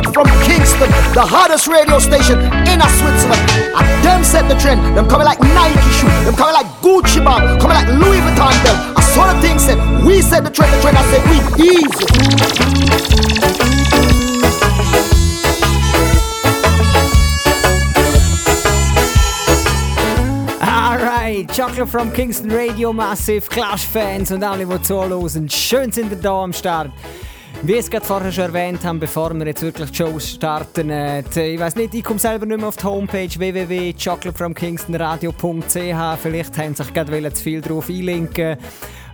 From 0.00 0.26
Kingston, 0.42 0.88
the 1.12 1.22
hottest 1.22 1.68
radio 1.68 1.98
station 1.98 2.40
in 2.66 2.80
a 2.80 2.88
Switzerland. 2.98 3.44
And 3.76 3.86
them 4.04 4.24
set 4.24 4.48
the 4.48 4.56
trend. 4.56 4.96
Them 4.96 5.06
coming 5.08 5.26
like 5.26 5.40
Nike 5.40 5.90
shoe. 5.92 6.08
Them 6.24 6.34
coming 6.34 6.54
like 6.54 6.66
Gucci 6.80 7.22
bag. 7.24 7.60
Coming 7.60 7.76
like 7.76 7.88
Louis 7.88 8.20
Vuitton 8.20 8.52
belt. 8.64 8.78
I 8.96 9.02
saw 9.02 9.32
the 9.32 9.40
thing 9.40 9.58
said, 9.58 9.78
we 10.04 10.22
set 10.22 10.42
the 10.44 10.50
trend. 10.50 10.72
The 10.72 10.80
trend 10.80 10.96
I 10.96 11.04
said, 11.10 11.22
we 11.30 11.38
easy. 11.64 12.06
Chocolate 21.54 21.88
from 21.88 22.12
Kingston 22.12 22.50
Radio 22.50 22.92
Massive, 22.92 23.48
Clash-Fans 23.48 24.30
und 24.32 24.42
alle, 24.42 24.66
die 24.66 24.82
zuhören. 24.82 25.48
Schön 25.48 25.90
sind 25.90 26.10
ihr 26.10 26.18
da 26.18 26.42
am 26.42 26.52
Start. 26.52 26.90
Wie 27.62 27.72
ich 27.72 27.80
es 27.80 27.90
gerade 27.90 28.06
vorher 28.06 28.32
schon 28.32 28.44
erwähnt 28.44 28.82
habe, 28.84 29.00
bevor 29.00 29.34
wir 29.34 29.46
jetzt 29.46 29.60
wirklich 29.60 29.90
die 29.90 29.96
Show 29.98 30.18
starten, 30.18 30.88
äh, 30.88 31.20
ich 31.20 31.60
weiß 31.60 31.76
nicht, 31.76 31.94
ich 31.94 32.02
komme 32.02 32.18
selber 32.18 32.46
nicht 32.46 32.56
mehr 32.56 32.68
auf 32.68 32.78
die 32.78 32.84
Homepage 32.84 33.28
www.chocolatefromkingstonradio.ch. 33.28 36.18
Vielleicht 36.22 36.56
haben 36.56 36.74
sich 36.74 36.94
gerade 36.94 37.32
zu 37.34 37.42
viel 37.42 37.60
drauf 37.60 37.90
einlinken. 37.90 38.56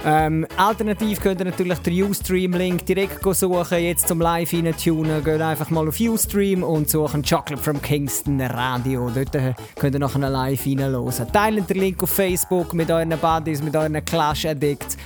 Ähm, 0.05 0.47
alternativ 0.57 1.21
könnt 1.21 1.41
ihr 1.41 1.47
natürlich 1.47 1.81
den 1.81 2.05
Ustream-Link 2.05 2.87
direkt 2.87 3.21
suchen, 3.25 3.81
jetzt 3.81 4.07
zum 4.07 4.21
Live 4.21 4.55
tunen. 4.81 5.25
Geht 5.25 5.41
einfach 5.41 5.71
mal 5.71 5.89
auf 5.89 5.99
Ustream 5.99 6.63
und 6.63 6.89
suchen 6.89 7.25
Chocolate 7.25 7.61
from 7.61 7.83
Kingston 7.83 8.41
Radio. 8.41 9.11
Dort 9.13 9.35
äh, 9.35 9.55
könnt 9.75 9.97
ihr 9.97 9.99
nachher 9.99 10.31
live 10.31 10.65
reinhören. 10.65 11.33
Teilen 11.33 11.67
den 11.67 11.79
Link 11.79 12.01
auf 12.01 12.11
Facebook 12.11 12.75
mit 12.75 12.93
euren 12.93 13.19
Buddies, 13.19 13.61
mit 13.61 13.75
euren 13.75 14.05
Clash 14.05 14.47
Addicts. 14.47 14.97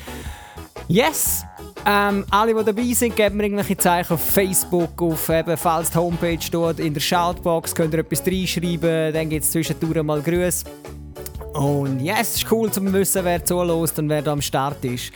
Yes! 0.89 1.47
Ähm, 1.87 2.25
alle, 2.31 2.55
die 2.55 2.65
dabei 2.65 2.93
sind, 2.93 3.17
geben 3.17 3.39
mir 3.39 3.45
irgendwelche 3.45 3.77
Zeichen 3.77 4.13
auf 4.13 4.25
Facebook, 4.25 5.01
auf 5.01 5.29
eben, 5.31 5.57
falls 5.57 5.91
die 5.91 5.99
Homepage 5.99 6.41
steht, 6.41 6.79
in 6.79 6.93
der 6.93 7.01
Shoutbox 7.01 7.75
könnt 7.75 7.95
ihr 7.95 8.01
etwas 8.01 8.27
reinschreiben, 8.27 9.13
dann 9.15 9.29
gibt 9.31 9.45
es 9.45 9.53
zwischendurch 9.53 10.03
mal 10.03 10.21
Grüße. 10.21 10.67
Und 11.55 12.01
ja, 12.01 12.17
es 12.21 12.37
ist 12.37 12.53
cool 12.53 12.71
zu 12.71 12.81
wissen, 12.93 13.25
wer 13.25 13.45
zulässt 13.45 13.99
und 13.99 14.09
wer 14.09 14.23
da 14.23 14.33
am 14.33 14.43
Start 14.43 14.85
ist. 14.85 15.13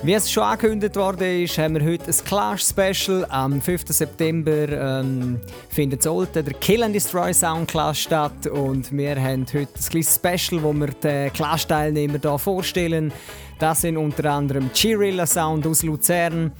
Wie 0.00 0.14
es 0.14 0.30
schon 0.30 0.44
angekündigt 0.44 0.94
worden 0.94 1.42
ist, 1.42 1.58
haben 1.58 1.74
wir 1.74 1.84
heute 1.84 2.04
ein 2.04 2.24
Clash-Special. 2.24 3.26
Am 3.30 3.60
5. 3.60 3.82
September 3.88 4.68
ähm, 5.00 5.40
findet 5.70 6.06
in 6.06 6.26
der 6.32 6.44
Kill 6.60 6.84
and 6.84 6.94
Destroy 6.94 7.34
Sound 7.34 7.68
Clash 7.68 8.02
statt. 8.02 8.46
Und 8.46 8.96
wir 8.96 9.16
haben 9.16 9.44
heute 9.52 9.68
ein 9.74 9.90
kleines 9.90 10.14
Special, 10.14 10.62
wo 10.62 10.72
wir 10.72 10.86
die 10.88 11.30
Clash-Teilnehmer 11.30 12.18
hier 12.22 12.38
vorstellen. 12.38 13.12
Das 13.58 13.80
sind 13.80 13.96
unter 13.96 14.32
anderem 14.32 14.70
Chirilla 14.72 15.26
Sound 15.26 15.66
aus 15.66 15.82
Luzern, 15.82 16.52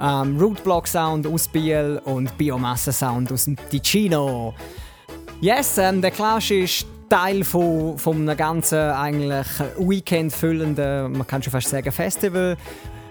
ähm, 0.00 0.36
Rootblock 0.38 0.88
Sound 0.88 1.26
aus 1.26 1.46
Biel 1.46 2.00
und 2.04 2.36
Biomasse 2.36 2.92
Sound 2.92 3.30
aus 3.32 3.48
Ticino. 3.70 4.52
Yes, 5.40 5.78
ähm, 5.78 6.02
der 6.02 6.10
Clash 6.10 6.50
ist 6.50 6.86
Teil 7.08 7.44
von, 7.44 7.96
von 7.98 8.16
einem 8.16 8.36
ganzen 8.36 8.78
eigentlich 8.78 9.46
Weekend 9.78 10.32
füllenden, 10.32 11.12
man 11.12 11.26
kann 11.26 11.42
schon 11.42 11.52
fast 11.52 11.68
sagen, 11.68 11.90
Festival. 11.92 12.56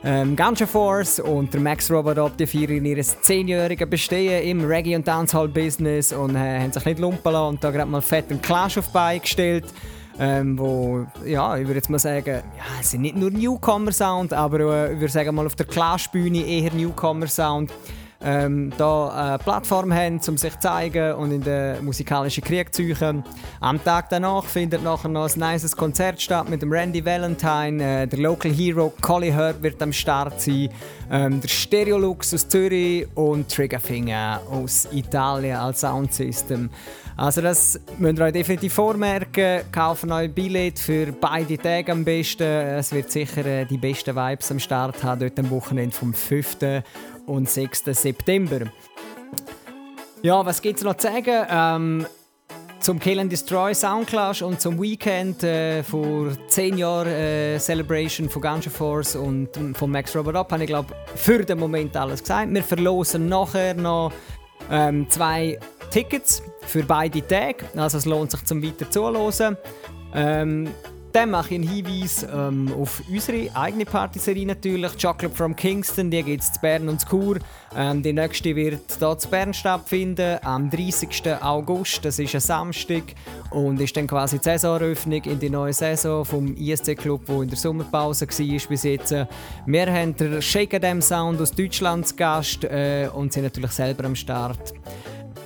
Ähm, 0.03 0.35
Ganja 0.35 0.65
Force 0.65 1.19
und 1.19 1.53
der 1.53 1.59
Max 1.59 1.91
Robot 1.91 2.39
die 2.39 2.47
feiern 2.47 2.85
ihr 2.85 3.03
zehnjähriges 3.03 3.89
Bestehen 3.89 4.43
im 4.43 4.65
Reggae- 4.65 4.95
und 4.95 5.05
Dancehall-Business 5.05 6.13
und 6.13 6.35
äh, 6.35 6.61
haben 6.61 6.71
sich 6.71 6.85
nicht 6.85 6.99
lumpen 6.99 7.33
lassen 7.33 7.55
und 7.55 7.63
da 7.63 7.71
gerade 7.71 7.89
mal 7.89 8.01
fett 8.01 8.29
einen 8.29 8.41
Clash 8.41 8.77
auf 8.77 8.89
beigestellt. 8.89 9.65
Ähm, 10.21 10.59
wo, 10.59 11.05
ja, 11.25 11.55
ich 11.55 11.65
würde 11.65 11.75
jetzt 11.75 11.89
mal 11.89 11.97
sagen, 11.97 12.41
ja, 12.57 12.63
es 12.81 12.91
sind 12.91 13.01
nicht 13.01 13.15
nur 13.15 13.31
Newcomer-Sound, 13.31 14.33
aber 14.33 14.59
äh, 14.59 14.93
ich 14.93 14.99
würde 14.99 15.13
sagen 15.13 15.33
mal 15.33 15.45
auf 15.45 15.55
der 15.55 15.65
Clash-Bühne 15.65 16.45
eher 16.45 16.73
Newcomer-Sound 16.73 17.71
ähm, 18.21 18.73
da 18.77 19.07
eine 19.09 19.39
Plattform 19.39 19.93
haben, 19.93 20.19
um 20.27 20.37
sich 20.37 20.53
zu 20.53 20.59
zeigen 20.59 21.13
und 21.13 21.31
in 21.31 21.41
den 21.41 21.83
musikalischen 21.85 22.43
Krieg 22.43 22.73
zu 22.73 22.83
ziehen. 22.83 23.23
Am 23.61 23.81
Tag 23.83 24.09
danach 24.09 24.43
findet 24.43 24.83
nachher 24.83 25.07
noch 25.07 25.33
ein 25.33 25.39
nices 25.39 25.75
Konzert 25.75 26.21
statt 26.21 26.49
mit 26.49 26.61
dem 26.61 26.71
Randy 26.71 27.05
Valentine. 27.05 28.01
Äh, 28.01 28.07
der 28.07 28.19
Local 28.19 28.51
Hero 28.51 28.91
Collie 29.01 29.33
Hurt 29.33 29.63
wird 29.63 29.81
am 29.81 29.93
Start 29.93 30.41
sein. 30.41 30.69
Ähm, 31.09 31.39
der 31.39 31.47
Stereolux 31.47 32.33
aus 32.33 32.47
Zürich 32.47 33.07
und 33.15 33.49
Triggerfinger 33.49 34.41
aus 34.51 34.87
Italien 34.91 35.57
als 35.57 35.81
Soundsystem. 35.81 36.69
Also 37.19 37.41
das 37.41 37.77
müsst 37.97 38.17
ihr 38.17 38.23
euch 38.23 38.31
definitiv 38.31 38.73
vormerken. 38.73 39.63
Kaufen 39.73 40.09
euch 40.09 40.33
Billett 40.33 40.79
für 40.79 41.11
beide 41.11 41.57
Tage 41.57 41.91
am 41.91 42.05
besten. 42.05 42.43
Es 42.43 42.93
wird 42.93 43.11
sicher 43.11 43.45
äh, 43.45 43.65
die 43.65 43.77
besten 43.77 44.15
Vibes 44.15 44.49
am 44.51 44.57
Start 44.57 45.03
haben, 45.03 45.19
dort 45.19 45.37
am 45.37 45.49
Wochenende 45.49 45.93
vom 45.93 46.13
5 46.13 46.55
und 47.25 47.49
6. 47.49 47.83
September. 47.87 48.61
Ja, 50.21 50.45
was 50.45 50.61
gibt 50.61 50.77
es 50.77 50.85
noch 50.85 50.95
zu 50.95 51.07
sagen? 51.07 51.45
Ähm, 51.49 52.07
zum 52.79 53.01
Kill 53.01 53.19
and 53.19 53.29
Destroy 53.29 53.75
Soundclash 53.75 54.41
und 54.41 54.61
zum 54.61 54.81
Weekend 54.81 55.43
äh, 55.43 55.83
vor 55.83 56.29
10 56.47 56.77
Jahren 56.77 57.07
äh, 57.09 57.59
Celebration 57.59 58.29
von 58.29 58.41
Ganja 58.41 58.71
Force 58.71 59.17
und 59.17 59.57
ähm, 59.57 59.75
von 59.75 59.91
Max 59.91 60.15
Robert 60.15 60.37
Up 60.37 60.53
habe 60.53 60.63
ich 60.63 60.69
glaube 60.69 60.95
für 61.15 61.43
den 61.43 61.59
Moment 61.59 61.97
alles 61.97 62.21
gesagt. 62.21 62.53
Wir 62.53 62.63
verlosen 62.63 63.27
nachher 63.27 63.73
noch 63.73 64.13
ähm, 64.71 65.09
zwei 65.09 65.59
Tickets 65.89 66.43
für 66.61 66.83
beide 66.83 67.25
Tage, 67.25 67.65
also 67.75 67.97
es 67.97 68.05
lohnt 68.05 68.31
sich 68.31 68.45
zum 68.45 68.63
weiter 68.63 68.89
zuhören. 68.89 69.57
Ähm, 70.13 70.69
dann 71.11 71.31
mache 71.31 71.55
ich 71.55 71.55
einen 71.55 71.67
Hinweis 71.67 72.25
ähm, 72.31 72.71
auf 72.79 73.01
unsere 73.09 73.49
eigene 73.55 73.85
Partyserie 73.85 74.45
natürlich. 74.45 74.91
Chocolate 74.91 75.35
from 75.35 75.55
Kingston, 75.55 76.11
die 76.11 76.21
gibt 76.21 76.43
es 76.43 76.53
zu 76.53 76.59
Bern 76.59 76.87
und 76.87 77.01
zu 77.01 77.07
Chur. 77.07 77.39
Ähm, 77.75 78.03
die 78.03 78.13
nächste 78.13 78.55
wird 78.55 78.81
hier 78.99 79.17
zu 79.17 79.27
Bern 79.27 79.53
stattfinden, 79.53 80.37
am 80.43 80.69
30. 80.69 81.41
August. 81.41 82.05
Das 82.05 82.19
ist 82.19 82.35
ein 82.35 82.41
Samstag 82.41 83.03
und 83.49 83.81
ist 83.81 83.97
dann 83.97 84.05
quasi 84.05 84.37
die 84.37 84.43
Saisoneröffnung 84.43 85.23
in 85.23 85.39
die 85.39 85.49
neue 85.49 85.73
Saison 85.73 86.23
vom 86.23 86.55
ISC 86.55 86.95
Club, 86.95 87.21
wo 87.25 87.41
in 87.41 87.49
der 87.49 87.57
Sommerpause 87.57 88.27
war 88.27 88.69
bis 88.69 88.83
jetzt. 88.83 89.15
Wir 89.65 89.85
haben 89.91 90.15
den 90.15 90.41
Shake 90.41 90.79
Them 90.79 91.01
Sound 91.01 91.41
aus 91.41 91.51
Deutschland 91.51 92.07
zu 92.07 92.15
Gast 92.15 92.63
äh, 92.65 93.09
und 93.11 93.33
sind 93.33 93.43
natürlich 93.43 93.71
selber 93.71 94.05
am 94.05 94.15
Start. 94.15 94.73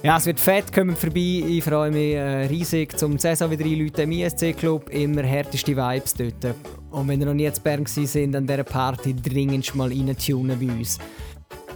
Ja, 0.04 0.18
es 0.18 0.26
wird 0.26 0.38
fett, 0.38 0.74
kommen 0.74 0.98
vorbei. 0.98 1.46
Ich 1.48 1.64
freue 1.64 1.90
mich 1.90 2.16
äh, 2.16 2.48
riesig 2.48 2.98
zum 2.98 3.18
Saison 3.18 3.50
wieder 3.50 3.64
einläuten 3.64 4.04
im 4.04 4.12
ISC-Club. 4.12 4.90
Immer 4.90 5.24
härteste 5.24 5.78
Vibes 5.78 6.14
dort. 6.14 6.56
Und 6.92 7.08
wenn 7.08 7.22
ihr 7.22 7.26
noch 7.26 7.34
nie 7.34 7.50
zu 7.54 7.62
Bern 7.62 7.86
sind 7.86 8.36
an 8.36 8.46
dieser 8.46 8.66
Party, 8.66 9.16
dringend 9.16 9.74
mal 9.76 9.88
reintunen 9.88 10.60
bei 10.60 10.74
uns. 10.74 11.00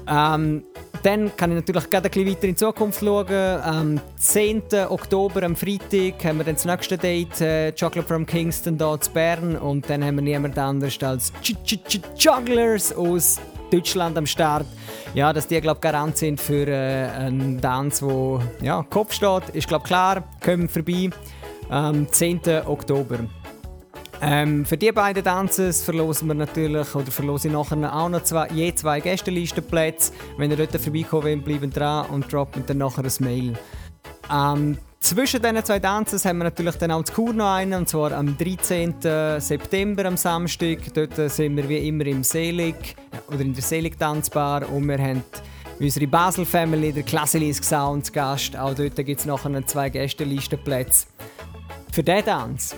Ähm, 0.10 0.62
dann 1.04 1.38
kann 1.38 1.52
ich 1.52 1.56
natürlich 1.56 1.90
gerade 1.90 2.10
ein 2.14 2.28
weiter 2.28 2.44
in 2.44 2.50
die 2.50 2.56
Zukunft 2.56 3.00
schauen. 3.00 3.62
Am 3.62 4.02
10. 4.18 4.64
Oktober, 4.90 5.44
am 5.44 5.56
Freitag, 5.56 6.26
haben 6.26 6.40
wir 6.40 6.44
dann 6.44 6.56
das 6.56 6.66
nächste 6.66 6.98
Date, 6.98 7.40
äh, 7.40 7.72
Chocolate 7.72 8.10
from 8.10 8.26
Kingston 8.26 8.78
hier 8.78 9.00
zu 9.00 9.10
Bern. 9.12 9.56
Und 9.56 9.90
dann 9.90 10.04
haben 10.04 10.18
wir 10.18 10.24
niemand 10.24 10.58
anders 10.58 11.02
als 11.02 11.32
Ch 11.42 11.56
Ch 11.64 11.78
Ch 11.88 12.02
Jugglers 12.18 12.94
aus 12.94 13.40
Deutschland 13.72 14.18
am 14.18 14.26
Start. 14.26 14.66
Ja, 15.14 15.34
dass 15.34 15.48
die 15.48 15.60
glaube 15.62 15.80
garant 15.80 16.18
sind 16.18 16.40
für 16.40 16.68
äh, 16.68 17.10
einen 17.10 17.62
Tanz, 17.62 18.02
wo 18.02 18.40
ja 18.62 18.84
Kopf 18.90 19.14
steht, 19.14 19.50
ist 19.54 19.68
glaube 19.68 19.86
klar. 19.86 20.24
Kommen 20.44 20.70
vorbei 20.70 21.10
am 21.70 22.12
10. 22.12 22.42
Oktober. 22.66 23.20
Ähm, 24.20 24.66
für 24.66 24.78
die 24.78 24.92
beiden 24.92 25.24
Tanzes 25.24 25.84
verlosen 25.84 26.28
wir 26.28 26.34
natürlich 26.34 26.96
oder 26.96 27.12
verlose 27.12 27.50
ich 27.50 27.54
nachher 27.54 27.96
auch 27.96 28.10
noch 28.10 28.24
zwei, 28.24 28.48
je 28.50 28.74
zwei 28.74 29.00
Gästelistenplätze. 29.00 30.12
Wenn 30.38 30.50
ihr 30.50 30.58
dort 30.58 30.76
vorbeikommen 30.82 31.24
wollt, 31.24 31.46
bleibt 31.46 31.78
dran 31.78 32.08
und 32.08 32.32
droppt 32.32 32.68
dann 32.68 32.80
nachher 32.80 33.04
ein 33.04 33.12
Mail. 33.20 33.54
Ähm, 34.32 34.78
zwischen 35.08 35.42
diesen 35.42 35.64
zwei 35.64 35.80
Tanzen 35.80 36.20
haben 36.20 36.38
wir 36.40 36.44
natürlich 36.44 36.76
dann 36.76 36.92
auch 36.92 37.04
zu 37.04 37.14
Kur 37.14 37.34
noch 37.34 37.54
einen, 37.54 37.74
und 37.74 37.88
zwar 37.88 38.12
am 38.12 38.38
13. 38.38 38.96
September 39.40 40.04
am 40.04 40.18
Samstag. 40.18 40.80
Dort 40.94 41.16
sind 41.32 41.56
wir 41.56 41.70
wie 41.70 41.88
immer 41.88 42.06
im 42.08 42.26
Selig 42.26 42.96
oder 43.30 43.40
in 43.40 43.54
der 43.54 43.64
Selig 43.64 43.98
Tanzbar 43.98 44.68
und 44.70 44.86
wir 44.86 44.98
haben 44.98 45.24
unsere 45.80 46.08
Basel 46.08 46.46
Family, 46.46 46.92
der 46.92 47.04
Klassilis 47.04 47.58
Sound, 47.58 48.08
zu 48.08 48.12
Gast. 48.12 48.58
Auch 48.58 48.74
dort 48.74 48.98
gibt 48.98 49.20
es 49.22 49.26
nachher 49.26 49.66
zwei 49.66 49.90
Gästelistenplätze 49.90 51.08
für 51.94 52.04
diesen 52.04 52.26
Tanz. 52.26 52.76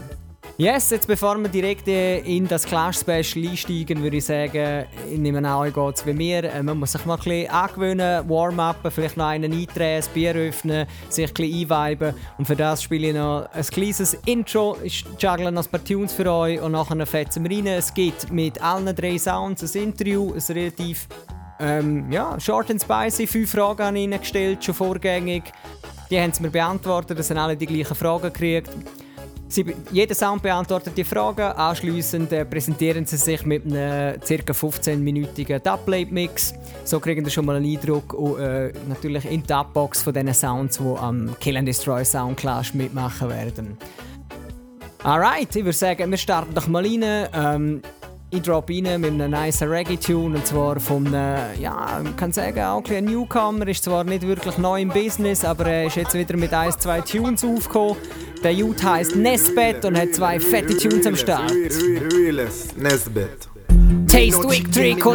Yes, 0.60 0.90
jetzt 0.90 1.08
bevor 1.08 1.38
wir 1.38 1.48
direkt 1.48 1.88
in 1.88 2.46
das 2.46 2.66
Clash 2.66 2.98
Special 2.98 3.48
einsteigen, 3.48 4.04
würde 4.04 4.18
ich 4.18 4.26
sagen, 4.26 4.84
ich 5.10 5.18
nehme 5.18 5.38
an, 5.38 5.56
euch 5.56 5.74
geht 5.74 5.96
es 5.96 6.06
wie 6.06 6.12
mir. 6.12 6.44
Äh, 6.44 6.62
man 6.62 6.78
muss 6.78 6.92
sich 6.92 7.06
mal 7.06 7.14
ein 7.14 7.24
bisschen 7.24 7.50
angewöhnen, 7.50 8.30
Warm-upen, 8.30 8.92
vielleicht 8.92 9.16
noch 9.16 9.28
einen 9.28 9.54
eindrehen, 9.54 10.04
ein 10.04 10.14
Bier 10.14 10.36
öffnen, 10.36 10.86
sich 11.08 11.30
ein 11.30 11.34
bisschen 11.34 11.62
einweiben. 11.62 12.14
Und 12.38 12.46
für 12.46 12.58
das 12.58 12.84
spiele 12.84 13.08
ich 13.08 13.14
noch 13.14 13.48
ein 13.54 13.64
kleines 13.64 14.16
Intro. 14.26 14.76
Ich 14.84 15.06
juggle 15.18 15.50
noch 15.50 15.64
ein 15.64 15.72
paar 15.72 15.82
Tunes 15.82 16.12
für 16.12 16.30
euch 16.30 16.60
und 16.60 16.74
nachher 16.74 17.06
fetzen 17.06 17.50
wir 17.50 17.58
rein. 17.58 17.68
Es 17.68 17.94
gibt 17.94 18.30
mit 18.30 18.62
allen 18.62 18.94
drei 18.94 19.18
Sounds 19.18 19.64
ein 19.64 19.82
Interview, 19.82 20.34
ein 20.34 20.44
relativ 20.54 21.08
ähm, 21.62 22.12
ja, 22.12 22.38
short 22.38 22.70
and 22.70 22.82
spicy. 22.82 23.28
Fünf 23.28 23.50
Fragen 23.50 23.96
ich 23.96 24.04
ihnen 24.04 24.20
gestellt, 24.20 24.62
schon 24.62 24.76
vorgängig. 24.76 25.54
Die 26.12 26.20
haben 26.20 26.34
sie 26.34 26.42
mir 26.42 26.52
beantwortet, 26.52 27.18
es 27.18 27.30
haben 27.30 27.38
alle 27.38 27.56
die 27.56 27.66
gleichen 27.66 27.96
Fragen 27.96 28.24
gekriegt. 28.24 28.72
Sie, 29.52 29.66
jeder 29.92 30.14
Sound 30.14 30.44
beantwortet 30.44 30.94
die 30.96 31.04
Fragen. 31.04 31.42
Anschließend 31.42 32.32
äh, 32.32 32.46
präsentieren 32.46 33.08
sie 33.08 33.18
sich 33.18 33.44
mit 33.48 33.66
einem 33.66 34.20
ca. 34.20 34.54
15-minütigen 34.54 35.60
Dubplate-Mix. 35.60 36.54
So 36.84 37.00
kriegen 37.00 37.26
sie 37.26 37.32
schon 37.32 37.48
mal 37.48 37.56
einen 37.56 37.66
Eindruck 37.66 38.14
und, 38.14 38.40
äh, 38.40 38.72
natürlich 38.88 39.26
in 39.26 39.42
die 39.42 39.48
Dubbox 39.48 40.04
von 40.04 40.14
den 40.14 40.32
Sounds, 40.36 40.78
die 40.78 40.84
am 40.84 41.36
Kill 41.40 41.58
and 41.58 41.68
Destroy 41.68 42.06
Sound 42.06 42.38
Clash 42.38 42.76
mitmachen 42.76 43.30
werden. 43.30 43.78
Alright, 45.04 45.56
ich 45.56 45.66
würde 45.66 45.74
sagen, 45.74 46.12
wir 46.12 46.18
starten 46.20 46.54
doch 46.54 46.68
mal 46.68 46.86
rein. 46.86 47.04
Ähm, 47.34 47.82
ich 48.32 48.42
drop 48.42 48.70
rein 48.70 49.02
mit 49.02 49.12
einem 49.12 49.32
nice 49.32 49.64
Reggae-Tune 49.64 50.38
und 50.38 50.46
zwar 50.46 50.80
von 50.80 51.08
einem, 51.08 51.60
ja, 51.60 52.00
man 52.04 52.16
kann 52.16 52.32
sagen, 52.32 52.62
auch 52.62 52.84
ein 52.90 53.06
Newcomer, 53.06 53.68
ist 53.68 53.84
zwar 53.84 54.04
nicht 54.04 54.26
wirklich 54.28 54.58
neu 54.58 54.82
im 54.82 54.90
Business, 54.90 55.44
aber 55.44 55.66
er 55.66 55.86
ist 55.88 55.96
jetzt 55.96 56.14
wieder 56.14 56.38
mit 56.38 56.54
ein, 56.54 56.72
zwei 56.72 57.02
Tunes 57.02 57.44
aufgekommen. 57.44 57.98
Der 58.44 58.54
Youth 58.54 58.84
heisst 58.84 59.16
Nesbet 59.16 59.84
und 59.84 59.98
hat 59.98 60.14
zwei 60.14 60.40
fette 60.40 60.78
Tunes 60.78 61.06
am 61.06 61.16
Start. 61.16 61.52
Nesbet. 62.78 63.50
Taste 64.08 64.44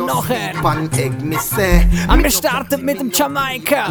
nachher. 0.06 0.52
Pan 0.62 0.88
egg 0.96 1.22
me 1.22 1.36
say. 1.36 1.86
Und 2.08 2.22
wir 2.22 2.30
starten 2.30 2.84
mit 2.84 3.00
dem 3.00 3.10
Jamaika. 3.10 3.88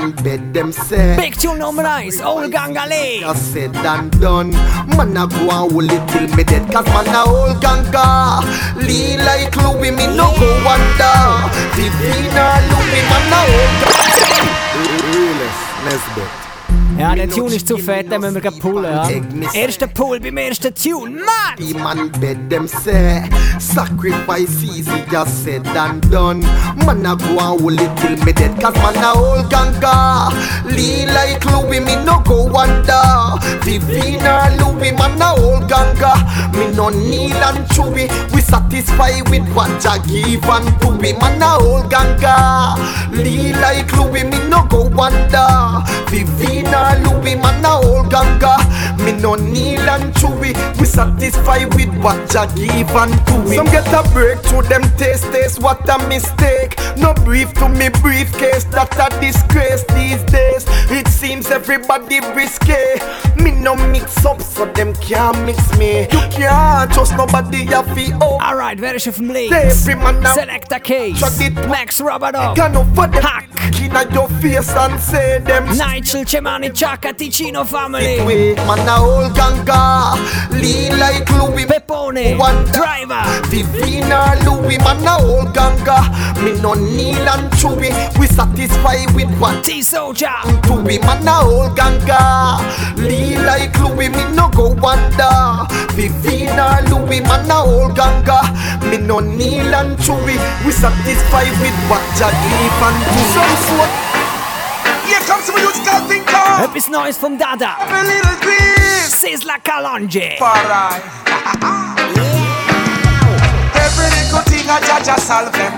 Big 1.18 1.38
Tune 1.40 1.60
Nummer 1.60 1.84
1, 1.86 2.24
Old 2.26 2.52
Gangale. 2.52 3.20
Just 3.20 3.54
said 3.54 3.76
and 3.86 4.12
done. 4.20 4.52
Man 4.96 5.18
a 5.18 5.28
go 5.28 5.50
and 5.50 5.72
hold 5.72 5.92
it 5.92 6.08
till 6.08 6.28
me 6.36 6.44
dead. 6.44 6.72
Cause 6.72 6.86
man 6.88 7.16
a 7.16 7.24
old 7.26 7.62
ganga. 7.62 8.42
Lee 8.78 9.18
like 9.18 9.56
Louis, 9.58 9.92
me 9.92 10.08
no 10.16 10.32
go 10.40 10.48
wonder. 10.66 11.50
Vivina 11.76 12.60
Louis, 12.70 13.04
man 13.10 13.34
a 13.34 13.42
old 13.52 14.04
Realest 15.14 15.64
Nesbeth. 15.86 16.43
Ja, 16.98 17.16
der 17.16 17.30
Tune 17.30 17.56
ist 17.56 17.68
zu 17.68 17.78
fett, 17.78 18.12
den 18.12 18.22
müssen 18.22 18.36
wir 18.36 18.42
gleich 18.42 18.60
pullen. 18.60 18.84
Ja. 19.42 19.54
Erster 19.54 19.88
Pull 19.88 20.20
beim 20.20 20.38
ersten 20.38 20.74
Tune, 20.76 21.16
Mann! 21.16 21.58
The 21.58 21.74
man 21.74 22.12
bed 22.20 22.50
them 22.50 22.68
say 22.68 23.24
Sacrifice 23.60 24.64
easy 24.64 25.04
just 25.12 25.44
said 25.44 25.66
and 25.68 26.02
done. 26.12 26.42
Man 26.86 27.06
a 27.06 27.16
go 27.16 27.40
and 27.40 27.62
hold 27.62 27.82
it 27.82 27.98
till 27.98 28.18
me 28.26 28.34
dead 28.34 28.60
Cause 28.62 28.76
man 28.76 29.04
a 29.04 29.14
old 29.14 29.50
ganga. 29.50 30.30
Lee 30.66 31.06
like 31.08 31.44
Louis 31.46 31.80
me 31.80 31.96
no 32.04 32.22
go 32.26 32.46
wonder 32.46 33.02
Vivina 33.62 34.50
Louis 34.60 34.92
man 34.92 35.22
a 35.22 35.34
old 35.42 35.68
ganga. 35.68 36.14
Me 36.58 36.72
no 36.76 36.90
kneel 36.90 37.36
and 37.38 37.66
chewy 37.70 38.10
We 38.34 38.42
satisfy 38.42 39.22
with 39.30 39.48
what 39.56 39.82
Jah 39.82 39.98
give 40.08 40.44
and 40.46 40.82
to 40.82 40.92
me 40.92 41.14
Man 41.14 41.42
a 41.42 41.58
old 41.60 41.90
ganga. 41.90 42.76
Lee 43.12 43.54
like 43.54 43.92
Louis 43.94 44.24
me 44.24 44.38
no 44.50 44.66
go 44.68 44.84
wonder 44.90 45.84
Vivina 46.84 47.04
Louis 47.04 47.36
man 47.36 47.66
a 47.66 47.80
old 47.80 48.10
ganga. 48.10 48.58
Me 49.04 49.12
no 49.14 49.36
kneel 49.36 49.82
and 49.90 50.14
chewy. 50.16 50.54
We 50.80 50.86
satisfy 50.86 51.66
with 51.76 51.94
what 52.04 52.30
Jah 52.30 52.48
give 52.56 52.90
and 52.92 53.14
to 53.28 53.38
me. 53.44 53.56
Some 53.56 53.66
get 53.68 53.88
a 53.88 54.04
break 54.12 54.42
to 54.44 54.62
them 54.68 54.84
taste 54.98 55.32
taste 55.32 55.62
what 55.62 55.88
a 55.90 56.08
mistake. 56.08 56.76
No 56.98 57.14
brief 57.14 57.54
to 57.56 57.70
me 57.70 57.90
briefcase 58.02 58.66
that 58.66 58.94
a 59.00 59.22
disgrace 59.22 59.84
these 59.96 60.24
days. 60.24 60.66
It 60.92 61.08
seems 61.08 61.50
everybody 61.50 62.20
risky 62.36 62.74
Me 63.38 63.52
no 63.52 63.76
mix 63.76 64.26
up 64.26 64.42
so 64.42 64.66
them 64.66 64.94
can't 64.96 65.38
mix 65.46 65.78
me. 65.78 66.02
You 66.02 66.22
can't 66.32 66.92
trust 66.92 67.16
nobody 67.16 67.64
you 67.64 67.84
feel 67.96 68.18
oh 68.22 68.40
Alright, 68.42 68.80
wer 68.80 68.96
ist 68.96 69.08
auf 69.08 69.18
dem 69.18 69.30
Links? 69.32 69.56
Every 69.56 69.96
man 69.96 70.22
now 70.22 70.36
Selecta 70.36 70.80
Case, 70.80 71.18
Shut 71.18 71.40
it. 71.40 71.54
Max 71.68 72.00
Rabadov, 72.02 72.56
Can 72.56 72.74
no 72.74 72.84
for 72.94 73.08
them 73.08 73.24
Hack. 73.24 73.50
Inna 73.94 74.12
your 74.14 74.28
face 74.42 74.70
and 74.76 75.00
say 75.00 75.40
them. 75.40 75.66
Nigel 75.78 76.24
Cemani 76.24 76.73
Chaka 76.74 77.14
Ticino 77.14 77.64
Family, 77.66 78.20
Wait, 78.26 78.58
man 78.58 78.88
a 78.90 78.98
old 78.98 79.36
ganga 79.36 80.18
Lean 80.52 80.98
like 80.98 81.30
Louis 81.30 81.66
Pepone, 81.66 82.38
One 82.38 82.66
Driver, 82.72 83.22
Vivina 83.48 84.36
Louis 84.44 84.80
man 84.80 85.06
a 85.06 85.22
old 85.22 85.54
ganga 85.54 86.02
Me 86.44 86.60
no 86.62 86.74
kneel 86.74 87.30
and 87.30 87.52
chewy. 87.54 87.94
We 88.20 88.26
satisfy 88.26 89.06
with 89.14 89.30
what 89.40 89.64
T-Soldier, 89.64 90.34
to 90.64 90.84
be 90.84 90.98
man 91.00 91.28
a 91.28 91.42
old 91.46 91.78
ganga 91.78 92.58
Lee 92.98 93.38
like 93.38 93.78
Louis 93.80 94.10
me 94.10 94.36
no 94.36 94.50
go 94.50 94.70
wonder. 94.70 95.70
Vivina 95.94 96.82
Louis 96.90 97.22
man 97.22 97.52
a 97.52 97.62
old 97.62 97.96
ganga 97.96 98.42
Me 98.90 98.98
no 98.98 99.20
kneel 99.20 99.76
and 99.76 99.96
chewy. 100.00 100.36
We 100.66 100.72
satisfy 100.72 101.46
with 101.62 101.78
what 101.90 102.02
Jah 102.18 102.34
give 102.34 102.82
and 102.82 102.98
do. 103.14 103.22
Some 103.30 103.78
sort 103.78 103.90
Here 103.94 104.02
comes 104.02 104.13
some 105.44 105.56
musical 105.56 106.00
thing 106.08 106.24
called 106.26 106.64
etwas 106.64 106.88
Neues 106.88 107.18
vom 107.18 107.38
Dada, 107.38 107.76
A 107.80 108.04
Little 108.04 108.38
Grease. 108.42 109.16
Sizzla 109.20 109.58
Kalonji. 109.62 110.38
Alright. 110.40 111.04
Every 113.76 114.10
little 114.18 114.44
thing 114.50 114.70
I 114.70 114.80
judge 114.80 115.10
I 115.10 115.18
solve 115.20 115.52
them. 115.52 115.74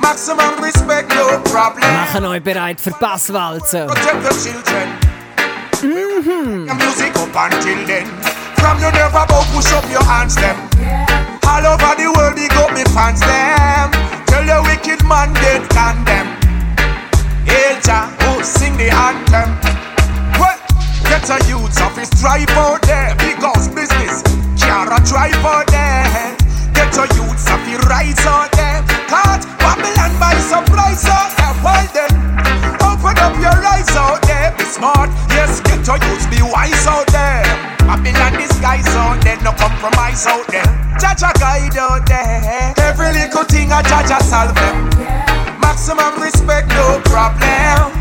Maximum 0.00 0.62
respect, 0.62 1.08
no 1.14 1.38
problem. 1.50 1.82
Machen 1.92 2.24
euch 2.26 2.42
bereit 2.42 2.80
für 2.80 2.92
Basswalzen. 2.92 3.86
Protect 3.88 4.22
the 4.22 4.34
children. 4.42 4.88
Mm-hmm. 5.82 6.66
Music 6.78 7.14
up 7.16 7.34
until 7.34 7.86
then. 7.86 8.06
From 8.56 8.78
you 8.78 8.90
never 8.92 9.26
bow, 9.26 9.44
push 9.52 9.72
up 9.72 9.84
your 9.90 10.04
hands 10.04 10.34
them. 10.36 10.56
All 11.46 11.66
over 11.66 11.94
the 11.96 12.06
world, 12.16 12.34
big 12.36 12.52
up 12.52 12.72
me 12.72 12.84
fans 12.94 13.20
them. 13.20 13.90
Tell 14.26 14.44
the 14.44 14.62
wicked 14.68 15.04
man 15.04 15.32
get 15.34 15.68
condemned. 15.68 16.35
Jah, 17.82 18.10
who 18.20 18.42
sing 18.42 18.76
the 18.76 18.90
anthem. 18.90 19.48
Well, 20.40 20.58
get 21.08 21.28
a 21.30 21.38
youth 21.48 21.80
office 21.80 22.10
drive 22.20 22.50
out 22.50 22.82
there. 22.82 23.14
Big 23.16 23.36
house 23.38 23.68
business, 23.68 24.22
Kiara 24.58 24.98
drive 25.06 25.34
out 25.44 25.66
there. 25.68 26.36
Get 26.74 26.96
a 26.98 27.06
youth 27.14 27.46
office 27.48 27.84
rise 27.86 28.26
out 28.26 28.50
there. 28.52 28.82
Caught 29.08 29.46
Babylon 29.58 30.12
by 30.18 30.34
surprise 30.40 31.04
out 31.06 31.30
there. 31.36 31.54
Well 31.64 31.86
then, 31.94 32.12
open 32.82 33.16
up 33.18 33.34
your 33.40 33.58
eyes 33.64 33.88
out 33.96 34.22
there. 34.22 34.52
Be 34.58 34.64
smart, 34.64 35.10
yes, 35.30 35.60
get 35.60 35.86
a 35.88 35.94
youth, 35.96 36.28
be 36.30 36.42
wise 36.42 36.86
out 36.86 37.06
there. 37.08 37.44
Babylon 37.86 38.32
disguise 38.34 38.86
out 38.96 39.22
there, 39.22 39.40
no 39.42 39.52
compromise 39.52 40.26
out 40.26 40.46
there. 40.48 40.66
Jaja 40.98 41.32
guide 41.38 41.76
out 41.78 42.06
there. 42.06 42.74
Every 42.78 43.12
little 43.12 43.44
thing 43.44 43.70
a 43.70 43.82
Jaja 43.82 44.20
solve 44.22 44.54
them. 44.54 45.35
Maximum 45.76 46.22
respect, 46.22 46.68
no 46.68 47.02
problem. 47.04 47.92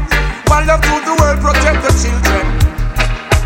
One 0.48 0.66
love 0.66 0.80
to 0.80 0.96
the 1.04 1.12
world, 1.20 1.44
protect 1.44 1.84
the 1.84 1.92
children. 2.00 2.48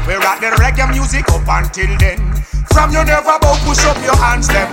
We're 0.05 0.21
at 0.21 0.37
the 0.37 0.53
reggae 0.61 0.85
music 0.93 1.25
up 1.33 1.49
until 1.49 1.89
then. 1.97 2.21
From 2.69 2.93
your 2.93 3.05
never 3.05 3.41
bow, 3.41 3.57
push 3.65 3.81
up 3.89 3.97
your 4.05 4.15
hands 4.15 4.47
them. 4.47 4.69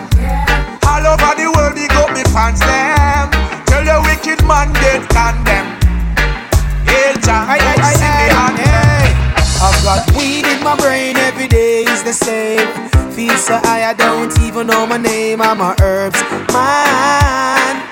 All 0.85 1.00
over 1.08 1.32
the 1.41 1.49
world, 1.56 1.73
big 1.73 1.91
up 1.97 2.12
me 2.12 2.20
fans 2.37 2.61
them. 2.61 3.32
Tell 3.64 3.81
the 3.81 3.97
wicked 4.05 4.44
man 4.44 4.76
get 4.76 5.08
condemned. 5.08 5.81
Aye, 7.25 7.56
aye, 7.56 7.81
aye, 7.81 7.97
sing 7.97 8.12
the 8.12 8.37
aye, 8.37 9.16
I've 9.64 9.81
got 9.83 10.04
weed 10.21 10.45
in 10.45 10.62
my 10.62 10.76
brain 10.76 11.16
every 11.16 11.49
day 11.49 11.85
is 11.85 12.04
the 12.04 12.12
same. 12.12 12.69
Feel 13.11 13.38
so 13.38 13.57
high 13.64 13.88
I 13.88 13.95
don't 13.95 14.38
even 14.40 14.66
know 14.66 14.87
my 14.87 14.99
name. 14.99 15.40
I'm 15.40 15.62
a 15.62 15.75
herbs 15.81 16.21
man. 16.52 17.86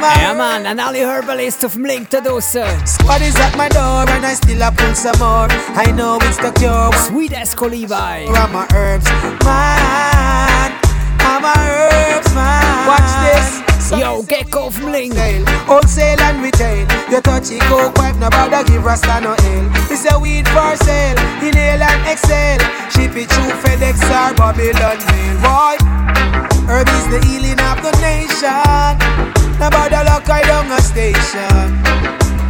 I'm 0.00 0.04
a 0.04 0.22
Ja 0.22 0.32
Mann, 0.32 0.64
an 0.64 0.78
alle 0.78 1.04
Herbalists 1.04 1.64
auf 1.64 1.72
dem 1.72 1.84
Link 1.84 2.08
da 2.10 2.20
draussen. 2.20 2.62
Squad 2.86 3.20
is 3.20 3.34
at 3.34 3.56
my 3.56 3.68
door 3.68 4.08
and 4.08 4.24
I 4.24 4.34
still 4.34 4.62
a 4.62 4.70
pull 4.70 4.94
some 4.94 5.18
more. 5.18 5.48
I 5.74 5.90
know 5.90 6.18
it's 6.22 6.36
the 6.36 6.52
cure. 6.52 6.92
Sweet 7.08 7.32
Esco 7.32 7.68
Levi. 7.68 8.26
I'm 8.28 8.54
a 8.54 8.64
herbs 8.76 9.10
man. 9.42 10.70
I'm 11.18 11.42
a 11.42 11.52
herbs 11.58 12.32
man. 12.32 12.86
Watch 12.86 13.10
this. 13.26 13.98
Yo, 13.98 14.22
Gecko 14.22 14.68
auf 14.68 14.76
dem 14.76 14.92
Link. 14.92 15.14
Sale, 15.14 15.44
wholesale 15.66 16.22
and 16.22 16.44
retail. 16.44 16.86
You 17.10 17.20
touch 17.20 17.50
it, 17.50 17.60
coke 17.62 17.98
wipe, 17.98 18.14
no 18.20 18.30
bother 18.30 18.62
give 18.62 18.84
Rasta 18.84 19.20
no 19.20 19.34
ale. 19.34 19.68
It's 19.90 20.06
a 20.06 20.16
weed 20.16 20.46
for 20.50 20.76
sale, 20.76 21.18
inhale 21.42 21.82
and 21.82 22.06
exhale. 22.06 22.60
Ship 22.94 23.16
it 23.16 23.28
through 23.32 23.50
FedEx 23.66 23.98
or 24.14 24.32
Babylon 24.36 24.98
mail. 25.10 25.34
Boy, 25.42 25.74
herb 26.70 26.86
is 26.86 27.08
the 27.10 27.18
healing 27.26 27.58
of 27.58 27.82
the 27.82 27.90
nation. 27.98 29.47
No 29.58 29.70
bother 29.70 30.02
lock 30.06 30.28
I 30.30 30.42
down 30.46 30.70
a 30.70 30.80
station. 30.80 31.82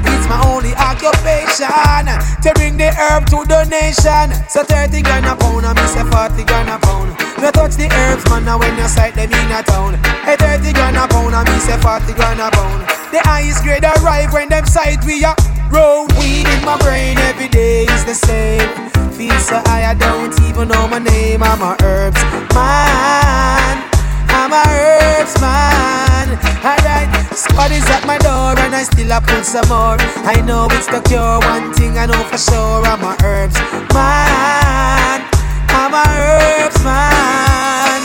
It's 0.04 0.26
my 0.28 0.40
only 0.44 0.76
occupation 0.76 2.04
to 2.44 2.52
bring 2.54 2.76
the 2.76 2.92
herb 2.92 3.24
to 3.32 3.44
the 3.48 3.64
nation. 3.64 4.36
So 4.48 4.62
30 4.62 5.02
grand 5.02 5.24
a 5.24 5.34
pound, 5.36 5.64
I 5.64 5.72
miss 5.72 5.96
a 5.96 6.04
40 6.04 6.44
grand 6.44 6.68
a 6.68 6.78
pound. 6.78 7.16
No 7.40 7.50
touch 7.50 7.76
the 7.76 7.88
herbs, 7.88 8.28
man, 8.28 8.44
now 8.44 8.58
when 8.58 8.76
you 8.76 8.88
sight 8.88 9.14
them 9.14 9.32
in 9.32 9.52
a 9.52 9.62
town. 9.62 9.94
Hey, 10.26 10.36
30 10.36 10.72
grand 10.72 10.96
a 10.96 11.08
pound, 11.08 11.34
I 11.34 11.44
miss 11.48 11.68
a 11.68 11.78
40 11.80 12.12
grand 12.12 12.40
a 12.40 12.50
pound. 12.50 12.84
The 13.08 13.20
highest 13.24 13.64
grade 13.64 13.84
arrive 13.84 14.32
when 14.32 14.48
them 14.48 14.66
sight 14.66 15.02
we 15.04 15.24
are 15.24 15.36
road. 15.70 16.12
Weed 16.20 16.44
in 16.44 16.60
my 16.64 16.76
brain 16.84 17.16
every 17.24 17.48
day 17.48 17.84
is 17.84 18.04
the 18.04 18.14
same. 18.14 18.68
Feel 19.16 19.38
so 19.40 19.56
high, 19.64 19.88
I 19.90 19.94
don't 19.94 20.34
even 20.44 20.68
know 20.68 20.86
my 20.88 20.98
name. 20.98 21.42
I'm 21.42 21.62
a 21.62 21.76
herbs 21.82 22.20
man. 22.52 23.87
I'm 24.50 24.54
a 24.54 24.64
herbs 24.64 25.38
man. 25.42 26.28
Alright, 26.64 27.36
squad 27.36 27.70
is 27.70 27.84
at 27.90 28.06
my 28.06 28.16
door 28.16 28.56
and 28.64 28.74
I 28.74 28.82
still 28.82 29.12
a 29.12 29.20
pull 29.20 29.44
some 29.44 29.68
more. 29.68 30.00
I 30.24 30.40
know 30.40 30.68
it's 30.72 30.86
the 30.86 31.02
cure. 31.04 31.38
One 31.52 31.74
thing 31.74 31.98
I 31.98 32.06
know 32.06 32.24
for 32.32 32.38
sure. 32.38 32.80
I'm 32.88 33.04
a 33.04 33.12
herbs 33.22 33.60
man. 33.92 35.20
I'm 35.68 35.88
I'm 35.88 35.92
a 35.92 36.04
herbs 36.08 36.82
man. 36.82 38.00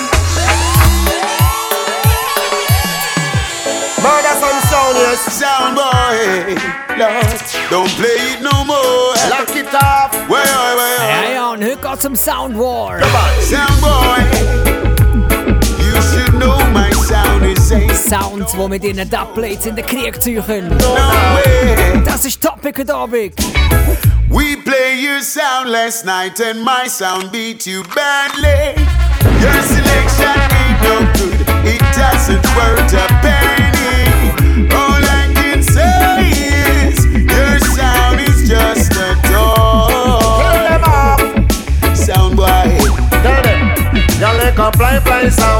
Murder 4.04 4.36
some 4.36 4.60
sound, 4.68 4.96
yes. 5.00 5.24
Sound 5.40 5.76
boy, 5.80 6.60
Lord, 7.00 7.40
don't 7.72 7.92
play 7.96 8.36
it 8.36 8.42
no 8.42 8.66
more. 8.66 9.16
Lock 9.32 9.56
it 9.56 9.74
off. 9.74 10.12
Way, 10.28 10.44
way, 10.44 10.76
way. 10.76 10.98
Ja, 11.08 11.24
ja, 11.36 11.52
und 11.52 11.64
heute 11.64 11.78
geht's 11.78 12.04
um 12.04 12.16
Sound 12.18 12.58
War. 12.58 13.00
Sound 13.40 13.80
boy, 13.80 14.20
you 14.20 14.36
should 14.36 15.03
know 16.40 16.58
my 16.72 16.92
sound 16.92 17.46
is 17.46 17.72
a 17.72 17.90
Sounds, 17.94 18.52
die 18.54 18.68
mit 18.68 18.84
ihren 18.84 19.10
Dubplates 19.10 19.66
in 19.66 19.76
den 19.76 19.86
Krieg 19.86 20.22
ziehen 20.22 20.68
no. 20.68 20.98
Das 22.06 22.26
ist 22.26 22.42
Topic 22.42 22.78
heute 22.80 22.94
Abend. 22.96 23.34
We 24.30 24.58
play 24.66 24.96
your 25.00 25.22
sound 25.22 25.70
last 25.70 26.06
night 26.06 26.40
and 26.42 26.62
my 26.64 26.88
sound 26.88 27.32
beat 27.32 27.66
you 27.68 27.84
badly. 27.96 28.76
Your 29.42 29.62
selection 29.62 30.42
ain't 30.60 30.82
no 30.84 30.96
good, 31.14 31.40
it 31.66 31.82
doesn't 31.96 32.44
worth 32.56 32.94
a 32.94 33.08
penny. 33.22 34.70
All 34.74 35.04
I 35.04 35.32
can 35.36 35.62
say 35.62 36.32
is 36.90 37.06
your 37.06 37.60
sound 37.76 38.20
is 38.22 38.48
just 38.50 38.92
a 38.94 39.16
Kill 39.24 39.56
them 40.68 40.82
toy. 40.82 40.90
off. 40.90 41.96
Sound 41.96 42.36
boy, 42.36 42.78
Tell 43.22 43.42
them. 43.44 43.62
Y'all 44.20 44.38
like 44.38 44.58
a 44.58 44.72
play, 44.72 45.00
play 45.04 45.30
sound, 45.30 45.53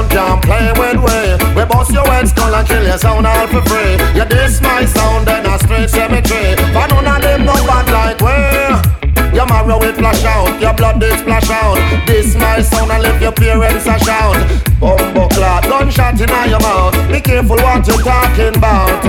and 2.74 2.82
kill 2.82 2.90
your 2.90 2.98
sound 2.98 3.26
all 3.26 3.48
for 3.48 3.62
free. 3.70 3.94
You 4.16 4.26
diss 4.26 4.62
my 4.62 4.86
sound, 4.86 5.28
then 5.28 5.46
a 5.46 5.58
straight 5.60 5.90
cemetery. 5.90 6.56
But 6.74 6.88
none 6.90 7.08
of 7.08 7.22
them 7.22 7.46
no 7.46 7.54
bad 7.54 7.88
like 7.92 8.20
way. 8.22 9.34
Your 9.34 9.48
marrow 9.48 9.80
will 9.80 9.94
flash 9.94 10.24
out, 10.26 10.62
your 10.62 10.74
blood 10.74 11.00
did 11.00 11.20
splash 11.20 11.50
out. 11.50 11.78
This 12.06 12.36
my 12.36 12.62
sound 12.62 12.92
and 12.92 13.04
leave 13.04 13.22
your 13.22 13.32
parents 13.32 13.86
a 13.88 13.98
shout. 14.00 14.38
Bumbo 14.80 15.28
clot, 15.30 15.64
gunshot 15.64 16.22
in 16.22 16.30
your 16.50 16.60
mouth. 16.60 16.94
Be 17.12 17.20
careful 17.20 17.58
what 17.58 17.88
you're 17.88 17.98
talking 17.98 18.56
about. 18.56 19.04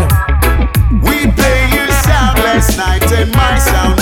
we 1.05 1.31
play 1.33 1.61
your 1.73 1.91
sound 2.05 2.39
last 2.41 2.77
night 2.79 3.05
and 3.13 3.31
my 3.33 3.59
sound 3.59 3.94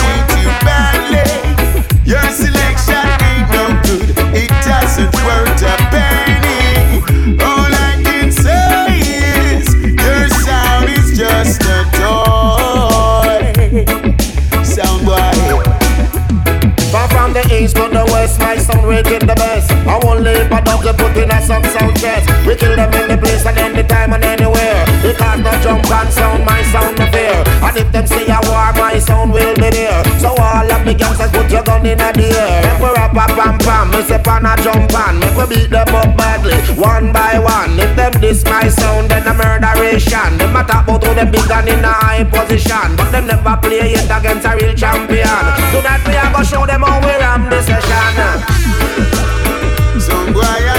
but 20.96 21.12
put 21.12 21.22
in 21.22 21.30
a 21.30 21.40
some 21.40 21.64
sound 21.64 21.96
test. 21.96 22.28
We 22.46 22.56
kill 22.56 22.76
them 22.76 22.92
in 22.94 23.08
the 23.08 23.18
place 23.18 23.44
and 23.46 23.58
anytime 23.58 24.12
and 24.12 24.24
anywhere. 24.24 24.84
Because 25.02 25.40
no 25.40 25.52
jump 25.62 25.90
and 25.90 26.12
sound, 26.12 26.44
my 26.44 26.62
sound 26.72 26.96
the 26.96 27.06
fear. 27.12 27.42
And 27.62 27.76
if 27.76 27.92
them 27.92 28.06
say 28.06 28.26
a 28.28 28.38
war, 28.48 28.72
my 28.76 28.98
sound 28.98 29.32
will 29.32 29.54
be 29.54 29.70
there. 29.70 30.02
So 30.20 30.34
all 30.36 30.70
of 30.70 30.84
the 30.84 30.94
gangsters 30.94 31.30
put 31.30 31.50
your 31.50 31.62
gun 31.62 31.86
in 31.86 31.98
the 31.98 32.10
air. 32.18 32.62
Make 32.62 32.80
we 32.80 32.90
rap 32.94 33.12
a 33.12 33.26
pam 33.32 33.58
pam, 33.58 33.90
me 33.90 34.02
say 34.02 34.18
pan 34.18 34.46
a 34.46 34.56
jump 34.62 34.92
on. 34.94 35.20
Make 35.20 35.36
we 35.36 35.44
beat 35.56 35.70
them 35.70 35.94
up 35.94 36.16
badly, 36.16 36.56
one 36.76 37.12
by 37.12 37.38
one. 37.38 37.78
If 37.78 37.96
them 37.96 38.12
diss 38.20 38.44
my 38.44 38.68
sound, 38.68 39.10
then 39.10 39.26
a 39.26 39.34
murderation. 39.34 40.38
Them 40.38 40.56
a 40.56 40.62
talk 40.64 40.88
about 40.88 41.04
how 41.04 41.14
them 41.14 41.30
big 41.30 41.50
in 41.68 41.84
a 41.84 41.92
high 41.92 42.24
position. 42.24 42.96
But 42.96 43.10
them 43.10 43.26
never 43.26 43.56
play 43.60 43.94
it 43.96 44.10
against 44.10 44.46
a 44.46 44.56
real 44.56 44.74
champion. 44.74 45.42
Tonight 45.72 46.02
we 46.06 46.14
a 46.16 46.24
go 46.32 46.42
show 46.42 46.66
them 46.66 46.82
how 46.82 47.00
we 47.00 47.12
ram 47.16 47.48
the 47.48 47.62
session. 47.62 48.72
some 50.02 50.32
boy 50.32 50.71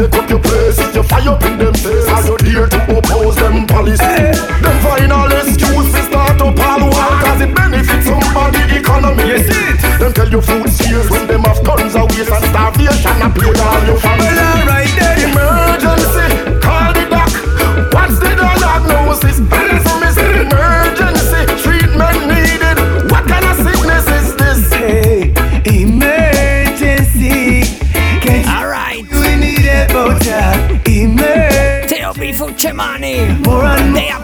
take 0.00 0.14
up 0.16 0.30
your 0.30 0.40
place. 0.40 0.78
If 0.78 0.94
you 0.94 1.02
fire 1.02 1.28
up 1.28 1.42
in 1.44 1.58
them 1.58 1.74
face, 1.74 2.08
are 2.08 2.24
you 2.24 2.36
dare 2.38 2.68
to 2.68 2.98
oppose 2.98 3.36
them 3.36 3.66
policy? 3.66 4.16
Them 4.64 4.76
final 4.80 5.28
excuse 5.32 5.92
is 5.94 6.06
start 6.06 6.40
up 6.40 6.58
all 6.58 6.80
war, 6.88 7.12
cause 7.20 7.40
it 7.40 7.54
benefits 7.54 8.06
somebody 8.06 8.62
economy. 8.78 9.24
See 9.44 9.64
it? 9.68 10.00
Them 10.00 10.12
tell 10.12 10.30
you 10.30 10.40
food 10.40 10.68
sales 10.70 11.10
when 11.10 11.26
them 11.26 11.42
have 11.42 11.62
guns 11.64 11.94
a 11.94 12.04
waste 12.04 12.32
and 12.32 12.44
starvation 12.48 13.16
and 13.20 13.34
play 13.34 13.52
all 13.52 13.84
your 13.84 13.98
family. 14.00 14.24
Well, 14.24 14.60
alright 14.60 14.88
then. 14.98 15.09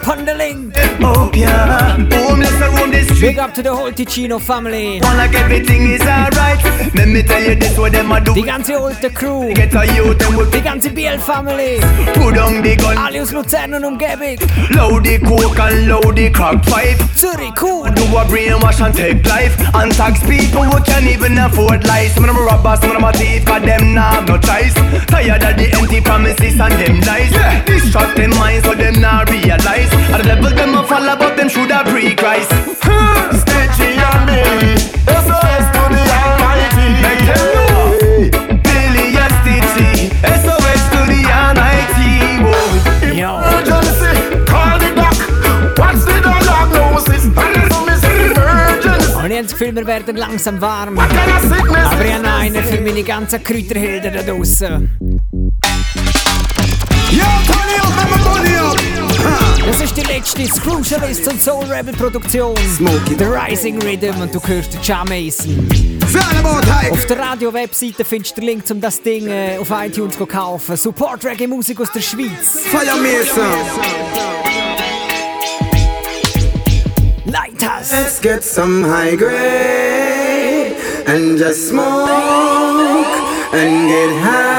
And 0.08 0.35
Big 3.36 3.44
up 3.44 3.52
to 3.52 3.62
the 3.62 3.76
whole 3.76 3.92
Ticino 3.92 4.40
family. 4.40 4.98
One 5.00 5.18
like 5.18 5.34
everything 5.34 5.82
is 5.88 6.00
alright. 6.00 6.56
Let 6.94 7.06
me 7.06 7.22
tell 7.22 7.42
you 7.42 7.54
this 7.54 7.76
what 7.76 7.92
them 7.92 8.10
a 8.10 8.18
do. 8.18 8.32
Die 8.32 8.40
ganze 8.40 8.72
alte 8.72 9.12
Crew. 9.12 9.52
Get 9.52 9.74
a 9.74 9.84
youth 9.92 10.22
and 10.24 10.38
we 10.38 10.44
Die 10.50 10.62
ganze 10.64 10.88
BL-Family. 10.88 11.80
put 12.14 12.34
down 12.34 12.62
the 12.62 12.74
gun. 12.76 12.96
Alle 12.96 13.20
aus 13.20 13.32
Luzern 13.32 13.74
und 13.74 13.82
Load 13.82 15.04
the 15.04 15.18
coke 15.18 15.60
and 15.60 15.86
load 15.86 16.16
the 16.16 16.30
crack 16.30 16.64
pipe. 16.64 16.96
Zürich, 17.14 17.54
cool. 17.56 17.84
Do 17.92 18.04
a 18.16 18.24
brainwash 18.24 18.80
and 18.80 18.94
take 18.94 19.26
life 19.26 19.54
And 19.74 19.92
tax 19.92 20.20
people 20.20 20.64
who 20.64 20.80
can't 20.84 21.06
even 21.06 21.36
afford 21.36 21.86
life 21.86 22.14
Some 22.14 22.24
of 22.24 22.34
them 22.34 22.44
robbers, 22.44 22.80
some 22.80 22.90
of 22.90 22.96
them 22.96 23.04
are 23.04 23.12
thief 23.12 23.44
Cause 23.44 23.62
them 23.62 23.94
nah 23.94 24.16
have 24.16 24.28
no 24.28 24.36
choice 24.38 24.74
Tired 25.06 25.42
of 25.42 25.56
the 25.56 25.70
empty 25.72 26.00
promises 26.00 26.60
and 26.60 26.72
them 26.74 27.00
lies 27.08 27.32
yeah. 27.32 27.64
Distract 27.64 28.16
them 28.16 28.30
minds 28.36 28.66
so 28.66 28.74
them 28.74 29.00
nah 29.00 29.24
realize 29.28 29.92
And 30.12 30.20
the 30.20 30.24
devil 30.24 30.50
them 30.50 30.74
a 30.74 30.86
follow 30.86 31.16
but 31.16 31.36
them 31.36 31.48
should 31.48 31.70
have 31.70 31.86
pre-Christ 31.86 32.75
Stitchy 34.36 34.68
and 34.68 34.80
SOS 35.26 35.64
to 35.74 35.82
the 35.94 36.04
Almighty. 36.20 36.88
Make 37.02 37.24
them 37.28 37.44
know. 37.54 37.84
Billy 38.66 39.06
and 39.16 39.32
Stitchy 39.40 39.90
SOS 40.44 40.82
to 40.92 41.00
the 41.12 41.22
Almighty. 41.32 42.10
Emergency, 43.16 44.12
call 44.44 44.76
the 44.78 44.90
doc. 44.94 45.16
What's 45.78 46.04
the 46.04 46.16
diagnosis? 46.20 47.24
Answer 47.36 47.82
me, 47.86 47.94
say 47.96 48.16
emergency. 48.30 49.14
Und 49.16 49.30
ich 49.30 49.36
habe 49.38 49.42
das 49.42 49.52
Gefühl, 49.52 49.74
wir 49.74 49.86
werden 49.86 50.16
langsam 50.16 50.60
warm. 50.60 50.96
What 50.96 51.08
kind 51.08 51.30
of 51.32 51.42
sickness 51.42 51.86
Aber 51.86 52.04
ich 52.04 52.10
is 52.10 52.14
habe 52.14 52.22
noch 52.26 52.38
einen 52.38 52.62
für 52.64 52.80
meine 52.80 53.02
ganzen 53.02 53.42
Kräuterhelden 53.42 54.12
da 54.14 54.22
draussen. 54.22 54.90
Das 59.66 59.80
ist 59.80 59.96
die 59.96 60.02
letzte 60.02 60.44
Crucialist 60.60 61.26
und 61.26 61.42
Soul 61.42 61.64
Rebel 61.64 61.92
Produktion. 61.92 62.54
The 63.18 63.24
Rising 63.24 63.82
Rhythm 63.82 64.20
und 64.20 64.32
du 64.32 64.40
hörst 64.46 64.72
den 64.72 64.80
Jam 64.80 65.08
Mason. 65.08 65.68
Auf 66.90 67.06
der 67.06 67.18
Radio-Webseite 67.18 68.04
findest 68.04 68.36
du 68.36 68.40
den 68.40 68.46
Link, 68.46 68.64
um 68.70 68.80
das 68.80 69.02
Ding 69.02 69.26
äh, 69.26 69.58
auf 69.60 69.68
iTunes 69.70 70.16
zu 70.16 70.24
kaufen. 70.24 70.76
Support 70.76 71.24
Reggae 71.24 71.48
Musik 71.48 71.80
aus 71.80 71.90
der 71.90 72.00
Schweiz. 72.00 72.60
Fire 72.70 72.96
Mason. 72.96 73.44
Lighthouse. 77.24 77.90
Let's 77.90 78.20
get 78.20 78.44
some 78.44 78.84
high 78.84 79.16
grade 79.16 80.76
and 81.06 81.38
just 81.38 81.70
smoke 81.70 82.06
and 83.52 83.88
get 83.88 84.10
high. 84.22 84.55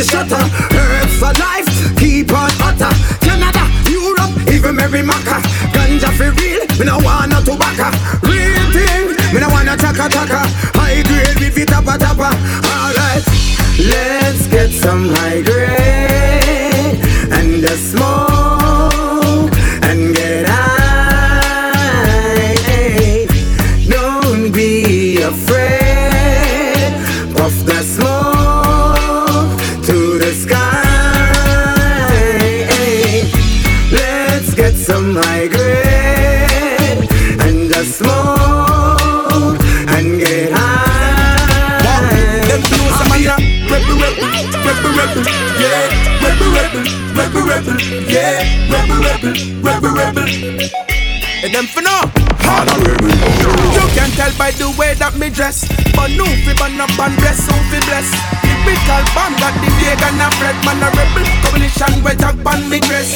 Me 0.00 0.06
shutter. 0.06 0.44
Earth 0.72 1.12
for 1.20 1.32
life, 1.38 1.68
keep 1.98 2.32
on 2.32 2.50
utter. 2.62 2.92
Canada, 3.20 3.64
Europe, 3.90 4.32
even 4.48 4.74
Mary 4.76 5.02
Maca. 5.02 5.40
Ganja 5.74 6.10
for 6.16 6.30
real, 6.40 6.64
me 6.78 6.84
no 6.86 6.98
want 7.04 7.30
no 7.30 7.40
tobacco. 7.42 7.90
Real 8.26 8.66
thing, 8.72 9.08
me 9.34 9.40
no 9.40 9.48
want 9.48 9.66
no 9.66 9.76
taka 9.76 10.08
taka. 10.08 10.42
High 10.78 11.02
grade, 11.02 11.42
if 11.42 11.58
it 11.58 11.68
tapa 11.68 11.98
tapa. 11.98 12.30
Alright, 12.72 13.24
let's 13.78 14.46
get 14.48 14.70
some 14.70 15.08
high 15.10 15.42
grade 15.42 16.98
and 17.36 17.62
the 17.62 17.76
smoke 17.76 19.52
and 19.84 20.14
get 20.14 20.46
high. 20.48 20.70
Don't 23.88 24.50
be 24.52 25.22
afraid. 25.22 25.60
Puff 27.36 27.54
the 27.66 27.79
rebel, 45.00 45.24
yeah. 45.56 45.88
Rebel, 46.20 46.50
rebel, 46.52 46.84
rebel, 47.16 47.42
rebel, 47.48 47.76
yeah. 48.04 48.44
Rebel, 48.68 48.98
rebel, 49.00 49.32
rebel, 49.64 49.92
rebel. 49.96 50.28
And 51.42 51.54
them 51.54 51.66
for 51.66 51.82
now. 51.82 52.02
You 53.72 53.86
can 53.96 54.10
tell 54.12 54.32
by 54.36 54.50
the 54.52 54.74
way 54.78 54.94
that 54.94 55.16
me 55.16 55.30
dress. 55.30 55.66
But 55.96 56.10
no 56.12 56.24
fi 56.24 56.52
burn 56.54 56.80
up 56.80 56.98
and 56.98 57.16
bless, 57.16 57.46
who 57.46 57.56
fi 57.70 57.80
bless. 57.86 58.49
Typical 58.60 59.04
band 59.16 59.34
got 59.40 59.54
the 59.56 59.70
vegan 59.80 60.20
and 60.20 60.34
bread 60.36 60.56
man 60.64 60.84
a 60.84 60.88
rebel. 60.92 61.24
Coalition 61.48 62.04
well 62.04 62.16
talk 62.16 62.36
pan 62.44 62.68
me 62.68 62.80
dress. 62.80 63.08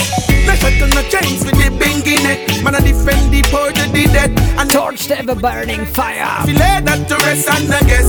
No 0.47 0.55
shut 0.57 0.81
on 0.81 0.91
the 0.91 1.05
chains 1.13 1.45
with 1.45 1.57
the 1.61 1.69
bingy 1.77 2.17
neck. 2.25 2.49
Man 2.65 2.75
a 2.75 2.81
defend 2.81 3.33
the 3.33 3.43
poor 3.53 3.69
to 3.71 3.85
the 3.93 4.05
dead. 4.09 4.33
And 4.59 4.71
Torch 4.71 5.07
the 5.07 5.19
ever 5.19 5.35
burning 5.35 5.85
fire. 5.87 6.25
fi 6.47 6.53
lay 6.53 6.81
that 6.81 7.09
to 7.09 7.17
rest 7.29 7.49
and 7.51 7.73
I 7.73 7.81
guess. 7.85 8.09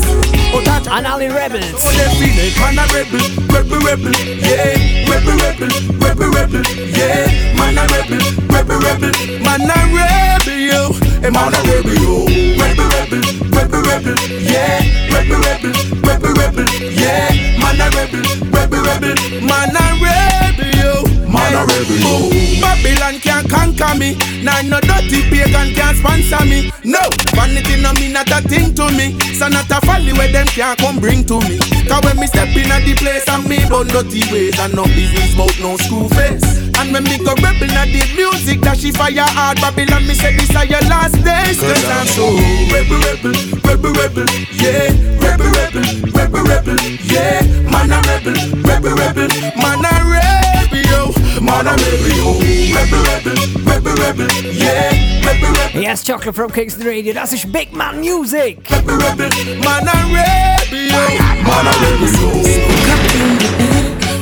Oh, 0.55 0.61
that 0.63 0.87
And 0.87 1.07
all 1.07 1.19
the 1.19 1.27
rebels. 1.29 1.81
so 1.81 1.91
they 1.91 2.07
feel 2.15 2.35
like 2.39 2.55
man 2.63 2.79
a 2.79 2.85
rebel, 2.95 3.19
rebel, 3.51 3.79
rebel, 3.83 4.15
yeah, 4.39 4.79
rebel, 5.11 5.35
rebel, 5.43 5.71
rebel, 5.99 6.29
rebel, 6.31 6.63
yeah, 6.95 7.27
man 7.59 7.75
a 7.75 7.83
rebel, 7.91 8.23
rebel, 8.47 8.79
rebel, 8.79 9.11
man 9.43 9.67
a 9.67 9.79
rebel, 9.91 10.55
yo, 10.55 10.95
a 11.25 11.31
man 11.31 11.53
a 11.53 11.61
rebel, 11.65 11.93
yo, 11.97 12.25
rebel, 12.61 12.85
rebel, 12.93 13.21
rebel, 13.49 13.81
rebel, 13.81 14.15
yeah, 14.37 14.77
rebel, 15.09 15.41
rebel, 15.41 15.73
rebel, 16.05 16.33
rebel, 16.37 16.65
yeah, 16.93 17.57
man 17.57 17.81
a 17.81 17.89
rebel, 17.97 18.21
rebel, 18.53 18.83
rebel, 18.85 19.17
man 19.41 19.73
a 19.73 19.85
rebel, 19.97 20.69
yo, 20.77 21.01
man 21.25 21.53
a 21.55 21.65
rebel, 21.65 21.97
yo. 21.97 22.61
Babylon 22.61 23.19
can't 23.19 23.49
conquer 23.49 23.97
me, 23.97 24.13
nah 24.43 24.61
no 24.61 24.79
dirty 24.81 25.23
pagan 25.29 25.73
can't 25.73 25.97
sponsor 25.97 26.45
me, 26.45 26.71
no, 26.83 26.99
vanity 27.33 27.81
no 27.81 27.93
mean 27.93 28.13
not 28.13 28.29
a 28.29 28.41
thing 28.47 28.75
to 28.75 28.85
me, 28.93 29.17
so 29.33 29.47
not 29.47 29.69
a 29.71 29.81
folly 29.85 30.13
where 30.13 30.31
them 30.31 30.47
can't 30.47 30.77
come 30.77 30.99
bring 30.99 31.25
to 31.25 31.39
me. 31.41 31.57
Cause 31.87 32.03
when 32.03 32.19
me 32.19 32.27
step 32.27 32.49
in 32.55 32.71
at 32.71 32.85
the 32.85 32.93
place 32.97 33.27
and 33.29 33.47
me 33.49 33.57
bun 33.69 33.87
dirty 33.87 34.21
ways. 34.31 34.59
And 34.59 34.75
no 34.75 34.83
business 34.85 35.35
bout 35.35 35.57
no 35.59 35.77
screw 35.77 36.09
face. 36.09 36.64
And 36.77 36.91
when 36.91 37.03
me 37.05 37.17
go 37.17 37.33
rebel 37.35 37.71
at 37.71 37.87
the 37.87 38.03
music 38.15 38.61
that 38.61 38.77
she 38.79 38.91
fire 38.91 39.23
hard 39.23 39.59
Babylon, 39.61 40.05
me 40.07 40.13
say 40.13 40.35
this 40.35 40.53
are 40.55 40.65
your 40.65 40.81
last 40.81 41.15
days. 41.23 41.59
Cause 41.59 41.85
I'm 41.87 42.05
so 42.05 42.35
rebel, 42.71 42.99
rebel, 42.99 43.31
rebel, 43.63 43.93
rebel, 43.95 44.27
yeah. 44.51 44.91
Rebel, 45.23 45.49
rebel, 45.55 45.85
rebel, 46.11 46.43
rebel, 46.43 46.77
yeah. 47.07 47.41
Man 47.71 47.91
a 47.91 47.99
rebel, 48.05 48.35
rebel, 48.61 48.93
rebel, 48.95 49.31
man 49.55 49.85
a 49.87 49.93
rebel, 50.03 50.83
yo. 50.91 51.15
Man 51.41 51.67
a 51.67 51.73
rebel, 51.79 52.11
yo. 52.11 52.43
Rebel, 52.75 53.01
rebel, 53.07 53.39
rebel, 53.63 53.95
rebel, 53.95 54.27
yeah. 54.51 54.91
Rebel, 55.23 55.51
rebel. 55.55 55.81
Yes, 55.81 56.03
Chocolate 56.03 56.35
from 56.35 56.51
Kingston 56.51 56.85
Radio, 56.85 57.13
das 57.13 57.31
ist 57.31 57.51
Big 57.51 57.71
Man 57.73 57.99
Music. 58.01 58.59
rebel, 58.69 58.97
rebel, 58.99 59.29
man 59.63 59.87
a 59.87 59.95
rebel, 60.11 60.91
yo. 60.91 60.99
Man 61.47 61.65
a 61.65 61.73
rebel, 61.79 62.11
yo. 62.19 62.29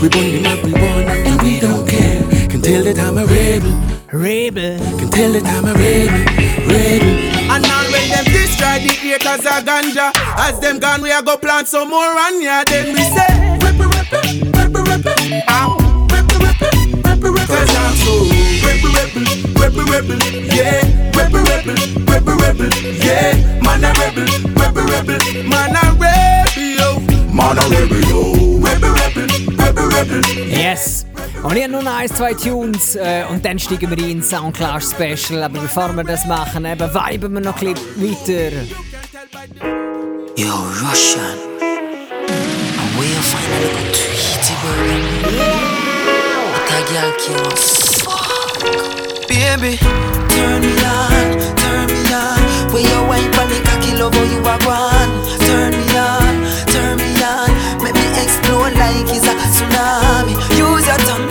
We 0.04 0.10
burn 0.10 0.32
the 0.32 0.40
marijuana 0.44 1.16
and 1.26 1.42
we 1.42 1.60
don't 1.62 1.72
care. 1.72 1.72
Can 1.72 1.73
tell 2.64 2.84
that 2.84 3.00
I'm 3.00 3.18
a 3.18 3.26
rebel. 3.26 3.74
Rebel. 4.12 4.80
Can 4.98 5.10
tell 5.12 5.32
that 5.34 5.46
I'm 5.46 5.66
a 5.66 5.74
rebel. 5.76 6.24
Rebel. 6.72 7.34
And 7.52 7.66
all 7.66 7.88
when 7.92 8.08
them 8.10 8.26
destroy 8.26 8.80
the 8.80 8.94
acres 9.14 9.46
of 9.46 9.62
ganja 9.68 10.10
As 10.40 10.60
them 10.60 10.80
gone 10.80 11.02
we 11.02 11.12
a 11.12 11.22
go 11.22 11.38
plant 11.38 11.68
some 11.68 11.90
more 11.90 12.02
and 12.02 12.42
yeah 12.42 12.64
Then 12.64 12.96
we 12.96 13.04
say 13.04 13.60
Rebel, 13.60 13.92
rebel, 13.92 14.24
rebel, 14.56 14.84
rebel 14.90 15.14
Ow 15.50 15.78
Rebel, 16.10 16.40
rebel, 16.40 16.72
rebel, 17.04 17.32
rebel 17.36 17.52
Cause 17.52 17.76
I'm 17.76 17.94
so 18.00 18.14
Rebel, 18.64 18.90
rebel, 18.96 19.28
rebel, 19.60 19.86
rebel 19.92 20.18
Yeah 20.50 20.82
Rebel, 21.14 21.44
rebel, 21.46 21.78
rebel, 22.10 22.36
rebel 22.42 22.72
Yeah 23.04 23.38
Man 23.62 23.84
a 23.84 23.92
rebel, 24.02 24.26
rebel, 24.56 24.88
rebel 24.88 25.20
Man 25.44 25.76
a 25.76 25.84
rebel, 26.00 26.96
Man 27.28 27.60
a 27.60 27.66
rebel, 27.70 28.02
yo 28.08 28.26
Rebel, 28.64 28.94
rebel, 28.98 29.28
rebel, 29.60 29.88
rebel 29.94 30.24
Yes. 30.48 31.06
Und 31.44 31.58
ich 31.58 31.64
habe 31.64 31.72
nur 31.74 31.84
noch 31.84 31.98
ein, 31.98 32.08
zwei 32.08 32.34
Tunes 32.34 32.96
äh, 32.96 33.26
und 33.30 33.44
dann 33.44 33.60
steigen 33.60 33.90
wir 33.90 33.98
in 33.98 34.24
Soundclash 34.24 34.86
Special. 34.86 35.44
Aber 35.44 35.60
bevor 35.60 35.94
wir 35.96 36.04
das 36.04 36.26
machen, 36.26 36.66
eben 36.66 36.90
viben 36.94 37.34
wir 37.34 37.42
noch 37.42 37.62
ein 37.62 37.74
bisschen 37.74 37.98
weiter. 37.98 38.52
Yo, 40.36 40.54
Russian. 40.82 41.38
Where 42.96 43.08
you 43.08 43.22
find 43.22 43.44
a 43.52 43.60
little 43.60 43.92
tweety 43.92 44.56
bird? 44.62 45.34
What 46.54 46.72
a 46.72 46.80
girl 46.90 47.12
can 47.20 47.44
fuck. 47.58 49.28
Baby, 49.28 49.78
turn 50.30 50.62
me 50.62 50.74
on, 50.86 51.26
turn 51.58 51.88
me 51.88 52.02
on. 52.14 52.40
Where 52.72 52.84
you 52.84 53.00
wine 53.10 53.32
pon 53.34 53.50
the 53.50 53.60
cocky 53.66 53.92
love 53.98 54.14
how 54.14 54.24
you 54.24 54.40
a 54.40 54.58
gone. 54.64 55.12
Turn 55.46 55.72
me 55.72 55.86
on, 55.98 56.34
turn 56.72 56.98
me 56.98 57.12
on. 57.24 57.50
Make 57.84 57.96
me 57.96 58.06
explode 58.22 58.74
like 58.78 59.10
it's 59.10 59.28
a 59.28 59.34
tsunami. 59.34 60.34
Use 60.58 60.86
your 60.88 60.98
tongue, 61.08 61.28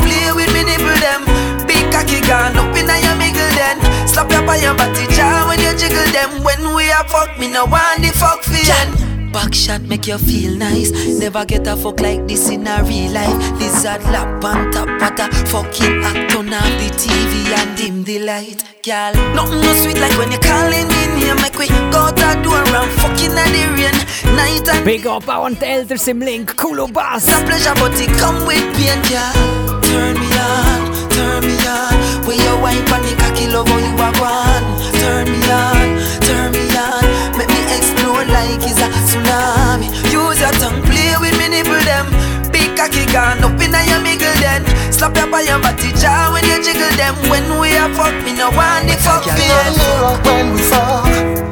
Slap 4.53 4.63
your 4.63 4.75
by 4.77 4.85
your 4.85 4.95
body 4.95 5.07
jaw 5.15 5.49
when 5.49 5.61
you 5.61 5.73
jiggle 5.79 6.13
them. 6.13 6.45
When 6.45 6.75
we 6.75 6.91
a 6.91 7.05
fuck, 7.09 7.39
me 7.39 7.49
no 7.51 7.65
want 7.65 8.03
the 8.03 8.13
fuck 8.13 8.43
for 8.43 9.33
Back 9.33 9.55
shot 9.55 9.81
make 9.83 10.07
you 10.07 10.19
feel 10.19 10.57
nice. 10.59 10.93
Never 11.19 11.45
get 11.47 11.67
a 11.67 11.77
fuck 11.77 12.01
like 12.01 12.29
this 12.29 12.51
in 12.51 12.67
a 12.67 12.83
real 12.85 13.13
life. 13.13 13.33
Lizard 13.59 14.03
lap 14.13 14.45
on 14.45 14.71
top 14.71 14.89
of 14.89 15.19
a 15.19 15.47
fucking 15.47 16.05
act 16.05 16.37
on 16.37 16.53
off 16.53 16.73
the 16.79 16.91
TV 17.01 17.49
and 17.57 17.77
dim 17.79 18.05
the 18.05 18.19
light. 18.19 18.63
Girl, 18.85 19.15
nothing 19.35 19.61
no 19.61 19.73
sweet 19.75 19.99
like 19.99 20.17
when 20.19 20.31
you 20.31 20.39
calling 20.39 20.89
me 20.89 21.07
name. 21.17 21.37
Make 21.41 21.57
we 21.57 21.69
go 21.91 22.09
to 22.09 22.15
the 22.15 22.41
door 22.45 22.61
and 22.61 22.93
fucking 23.01 23.33
at 23.33 23.49
the 23.57 23.65
rain. 23.73 24.37
Night 24.37 24.69
and 24.69 24.85
Big 24.85 25.07
up 25.07 25.29
auch 25.29 25.47
an 25.47 25.55
die 25.59 25.71
Elders 25.71 26.07
im 26.09 26.21
Link. 26.21 26.57
Coolo 26.57 26.87
Bass. 26.93 27.27
a 27.29 27.43
pleasure, 27.47 27.75
but 27.77 27.99
it 27.99 28.11
come 28.19 28.45
with 28.47 28.61
pain, 28.77 29.01
girl. 29.09 29.81
Turn 29.81 30.21
me 30.21 30.29
on, 30.37 30.82
turn 31.15 31.45
me 31.45 31.57
on. 31.69 31.95
When 32.27 32.39
you 32.39 32.55
wine 32.61 32.85
pon 32.89 33.03
the 33.03 33.15
cocky, 33.21 33.47
love 33.49 33.69
how 33.69 33.79
you 33.79 33.95
are 33.97 34.15
gone. 34.17 34.65
Turn 35.01 35.27
me 35.31 35.41
on, 35.51 35.87
turn 36.27 36.49
me 36.53 36.65
on. 36.77 37.05
Make 37.39 37.51
me 37.51 37.63
explode 37.77 38.29
like 38.33 38.63
it's 38.65 38.81
a 38.81 38.89
tsunami. 39.09 39.89
Use 40.13 40.41
your 40.41 40.55
tongue, 40.61 40.81
play 40.87 41.15
with 41.21 41.37
me 41.39 41.49
nipple 41.49 41.83
them. 41.85 42.07
Big 42.53 42.75
cocky 42.77 43.05
gone 43.13 43.43
up 43.45 43.61
inna 43.61 43.81
your 43.91 44.01
middle 44.01 44.37
then. 44.41 44.63
Slap 44.93 45.17
your 45.17 45.29
by 45.31 45.43
your 45.43 45.59
body 45.61 45.93
jaw 45.99 46.31
when 46.33 46.45
you 46.45 46.59
jiggle 46.63 46.93
them. 46.97 47.15
When 47.31 47.61
we 47.61 47.75
are 47.77 47.91
fuck, 47.95 48.15
me 48.25 48.33
no 48.37 48.51
want 48.51 48.89
the 48.89 48.97
fuck 49.01 49.25
Girl, 49.25 49.37
feel. 49.37 49.55
on 49.55 49.73
mirror 49.79 50.17
when 50.27 50.47
we 50.55 50.61
fuck 50.63 51.07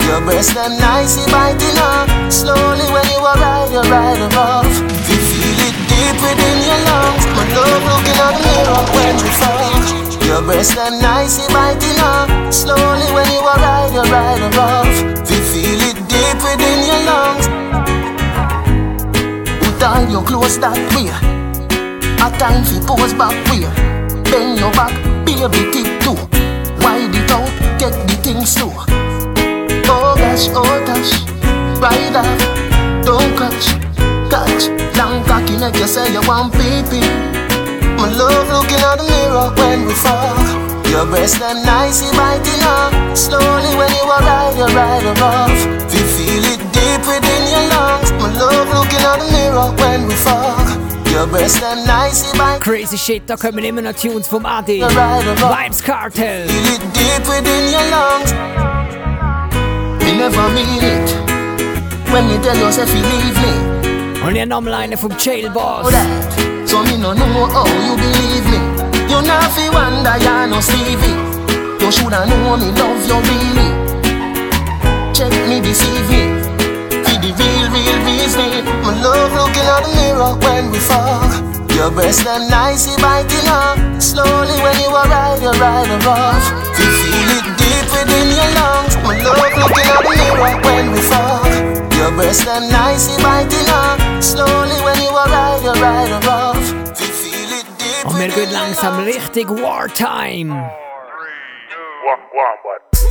Your 0.07 0.21
breast 0.23 0.55
them 0.55 0.77
nicey 0.79 1.25
biting 1.31 1.79
up 1.79 2.09
Slowly 2.31 2.87
when 2.93 3.07
you 3.11 3.19
are 3.19 3.39
right, 3.39 3.69
you 3.73 3.83
ride 3.91 4.19
her 4.19 4.39
off 4.39 5.10
within 6.31 6.59
your 6.63 6.81
lungs 6.87 7.25
My 7.35 7.45
love 7.55 7.83
looking 7.91 8.19
at 8.23 8.33
the 8.39 8.43
mirror 8.47 8.83
when 8.95 9.15
we 9.19 9.31
fuck 9.43 9.85
Your 10.27 10.43
breast 10.43 10.75
them 10.75 11.03
nicey 11.03 11.47
biting 11.53 11.99
up 11.99 12.29
Slowly 12.53 13.09
when 13.15 13.29
you 13.35 13.43
are 13.43 13.59
right, 13.59 13.91
you 13.91 14.05
ride 14.07 14.39
her 14.39 14.55
off 14.61 14.95
You 15.27 15.39
feel 15.51 15.81
it 15.91 15.99
deep 16.07 16.39
within 16.47 16.79
your 16.87 17.01
lungs. 17.09 17.47
Put 19.59 19.83
on 19.83 20.11
your 20.11 20.25
clothes 20.25 20.59
that 20.61 20.79
way 20.95 21.11
A 22.23 22.29
time 22.39 22.63
for 22.65 22.97
pose 22.97 23.15
back 23.15 23.35
way 23.51 23.67
Bend 24.31 24.61
your 24.61 24.71
back, 24.73 24.95
baby 25.27 25.59
tip 25.73 25.91
too. 26.03 26.15
Wide 26.85 27.13
it 27.13 27.31
out, 27.33 27.51
get 27.81 27.93
the 28.07 28.15
thing 28.23 28.47
slow. 28.47 28.71
Oh 29.93 30.15
gosh, 30.17 30.47
oh 30.55 30.85
gosh. 30.87 31.27
Ride 31.81 32.15
off, 32.15 33.05
don't 33.05 33.41
long 33.41 33.80
cocky 35.31 35.57
make 35.63 35.79
you 35.79 35.87
say 35.87 36.11
you 36.11 36.21
want 36.27 36.51
pee 36.59 36.83
My 37.95 38.11
love 38.19 38.51
looking 38.51 38.83
at 38.83 38.99
the 38.99 39.07
mirror 39.07 39.49
when 39.63 39.87
we 39.87 39.95
fuck 39.95 40.35
Your 40.91 41.07
breast 41.07 41.39
them 41.39 41.63
nicey 41.63 42.11
biting 42.19 42.63
up 42.67 42.91
Slowly 43.15 43.71
when 43.79 43.93
you 43.95 44.07
are 44.11 44.23
right, 44.27 44.55
you 44.59 44.67
ride 44.75 45.07
her 45.07 45.15
off 45.23 45.59
You 45.95 46.03
feel 46.19 46.45
it 46.51 46.61
deep 46.75 47.03
within 47.07 47.43
your 47.47 47.65
lungs 47.71 48.11
My 48.19 48.29
love 48.43 48.69
looking 48.75 49.05
at 49.07 49.19
the 49.23 49.29
mirror 49.31 49.71
when 49.79 50.09
we 50.09 50.17
fuck 50.19 50.67
Your 51.13 51.29
breast 51.29 51.61
them 51.61 51.79
nice, 51.87 52.27
Crazy 52.59 52.99
shit, 52.99 53.29
da 53.29 53.37
kommen 53.37 53.65
immer 53.65 53.83
noch 53.83 53.95
Tunes 53.95 54.29
vom 54.29 54.45
Adi. 54.45 54.81
Vybz 54.83 55.83
Kartel. 55.83 56.49
Feel 56.49 56.75
it 56.75 56.83
deep 56.95 57.25
within 57.27 57.71
your 57.71 57.87
lungs. 57.91 58.33
We 60.03 60.13
never 60.17 60.49
mean 60.55 60.83
it. 60.83 61.11
When 62.13 62.29
you 62.31 62.39
tell 62.43 62.57
yourself 62.57 62.91
you 62.95 63.03
leave 63.03 63.37
me. 63.43 63.80
Und 64.23 64.35
hier 64.35 64.45
nochmal 64.45 64.75
eine 64.75 64.99
vom 64.99 65.11
Jailboss. 65.19 65.87
Oh, 65.87 65.91
that. 65.91 66.69
So 66.69 66.83
me 66.85 66.99
no 66.99 67.15
know 67.15 67.47
how 67.49 67.65
you 67.65 67.97
believe 67.97 68.45
me. 68.53 68.61
You 69.09 69.23
not 69.23 69.51
fi 69.57 69.69
wonder 69.73 70.15
you 70.21 70.47
no 70.47 70.61
Stevie. 70.61 71.17
You 71.81 71.91
shoulda 71.91 72.27
know 72.27 72.57
me 72.59 72.69
love 72.77 73.01
you 73.09 73.17
really. 73.17 73.69
Check 75.15 75.33
me 75.49 75.61
deceive 75.61 76.09
me. 76.13 76.37
For 77.03 77.17
the 77.17 77.33
real, 77.33 77.67
real 77.73 77.99
reason. 78.05 78.65
My 78.85 78.93
love 79.01 79.33
looking 79.33 79.65
at 79.65 79.85
the 79.85 79.93
mirror 79.97 80.37
when 80.45 80.71
we 80.71 80.79
fall. 80.79 81.25
Your 81.75 81.91
breast 81.91 82.23
them 82.25 82.47
nicey 82.51 83.01
biting 83.01 83.49
up. 83.49 83.79
Slowly 84.03 84.57
when 84.61 84.77
you 84.81 84.91
ride, 84.93 85.41
you 85.41 85.51
ride 85.57 85.89
her 85.89 86.09
off. 86.09 86.45
You 86.77 86.87
feel 87.01 87.31
it 87.41 87.47
deep 87.57 87.87
within 87.89 88.29
your 88.37 88.51
lungs. 88.53 88.95
My 89.01 89.17
love 89.25 89.57
looking 89.57 89.89
at 89.89 90.03
the 90.05 90.13
mirror 90.13 90.61
when 90.61 90.93
we 90.93 91.01
fall. 91.09 91.50
Your 92.11 92.19
breast 92.19 92.45
them 92.45 92.69
nicey 92.69 93.23
biting 93.23 93.69
up. 93.69 94.21
Slowly 94.21 94.83
when 94.83 95.01
you 95.01 95.11
ride, 95.11 95.63
you 95.63 95.71
ride 95.81 96.09
her 96.09 96.29
off. 96.29 96.57
You 96.99 97.07
feel 97.07 97.53
it 97.57 97.67
deep 97.79 98.05
Und 98.05 98.19
wir 98.19 98.29
gehen 98.29 98.51
langsam 98.51 98.99
richtig 99.05 99.49
Wartime. 99.49 100.71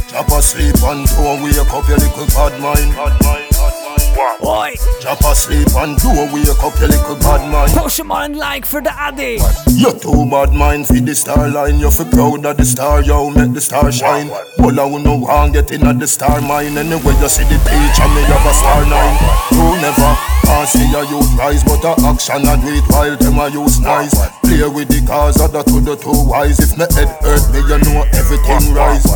Drop 0.10 0.32
asleep 0.32 0.84
and 0.84 1.08
don't 1.16 1.42
wake 1.44 1.74
up 1.74 1.88
your 1.88 1.98
little 1.98 2.26
bad 2.36 2.60
mind. 2.60 3.89
Oi! 4.20 4.76
Drop 5.02 5.22
asleep 5.22 5.68
and 5.76 5.98
don't 5.98 6.32
wake 6.34 6.50
up 6.60 6.78
your 6.80 6.90
little 6.90 7.16
bad 7.16 7.50
mind. 7.52 7.72
Push 7.72 8.00
him 8.00 8.12
on 8.12 8.34
like 8.34 8.66
for 8.66 8.82
the 8.82 8.92
Addy. 8.92 9.40
You're 9.72 9.98
too 9.98 10.28
bad 10.30 10.54
mind 10.54 10.88
for 10.88 11.00
the 11.00 11.16
star 11.16 11.48
line. 11.48 11.80
You're 11.80 11.92
for 11.92 12.06
proud 12.06 12.46
of 12.46 12.58
the 12.58 12.66
star, 12.66 13.02
yo, 13.02 13.30
make 13.30 13.54
the 13.54 13.62
star 13.62 13.92
shine. 13.92 14.28
Well, 14.58 14.80
I 14.80 14.84
will 14.86 15.00
know 15.00 15.26
how 15.26 15.48
get 15.50 15.72
in 15.72 15.88
at 15.88 16.00
the 16.00 16.08
star 16.08 16.42
mine. 16.42 16.78
Anyway, 16.78 17.16
you 17.16 17.30
see 17.30 17.48
the 17.48 17.58
page 17.64 18.00
and 18.00 18.12
me 18.16 18.22
have 18.28 18.46
a 18.46 18.54
star 18.54 18.84
nine. 18.86 19.16
You 19.56 19.82
never 19.82 20.12
pass 20.44 20.74
see 20.74 20.92
a 20.92 21.02
youth 21.08 21.32
rise, 21.38 21.64
but 21.64 21.84
a 21.84 21.96
action 22.04 22.44
and 22.48 22.62
do 22.62 22.76
it 22.76 22.84
while 22.92 23.16
them 23.16 23.40
a 23.40 23.48
use 23.50 23.80
nice. 23.80 24.14
Play 24.42 24.68
with 24.68 24.90
the 24.90 25.00
of 25.40 25.52
the 25.52 25.64
two 25.64 25.80
the 25.80 25.96
two 25.96 26.28
wise. 26.28 26.60
If 26.60 26.78
me 26.78 26.86
head 26.92 27.10
hurt 27.24 27.46
me, 27.56 27.60
you 27.64 27.78
know 27.88 28.04
everything 28.14 28.74
rise. 28.74 29.08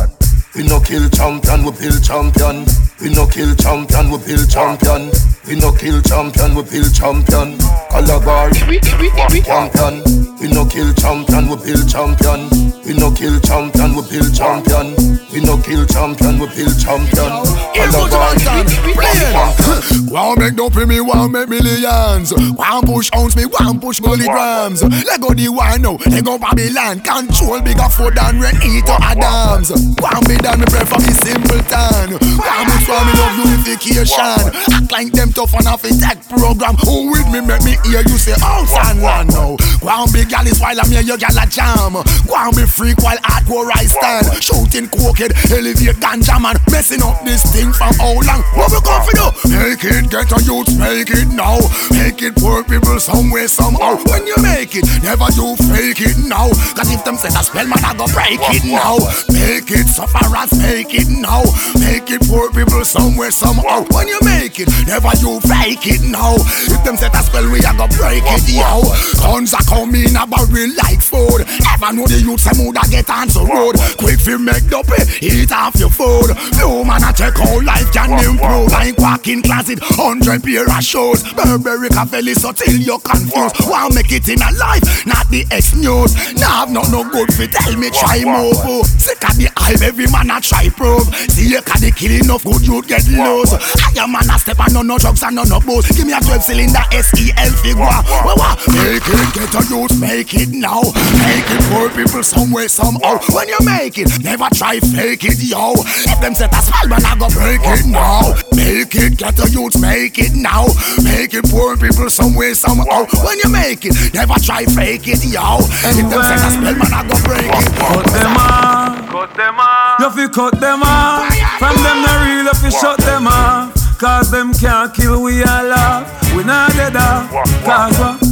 We 0.54 0.62
no 0.66 0.80
kill 0.80 1.08
champion, 1.10 1.64
we 1.64 1.72
build 1.72 2.02
champion. 2.02 2.64
We 3.00 3.10
no 3.10 3.26
kill 3.26 3.54
champion, 3.56 4.10
we 4.10 4.18
build 4.18 4.48
champion. 4.48 5.10
We 5.46 5.56
no 5.56 5.72
kill 5.72 6.00
champion, 6.02 6.54
we 6.54 6.62
build 6.62 6.94
champion. 6.94 7.58
Calabar, 7.90 8.50
champion. 8.52 10.02
We 10.38 10.48
no 10.48 10.64
kill 10.66 10.94
champion, 10.94 11.48
we 11.48 11.56
build 11.56 11.88
champion. 11.90 12.48
We 12.86 12.94
no 12.94 13.10
kill 13.10 13.40
champion, 13.40 13.94
we 13.96 14.02
build 14.08 14.34
champion. 14.34 14.94
We 15.32 15.40
no 15.40 15.58
kill 15.58 15.84
champion, 15.86 16.38
we 16.38 16.46
build 16.54 16.78
champion. 16.78 17.44
Calabar, 17.74 18.34
champion. 18.38 20.06
Wow, 20.06 20.34
make 20.36 20.54
no 20.54 20.70
pay 20.70 20.84
me, 20.84 21.00
wow, 21.00 21.26
make 21.26 21.48
millions. 21.48 22.32
One 22.32 22.86
push 22.86 23.10
ounce 23.16 23.34
me, 23.34 23.44
one 23.44 23.80
push 23.80 24.00
milligrams. 24.00 24.82
Let 24.82 25.20
go 25.20 25.34
the 25.34 25.48
one 25.48 25.82
now, 25.82 25.98
let 26.06 26.24
go 26.24 26.38
Babylon. 26.38 27.00
Control 27.00 27.60
bigger 27.60 27.88
food 27.90 28.14
than 28.14 28.38
Renito 28.38 28.94
Adams. 29.02 29.70
One 29.98 30.22
me 30.28 30.36
than 30.38 30.60
me 30.60 30.66
pray 30.70 30.84
for 30.86 31.00
me 31.02 31.10
simpleton. 31.18 32.14
One 32.38 32.70
me 32.84 32.92
for 32.92 33.04
me 33.04 33.12
love 33.16 33.36
unification. 33.38 34.52
Act 34.72 34.92
like 34.92 35.12
them 35.12 35.32
tough 35.32 35.54
and 35.54 35.66
off 35.66 35.84
a 35.84 35.90
tech 35.96 36.20
program. 36.28 36.76
Who 36.84 37.10
with 37.10 37.28
me 37.32 37.40
make 37.40 37.62
me 37.64 37.76
hear 37.84 38.02
you 38.02 38.18
say 38.18 38.34
oh, 38.38 38.64
house 38.64 38.90
and 38.90 39.00
land 39.00 39.28
now. 39.32 39.56
One 39.80 40.12
big 40.12 40.28
gal 40.28 40.46
is 40.46 40.60
while 40.60 40.78
I'm 40.78 40.90
here, 40.90 41.02
your 41.02 41.16
gal 41.16 41.36
a 41.36 41.46
jam. 41.46 41.94
One 42.28 42.54
be 42.54 42.66
freak 42.66 42.98
while 42.98 43.18
hardcore 43.24 43.70
I 43.74 43.86
stand. 43.86 44.42
Shooting 44.42 44.88
cokehead, 44.88 45.32
elevate 45.50 45.96
ganja 46.00 46.40
man. 46.40 46.56
Messing 46.70 47.02
up 47.02 47.24
this 47.24 47.42
thing 47.52 47.72
from 47.72 47.94
how 47.96 48.14
long? 48.20 48.42
What 48.56 48.70
we 48.72 48.80
going 48.80 49.04
for 49.04 49.14
do? 49.16 49.26
Make 49.48 49.84
it 49.84 50.10
get 50.10 50.32
a 50.32 50.38
youth, 50.44 50.70
make 50.78 51.10
it 51.10 51.28
now. 51.32 51.58
Make 51.90 52.22
it 52.22 52.36
poor 52.36 52.64
people 52.64 53.00
somewhere, 53.00 53.48
somehow. 53.48 53.96
When 54.04 54.26
you 54.26 54.36
make 54.42 54.74
it, 54.76 54.84
never 55.02 55.28
you 55.32 55.56
fake 55.70 56.00
it 56.04 56.18
now. 56.28 56.50
Cause 56.74 56.90
if 56.92 57.04
them 57.04 57.16
say 57.16 57.30
that 57.30 57.44
spell, 57.44 57.66
man, 57.66 57.80
I 57.84 57.94
go 57.94 58.06
break 58.12 58.40
it 58.52 58.64
now. 58.64 58.98
Make 59.32 59.70
it 59.70 59.86
sufferers, 59.88 60.52
make 60.58 60.92
it 60.94 61.08
now. 61.08 61.44
Make 61.78 62.10
it 62.10 62.22
poor 62.28 62.50
people 62.52 62.73
somewhere, 62.82 63.30
somehow. 63.30 63.84
When 63.94 64.08
you 64.08 64.18
make 64.24 64.58
it, 64.58 64.68
never 64.86 65.14
you 65.22 65.38
fake 65.46 65.86
it 65.86 66.02
now. 66.02 66.34
If 66.66 66.82
them 66.82 66.96
set 66.96 67.12
that 67.12 67.24
spell, 67.30 67.46
we 67.46 67.62
a 67.62 67.70
go 67.78 67.86
break 67.94 68.26
it, 68.26 68.48
yo. 68.50 68.82
Guns 69.22 69.54
are 69.54 69.62
coming 69.70 70.16
about 70.16 70.50
real 70.50 70.74
like 70.74 70.98
food. 70.98 71.46
Ever 71.46 71.94
know 71.94 72.06
the 72.10 72.18
youth 72.18 72.40
say 72.40 72.56
mood 72.58 72.74
get 72.90 73.08
on 73.10 73.28
the 73.30 73.42
road. 73.46 73.78
Quick 74.00 74.18
fi 74.18 74.34
make 74.36 74.66
the 74.66 74.82
pay, 74.82 75.06
eat 75.22 75.52
off 75.52 75.78
your 75.78 75.90
food. 75.90 76.34
Few 76.58 76.82
man 76.82 77.06
a 77.06 77.12
check 77.14 77.38
how 77.38 77.62
life 77.62 77.90
can 77.92 78.18
improve. 78.18 78.72
Like 78.72 78.98
walking 78.98 79.42
closet, 79.42 79.78
hundred 79.94 80.42
pair 80.42 80.66
of 80.66 80.82
shoes. 80.82 81.22
Burberry 81.38 81.88
cafe 81.88 82.22
so 82.34 82.50
till 82.50 82.74
you 82.74 82.98
confused. 82.98 83.62
Want 83.68 83.94
make 83.94 84.10
it 84.10 84.26
in 84.28 84.42
a 84.42 84.50
life, 84.58 84.82
not 85.06 85.28
the 85.30 85.46
X 85.50 85.76
news. 85.76 86.16
Nah 86.34 86.64
I've 86.64 86.70
not 86.70 86.90
no 86.90 87.04
good 87.04 87.32
fi 87.34 87.46
tell 87.46 87.76
me 87.76 87.90
try 87.90 88.24
move. 88.24 88.86
Sick 88.98 89.22
of 89.28 89.36
the 89.36 89.50
hype, 89.56 89.82
every 89.82 90.06
man 90.08 90.30
a 90.30 90.40
try 90.40 90.68
prove. 90.70 91.06
See 91.30 91.50
you 91.50 91.62
can 91.62 91.80
the 91.80 91.92
killing 91.92 92.30
of 92.30 92.42
good 92.44 92.63
youth 92.64 92.88
get 92.88 93.06
loose. 93.08 93.52
I 93.52 94.02
am 94.02 94.12
man 94.12 94.28
a 94.30 94.38
step 94.38 94.58
and 94.60 94.74
no 94.74 94.82
no 94.82 94.98
drugs 94.98 95.22
and 95.22 95.36
no 95.36 95.44
no 95.44 95.60
booze. 95.60 95.86
Give 95.92 96.06
me 96.06 96.12
a 96.12 96.20
12 96.20 96.42
cylinder 96.42 96.84
SEL 96.90 97.52
figure. 97.60 97.84
Wah, 97.84 98.34
wah. 98.36 98.56
Make 98.72 99.04
it 99.04 99.28
get 99.36 99.54
a 99.54 99.62
youth, 99.68 99.94
make 100.00 100.34
it 100.34 100.50
now. 100.50 100.82
Make 101.20 101.48
it 101.48 101.62
poor 101.70 101.88
people 101.90 102.22
somewhere 102.22 102.68
somehow. 102.68 103.18
When 103.30 103.48
you 103.48 103.60
make 103.62 103.98
it, 103.98 104.10
never 104.22 104.48
try 104.54 104.80
fake 104.80 105.24
it, 105.24 105.42
yo. 105.44 105.74
If 106.08 106.20
them 106.20 106.34
set 106.34 106.52
a 106.52 106.60
spell, 106.62 106.88
man, 106.88 107.04
I 107.04 107.16
go 107.16 107.28
break 107.30 107.60
it 107.62 107.86
now. 107.86 108.34
Make 108.56 108.94
it 108.94 109.18
get 109.18 109.38
a 109.38 109.50
youth, 109.50 109.80
make 109.80 110.18
it 110.18 110.34
now. 110.34 110.66
Make 111.02 111.34
it 111.34 111.44
poor 111.50 111.76
people 111.76 112.10
somewhere 112.10 112.54
somehow. 112.54 113.06
When 113.24 113.38
you 113.38 113.50
make 113.50 113.84
it, 113.84 113.94
never 114.14 114.34
try 114.40 114.64
fake 114.64 115.06
it, 115.08 115.24
yo. 115.24 115.60
If 115.60 116.08
them 116.08 116.22
set 116.22 116.40
a 116.40 116.50
spell, 116.50 116.74
man, 116.74 116.92
I 116.92 117.02
go 117.04 117.16
break 117.26 117.50
it. 117.50 117.66
Cut 117.76 118.06
them 118.12 118.36
off. 118.36 119.10
Cut 119.10 119.34
them 119.36 119.58
off. 119.58 120.00
You 120.00 120.10
fi 120.10 120.28
cut 120.32 120.60
them 120.60 120.82
off. 120.82 121.28
From 121.58 121.76
them 121.82 121.98
the 122.02 122.14
real, 122.24 122.53
you 122.62 122.70
fi 122.70 122.78
shut 122.78 122.98
them 123.00 123.26
off. 123.26 123.72
Cause 123.98 124.30
them 124.30 124.52
can't 124.54 124.92
kill 124.94 125.22
we 125.22 125.42
all 125.42 125.72
off. 125.72 126.34
We 126.36 126.44
not 126.44 126.72
dead 126.72 126.96
off. 126.96 127.30
Cause 127.64 127.98
what? 127.98 128.22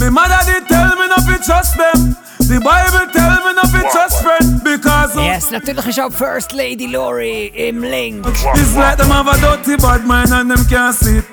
Me 0.00 0.08
mother 0.10 0.38
did 0.46 0.66
tell 0.66 0.96
me 0.96 1.06
not 1.08 1.24
to 1.26 1.38
trust 1.44 1.76
them. 1.76 2.16
The 2.48 2.58
Bible 2.58 3.06
tell 3.12 3.44
me 3.46 3.52
not 3.54 3.70
to 3.70 3.80
trust 3.92 4.22
friend. 4.22 4.60
Because 4.64 5.16
uh, 5.16 5.20
Yes, 5.20 5.50
natürlich 5.50 5.86
ist 5.86 6.00
auch 6.00 6.12
First 6.12 6.52
Lady 6.52 6.86
Lori 6.86 7.52
im 7.54 7.82
Link. 7.82 8.26
it's 8.26 8.74
like 8.74 8.96
them 8.96 9.10
have 9.10 9.28
a 9.28 9.38
dirty 9.40 9.76
bad 9.76 10.04
mind 10.04 10.32
and 10.32 10.50
them 10.50 10.64
can't 10.68 10.94
sleep. 10.94 11.24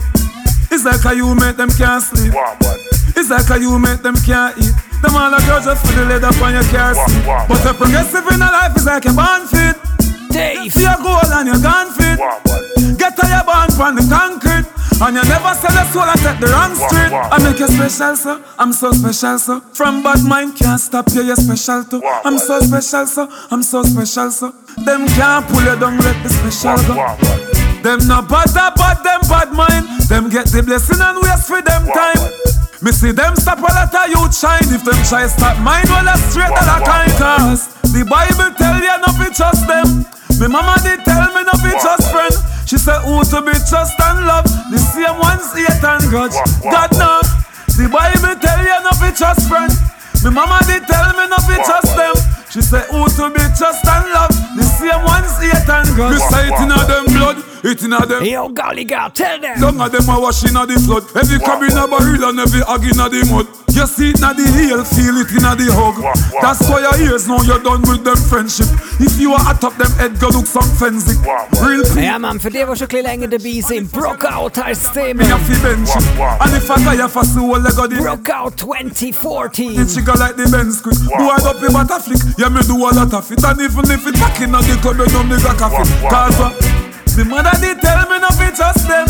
It's 0.69 0.83
like 0.83 1.01
how 1.01 1.13
you 1.13 1.33
make 1.33 1.55
them 1.55 1.69
can't 1.69 2.03
sleep. 2.03 2.33
It's 3.15 3.29
like 3.29 3.47
how 3.47 3.55
you 3.55 3.79
make 3.79 4.03
them 4.03 4.15
can't 4.25 4.55
eat. 4.59 4.73
Them 5.01 5.15
all 5.15 5.33
a 5.33 5.39
girls 5.47 5.65
just 5.65 5.85
for 5.85 5.93
the 5.93 6.05
leather 6.05 6.27
on 6.43 6.53
your 6.53 6.63
car 6.69 6.93
seat. 6.93 7.23
But 7.47 7.65
a 7.65 7.73
progressive 7.73 8.27
in 8.27 8.41
a 8.41 8.51
life 8.51 8.75
is 8.75 8.85
like 8.85 9.05
a 9.05 9.13
band 9.13 9.49
fit. 9.49 9.75
Dave. 10.37 10.71
See 10.73 10.85
a 10.85 10.95
goal 11.01 11.25
and 11.33 11.47
you're 11.49 11.61
gone 11.61 11.89
fit. 11.97 12.17
Get 12.97 13.17
to 13.17 13.25
your 13.25 13.43
band 13.43 13.73
from 13.73 13.95
the 13.97 14.05
concrete. 14.05 14.69
And 14.99 15.13
you 15.13 15.23
never 15.29 15.53
sell 15.53 15.73
your 15.73 15.85
soul 15.93 16.09
and 16.09 16.19
take 16.21 16.39
the 16.41 16.49
wrong 16.49 16.73
street. 16.73 17.13
I 17.13 17.37
make 17.41 17.59
you 17.59 17.67
special, 17.69 18.15
sir. 18.15 18.43
I'm 18.57 18.73
so 18.73 18.91
special, 18.91 19.37
sir. 19.37 19.59
From 19.73 20.01
bad 20.01 20.23
mind 20.23 20.55
can't 20.57 20.79
stop 20.79 21.05
you, 21.13 21.21
you're 21.21 21.35
special 21.35 21.83
too. 21.83 22.01
I'm 22.25 22.37
so 22.37 22.59
special, 22.61 23.05
sir. 23.05 23.27
I'm 23.51 23.61
so 23.61 23.83
special, 23.83 24.31
sir. 24.31 24.51
Them 24.85 25.05
can't 25.13 25.45
pull 25.49 25.61
you 25.61 25.77
down, 25.77 25.97
let 26.01 26.17
the 26.23 26.29
special 26.29 26.77
go. 26.89 26.95
Them 27.85 28.07
no 28.09 28.21
bother, 28.25 28.73
but 28.73 29.03
them 29.05 29.21
bad 29.29 29.53
mind. 29.53 29.85
Them 30.09 30.29
get 30.29 30.49
the 30.49 30.63
blessing 30.65 31.01
and 31.01 31.21
waste 31.21 31.45
for 31.45 31.61
them 31.61 31.85
time. 31.93 32.21
Me 32.81 32.91
see 32.91 33.11
them 33.11 33.35
stop 33.35 33.59
a 33.59 33.69
lot 33.69 33.93
of 33.93 34.09
youth 34.09 34.33
shine. 34.33 34.65
If 34.73 34.81
them 34.83 34.97
try 35.05 35.27
stop 35.27 35.61
mine, 35.61 35.85
well, 35.89 36.05
that's 36.05 36.21
straight 36.33 36.49
to 36.49 36.63
the 36.65 36.77
kind. 36.85 37.11
Cause 37.21 37.69
the 37.93 38.01
Bible 38.01 38.49
tell 38.57 38.77
you 38.81 38.97
not 38.97 39.13
to 39.21 39.29
trust 39.29 39.67
them. 39.69 40.05
Me 40.39 40.47
mama 40.47 40.77
did 40.83 41.01
tell 41.01 41.33
me 41.33 41.41
not 41.43 41.57
to 41.65 41.71
trust 41.81 42.11
friend. 42.11 42.33
She 42.69 42.77
said 42.77 43.01
who 43.01 43.23
to 43.25 43.41
be 43.41 43.53
trust 43.65 43.97
and 43.97 44.27
love. 44.27 44.45
The 44.69 44.77
same 44.77 45.17
ones 45.17 45.49
hate 45.57 45.81
and 45.81 46.03
grudge. 46.13 46.37
God 46.61 46.91
no. 46.93 47.21
The 47.73 47.89
Bible 47.89 48.37
tell 48.37 48.61
you 48.61 48.77
not 48.85 49.01
to 49.01 49.09
trust 49.17 49.49
friend. 49.49 49.73
Me 50.23 50.29
mama 50.29 50.59
did 50.69 50.85
tell 50.85 51.09
me 51.17 51.25
not 51.25 51.41
to 51.41 51.55
trust 51.65 51.95
them. 51.97 52.15
She 52.49 52.61
said 52.61 52.85
who 52.89 53.07
to 53.07 53.29
be 53.29 53.43
trust 53.57 53.85
and 53.85 54.11
love. 54.11 54.31
The 54.55 54.63
same 54.63 55.03
ones 55.03 55.35
hate 55.37 55.67
and 55.67 55.87
grudge. 55.95 56.13
Me 56.13 56.19
say 56.31 56.47
it 56.47 56.59
inna 56.61 56.79
them 56.87 57.05
blood. 57.13 57.37
It 57.63 57.83
inna 57.83 58.05
them. 58.05 58.23
Yo, 58.23 58.47
golly 58.49 58.85
girl, 58.85 59.09
tell 59.09 59.39
them. 59.39 59.57
Some 59.59 59.81
of 59.81 59.91
them 59.91 60.09
are 60.09 60.21
washing 60.21 60.55
of 60.55 60.67
the 60.67 60.79
flood. 60.79 61.03
Every 61.15 61.39
crab 61.39 61.61
in 61.63 61.77
a 61.77 61.87
barrel 61.87 62.29
and 62.29 62.39
every 62.39 62.61
hog 62.61 62.83
in 62.83 62.97
the 62.97 63.27
mud. 63.29 63.47
You 63.77 63.85
see 63.85 64.09
it 64.09 64.17
in 64.17 64.33
the 64.33 64.47
heel, 64.57 64.81
feel 64.85 65.21
it 65.21 65.29
in 65.29 65.45
the 65.45 65.69
hug. 65.69 66.01
That's 66.41 66.65
why 66.67 66.81
your 66.81 66.97
ears 66.97 67.27
know 67.27 67.37
you're 67.43 67.61
done 67.61 67.81
with 67.85 68.01
them 68.03 68.17
friendship. 68.17 68.65
If 68.97 69.19
you 69.19 69.33
are 69.33 69.43
at 69.53 69.61
up 69.63 69.77
them 69.77 69.91
head, 70.01 70.17
go 70.19 70.29
look 70.29 70.47
some 70.47 70.65
fancy. 70.81 71.13
Real 71.61 71.83
people. 71.83 72.01
Ja, 72.01 72.17
Mann, 72.17 72.39
für 72.39 72.49
die, 72.49 72.57
die 72.57 72.65
schon 72.65 72.73
ein 72.73 72.87
bisschen 72.87 73.03
länger 73.03 73.27
dabei 73.27 73.61
sind, 73.61 73.91
Brookout 73.91 74.57
heißt 74.57 74.85
das 74.85 74.93
Thema. 74.93 75.21
Me 75.21 75.33
a 75.33 75.37
fi 75.37 75.53
bench 75.61 75.93
it. 75.93 76.03
And 76.39 76.53
if 76.57 76.69
I 76.71 76.83
got 76.83 76.97
you 76.97 77.07
for 77.07 77.23
soul, 77.25 77.61
I 77.61 77.69
got 77.75 77.89
the 77.91 77.97
Brookout 77.97 78.57
2014. 78.57 79.81
It 79.81 79.87
chigga 79.89 80.17
like 80.17 80.37
the 80.37 80.49
Benz 80.49 80.81
quick. 80.81 80.97
Do 80.97 81.29
I 81.29 81.37
up 81.45 81.61
in 81.61 81.73
butter 81.73 81.99
flick? 82.01 82.21
Yeah, 82.37 82.49
me 82.49 82.61
do 82.61 82.77
a 82.77 82.93
lot 82.93 83.13
of 83.13 83.31
it. 83.31 83.43
And 83.43 83.61
even 83.61 83.89
if 83.89 84.05
it 84.05 84.13
back 84.15 84.39
in 84.41 84.51
the 84.51 84.61
club, 84.81 84.97
you 85.01 85.09
know 85.09 85.23
me 85.23 85.41
got 85.41 85.57
coffee. 85.57 85.89
Cause 86.05 86.39
uh, 86.39 86.53
the 87.17 87.25
mother 87.25 87.49
did 87.59 87.81
tell 87.81 88.05
me 88.09 88.19
not 88.19 88.37
to 88.37 88.47
trust 88.53 88.87
them. 88.87 89.07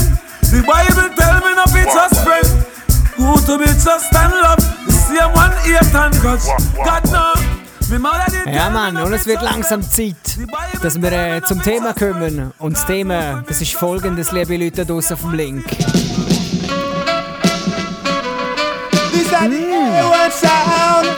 The 0.48 0.63
Bible 0.63 1.12
tell 1.12 1.36
me 1.44 1.52
not 1.54 1.68
to 1.68 1.84
trust 1.92 2.24
friend. 2.24 2.48
Who 3.20 3.36
to 3.36 3.58
be 3.60 3.68
trust 3.84 4.16
and 4.16 4.32
love. 4.32 4.63
The 4.88 4.94
same 4.94 5.34
one 5.36 5.52
hate 5.68 5.94
and 5.94 6.16
grudge. 6.24 6.48
God 6.86 7.04
no. 7.12 7.34
Ja, 8.46 8.70
Mann, 8.70 8.98
und 8.98 9.13
es 9.13 9.26
wird 9.26 9.42
langsam 9.42 9.82
Zeit, 9.82 10.16
dass 10.82 11.02
wir 11.02 11.12
äh, 11.12 11.42
zum 11.44 11.62
Thema 11.62 11.94
kommen. 11.94 12.52
Und 12.60 12.76
das 12.76 12.86
Thema, 12.86 13.44
das 13.48 13.62
ist 13.62 13.76
folgendes, 13.76 14.34
liebe 14.34 14.58
Leute 14.58 14.86
da 14.86 14.94
draussen 14.94 15.13
auf 15.13 15.22
dem 15.22 15.34
Link. 15.34 15.66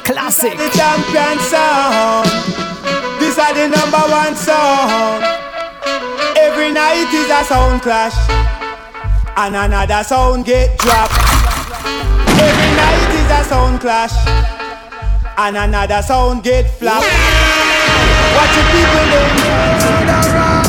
Classic. 0.10 0.58
The 0.58 0.70
champion 0.74 1.38
sound. 1.38 2.26
This 3.20 3.38
are 3.38 3.54
the 3.54 3.68
number 3.68 4.02
one 4.10 4.36
sound. 4.36 5.24
Every 6.36 6.72
night 6.72 7.14
is 7.14 7.30
a 7.30 7.44
sound 7.44 7.84
clash. 7.84 8.18
And 9.38 9.56
another 9.56 10.04
sound 10.04 10.46
get 10.46 10.80
dropped. 10.80 11.14
Every 12.42 12.72
night 12.74 13.12
is 13.22 13.30
a 13.30 13.50
sound 13.50 13.82
clash. 13.82 14.16
And 15.38 15.56
another 15.56 16.02
sound 16.02 16.42
get 16.42 16.72
flop. 16.80 17.04
Watch 18.34 18.56
the 18.56 18.64
people 18.74 19.06
them. 19.14 20.69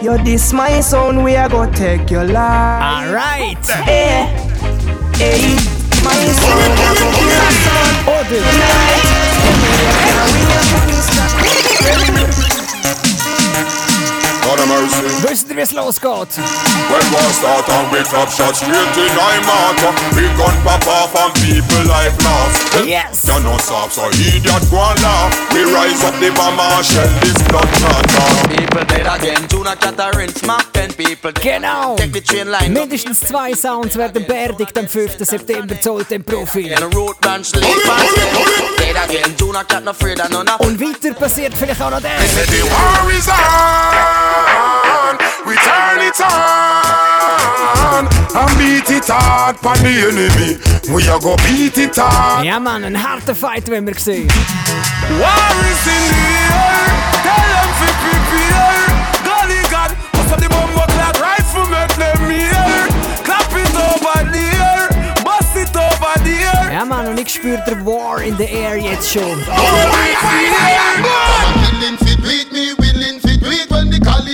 You 0.00 0.16
this 0.18 0.52
my 0.52 0.80
son, 0.80 1.24
we 1.24 1.34
are 1.34 1.48
gonna 1.48 1.72
take 1.76 2.08
your 2.08 2.24
life. 2.24 3.08
Alright. 3.08 3.66
Hey, 3.66 4.30
hey, 5.16 5.56
my 6.04 6.14
go 6.14 7.10
kill 7.18 7.34
a 7.34 7.50
sound 7.66 8.06
tonight. 8.28 9.28
Know 11.84 12.46
you 12.46 12.57
God 14.48 14.60
have 14.60 14.68
mercy. 14.68 15.28
wisst 15.28 15.50
ihr, 15.50 15.56
wie 15.56 15.60
es 15.60 15.72
losgeht? 15.72 16.38
When 16.88 17.04
war 17.12 17.30
start 17.36 17.68
and 17.68 17.92
we 17.92 18.00
drop 18.08 18.30
shots 18.32 18.60
straight 18.60 18.96
in 18.96 19.12
I 19.12 19.36
mark 19.44 19.76
We 20.16 20.24
gun 20.40 20.56
pop 20.64 20.86
off 20.86 21.14
and 21.14 21.34
people 21.44 21.84
life 21.84 22.16
lost 22.24 22.88
Yes. 22.88 23.28
You 23.28 23.40
know 23.44 23.58
stop 23.58 23.90
so 23.92 24.08
idiot 24.08 24.64
go 24.70 24.80
and 24.80 25.02
laugh 25.02 25.52
We 25.52 25.64
rise 25.64 26.02
up 26.02 26.14
the 26.18 26.30
bomb 26.32 26.58
and 26.58 26.82
shell 26.82 27.12
this 27.20 27.36
blood 27.48 27.68
clot 27.76 28.08
People 28.48 28.84
dead 28.88 29.06
again, 29.06 29.46
tuna 29.48 29.76
Catherine, 29.76 30.30
smack 30.30 30.72
ten 30.72 30.92
people. 30.94 31.32
Genau. 31.32 31.96
Take 31.96 32.12
the 32.12 32.20
train 32.20 32.50
line. 32.50 32.72
Mindestens 32.72 33.20
zwei 33.20 33.54
Sounds 33.54 33.96
werden 33.96 34.24
beerdigt 34.26 34.76
am 34.78 34.88
5. 34.88 35.16
September 35.20 35.80
zollt 35.80 36.10
im 36.10 36.24
Profi. 36.24 36.72
And 36.72 36.84
a 36.84 36.88
road 38.60 38.76
branch 38.76 38.78
lead 38.78 38.94
past 38.94 39.08
them. 39.08 39.14
Dead 39.14 39.24
again, 39.24 39.36
tuna 39.36 39.64
cat 39.64 39.82
no 39.84 39.90
afraid 39.90 40.20
of 40.20 40.30
none 40.30 40.48
of 40.48 40.60
Und 40.60 40.80
weiter 40.80 41.14
passiert 41.14 41.54
vielleicht 41.54 41.80
auch 41.82 41.90
noch 41.90 42.00
das. 42.00 42.10
The 42.46 42.62
war 42.70 43.10
is 43.10 43.28
on. 43.28 45.18
We 45.46 45.54
turn 45.56 46.00
it 46.06 46.20
on. 46.20 48.08
And 48.34 48.58
beat 48.58 48.90
it 48.90 49.08
hard 49.08 49.60
pon 49.60 49.78
the 49.78 50.08
enemy. 50.08 50.58
We 50.94 51.08
a 51.08 51.18
go 51.18 51.36
beat 51.36 51.78
it 51.78 51.96
hard. 51.96 52.44
Ja, 52.44 52.60
Mann, 52.60 52.84
ein 52.84 52.96
harter 52.96 53.34
Fight, 53.34 53.68
wenn 53.70 53.86
wir 53.86 53.94
sehen. 53.94 54.28
War 55.18 55.54
is 55.70 55.86
in 55.86 56.14
the 56.14 57.26
air. 57.26 57.57
Ja, 66.78 66.84
Mann, 66.84 67.08
und 67.08 67.18
ich 67.18 67.28
spüre 67.30 67.60
der 67.66 67.84
War 67.84 68.22
in 68.22 68.36
the 68.36 68.44
Air 68.44 68.76
jetzt 68.76 69.10
schon. 69.10 69.24
Willing 72.78 73.20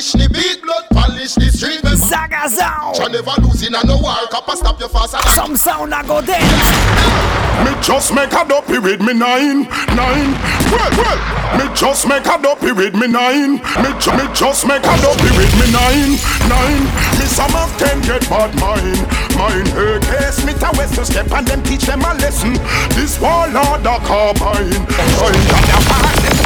fi 0.02 0.18
do 0.18 0.24
it, 0.24 0.24
me 0.24 0.28
willing 0.28 0.34
fi 0.34 0.34
do 0.34 0.34
it 0.34 0.34
When 0.34 0.34
the 0.34 0.34
beat, 0.34 0.62
blood 0.62 0.84
polish 0.90 1.34
the 1.34 1.50
street 1.52 1.84
Saga 1.98 2.48
Sound! 2.48 2.96
you 2.96 3.08
never 3.08 3.40
losing 3.42 3.74
and 3.74 3.88
no 3.88 3.98
war 3.98 4.14
a 4.14 4.56
stop 4.56 4.80
you 4.80 4.88
fast 4.88 5.16
Some 5.34 5.56
sound 5.56 5.94
I 5.94 6.06
go 6.06 6.20
dance! 6.20 7.24
Me 7.64 7.70
just 7.80 8.12
make 8.12 8.32
a 8.32 8.44
dopey 8.46 8.78
with 8.78 9.00
me 9.00 9.14
nine, 9.14 9.62
nine. 9.94 10.30
Well, 10.68 10.90
well. 10.98 11.18
Me 11.56 11.72
just 11.74 12.08
make 12.08 12.26
a 12.26 12.36
dopey 12.42 12.72
with 12.72 12.94
me 12.94 13.06
nine. 13.06 13.62
Me, 13.78 13.90
ju- 14.00 14.12
me 14.12 14.26
just 14.34 14.66
make 14.66 14.82
a 14.82 14.96
dopey 15.00 15.30
with 15.38 15.54
me 15.62 15.70
nine, 15.70 16.18
nine. 16.50 16.84
Me 17.16 17.24
some 17.24 17.54
of 17.54 17.70
them 17.78 18.02
get 18.02 18.28
bad 18.28 18.52
mind, 18.58 19.06
mine. 19.38 19.66
Hey, 19.70 20.00
case 20.02 20.44
me 20.44 20.52
to 20.52 20.70
west 20.76 20.96
to 20.96 21.04
step 21.06 21.30
and 21.30 21.46
them 21.46 21.62
teach 21.62 21.86
them 21.86 22.02
a 22.02 22.12
lesson. 22.14 22.54
This 22.98 23.20
warlord 23.20 23.86
a 23.86 23.96
carbine. 24.02 24.74
Kind 24.90 25.14
of 25.22 25.62
the 25.64 25.78
heart. 25.88 26.43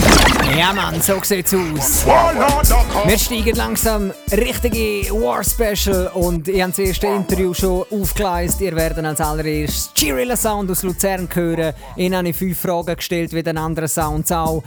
Ja, 0.58 0.72
Mann, 0.72 1.00
so 1.00 1.20
sieht's 1.22 1.54
aus. 1.54 2.04
Wir 3.04 3.18
steigen 3.18 3.54
langsam 3.54 4.12
richtige 4.32 5.10
War 5.12 5.44
Special 5.44 6.10
und 6.14 6.48
ich 6.48 6.60
habe 6.60 6.72
das 6.72 6.78
erste 6.78 7.06
Interview 7.06 7.54
schon 7.54 7.84
aufgeleistet. 7.90 8.62
Ihr 8.62 8.76
werdet 8.76 9.04
als 9.04 9.20
allererstes 9.20 9.90
Chirilla 9.94 10.36
Sound 10.36 10.70
aus 10.70 10.82
Luzern 10.82 11.28
hören. 11.32 11.74
Ihnen 11.96 12.16
habe 12.16 12.30
ich 12.30 12.36
fünf 12.36 12.58
Fragen 12.58 12.96
gestellt, 12.96 13.32
wie 13.32 13.42
den 13.42 13.58
anderen 13.58 13.88
Sounds 13.88 14.32
auch. 14.32 14.62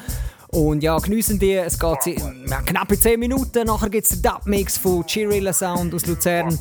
Und 0.51 0.83
ja, 0.83 0.97
geniessen 0.97 1.39
die. 1.39 1.53
Es 1.53 1.79
geht 1.79 2.19
ja, 2.47 2.61
knappe 2.61 2.99
10 2.99 3.19
Minuten. 3.19 3.65
Nachher 3.65 3.89
gibt 3.89 4.05
es 4.05 4.11
den 4.11 4.21
Dub-Mix 4.21 4.77
von 4.77 5.05
Chirilla 5.07 5.53
Sound 5.53 5.93
aus 5.93 6.05
Luzern. 6.05 6.59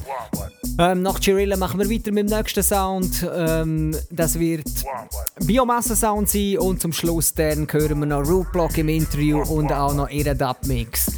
Ähm, 0.78 1.02
nach 1.02 1.18
Chirilla 1.18 1.56
machen 1.56 1.80
wir 1.80 1.90
weiter 1.90 2.12
mit 2.12 2.30
dem 2.30 2.38
nächsten 2.38 2.62
Sound. 2.62 3.28
Ähm, 3.34 3.96
das 4.10 4.38
wird 4.38 4.68
Biomasse-Sound 5.40 6.28
sein. 6.28 6.58
Und 6.58 6.80
zum 6.80 6.92
Schluss 6.92 7.34
dann 7.34 7.66
hören 7.70 7.98
wir 7.98 8.06
noch 8.06 8.28
Rootblock 8.28 8.78
im 8.78 8.88
Interview 8.88 9.42
und 9.42 9.72
auch 9.72 9.92
noch 9.92 10.08
ihren 10.08 10.38
Dub-Mix. 10.38 11.12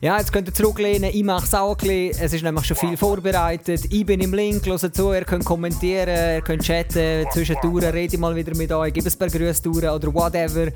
Ja, 0.00 0.18
jetzt 0.18 0.32
könnt 0.32 0.48
ihr 0.48 0.54
zurücklehnen. 0.54 1.10
Ich 1.12 1.24
mache 1.24 1.46
es 1.46 1.54
auch 1.54 1.72
ein 1.72 1.76
bisschen. 1.76 2.24
Es 2.24 2.32
ist 2.32 2.42
nämlich 2.42 2.66
schon 2.66 2.76
viel 2.76 2.96
vorbereitet. 2.96 3.82
Ich 3.90 4.04
bin 4.04 4.20
im 4.20 4.34
Link, 4.34 4.66
hört 4.66 4.94
zu, 4.94 5.12
ihr 5.12 5.24
könnt 5.24 5.44
kommentieren, 5.44 6.34
ihr 6.36 6.42
könnt 6.42 6.62
chatten, 6.62 7.24
zwischendurch 7.32 7.84
rede 7.84 8.14
ich 8.14 8.20
mal 8.20 8.34
wieder 8.34 8.54
mit 8.56 8.70
euch, 8.72 8.92
gebe 8.92 9.08
ein 9.08 9.18
paar 9.18 9.28
Grüße 9.28 9.68
oder 9.68 10.12
whatever. 10.12 10.70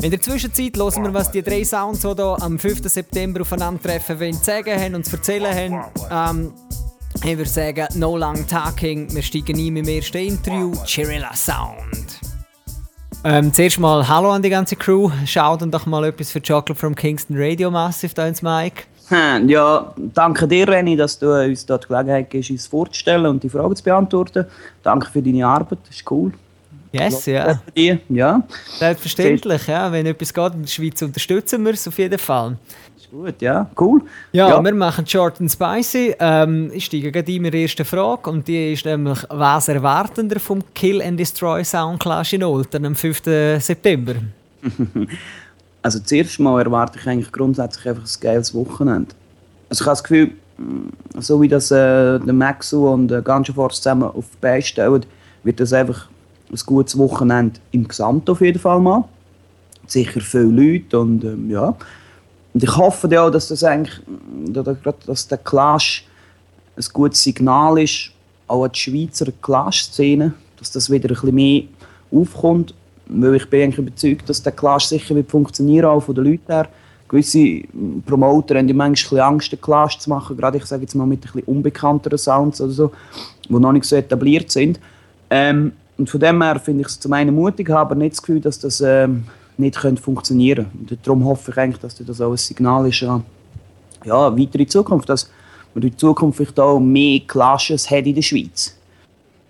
In 0.00 0.12
der 0.12 0.20
Zwischenzeit 0.20 0.76
hören 0.76 1.02
wir, 1.02 1.12
was 1.12 1.32
die 1.32 1.42
drei 1.42 1.64
Sounds, 1.64 2.00
die 2.02 2.06
hier 2.14 2.36
am 2.40 2.56
5. 2.56 2.88
September 2.88 3.40
aufeinandertreffen, 3.40 4.20
wollen, 4.20 4.32
sagen 4.32 4.80
haben 4.80 4.94
und 4.94 5.04
zu 5.04 5.16
erzählen 5.16 5.82
haben. 6.08 6.38
Ähm, 6.38 6.52
ich 7.24 7.36
würde 7.36 7.50
sagen, 7.50 7.88
no 7.96 8.16
long 8.16 8.46
talking. 8.46 9.12
Wir 9.12 9.22
steigen 9.22 9.58
ein 9.58 9.72
mit 9.72 9.86
dem 9.86 9.96
ersten 9.96 10.18
Interview, 10.18 10.72
Chirilla 10.84 11.34
Sound. 11.34 12.20
Ähm, 13.24 13.52
zuerst 13.52 13.80
mal 13.80 14.06
Hallo 14.06 14.30
an 14.30 14.40
die 14.40 14.50
ganze 14.50 14.76
Crew. 14.76 15.10
Schaut 15.26 15.62
doch 15.62 15.86
mal 15.86 16.04
etwas 16.04 16.30
für 16.30 16.40
Chocolate 16.40 16.76
from 16.76 16.94
Kingston 16.94 17.34
Radio 17.36 17.68
Massive 17.68 18.14
da 18.14 18.28
ins. 18.28 18.40
Hm, 18.40 19.48
Ja, 19.48 19.92
danke 20.14 20.46
dir, 20.46 20.68
Renny, 20.68 20.96
dass 20.96 21.18
du 21.18 21.28
uns 21.32 21.66
dort 21.66 21.84
die 21.84 21.88
Gelegenheit 21.88 22.30
gibst, 22.30 22.50
uns 22.50 22.68
vorzustellen 22.68 23.26
und 23.26 23.42
die 23.42 23.48
Fragen 23.48 23.74
zu 23.74 23.82
beantworten. 23.82 24.46
Danke 24.84 25.10
für 25.10 25.20
deine 25.22 25.44
Arbeit, 25.44 25.80
das 25.88 25.96
ist 25.96 26.08
cool. 26.08 26.32
Yes, 26.92 27.26
ja. 27.26 27.60
Dich, 27.76 27.98
ja. 28.08 28.42
Selbstverständlich, 28.78 29.66
ja. 29.66 29.90
Wenn 29.92 30.06
etwas 30.06 30.32
geht 30.32 30.54
in 30.54 30.62
der 30.62 30.68
Schweiz, 30.68 31.02
unterstützen 31.02 31.64
wir 31.64 31.72
es 31.74 31.86
auf 31.86 31.98
jeden 31.98 32.18
Fall. 32.18 32.56
Ist 32.96 33.10
gut, 33.10 33.40
ja, 33.42 33.70
cool. 33.78 34.00
Ja, 34.32 34.48
Ja. 34.48 34.62
wir 34.64 34.74
machen 34.74 35.06
Short 35.06 35.40
and 35.40 35.50
Spicy. 35.50 36.14
Ähm, 36.18 36.70
ich 36.72 36.86
steige 36.86 37.12
gerade 37.12 37.30
in 37.32 37.42
meine 37.42 37.56
erste 37.56 37.84
Frage 37.84 38.30
und 38.30 38.48
die 38.48 38.72
ist 38.72 38.84
nämlich, 38.86 39.18
was 39.28 39.68
erwarten 39.68 40.30
wir 40.30 40.40
vom 40.40 40.62
Kill 40.74 41.02
and 41.02 41.20
Destroy 41.20 41.62
Sound 41.64 42.00
Clash 42.00 42.32
in 42.32 42.42
Olten 42.44 42.84
am 42.86 42.94
5. 42.94 43.22
September? 43.60 44.14
Also 45.80 46.00
zuerst 46.00 46.38
mal 46.40 46.60
erwarte 46.60 46.98
ich 46.98 47.06
eigentlich 47.06 47.30
grundsätzlich 47.30 47.86
einfach 47.86 48.02
ein 48.02 48.20
geiles 48.20 48.52
Wochenende. 48.52 49.14
Also 49.70 49.82
ich 49.82 49.86
habe 49.86 49.92
das 49.92 50.02
Gefühl, 50.02 50.32
mm, 50.58 51.20
so 51.20 51.40
wie 51.40 51.48
das 51.48 51.70
äh, 51.70 52.18
der 52.18 52.32
Maxu 52.34 52.88
und 52.88 53.08
der 53.08 53.22
Ganja 53.22 53.54
Force 53.54 53.76
zusammen 53.76 54.02
auf 54.02 54.24
die 54.32 54.36
Beine 54.40 54.60
stellen, 54.62 55.06
wird 55.44 55.60
das 55.60 55.72
einfach 55.72 56.08
ein 56.50 56.58
gutes 56.66 56.96
Wochenende 56.96 57.60
im 57.72 57.86
Gesamt 57.86 58.28
auf 58.30 58.40
jeden 58.40 58.58
Fall 58.58 58.80
mal. 58.80 59.04
Sicher 59.86 60.20
viele 60.20 60.44
Leute 60.44 60.98
und 60.98 61.24
ähm, 61.24 61.50
ja. 61.50 61.74
Und 62.54 62.62
ich 62.62 62.76
hoffe 62.76 63.08
ja, 63.10 63.28
dass 63.30 63.48
das 63.48 63.62
eigentlich, 63.64 64.00
dass 65.04 65.28
der 65.28 65.38
Clash 65.38 66.06
ein 66.76 66.84
gutes 66.92 67.22
Signal 67.22 67.78
ist, 67.78 68.10
auch 68.46 68.64
an 68.64 68.72
die 68.72 68.78
Schweizer 68.78 69.26
Clash-Szene, 69.42 70.32
dass 70.58 70.72
das 70.72 70.90
wieder 70.90 71.08
ein 71.08 71.14
bisschen 71.14 71.34
mehr 71.34 71.62
aufkommt. 72.10 72.74
Weil 73.06 73.36
ich 73.36 73.48
bin 73.48 73.62
eigentlich 73.62 73.78
überzeugt, 73.78 74.28
dass 74.28 74.42
der 74.42 74.52
Clash 74.52 74.86
sicher 74.86 75.14
wird 75.14 75.30
funktionieren, 75.30 75.86
auch 75.86 76.00
von 76.00 76.14
den 76.14 76.24
Leuten 76.24 76.52
her. 76.52 76.68
Gewisse 77.08 77.62
Promoter 78.04 78.58
haben 78.58 78.68
ja 78.68 78.74
manchmal 78.74 79.22
Angst, 79.22 79.50
den 79.50 79.60
Clash 79.60 79.98
zu 79.98 80.10
machen, 80.10 80.36
gerade 80.36 80.58
ich 80.58 80.66
sage 80.66 80.82
jetzt 80.82 80.94
mal 80.94 81.06
mit 81.06 81.20
ein 81.20 81.32
bisschen 81.32 81.42
unbekannteren 81.44 82.18
Sounds 82.18 82.60
oder 82.60 82.72
so, 82.72 82.92
die 83.48 83.52
noch 83.54 83.72
nicht 83.72 83.86
so 83.86 83.96
etabliert 83.96 84.50
sind. 84.50 84.78
Ähm, 85.30 85.72
und 85.98 86.08
von 86.08 86.20
dem 86.20 86.42
her 86.42 86.58
finde 86.60 86.82
ich 86.82 86.88
es 86.88 87.00
zum 87.00 87.12
einen 87.12 87.34
mutig, 87.34 87.68
aber 87.70 87.94
nicht 87.94 88.12
das 88.12 88.22
Gefühl, 88.22 88.40
dass 88.40 88.58
das 88.58 88.80
ähm, 88.80 89.24
nicht 89.56 89.76
könnte 89.76 90.00
funktionieren 90.00 90.66
könnte. 90.70 90.96
darum 91.02 91.24
hoffe 91.24 91.50
ich 91.50 91.58
eigentlich, 91.58 91.80
dass 91.80 91.96
das 91.96 92.20
auch 92.20 92.30
ein 92.30 92.36
Signal 92.36 92.88
ist 92.88 93.02
an 93.02 93.24
ja, 94.04 94.36
weitere 94.38 94.66
Zukunft, 94.66 95.08
dass 95.08 95.30
man 95.74 95.82
in 95.82 95.98
Zukunft 95.98 96.36
vielleicht 96.36 96.60
auch 96.60 96.78
mehr 96.78 97.20
Clashes 97.26 97.90
hat 97.90 98.06
in 98.06 98.14
der 98.14 98.22
Schweiz. 98.22 98.74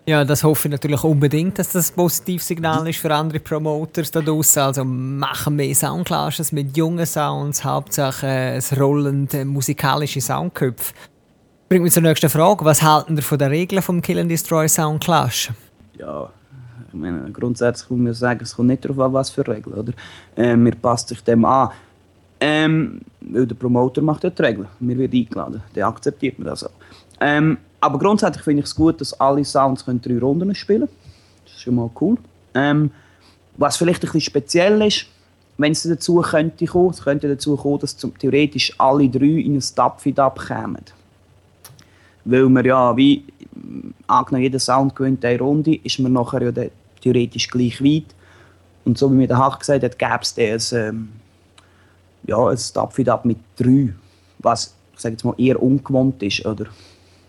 Ja, 0.06 0.24
das 0.24 0.42
hoffe 0.42 0.68
ich 0.68 0.72
natürlich 0.72 1.04
unbedingt, 1.04 1.58
dass 1.58 1.72
das 1.72 1.90
ein 1.90 1.96
positives 1.96 2.48
Signal 2.48 2.88
ist 2.88 2.98
für 2.98 3.14
andere 3.14 3.40
Promoters 3.40 4.10
da 4.10 4.22
draußen. 4.22 4.62
Also 4.62 4.82
machen 4.82 5.56
mehr 5.56 5.74
Soundclashes 5.74 6.50
mit 6.50 6.74
jungen 6.78 7.04
Sounds, 7.04 7.62
Hauptsache 7.62 8.26
ein 8.26 8.78
rollend 8.78 9.44
musikalische 9.44 10.22
Soundköpfe. 10.22 10.94
Bringt 11.68 11.84
mich 11.84 11.92
zur 11.92 12.02
nächsten 12.02 12.30
Frage. 12.30 12.64
Was 12.64 12.80
halten 12.80 13.18
ihr 13.18 13.22
von 13.22 13.38
den 13.38 13.50
Regeln 13.50 13.82
vom 13.82 14.00
Kill 14.00 14.18
and 14.18 14.30
Destroy 14.30 14.66
Soundclash? 14.66 15.50
Ja, 15.98 16.30
ich 16.88 16.94
meine, 16.94 17.30
grundsätzlich 17.32 17.90
muss 17.90 18.00
man 18.00 18.14
sagen, 18.14 18.40
es 18.42 18.56
kommt 18.56 18.68
nicht 18.68 18.84
darauf 18.84 18.98
an, 19.00 19.12
was 19.12 19.30
für 19.30 19.46
Regeln. 19.46 19.76
Oder? 19.76 19.92
Äh, 20.36 20.56
man 20.56 20.72
passt 20.80 21.08
sich 21.08 21.22
dem 21.22 21.44
an. 21.44 21.70
Ähm, 22.40 23.00
weil 23.20 23.46
der 23.46 23.54
Promoter 23.54 24.00
macht 24.00 24.24
ja 24.24 24.30
die 24.30 24.42
Regeln. 24.42 24.68
Wir 24.80 24.96
werden 24.96 25.20
eingeladen. 25.20 25.62
Der 25.74 25.86
akzeptiert 25.86 26.38
man 26.38 26.48
das 26.48 26.64
auch. 26.64 26.70
Ähm, 27.20 27.58
aber 27.80 27.98
grundsätzlich 27.98 28.44
finde 28.44 28.60
ich 28.60 28.66
es 28.66 28.74
gut, 28.74 29.00
dass 29.00 29.18
alle 29.20 29.44
Sounds 29.44 29.84
können 29.84 30.00
drei 30.00 30.18
Runden 30.18 30.54
spielen 30.54 30.80
können. 30.80 30.92
Das 31.44 31.54
ist 31.54 31.62
schon 31.62 31.74
mal 31.74 31.90
cool. 32.00 32.16
Ähm, 32.54 32.90
was 33.56 33.76
vielleicht 33.76 34.02
ein 34.02 34.06
bisschen 34.06 34.20
speziell 34.20 34.80
ist, 34.82 35.06
wenn 35.58 35.72
es 35.72 35.82
dazu 35.82 36.20
könnte 36.20 36.66
kommen, 36.66 36.90
es 36.90 37.02
könnte 37.02 37.28
dazu 37.28 37.56
kommen, 37.56 37.80
dass 37.80 37.96
zum, 37.96 38.16
theoretisch 38.16 38.72
alle 38.78 39.08
drei 39.08 39.26
in 39.26 39.56
ein 39.56 39.60
Stapfidab 39.60 40.38
kämen. 40.46 40.84
Weil 42.24 42.48
wir 42.48 42.64
ja, 42.64 42.96
wie 42.96 43.24
angenommen, 44.06 44.42
jeder 44.42 44.58
Sound 44.58 44.94
gewinnt 44.96 45.24
eine 45.24 45.38
Runde, 45.38 45.76
ist 45.76 45.98
man 45.98 46.12
nachher 46.12 46.42
ja 46.42 46.66
theoretisch 47.00 47.48
gleich 47.48 47.82
weit. 47.82 48.14
Und 48.84 48.98
so 48.98 49.10
wie 49.10 49.16
mir 49.16 49.28
der 49.28 49.38
Hach 49.38 49.58
gesagt 49.58 49.84
hat, 49.84 49.98
gäbe 49.98 50.52
es 50.54 50.72
ein, 50.72 50.88
ähm, 50.88 51.08
ja, 52.26 52.48
ein 52.48 52.56
Stapfidab 52.56 53.24
mit 53.24 53.38
drei, 53.56 53.92
was 54.38 54.74
ich 54.98 55.02
sage 55.02 55.12
jetzt 55.12 55.24
mal 55.24 55.34
eher 55.38 55.62
ungewohnt 55.62 56.20
ist, 56.22 56.44
oder? 56.44 56.66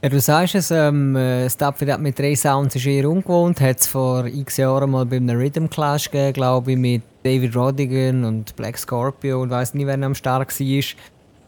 Ja, 0.02 0.10
du 0.10 0.20
sagst 0.20 0.56
es, 0.56 0.72
ähm, 0.72 1.14
das 1.14 1.58
Tapfidab 1.58 2.00
mit 2.00 2.18
drei 2.18 2.34
Sounds 2.34 2.76
ist 2.76 2.86
eher 2.86 3.10
ungewohnt. 3.10 3.60
Hat 3.60 3.80
es 3.80 3.88
vor 3.88 4.26
x 4.26 4.58
Jahren 4.58 4.92
mal 4.92 5.06
bei 5.06 5.18
einem 5.18 5.38
Rhythm 5.38 5.68
Clash 5.68 6.10
gegeben, 6.10 6.34
glaube 6.34 6.72
ich, 6.72 6.78
mit 6.78 7.04
David 7.24 7.56
Rodigan 7.56 8.24
und 8.24 8.56
Black 8.56 8.78
Scorpio 8.78 9.42
und 9.42 9.50
weiß 9.50 9.74
nicht, 9.74 9.86
wer 9.86 10.02
am 10.02 10.16
Start 10.16 10.58
war. 10.58 10.68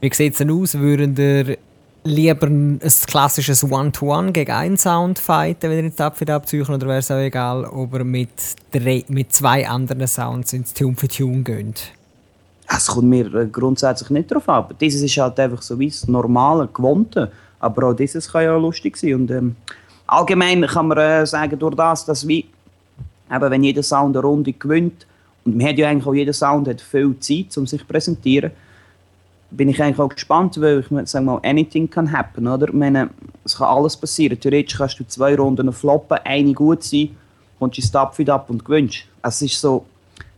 Wie 0.01 0.13
sieht 0.13 0.33
es 0.33 0.37
denn 0.37 0.51
aus? 0.51 0.77
Würden 0.77 1.15
ihr 1.17 1.57
lieber 2.03 2.47
ein 2.47 2.79
klassisches 2.79 3.63
One-to-One 3.63 4.31
gegen 4.31 4.51
einen 4.51 4.77
Sound 4.77 5.19
fighten, 5.19 5.69
wenn 5.69 5.77
ihr 5.77 5.83
ins 5.85 5.95
Tapfidab 5.95 6.47
züchen, 6.47 6.73
oder 6.75 6.87
wäre 6.87 6.99
es 6.99 7.11
auch 7.11 7.17
egal, 7.17 7.65
ob 7.65 7.93
ihr 7.93 8.03
mit, 8.03 8.29
drei, 8.71 9.03
mit 9.07 9.33
zwei 9.33 9.67
anderen 9.67 10.07
Sounds 10.07 10.53
ins 10.53 10.73
Tune 10.73 10.95
für 10.95 11.07
Tune 11.07 11.43
geht? 11.43 11.91
Es 12.67 12.87
kommt 12.87 13.09
mir 13.09 13.33
äh, 13.35 13.47
grundsätzlich 13.47 14.09
nicht 14.09 14.31
darauf 14.31 14.47
ab. 14.47 14.73
Dieses 14.79 15.01
ist 15.01 15.17
halt 15.17 15.39
einfach 15.39 15.61
so 15.61 15.77
wie 15.77 15.89
das 15.89 16.07
normale, 16.07 16.67
gewohnte. 16.67 17.31
Aber 17.59 17.89
auch 17.89 17.93
dieses 17.93 18.31
kann 18.31 18.43
ja 18.43 18.55
lustig 18.55 18.97
sein. 18.97 19.15
Und, 19.15 19.31
ähm, 19.31 19.55
allgemein 20.07 20.65
kann 20.65 20.87
man 20.87 20.97
äh, 20.97 21.25
sagen, 21.25 21.59
durch 21.59 21.75
das, 21.75 22.05
dass 22.05 22.27
wie, 22.27 22.45
eben, 23.29 23.51
wenn 23.51 23.63
jeder 23.63 23.83
Sound 23.83 24.15
eine 24.15 24.25
Runde 24.25 24.53
gewinnt, 24.53 25.05
und 25.43 25.57
man 25.57 25.67
hat 25.67 25.77
ja 25.77 25.89
eigentlich 25.89 26.07
auch 26.07 26.13
jeder 26.13 26.33
Sound 26.33 26.67
hat 26.67 26.81
viel 26.81 27.15
Zeit, 27.19 27.57
um 27.57 27.67
sich 27.67 27.81
zu 27.81 27.87
präsentieren, 27.87 28.51
bin 29.51 29.69
ich 29.69 29.81
eigentlich 29.81 29.99
auch 29.99 30.09
gespannt, 30.09 30.59
weil 30.59 30.79
ich 30.79 31.09
sage 31.09 31.25
mal, 31.25 31.39
anything 31.43 31.89
can 31.89 32.11
happen, 32.11 32.47
oder? 32.47 32.67
Ich 32.67 32.73
meine, 32.73 33.09
es 33.43 33.57
kann 33.57 33.67
alles 33.67 33.97
passieren. 33.97 34.39
Theoretisch 34.39 34.77
kannst 34.77 34.99
du 34.99 35.07
zwei 35.07 35.35
Runden 35.35 35.71
floppen, 35.71 36.17
eine 36.23 36.53
gut 36.53 36.83
sein, 36.83 37.15
kommst 37.59 37.77
ins 37.77 37.87
Stapfit 37.87 38.29
ab 38.29 38.49
und 38.49 38.63
gewinnst. 38.63 39.03
Es 39.21 39.41
ist 39.41 39.59
so 39.59 39.85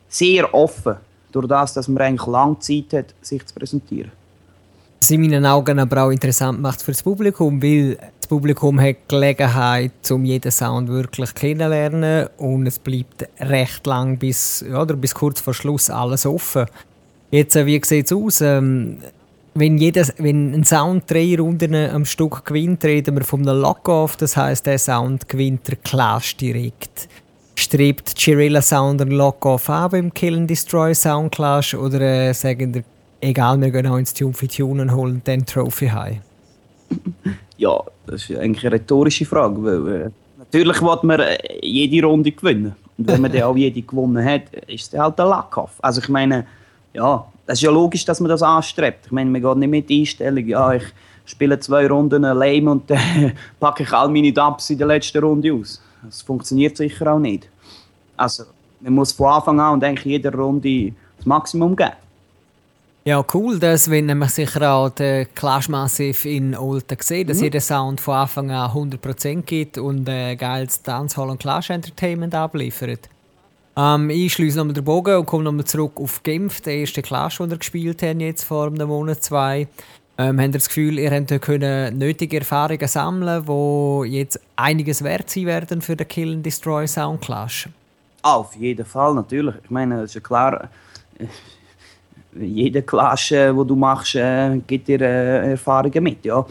sehr 0.10 0.54
offen, 0.54 0.96
durch 1.32 1.48
das, 1.48 1.74
dass 1.74 1.88
man 1.88 2.04
eigentlich 2.04 2.28
lange 2.28 2.60
Zeit 2.60 2.94
hat, 2.94 3.14
sich 3.22 3.46
zu 3.46 3.54
präsentieren 3.54 4.12
was 5.04 5.12
in 5.12 5.20
meinen 5.20 5.46
Augen 5.46 5.80
aber 5.80 6.04
auch 6.04 6.12
interessant 6.12 6.62
macht 6.62 6.82
für 6.82 6.94
das 6.94 7.04
Publikum, 7.04 7.62
weil 7.62 7.98
das 8.20 8.28
Publikum 8.30 8.80
hat 8.80 9.10
Gelegenheit, 9.10 10.10
um 10.10 10.24
jeden 10.24 10.50
Sound 10.50 10.88
wirklich 10.88 11.36
kennenzulernen 11.36 12.30
und 12.38 12.66
es 12.68 12.80
bleibt 12.80 13.28
recht 13.38 13.86
lang 13.86 14.18
bis, 14.18 14.64
oder 14.64 14.96
bis 14.96 15.14
kurz 15.14 15.42
vor 15.42 15.54
Schluss 15.54 15.90
alles 15.90 16.26
offen. 16.26 16.68
Jetzt, 17.34 17.56
äh, 17.56 17.66
wie 17.66 17.82
sieht 17.84 18.06
es 18.06 18.14
aus? 18.14 18.42
Ähm, 18.42 19.00
wenn, 19.56 19.80
jeder, 19.80 20.06
wenn 20.20 20.54
ein 20.54 20.64
Sound 20.64 21.10
drei 21.10 21.36
Runden 21.36 21.74
am 21.74 22.06
Stück 22.06 22.46
gewinnt, 22.46 22.86
reden 22.86 23.16
wir 23.16 23.24
von 23.24 23.42
einem 23.42 23.60
Lock-Off, 23.60 24.18
das 24.18 24.38
heißt, 24.38 24.68
der 24.68 24.78
Sound 24.78 25.28
gewinnt 25.28 25.68
der 25.68 25.78
Clash 25.78 26.38
direkt. 26.38 27.10
Strebt 27.56 28.14
Chirilla 28.20 28.62
Sound 28.62 29.02
einen 29.02 29.14
Lock-Off 29.14 29.68
an 29.72 29.90
beim 29.90 30.14
Kill 30.14 30.36
and 30.36 30.48
Destroy 30.48 30.94
Sound 30.94 31.32
Clash 31.32 31.74
oder 31.74 32.02
äh, 32.02 32.34
sagen 32.36 32.72
der 32.72 32.84
egal, 33.20 33.60
wir 33.60 33.72
gehen 33.72 33.88
auch 33.88 33.98
ins 33.98 34.14
Tune 34.14 34.34
für 34.34 34.48
Tune 34.48 34.84
und 34.84 34.94
holen 34.94 35.20
dann 35.24 35.44
Trophy 35.44 35.88
heim? 35.88 36.20
Ja, 37.58 37.82
das 38.06 38.30
ist 38.30 38.38
eigentlich 38.38 38.64
eine 38.64 38.76
rhetorische 38.76 39.26
Frage, 39.26 39.64
weil 39.64 40.02
äh, 40.02 40.10
natürlich 40.38 40.80
will 40.84 41.00
man 41.02 41.20
äh, 41.20 41.38
jede 41.64 42.06
Runde 42.06 42.32
gewinnen. 42.32 42.76
Und 42.96 43.08
wenn 43.08 43.22
man 43.22 43.32
dann 43.34 43.42
auch 43.42 43.58
jede 43.58 43.82
gewonnen 43.82 44.24
hat, 44.24 44.54
ist 44.68 44.94
es 44.94 45.00
halt 45.00 45.20
ein 45.20 45.30
Lackhoff. 45.30 45.72
Also 45.82 46.00
ich 46.00 46.10
meine, 46.10 46.46
ja, 46.94 47.26
das 47.46 47.60
ist 47.60 47.64
ja 47.64 47.72
logisch, 47.72 48.06
dass 48.06 48.20
man 48.20 48.30
das 48.30 48.42
anstrebt. 48.42 49.06
Ich 49.06 49.12
meine, 49.12 49.30
man 49.30 49.42
geht 49.42 49.58
nicht 49.58 49.70
mit 49.70 49.92
Einstellung, 49.92 50.48
ja, 50.48 50.74
ich 50.74 50.84
spiele 51.26 51.60
zwei 51.60 51.88
Runden 51.88 52.22
lame 52.22 52.70
und 52.70 52.90
dann 52.90 53.34
packe 53.60 53.84
ich 53.84 53.92
all 53.94 54.10
meine 54.10 54.32
Dubs 54.32 54.70
in 54.70 54.78
der 54.78 54.88
letzten 54.88 55.24
Runde 55.24 55.54
aus. 55.54 55.82
Das 56.04 56.22
funktioniert 56.22 56.78
sicher 56.78 57.14
auch 57.14 57.20
nicht. 57.20 57.50
Also, 58.18 58.44
man 58.82 58.94
muss 58.94 59.12
von 59.12 59.28
Anfang 59.28 59.60
an 59.60 59.74
und 59.74 59.84
eigentlich 59.84 60.06
jeder 60.06 60.34
Runde 60.34 60.94
das 61.18 61.26
Maximum 61.26 61.76
geben. 61.76 61.94
Ja, 63.06 63.24
cool, 63.34 63.60
dass 63.60 63.90
wenn 63.90 64.06
man 64.18 64.30
sicher 64.30 64.72
auch 64.72 64.90
den 64.90 65.28
Clash 65.36 65.68
Massive 65.68 66.30
in 66.30 66.56
Olten 66.56 66.98
sieht, 67.02 67.30
dass 67.30 67.38
mhm. 67.40 67.44
jeder 67.44 67.60
Sound 67.60 68.00
von 68.00 68.16
Anfang 68.16 68.50
an 68.52 68.72
100% 68.72 69.42
gibt 69.42 69.78
und 69.78 70.08
ein 70.08 70.38
geiles 70.38 70.82
Dancehall 70.84 71.30
und 71.30 71.40
Clash 71.40 71.70
Entertainment 71.70 72.34
abliefert. 72.34 73.10
Ähm, 73.76 74.10
ich 74.10 74.34
schließe 74.34 74.58
nochmal 74.58 74.74
den 74.74 74.84
Bogen 74.84 75.16
und 75.18 75.26
komme 75.26 75.44
nochmal 75.44 75.66
zurück 75.66 75.94
auf 75.96 76.22
Genf, 76.24 76.62
den 76.62 76.82
ersten 76.82 77.02
Clash, 77.02 77.38
den 77.38 77.50
wir 77.50 77.58
gespielt 77.58 78.02
haben, 78.04 78.20
jetzt 78.20 78.44
vor 78.44 78.68
einem 78.68 78.88
Monat, 78.88 79.24
zwei. 79.24 79.68
Ähm, 80.18 80.40
habt 80.40 80.50
ihr 80.50 80.52
das 80.52 80.68
Gefühl, 80.68 81.00
ihr 81.00 81.10
habt 81.10 81.42
können 81.42 81.98
nötige 81.98 82.38
Erfahrungen 82.38 82.88
sammeln, 82.88 83.46
die 83.46 84.18
jetzt 84.18 84.40
einiges 84.56 85.04
wert 85.04 85.30
sein 85.30 85.48
werden 85.48 85.82
für 85.82 85.96
den 85.96 86.08
Kill 86.08 86.34
and 86.34 86.46
Destroy 86.46 86.88
Sound 86.88 87.22
Clash? 87.22 87.68
Auf 88.22 88.56
jeden 88.56 88.86
Fall, 88.86 89.16
natürlich. 89.16 89.56
Ich 89.64 89.72
meine, 89.72 90.02
es 90.02 90.12
ist 90.12 90.16
ja 90.16 90.22
klar 90.22 90.70
jede 92.40 92.82
Klasse, 92.82 93.54
die 93.54 93.68
du 93.68 93.76
machst, 93.76 94.16
äh, 94.16 94.60
gibt 94.66 94.88
dir 94.88 95.02
äh, 95.02 95.52
Erfahrungen 95.52 96.04
mit. 96.04 96.26
Ja. 96.26 96.46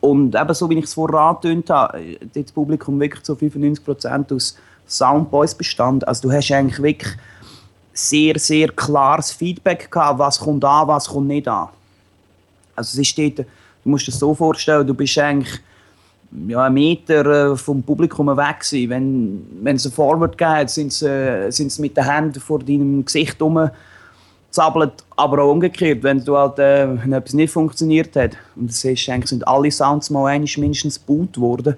Und 0.00 0.34
eben 0.34 0.54
so, 0.54 0.68
wie 0.70 0.78
ich 0.78 0.84
es 0.84 0.94
vorher 0.94 1.20
angetönt 1.20 1.70
habe, 1.70 2.00
äh, 2.00 2.18
das 2.34 2.52
Publikum 2.52 2.98
wirklich 3.00 3.22
zu 3.22 3.34
95% 3.34 4.34
aus 4.34 4.56
Soundboys 4.88 5.54
bestand. 5.54 6.06
Also 6.06 6.28
du 6.28 6.34
hast 6.34 6.50
eigentlich 6.50 6.82
wirklich 6.82 7.16
sehr, 7.92 8.38
sehr 8.38 8.68
klares 8.68 9.30
Feedback 9.30 9.90
gehabt, 9.90 10.18
was 10.18 10.38
kommt 10.38 10.64
an, 10.64 10.88
was 10.88 11.08
kommt 11.08 11.28
nicht 11.28 11.46
an. 11.48 11.68
Also 12.74 13.00
es 13.00 13.08
ist 13.08 13.18
dort, 13.18 13.38
du 13.38 13.44
musst 13.90 14.06
dir 14.06 14.12
das 14.12 14.20
so 14.20 14.34
vorstellen, 14.34 14.86
du 14.86 14.94
bist 14.94 15.18
eigentlich 15.18 15.60
ja, 16.46 16.64
einen 16.64 16.74
Meter 16.74 17.52
äh, 17.52 17.56
vom 17.56 17.82
Publikum 17.82 18.28
weg 18.28 18.60
gewesen. 18.60 18.90
Wenn, 18.90 19.46
wenn 19.62 19.76
es 19.76 19.86
ein 19.86 19.92
Forward 19.92 20.36
geht, 20.36 20.70
sind 20.70 20.92
sie, 20.92 21.08
äh, 21.08 21.50
sind 21.50 21.72
sie 21.72 21.82
mit 21.82 21.96
den 21.96 22.04
Händen 22.04 22.40
vor 22.40 22.60
deinem 22.60 23.04
Gesicht 23.04 23.38
herum 23.38 23.70
zappelt, 24.50 25.04
aber 25.16 25.42
auch 25.42 25.52
umgekehrt, 25.52 26.02
wenn 26.02 26.24
du 26.24 26.36
halt, 26.36 26.58
äh, 26.58 26.88
wenn 26.88 27.12
etwas 27.12 27.34
nicht 27.34 27.52
funktioniert 27.52 28.14
hat. 28.16 28.36
Und 28.56 28.70
das 28.70 28.84
ist, 28.84 29.08
eigentlich 29.08 29.30
sind 29.30 29.46
alle 29.46 29.70
Sounds 29.70 30.10
mal 30.10 30.38
mindestens 30.38 31.04
gebaut 31.04 31.38
worden. 31.38 31.76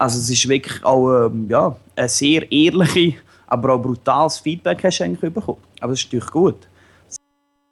Also 0.00 0.18
es 0.18 0.30
ist 0.30 0.48
wirklich 0.48 0.82
auch 0.82 1.26
äh, 1.26 1.30
ja, 1.50 1.76
ein 1.94 2.08
sehr 2.08 2.50
ehrliches, 2.50 3.20
aber 3.46 3.74
auch 3.74 3.82
brutales 3.82 4.38
Feedback 4.38 4.82
hast 4.82 4.98
du 4.98 5.04
eigentlich 5.04 5.34
bekommen. 5.34 5.58
Aber 5.78 5.92
das 5.92 6.00
ist 6.00 6.06
natürlich 6.06 6.30
gut. 6.30 6.68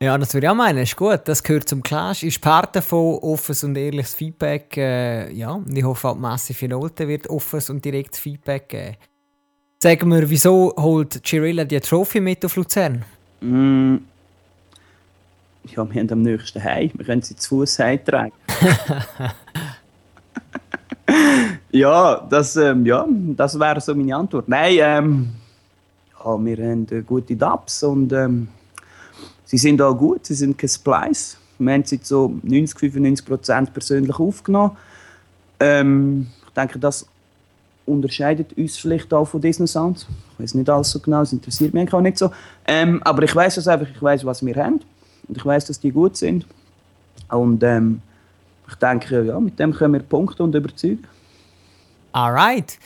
Ja, 0.02 0.18
das 0.18 0.34
würde 0.34 0.46
ich 0.46 0.50
auch 0.50 0.54
meinen. 0.54 0.80
Ist 0.80 0.94
gut. 0.94 1.20
Das 1.24 1.42
gehört 1.42 1.70
zum 1.70 1.82
Clash. 1.82 2.22
Ist 2.22 2.42
Part 2.42 2.76
davon 2.76 3.18
offenes 3.22 3.64
und 3.64 3.78
ehrliches 3.78 4.12
Feedback. 4.12 4.76
Äh, 4.76 5.32
ja, 5.32 5.52
und 5.52 5.74
ich 5.74 5.82
hoffe 5.82 6.08
auch, 6.08 6.14
die 6.16 6.20
Massive 6.20 6.68
Note 6.68 7.08
wird 7.08 7.30
offenes 7.30 7.70
und 7.70 7.82
direktes 7.82 8.20
Feedback 8.20 8.68
geben. 8.68 8.96
Sag 9.82 10.04
mir, 10.04 10.28
wieso 10.28 10.74
holt 10.76 11.22
Chirilla 11.24 11.64
die 11.64 11.80
Trophy 11.80 12.20
mit 12.20 12.44
auf 12.44 12.56
Luzern? 12.56 13.06
Mm. 13.40 13.96
Ja, 15.64 15.90
wir 15.90 16.00
haben 16.02 16.12
am 16.12 16.22
nächsten 16.22 16.62
Heim. 16.62 16.90
Wir 16.94 17.06
können 17.06 17.22
sie 17.22 17.36
zu 17.36 17.56
Fuß 17.56 17.78
heimtragen. 17.78 18.32
ja, 21.70 22.26
das, 22.28 22.56
ähm, 22.56 22.86
ja, 22.86 23.06
das 23.36 23.58
wäre 23.58 23.80
so 23.80 23.94
meine 23.94 24.16
Antwort. 24.16 24.48
Nein, 24.48 24.76
ähm, 24.80 25.28
ja, 26.18 26.44
wir 26.44 26.56
haben 26.56 26.86
äh, 26.90 27.02
gute 27.02 27.36
Dubs 27.36 27.82
und 27.82 28.12
ähm, 28.12 28.48
sie 29.44 29.58
sind 29.58 29.80
auch 29.82 29.94
gut, 29.94 30.26
sie 30.26 30.34
sind 30.34 30.56
kein 30.56 30.68
Splice. 30.68 31.36
Wir 31.58 31.72
haben 31.72 31.84
sie 31.84 32.00
so 32.02 32.34
90, 32.42 32.78
95 32.78 33.26
Prozent 33.26 33.72
persönlich 33.72 34.18
aufgenommen. 34.18 34.76
Ähm, 35.60 36.28
ich 36.46 36.52
denke, 36.54 36.78
das 36.78 37.06
unterscheidet 37.84 38.56
uns 38.56 38.76
vielleicht 38.76 39.12
auch 39.12 39.24
von 39.26 39.40
Disney 39.40 39.66
Sounds. 39.66 40.06
Ich 40.34 40.44
weiß 40.44 40.54
nicht 40.54 40.70
alles 40.70 40.90
so 40.90 41.00
genau, 41.00 41.22
es 41.22 41.32
interessiert 41.32 41.74
mich 41.74 41.92
auch 41.92 42.00
nicht 42.00 42.18
so. 42.18 42.30
Ähm, 42.66 43.02
aber 43.02 43.22
ich 43.24 43.34
weiß 43.34 43.56
es 43.56 43.66
einfach, 43.66 43.88
ich 43.88 44.00
weiß, 44.00 44.24
was 44.24 44.44
wir 44.44 44.54
haben 44.56 44.80
und 45.26 45.36
ich 45.36 45.44
weiß, 45.44 45.66
dass 45.66 45.80
die 45.80 45.90
gut 45.90 46.16
sind. 46.16 46.46
Und 47.28 47.62
ähm, 47.62 48.00
ich 48.68 48.74
denke, 48.76 49.24
ja, 49.24 49.40
mit 49.40 49.58
dem 49.58 49.72
können 49.72 49.94
wir 49.94 50.00
Punkte 50.00 50.42
und 50.42 50.54
überzeugen. 50.54 51.04
Alright. 52.12 52.78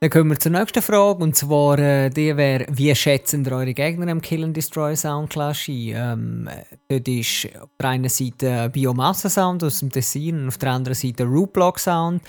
Dann 0.00 0.10
kommen 0.10 0.30
wir 0.30 0.38
zur 0.38 0.52
nächsten 0.52 0.80
Frage 0.80 1.24
und 1.24 1.34
zwar 1.34 1.76
äh, 1.80 2.08
die 2.08 2.36
wäre, 2.36 2.66
wie 2.70 2.94
schätzen 2.94 3.44
ihr 3.44 3.50
eure 3.50 3.74
Gegner 3.74 4.06
im 4.06 4.20
Kill 4.20 4.44
and 4.44 4.56
Destroy 4.56 4.94
Sound 4.94 5.30
Clash 5.30 5.68
ein? 5.68 5.92
Ähm, 5.96 6.48
dort 6.88 7.08
ist 7.08 7.48
auf 7.60 7.70
der 7.80 7.88
einen 7.88 8.08
Seite 8.08 8.70
Biomasse 8.70 9.28
Sound 9.28 9.64
aus 9.64 9.80
dem 9.80 9.90
Tessin 9.90 10.42
und 10.42 10.48
auf 10.48 10.58
der 10.58 10.70
anderen 10.70 10.94
Seite 10.94 11.24
Rootblock 11.24 11.80
Sound. 11.80 12.22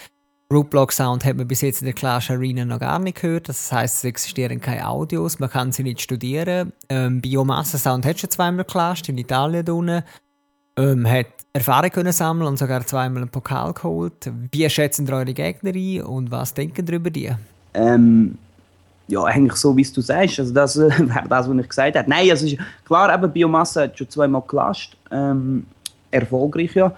Rootblock 0.52 0.92
Sound 0.92 1.24
hat 1.24 1.38
man 1.38 1.48
bis 1.48 1.62
jetzt 1.62 1.82
in 1.82 1.86
der 1.86 1.94
Clash 1.94 2.32
Arena 2.32 2.66
noch 2.66 2.80
gar 2.80 2.98
nicht 2.98 3.22
gehört. 3.22 3.50
Das 3.50 3.72
heißt, 3.72 3.98
es 3.98 4.04
existieren 4.04 4.60
keine 4.60 4.88
Audios, 4.88 5.38
man 5.38 5.52
kann 5.52 5.72
sie 5.72 5.84
nicht 5.84 6.02
studieren. 6.02 6.74
Ähm, 6.90 7.22
Biomasse 7.22 7.78
Sound 7.78 8.04
hat 8.04 8.20
schon 8.20 8.32
zweimal 8.32 8.66
geclasht, 8.66 9.08
in 9.10 9.20
Italien 9.20 9.70
unten. 9.70 10.04
Ähm, 10.80 11.10
hat 11.10 11.28
Erfahrung 11.52 11.90
können 11.90 12.14
sammeln 12.14 12.48
und 12.48 12.58
sogar 12.58 12.86
zweimal 12.86 13.24
einen 13.24 13.32
Pokal 13.32 13.74
geholt. 13.74 14.32
Wie 14.52 14.70
schätzen 14.70 15.08
ihr 15.08 15.14
eure 15.14 15.34
Gegner 15.34 15.74
ein 15.76 16.04
und 16.04 16.32
was 16.32 16.54
denken 16.54 16.86
ihr 16.88 16.94
über 16.94 17.10
die? 17.10 17.32
Ähm, 17.74 18.38
ja, 19.08 19.24
eigentlich 19.24 19.56
so, 19.56 19.76
wie 19.76 19.84
du 19.84 20.00
sagst. 20.00 20.40
Also 20.40 20.54
das 20.54 20.78
äh, 20.78 20.90
wäre 21.00 21.28
das, 21.28 21.50
was 21.50 21.58
ich 21.58 21.70
gesagt 21.70 21.98
habe. 21.98 22.10
Nein, 22.10 22.30
also 22.30 22.46
ist, 22.46 22.58
klar, 22.86 23.14
eben, 23.14 23.32
Biomasse 23.32 23.84
hat 23.84 23.98
schon 23.98 24.10
zweimal 24.10 24.44
gelastet. 24.48 24.98
Ähm, 25.12 25.66
erfolgreich, 26.12 26.76
ja. 26.76 26.94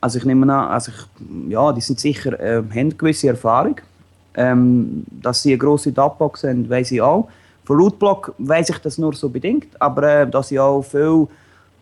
Also 0.00 0.18
ich 0.18 0.24
nehme 0.24 0.44
an, 0.44 0.70
also 0.70 0.92
ich, 0.92 1.50
ja, 1.50 1.72
die 1.72 1.80
sind 1.80 1.98
sicher, 1.98 2.38
äh, 2.38 2.62
haben 2.62 2.96
gewisse 2.96 3.28
Erfahrung. 3.28 3.80
Ähm, 4.34 5.04
dass 5.10 5.42
sie 5.42 5.52
eine 5.52 5.58
grosse 5.58 5.90
Dubbox 5.90 6.44
haben, 6.44 6.68
weiß 6.68 6.92
ich 6.92 7.00
auch. 7.00 7.28
Von 7.64 7.78
Rootblock 7.78 8.34
weiß 8.38 8.68
ich 8.68 8.78
das 8.78 8.98
nur 8.98 9.14
so 9.14 9.30
bedingt, 9.30 9.68
aber 9.80 10.02
äh, 10.02 10.30
dass 10.30 10.48
sie 10.48 10.60
auch 10.60 10.82
viele 10.82 11.26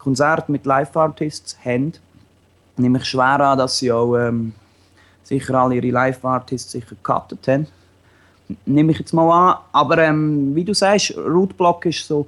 Konzerte 0.04 0.52
mit 0.52 0.66
Live-Artists 0.66 1.56
haben, 1.64 1.94
nehme 2.76 2.98
ich 2.98 3.04
schwer 3.06 3.40
an, 3.40 3.58
dass 3.58 3.78
sie 3.78 3.90
auch 3.90 4.16
ähm, 4.16 4.52
sicher 5.22 5.54
alle 5.54 5.76
ihre 5.76 5.90
Live-Artists 5.90 6.72
sicher 6.72 6.94
gecuttet 6.94 7.48
haben. 7.48 7.66
Nehme 8.66 8.92
ich 8.92 8.98
jetzt 8.98 9.14
mal 9.14 9.30
an. 9.30 9.58
Aber 9.72 9.98
ähm, 9.98 10.54
wie 10.54 10.64
du 10.64 10.74
sagst, 10.74 11.16
Rootblock 11.16 11.86
ist 11.86 12.06
so, 12.06 12.26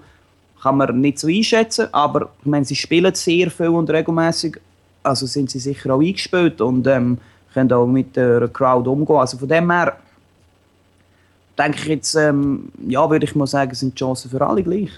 kann 0.63 0.79
man 0.79 1.01
nicht 1.01 1.19
so 1.19 1.29
einschätzen, 1.29 1.89
aber 1.93 2.31
ich 2.41 2.47
meine, 2.47 2.65
sie 2.65 2.75
spielen 2.75 3.15
sehr 3.15 3.51
viel 3.51 3.69
und 3.69 3.91
regelmäßig, 3.91 4.57
also 5.03 5.27
sind 5.27 5.51
sie 5.51 5.59
sicher 5.59 5.95
auch 5.95 6.01
eingespielt 6.01 6.61
und 6.61 6.87
ähm, 6.87 7.19
können 7.53 7.73
auch 7.73 7.87
mit 7.87 8.17
der 8.17 8.49
Crowd 8.49 8.89
umgehen. 8.89 9.17
Also 9.17 9.37
von 9.39 9.49
dem 9.49 9.71
her 9.71 9.97
denke 11.59 11.79
ich 11.79 11.87
jetzt, 11.87 12.15
ähm, 12.15 12.73
ja, 12.87 13.09
würde 13.09 13.25
ich 13.25 13.35
mal 13.35 13.47
sagen, 13.47 13.75
sind 13.75 13.95
die 13.95 13.99
Chancen 13.99 14.31
für 14.31 14.47
alle 14.47 14.63
gleich. 14.63 14.91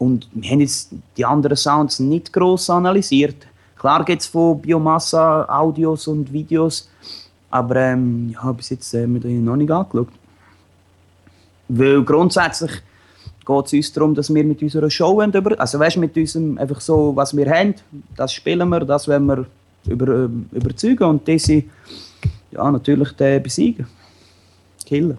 Und 0.00 0.28
wir 0.32 0.50
haben 0.50 0.60
jetzt 0.60 0.92
die 1.14 1.24
anderen 1.26 1.56
Sounds 1.56 2.00
nicht 2.00 2.32
gross 2.32 2.70
analysiert. 2.70 3.36
Klar 3.76 4.02
gibt 4.02 4.22
es 4.22 4.28
von 4.28 4.58
Biomassa 4.60 5.44
Audios 5.46 6.08
und 6.08 6.32
Videos, 6.32 6.88
aber 7.50 7.76
ähm, 7.76 8.30
ja, 8.30 8.50
bis 8.52 8.70
jetzt 8.70 8.94
haben 8.94 9.14
wir 9.14 9.20
die 9.20 9.38
noch 9.38 9.56
nicht 9.56 9.70
angeschaut. 9.70 10.08
Weil 11.68 12.02
grundsätzlich 12.02 12.70
geht 13.44 13.66
es 13.66 13.72
uns 13.74 13.92
darum, 13.92 14.14
dass 14.14 14.32
wir 14.34 14.42
mit 14.42 14.62
unserer 14.62 14.88
Show 14.88 15.22
über, 15.22 15.60
also 15.60 15.78
weißt, 15.78 15.98
mit 15.98 16.16
unserem 16.16 16.56
einfach 16.56 16.80
so, 16.80 17.14
was 17.14 17.36
wir 17.36 17.50
haben, 17.50 17.74
das 18.16 18.32
spielen 18.32 18.70
wir, 18.70 18.80
das 18.80 19.06
wollen 19.06 19.26
wir 19.26 19.46
über, 19.86 20.24
ähm, 20.24 20.48
überzeugen 20.50 21.04
und 21.04 21.28
diese 21.28 21.64
ja, 22.52 22.70
natürlich 22.70 23.12
besiegen. 23.42 23.86
Killen. 24.86 25.18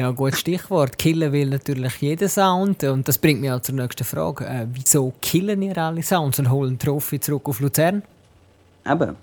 Ja, 0.00 0.10
gutes 0.10 0.40
Stichwort. 0.40 0.98
Killen 0.98 1.32
will 1.32 1.50
natürlich 1.50 2.00
jeder 2.00 2.28
Sound. 2.28 2.82
Und 2.84 3.06
das 3.06 3.18
bringt 3.18 3.40
mich 3.40 3.50
auch 3.50 3.60
zur 3.60 3.74
nächsten 3.74 4.04
Frage. 4.04 4.46
Äh, 4.46 4.66
wieso 4.72 5.12
killen 5.20 5.62
ihr 5.62 5.76
alle 5.76 6.02
Sounds 6.02 6.38
und 6.38 6.50
holen 6.50 6.78
Trophy 6.78 7.20
zurück 7.20 7.48
auf 7.48 7.60
Luzern? 7.60 8.02
Eben, 8.86 9.16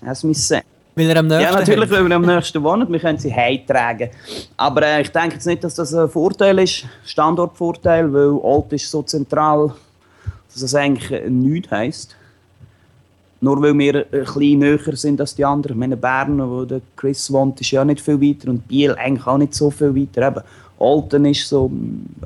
das 0.00 0.24
muss 0.24 0.48
sein. 0.48 0.62
Weil 0.94 1.10
er 1.10 1.18
am 1.18 1.28
nächsten 1.28 1.44
Ja, 1.44 1.58
natürlich, 1.58 1.90
weil 1.90 2.06
wir 2.08 2.16
am 2.16 2.22
nächsten 2.22 2.62
wohnen. 2.62 2.90
Wir 2.92 2.98
können 2.98 3.18
sie 3.18 3.32
heimtragen. 3.32 4.10
Aber 4.56 4.82
äh, 4.82 5.02
ich 5.02 5.10
denke 5.10 5.36
jetzt 5.36 5.46
nicht, 5.46 5.62
dass 5.62 5.76
das 5.76 5.94
ein 5.94 6.08
Vorteil 6.08 6.58
ist, 6.58 6.84
Standortvorteil, 7.04 8.12
weil 8.12 8.40
Alt 8.42 8.72
ist 8.72 8.90
so 8.90 9.02
zentral, 9.02 9.72
dass 10.52 10.60
das 10.60 10.74
eigentlich 10.74 11.30
nichts 11.30 11.70
heisst. 11.70 12.16
Nur 13.40 13.62
weil 13.62 13.78
wir 13.78 14.06
ein 14.12 14.24
bisschen 14.24 14.58
näher 14.58 14.96
sind 14.96 15.20
als 15.20 15.34
die 15.34 15.44
anderen. 15.44 15.76
Ich 15.76 15.78
meine, 15.78 15.96
Bern, 15.96 16.38
wo 16.50 16.64
der 16.64 16.80
Chris 16.96 17.32
wohnt, 17.32 17.60
ist 17.60 17.70
ja 17.70 17.84
nicht 17.84 18.00
viel 18.00 18.20
weiter 18.20 18.50
und 18.50 18.66
Biel 18.66 18.94
eigentlich 18.96 19.26
auch 19.26 19.38
nicht 19.38 19.54
so 19.54 19.70
viel 19.70 19.94
weiter. 19.94 20.26
Eben, 20.26 20.40
Olten 20.78 21.24
ist 21.24 21.48
so 21.48 21.70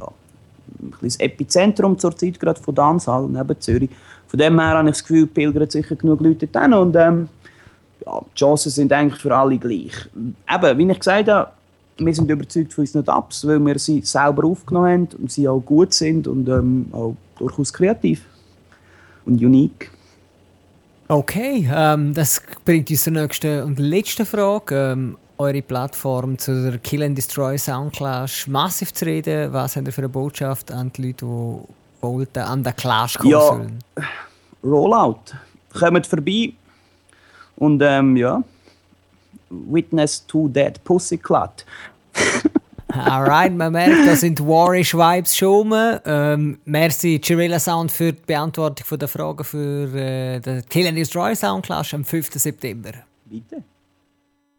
ja, 0.00 0.06
ein 0.06 0.94
das 1.00 1.16
Epizentrum 1.16 1.98
zurzeit 1.98 2.38
gerade 2.40 2.60
von 2.60 2.74
Dansal 2.74 3.28
neben 3.28 3.60
Zürich. 3.60 3.90
Von 4.26 4.38
dem 4.38 4.58
her 4.58 4.70
habe 4.70 4.88
ich 4.88 4.94
das 4.94 5.04
Gefühl, 5.04 5.26
pilgern 5.26 5.68
sicher 5.68 5.96
genug 5.96 6.20
Leute 6.20 6.48
hin 6.50 6.72
und 6.72 6.96
ähm, 6.96 7.28
ja, 8.04 8.20
die 8.20 8.38
Chancen 8.38 8.70
sind 8.70 8.92
eigentlich 8.92 9.20
für 9.20 9.36
alle 9.36 9.58
gleich. 9.58 9.92
Eben, 10.14 10.78
wie 10.78 10.90
ich 10.90 10.98
gesagt 10.98 11.28
habe, 11.28 11.50
wir 11.98 12.14
sind 12.14 12.30
überzeugt 12.30 12.72
von 12.72 12.82
unseren 12.82 13.04
Dubs, 13.04 13.46
weil 13.46 13.60
wir 13.60 13.78
sie 13.78 14.00
selber 14.00 14.44
aufgenommen 14.44 14.90
haben 14.90 15.08
und 15.20 15.30
sie 15.30 15.46
auch 15.46 15.60
gut 15.60 15.92
sind 15.92 16.26
und 16.26 16.48
ähm, 16.48 16.86
auch 16.92 17.14
durchaus 17.38 17.72
kreativ 17.72 18.24
und 19.24 19.40
unique. 19.40 19.90
Okay, 21.12 21.68
ähm, 21.70 22.14
das 22.14 22.40
bringt 22.64 22.88
uns 22.88 23.04
zur 23.04 23.12
nächsten 23.12 23.62
und 23.64 23.78
letzten 23.78 24.24
Frage. 24.24 24.92
Ähm, 24.92 25.18
eure 25.36 25.60
Plattform 25.60 26.38
zu 26.38 26.70
der 26.70 26.78
Kill 26.78 27.02
and 27.02 27.18
Destroy 27.18 27.58
Soundclash 27.58 28.46
massiv 28.46 28.94
zu 28.94 29.04
reden. 29.04 29.52
Was 29.52 29.76
habt 29.76 29.86
ihr 29.86 29.92
für 29.92 30.00
eine 30.00 30.08
Botschaft 30.08 30.72
an 30.72 30.90
die 30.96 31.08
Leute, 31.08 31.26
die 31.26 32.02
wollten, 32.02 32.38
an 32.38 32.62
der 32.64 32.72
Clash 32.72 33.18
kommen 33.18 33.30
Ja, 33.30 33.40
sollen? 33.40 33.78
Rollout. 34.64 35.20
Kommt 35.78 36.06
vorbei 36.06 36.54
und 37.56 37.82
ähm, 37.82 38.16
ja, 38.16 38.42
Witness 39.50 40.26
to 40.26 40.48
Dead 40.48 40.82
Pussycat. 40.82 41.66
Alright, 42.94 43.54
man 43.54 43.72
merkt, 43.72 44.06
da 44.06 44.16
sind 44.16 44.40
Warish 44.40 44.94
Vibes 44.94 45.36
schon 45.36 45.72
rum. 45.72 46.00
Ähm, 46.04 46.58
merci, 46.64 47.20
Chirilla 47.22 47.58
Sound, 47.58 47.90
für 47.90 48.12
die 48.12 48.22
Beantwortung 48.26 48.98
der 48.98 49.08
Frage 49.08 49.44
für 49.44 49.94
äh, 49.94 50.40
den 50.40 50.64
Kill 50.68 50.86
and 50.86 50.98
Destroy 50.98 51.34
Soundclash 51.34 51.94
am 51.94 52.04
5. 52.04 52.30
September. 52.34 52.92
Bitte. 53.24 53.62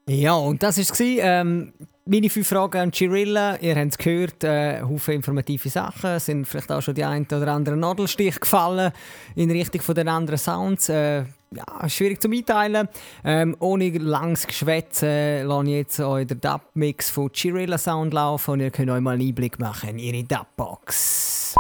Ja, 0.07 0.33
und 0.33 0.63
das 0.63 0.77
war 0.77 0.83
es. 0.83 0.99
Ähm, 0.99 1.73
meine 2.05 2.29
fünf 2.29 2.47
Fragen 2.47 2.77
an 2.79 2.91
Chirilla. 2.91 3.57
Ihr 3.61 3.75
habt 3.75 3.91
es 3.91 3.97
gehört, 3.97 4.43
äh, 4.43 4.81
Haufen 4.81 5.15
informative 5.15 5.69
Sachen. 5.69 6.11
Es 6.11 6.25
sind 6.25 6.45
vielleicht 6.45 6.71
auch 6.71 6.81
schon 6.81 6.95
die 6.95 7.03
ein 7.03 7.25
oder 7.25 7.53
anderen 7.53 7.79
Nadelstich 7.79 8.39
gefallen 8.39 8.91
in 9.35 9.49
Richtung 9.51 9.81
von 9.81 9.95
den 9.95 10.07
anderen 10.07 10.37
Sounds. 10.37 10.89
Äh, 10.89 11.23
ja, 11.55 11.87
schwierig 11.89 12.21
zu 12.21 12.27
mitteilen. 12.27 12.89
Ähm, 13.23 13.55
ohne 13.59 13.89
langes 13.89 14.47
Geschwätze 14.47 15.43
lasse 15.43 15.67
ich 15.67 15.75
jetzt 15.75 15.99
euch 15.99 16.27
den 16.27 16.41
Dub-Mix 16.41 17.11
von 17.11 17.29
Chirilla 17.31 17.77
Sound 17.77 18.13
laufen 18.13 18.51
und 18.51 18.59
ihr 18.61 18.71
könnt 18.71 18.89
euch 18.89 19.01
mal 19.01 19.11
einen 19.11 19.27
Einblick 19.27 19.59
machen 19.59 19.91
in 19.91 19.99
ihre 19.99 20.23
Dub-Box. 20.23 21.55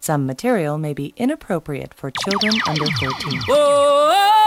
Some 0.00 0.24
material 0.24 0.78
may 0.78 0.94
be 0.94 1.12
inappropriate 1.16 1.94
for 1.94 2.10
children 2.10 2.58
under 2.66 2.86
13. 2.86 3.40
Oh, 3.50 4.37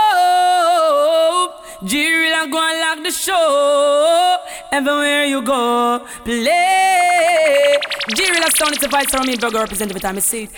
G-Real 1.84 2.47
go 2.49 2.59
and 2.59 2.79
lock 2.79 3.03
the 3.03 3.11
show. 3.11 4.38
Everywhere 4.71 5.25
you 5.25 5.41
go, 5.41 6.05
play. 6.23 7.77
G-Real 8.15 8.49
sound, 8.55 8.73
it's 8.73 8.84
a 8.84 8.88
vice 8.88 9.09
from 9.09 9.25
me, 9.27 9.36
burger 9.36 9.59
represent 9.59 9.91
every 9.91 10.01
time 10.01 10.17
I 10.17 10.19
see 10.19 10.43
it. 10.43 10.51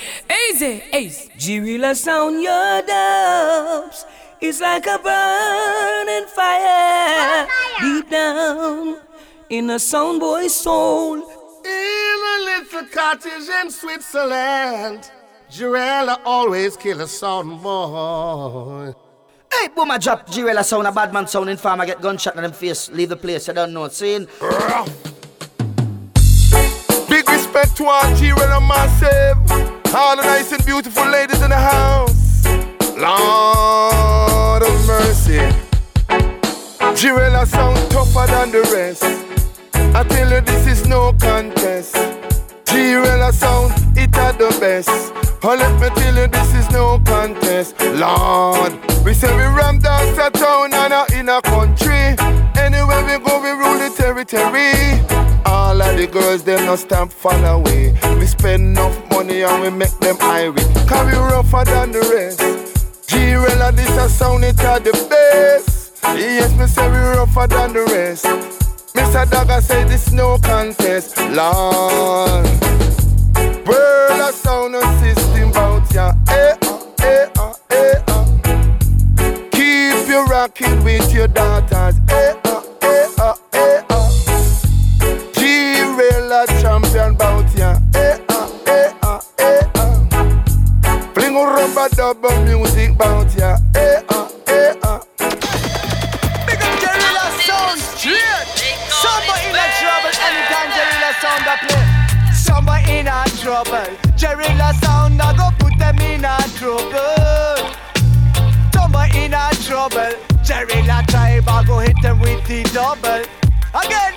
Easy, 0.49 0.83
ace. 0.91 1.29
G-Real 1.37 1.95
sound, 1.95 2.41
your 2.41 2.81
dubs. 2.81 4.05
It's 4.41 4.59
like 4.59 4.85
a 4.85 4.99
burning 4.99 6.27
fire 6.27 7.47
deep 7.79 8.09
down 8.09 8.97
in 9.49 9.69
a 9.69 9.79
sound 9.79 10.19
boy's 10.19 10.53
soul. 10.53 11.15
In 11.15 11.21
a 11.21 12.43
little 12.45 12.63
little 12.73 12.89
cottage 12.89 13.49
in 13.61 13.69
Switzerland. 13.71 15.11
Jirella 15.49 16.19
always 16.25 16.75
kill 16.77 17.01
a 17.01 17.07
sound 17.07 17.61
boy. 17.61 18.93
Hey, 19.59 19.67
boom, 19.69 19.91
I 19.91 19.97
drop 19.97 20.27
Jirella 20.27 20.63
sound, 20.63 20.87
a 20.87 20.91
bad 20.91 21.13
man 21.13 21.27
sound 21.27 21.49
in 21.49 21.57
farm, 21.57 21.79
I 21.81 21.85
get 21.85 22.01
gunshot 22.01 22.35
in 22.35 22.41
them 22.43 22.51
face, 22.51 22.89
leave 22.91 23.09
the 23.09 23.15
place, 23.15 23.47
I 23.49 23.53
don't 23.53 23.73
know, 23.73 23.87
seeing. 23.87 24.27
Big 27.09 27.29
respect 27.29 27.77
to 27.77 27.85
our 27.85 28.03
Jirella 28.17 28.59
massive. 28.67 29.37
All 29.95 30.15
the 30.15 30.23
nice 30.23 30.51
and 30.51 30.65
beautiful 30.65 31.05
ladies 31.05 31.41
in 31.41 31.49
the 31.49 31.57
house. 31.57 32.45
Lord 32.97 34.63
of 34.63 34.87
mercy. 34.87 35.39
Jirella 36.97 37.45
sound 37.45 37.77
tougher 37.91 38.25
than 38.27 38.51
the 38.51 38.61
rest. 38.73 39.03
I 39.95 40.03
tell 40.03 40.31
you 40.31 40.41
this 40.41 40.67
is 40.67 40.87
no 40.87 41.13
contest. 41.13 41.95
Jirella 42.65 43.31
sound, 43.31 43.71
it 43.97 44.17
are 44.17 44.33
the 44.33 44.49
best. 44.59 45.22
Oh, 45.45 45.55
let 45.55 45.73
me 45.81 45.89
tell 46.01 46.15
you 46.15 46.27
this 46.27 46.53
is 46.55 46.69
no 46.71 46.99
contest. 46.99 47.75
Lord, 47.81 48.73
we 49.03 49.13
say 49.13 49.29
we 49.35 49.43
ram 49.43 49.77
dance 49.79 50.17
a 50.17 50.29
town 50.31 50.73
and 50.73 50.93
a 50.93 51.05
in 51.19 51.27
a 51.27 51.41
country. 51.41 52.15
Anywhere 52.55 53.03
we 53.03 53.19
go, 53.25 53.41
we 53.43 53.51
rule 53.51 53.77
the 53.77 53.93
territory. 53.95 54.71
All 55.45 55.81
of 55.81 55.97
the 55.97 56.07
girls, 56.07 56.43
them 56.43 56.65
no 56.65 56.77
stamp 56.77 57.11
fall 57.11 57.43
away. 57.43 57.91
We 58.19 58.25
spend 58.25 58.63
enough 58.77 58.97
money 59.11 59.41
and 59.41 59.61
we 59.61 59.69
make 59.69 59.97
them 59.99 60.15
irie. 60.17 60.87
Cause 60.87 61.05
we 61.07 61.17
rougher 61.17 61.65
than 61.65 61.91
the 61.91 61.99
rest. 61.99 62.39
Jirella, 63.07 63.75
this 63.75 63.89
a 63.97 64.07
sound, 64.07 64.45
it 64.45 64.63
are 64.63 64.79
the 64.79 64.93
best. 65.09 65.99
Yes, 66.03 66.57
me 66.57 66.67
say 66.67 66.89
we 66.89 66.97
rougher 66.97 67.47
than 67.47 67.73
the 67.73 67.83
rest. 67.91 68.25
Mr. 68.93 69.29
Dagger 69.29 69.59
say 69.59 69.83
this 69.83 70.13
no 70.13 70.37
contest, 70.37 71.17
Lord. 71.17 72.45
World 73.67 74.33
ya, 75.93 76.13
eh 76.29 76.55
eh 77.03 77.29
ah, 77.37 77.53
eh 77.69 78.01
ah. 78.07 78.25
Keep 79.51 80.07
you 80.07 80.25
rocking 80.25 80.83
with 80.83 81.13
your 81.13 81.27
daughters, 81.27 81.95
eh 82.09 82.33
ah, 82.45 82.63
eh 82.81 83.07
ah, 83.19 83.35
eh 83.53 83.81
ah. 83.89 84.09
G-Rail 85.33 86.45
champion 86.61 87.15
bout 87.15 87.45
ya, 87.55 87.77
eh 87.95 88.17
ah, 88.29 88.47
eh 88.67 88.91
ah, 89.03 89.19
eh 89.39 89.61
ah. 89.75 89.99
Fling 91.13 91.35
a 91.37 91.43
rubber 91.45 91.89
double 91.95 92.39
music 92.45 92.97
bout 92.97 93.27
ya, 93.37 93.57
eh 93.75 93.79
eh 93.79 94.02
trouble. 109.89 110.15
Jerilla 110.43 111.05
tribe 111.07 111.47
a 111.47 111.65
go 111.65 111.79
hit 111.79 111.95
them 112.01 112.19
with 112.19 112.45
the 112.47 112.63
double. 112.73 113.23
Again. 113.73 114.13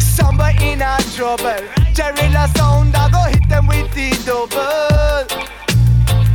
Somebody 0.00 0.72
in 0.72 0.82
a 0.82 0.96
trouble. 1.14 1.62
Jerilla 1.92 2.48
sound 2.56 2.94
a 2.94 3.08
go 3.10 3.22
hit 3.24 3.46
them 3.48 3.66
with 3.66 3.92
the 3.94 4.10
double. 4.24 5.28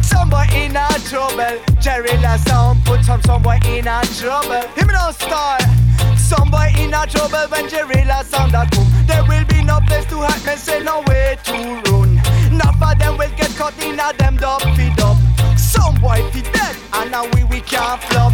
Somebody 0.03 0.65
in 0.65 0.75
a 0.75 0.87
trouble. 1.09 1.57
Jerilla 1.81 2.37
sound 2.47 2.83
put 2.85 3.03
some 3.03 3.21
somebody 3.23 3.79
in 3.79 3.87
a 3.87 4.01
trouble. 4.19 4.61
Me 4.77 4.83
now, 4.87 5.11
star. 5.11 5.57
Somebody 6.15 6.83
in 6.83 6.93
a 6.93 7.07
trouble 7.07 7.47
when 7.49 7.65
Jerilla 7.67 8.23
sound 8.23 8.53
a 8.53 8.67
come. 8.69 8.87
There 9.07 9.23
will 9.23 9.45
be 9.45 9.63
no 9.63 9.79
place 9.87 10.05
to 10.05 10.17
hide, 10.21 10.45
me 10.45 10.55
say 10.55 10.83
no 10.83 11.01
way 11.07 11.37
to 11.45 11.53
run. 11.89 12.21
Enough 12.51 12.81
of 12.81 12.99
them 12.99 13.17
will 13.17 13.31
get 13.35 13.49
caught 13.55 13.77
in 13.83 13.99
a 13.99 14.13
them 14.17 14.37
dub 14.37 14.61
feed 14.75 14.99
up. 14.99 15.17
Some 15.57 15.95
boy 15.95 16.21
fi 16.31 16.41
dead, 16.41 16.75
and 16.93 17.11
now 17.11 17.25
we 17.33 17.43
we 17.45 17.61
can't 17.61 18.01
flop. 18.03 18.33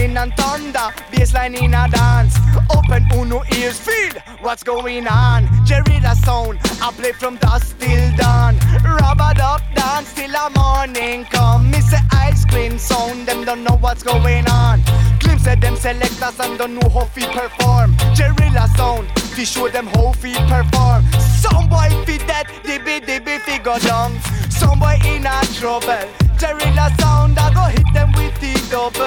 Lightning 0.00 0.16
and 0.16 0.34
thunder, 0.34 0.88
bassline 1.12 1.60
in 1.60 1.74
a 1.74 1.86
dance. 1.90 2.34
Open 2.74 3.06
uno 3.12 3.42
ears, 3.54 3.78
feel 3.78 4.12
what's 4.40 4.62
going 4.62 5.06
on. 5.06 5.44
Jerilla 5.66 6.14
sound, 6.24 6.58
I 6.80 6.90
play 6.92 7.12
from 7.12 7.36
dusk 7.36 7.78
till 7.78 8.16
dawn. 8.16 8.56
Rubber 8.82 9.34
up 9.42 9.60
dance 9.74 10.14
till 10.14 10.30
the 10.30 10.50
morning 10.58 11.26
come. 11.26 11.70
Miss 11.70 11.90
the 11.90 12.00
ice 12.12 12.46
cream 12.46 12.78
sound, 12.78 13.28
them 13.28 13.44
don't 13.44 13.62
know 13.62 13.76
what's 13.76 14.02
going 14.02 14.48
on. 14.48 14.82
Glimpse 15.18 15.46
at 15.46 15.60
them 15.60 15.76
selectors 15.76 16.40
and 16.40 16.56
don't 16.58 16.76
know 16.76 16.88
how 16.88 17.04
fi 17.04 17.26
perform. 17.26 17.94
Jerilla 18.16 18.74
sound, 18.78 19.06
fi 19.18 19.44
show 19.44 19.68
them 19.68 19.86
how 19.88 20.12
fi 20.12 20.32
perform. 20.48 21.04
Some 21.42 21.68
boy 21.68 21.90
fi 22.06 22.16
dead, 22.26 22.46
dibby 22.64 23.04
dibby 23.04 23.38
fi 23.40 23.58
go 23.58 23.78
down. 23.78 24.18
Some 24.48 24.78
boy 24.78 24.96
in 25.04 25.26
a 25.26 25.40
trouble. 25.52 26.08
Jerilla 26.40 26.88
sound, 26.98 27.38
I 27.38 27.52
go 27.52 27.64
hit 27.64 27.84
them 27.92 28.12
with 28.12 28.29
the 28.29 28.29
double. 28.70 29.04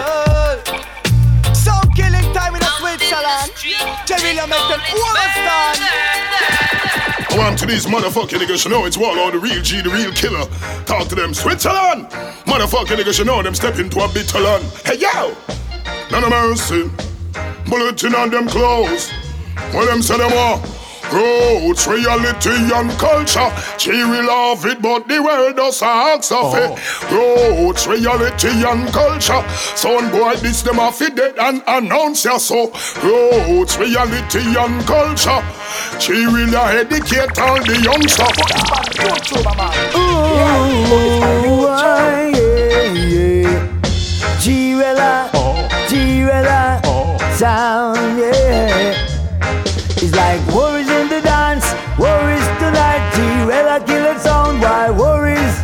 Killing 1.95 2.33
time 2.33 2.55
in 2.55 2.61
a 2.61 2.71
Switzerland. 2.81 3.51
Make 3.53 4.67
them 4.67 4.81
understand. 4.81 5.79
I 7.29 7.35
want 7.37 7.57
to 7.59 7.65
these 7.65 7.85
motherfucking 7.85 8.39
niggas, 8.39 8.65
you 8.65 8.71
know 8.71 8.85
it's 8.85 8.97
Wallo, 8.97 9.31
the 9.31 9.39
real 9.39 9.61
G, 9.61 9.81
the 9.81 9.89
real 9.89 10.11
killer. 10.11 10.45
Talk 10.85 11.07
to 11.07 11.15
them, 11.15 11.33
Switzerland! 11.33 12.09
Motherfucking 12.45 12.97
niggas, 12.97 13.19
you 13.19 13.25
know 13.25 13.41
them 13.41 13.55
step 13.55 13.79
into 13.79 13.99
a 13.99 14.07
bitter 14.11 14.39
land. 14.39 14.63
Hey 14.85 14.97
yo! 14.97 15.35
None 16.11 16.23
of 16.23 16.29
mercy. 16.29 16.89
Bulletin 17.69 18.15
on 18.15 18.29
them 18.31 18.47
clothes. 18.47 19.11
What 19.71 19.85
them 19.85 20.01
say 20.01 20.17
them 20.17 20.33
are? 20.33 20.59
Roots, 21.13 21.85
reality 21.87 22.49
and 22.73 22.89
culture. 22.97 23.49
She 23.77 23.91
will 23.91 24.25
love 24.25 24.65
it, 24.65 24.81
but 24.81 25.07
the 25.07 25.21
world 25.21 25.55
does 25.55 25.81
ask 25.83 26.31
of 26.31 26.55
it. 26.55 26.71
Roots, 27.11 27.85
reality 27.85 28.63
and 28.65 28.91
culture. 28.91 29.43
Son 29.75 30.09
boy, 30.09 30.35
this 30.37 30.63
them 30.63 30.79
off 30.79 31.01
it 31.01 31.15
dead 31.15 31.37
and 31.37 31.61
announce 31.67 32.25
ya 32.25 32.37
so. 32.37 32.71
Roots, 33.03 33.77
reality 33.77 34.41
and 34.57 34.83
culture. 34.87 35.41
She 35.99 36.25
will 36.25 36.55
educate 36.55 37.37
all 37.39 37.61
the 37.61 37.79
youngsters. 37.83 38.37
Ooh, 39.95 41.67
ah, 41.69 42.25
yeah, 42.25 42.89
Oh, 42.89 42.93
yeah. 42.95 44.39
G-Rella, 44.39 45.29
G-Rella, 45.87 46.81
sound, 47.37 48.19
yeah. 48.19 49.09
It's 49.95 50.13
like 50.15 50.41
worries 50.53 51.02
G-Rella 53.73 53.87
killer 53.87 54.19
sound, 54.19 54.61
why 54.61 54.91
worries? 54.91 55.63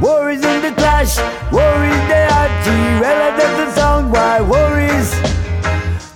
Worries 0.00 0.44
in 0.44 0.62
the 0.62 0.72
clash, 0.72 1.16
worries 1.52 2.08
they 2.08 2.26
are. 2.26 2.48
G-Rella 2.64 3.36
does 3.38 3.56
the 3.56 3.70
sound, 3.72 4.10
why 4.12 4.40
worries? 4.40 5.12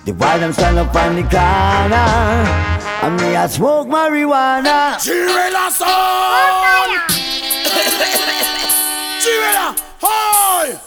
The 0.03 0.11
white 0.11 0.39
them 0.39 0.51
stand 0.51 0.77
up 0.77 0.93
on 0.93 1.15
the 1.15 1.21
corner, 1.21 2.43
and 3.01 3.15
me 3.21 3.33
I 3.33 3.47
smoke 3.47 3.87
marijuana. 3.87 5.01
G-Rella 5.01 5.71
sound! 5.71 6.99
G-Rella, 9.23 9.73
hi! 10.01 10.77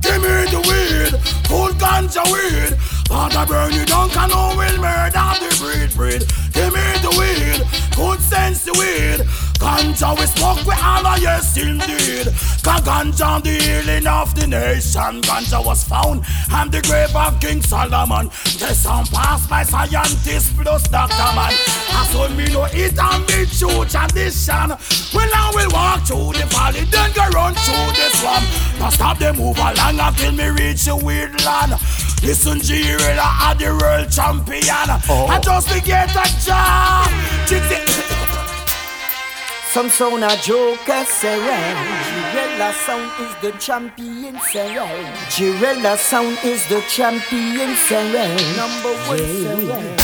Give 0.00 0.22
me 0.22 0.46
the 0.46 0.60
weed, 0.62 1.12
cool 1.48 1.72
ganja 1.74 2.22
weed. 2.30 2.78
Father 3.08 3.44
burn 3.46 3.72
you 3.72 3.84
down, 3.84 4.10
can 4.10 4.28
no 4.28 4.54
will 4.56 4.78
murder 4.80 5.34
the 5.42 5.48
breed, 5.58 5.92
breed. 5.96 6.24
Give 6.52 6.72
me 6.72 6.92
the 7.02 7.10
weed, 7.18 7.66
good 7.96 8.20
sense 8.20 8.62
the 8.64 8.72
weed. 8.78 9.26
Ganja 9.62 10.18
we 10.18 10.26
smoke, 10.26 10.66
we 10.66 10.74
all 10.74 11.06
are 11.06 11.18
yes 11.20 11.56
indeed. 11.56 12.26
Cause 12.66 12.82
ganja 12.82 13.40
the 13.40 13.54
healing 13.62 14.08
of 14.08 14.34
the 14.34 14.48
nation. 14.48 15.22
Ganja 15.22 15.64
was 15.64 15.84
found 15.84 16.24
on 16.52 16.68
the 16.68 16.82
grave 16.82 17.14
of 17.14 17.38
King 17.38 17.62
Solomon. 17.62 18.26
The 18.58 18.74
sound 18.74 19.08
passed 19.10 19.48
by 19.48 19.62
scientists 19.62 20.52
plus 20.52 20.82
Dr. 20.88 21.14
Man. 21.38 21.54
As 21.94 22.10
soon 22.10 22.36
me 22.36 22.46
know 22.52 22.66
it 22.72 22.98
and 22.98 23.26
be 23.28 23.46
true 23.46 23.86
tradition. 23.86 24.74
Well 25.14 25.30
now 25.30 25.50
we'll 25.54 25.70
walk 25.70 26.06
through 26.10 26.34
the 26.34 26.46
valley, 26.50 26.82
then 26.90 27.12
go 27.14 27.28
run 27.30 27.54
through 27.54 27.94
the 27.94 28.10
swamp. 28.18 28.44
Now 28.80 28.90
stop 28.90 29.18
the 29.18 29.32
move 29.32 29.58
along 29.58 30.00
until 30.00 30.32
me 30.32 30.48
reach 30.58 30.86
the 30.86 30.96
weird 30.96 31.38
land. 31.44 31.78
Listen, 32.22 32.60
G-Rilla 32.60 33.30
are 33.46 33.54
the 33.54 33.70
world 33.78 34.10
champion. 34.10 34.90
Oh. 35.08 35.26
I 35.30 35.38
just 35.38 35.68
to 35.68 35.80
get 35.80 36.10
a 36.10 36.26
job. 36.42 38.01
Some 39.72 39.88
sound 39.88 40.22
a 40.22 40.36
joker 40.36 41.02
say 41.06 41.38
Girella 41.40 42.74
sound 42.74 43.10
is 43.24 43.34
the 43.40 43.52
champion 43.58 44.38
say 44.50 44.74
Girella 45.30 45.96
sound 45.96 46.36
is 46.44 46.68
the 46.68 46.82
champion 46.90 47.74
say 47.74 48.12
Number 48.54 48.92
one 49.08 49.16
say 49.16 49.96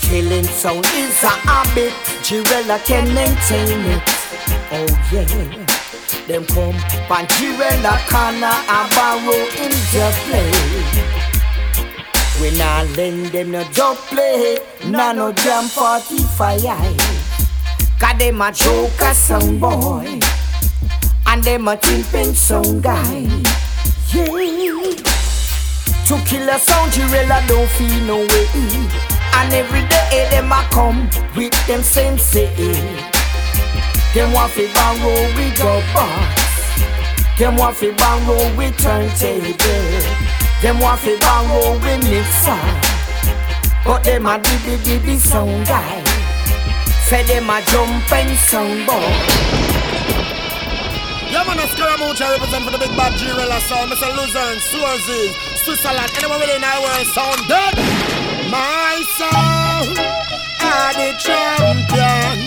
Killing 0.00 0.44
sound 0.44 0.86
is 0.94 1.22
a 1.24 1.28
habit. 1.28 1.92
Girella 2.24 2.82
can 2.86 3.12
maintain 3.12 3.84
it. 3.84 4.02
Oh 4.72 4.86
yeah. 5.12 5.66
Them 6.26 6.46
come 6.46 6.72
pan 7.06 7.26
Girella 7.36 7.98
corner 8.08 8.56
and 8.76 8.88
borrow 8.96 9.44
in 9.60 9.72
the 9.92 10.06
play. 10.24 11.16
We 12.40 12.56
not 12.56 12.88
lend 12.96 13.26
them 13.26 13.50
no 13.50 13.62
job 13.72 13.98
play. 14.08 14.58
Nah 14.86 15.12
no 15.12 15.32
jam 15.32 15.64
45 15.64 16.64
Cause 17.98 18.18
them 18.18 18.42
a 18.42 18.52
joker 18.52 19.14
song 19.14 19.58
boy. 19.58 20.20
And 21.26 21.42
them 21.42 21.68
a 21.68 21.76
timping 21.76 22.34
song 22.34 22.80
guy. 22.80 23.20
Yeah. 24.12 24.76
To 26.06 26.14
kill 26.24 26.48
a 26.48 26.58
sound, 26.58 26.92
Jirella 26.92 27.46
don't 27.48 27.68
feel 27.70 28.00
no 28.04 28.18
way. 28.18 28.46
And 29.34 29.52
every 29.52 29.80
day 29.88 30.28
them 30.30 30.52
a 30.52 30.62
come 30.70 31.08
with 31.34 31.52
them 31.66 31.82
same 31.82 32.18
sensei. 32.18 32.46
Them 34.14 34.32
want 34.32 34.52
fi 34.52 34.72
borrow 34.72 35.22
with 35.34 35.56
the 35.56 35.82
box. 35.92 36.42
Them 37.38 37.56
want 37.56 37.76
fi 37.76 37.90
borrow 37.92 38.56
with 38.56 38.78
turntable. 38.78 39.56
Them 40.62 40.80
want 40.80 41.00
fi 41.00 41.18
borrow 41.18 41.72
with 41.72 42.04
mixer. 42.08 42.62
But 43.84 44.04
them 44.04 44.26
a 44.26 44.38
dibby 44.38 44.76
dibby 44.84 45.16
sound 45.16 45.66
guy. 45.66 46.15
Say 47.06 47.22
them 47.22 47.48
a 47.48 47.62
jumping 47.62 48.34
sound 48.36 48.86
boy. 48.86 49.06
Yeah, 51.30 51.44
man, 51.46 51.58
a 51.58 51.68
Scaramouche 51.68 52.20
represent 52.20 52.64
for 52.64 52.72
the 52.72 52.78
big 52.78 52.90
bad 52.96 53.16
G-Rella 53.16 53.60
sound. 53.60 53.92
Mr. 53.92 54.10
Luzerne, 54.10 54.58
Swarzy, 54.58 55.32
Switzerland, 55.62 56.10
anyone 56.18 56.40
within 56.40 56.64
our 56.64 56.82
world 56.82 57.06
sound 57.14 57.46
dead. 57.46 57.74
My 58.50 59.02
sound, 59.14 59.98
are 60.60 60.92
the 60.94 61.14
champion 61.18 62.45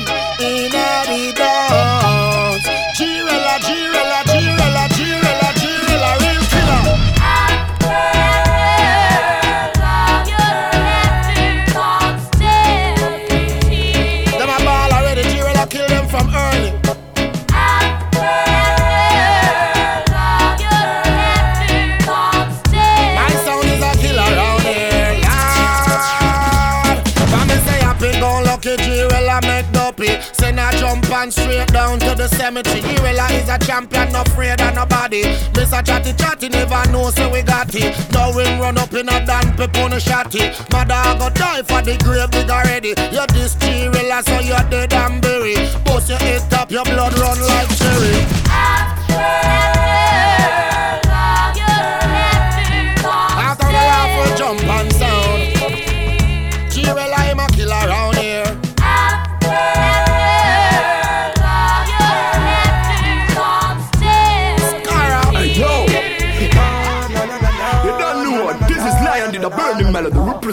cemetery. 32.64 32.95
G-Rella 32.95 33.28
is 33.34 33.49
a 33.49 33.57
champion, 33.60 34.12
no 34.12 34.22
afraid 34.22 34.62
of 34.62 34.76
nobody. 34.76 35.24
Mr. 35.53 35.86
Chatty 35.86 36.14
Chatty 36.14 36.49
never 36.49 36.91
know 36.91 37.10
so 37.12 37.30
we 37.32 37.41
got 37.41 37.74
it. 37.76 37.95
Now 38.12 38.36
we 38.36 38.43
run 38.60 38.78
up 38.78 38.93
in 38.93 39.10
a 39.10 39.26
damn 39.26 39.55
pepper 39.55 39.80
on 39.80 39.93
a 39.93 39.97
shotty. 39.97 40.49
Mother 40.72 40.93
I 40.93 41.18
go 41.18 41.30
die 41.30 41.64
for 41.64 41.82
the 41.82 41.97
grave 42.03 42.32
dig 42.32 42.49
already. 42.49 42.93
You 43.12 43.26
this 43.34 43.55
G-Rella 43.55 44.24
so 44.24 44.39
you're 44.39 44.70
dead 44.70 44.93
and 44.93 45.22
buried. 45.22 45.70
Bust 45.86 46.10
your 46.10 46.18
head 46.20 46.53
up, 46.53 46.72
your 46.72 46.84
blood 46.84 47.14
run 47.20 47.38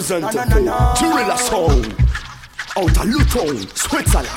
Melody 0.09 0.37
representing 0.37 0.65
Gorilla 0.65 1.37
Sound 1.37 1.95
out 2.77 2.97
of 2.97 3.05
Luton, 3.05 3.67
Switzerland. 3.75 4.29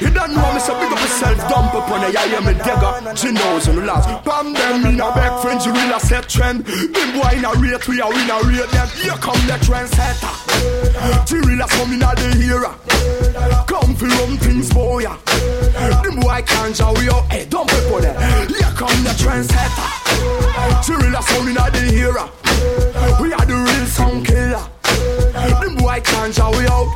You 0.00 0.10
don't 0.10 0.34
know 0.34 0.52
me, 0.52 0.60
so 0.60 0.78
big 0.78 0.92
up 0.92 1.00
yourself, 1.00 1.38
dump 1.48 1.74
up 1.74 1.90
on 1.90 2.04
a 2.04 2.12
yeah, 2.12 2.24
yeah, 2.26 2.40
me 2.40 2.52
digger. 2.52 2.92
Ginos 3.16 3.66
and 3.68 3.86
last. 3.86 4.24
Bam 4.24 4.52
them 4.52 4.86
in 4.86 5.00
a 5.00 5.10
back 5.14 5.40
friends, 5.42 5.64
you 5.64 5.72
really 5.72 5.98
set 6.00 6.28
trend. 6.28 6.66
Them 6.66 7.18
boy 7.18 7.30
in 7.34 7.44
a 7.44 7.52
rate, 7.54 7.88
we 7.88 8.00
are 8.00 8.10
win 8.10 8.30
a 8.30 8.38
rate 8.44 8.70
them. 8.70 8.88
Here 9.00 9.16
come 9.18 9.40
the 9.46 9.56
trendsetter. 9.64 10.30
Gorilla 11.26 11.66
come 11.68 11.92
in 11.94 12.02
a 12.02 12.14
the 12.14 12.44
era. 12.46 12.74
Come 13.66 13.94
for 13.96 14.06
rum 14.06 14.36
things, 14.36 14.72
boy. 14.72 15.02
Them 15.02 16.20
boy 16.20 16.42
can't 16.46 16.76
show 16.76 16.92
we 16.92 17.08
out. 17.08 17.24
Hey, 17.32 17.46
dump 17.46 17.72
up 17.72 17.92
on 17.92 18.04
it. 18.04 18.16
Here 18.54 18.72
come 18.76 19.02
the 19.02 19.10
trendsetter. 19.16 19.86
Gorilla 20.86 21.22
sound 21.22 21.48
in 21.48 21.56
a 21.56 21.70
the 21.70 21.94
era. 21.96 22.30
We 23.20 23.32
are 23.32 23.46
the 23.46 23.54
real 23.54 23.86
sound 23.86 24.26
killer. 24.26 24.75
Them 25.60 25.76
boy 25.76 26.00
can't 26.04 26.34
show 26.34 26.50
we 26.50 26.66
out. 26.66 26.88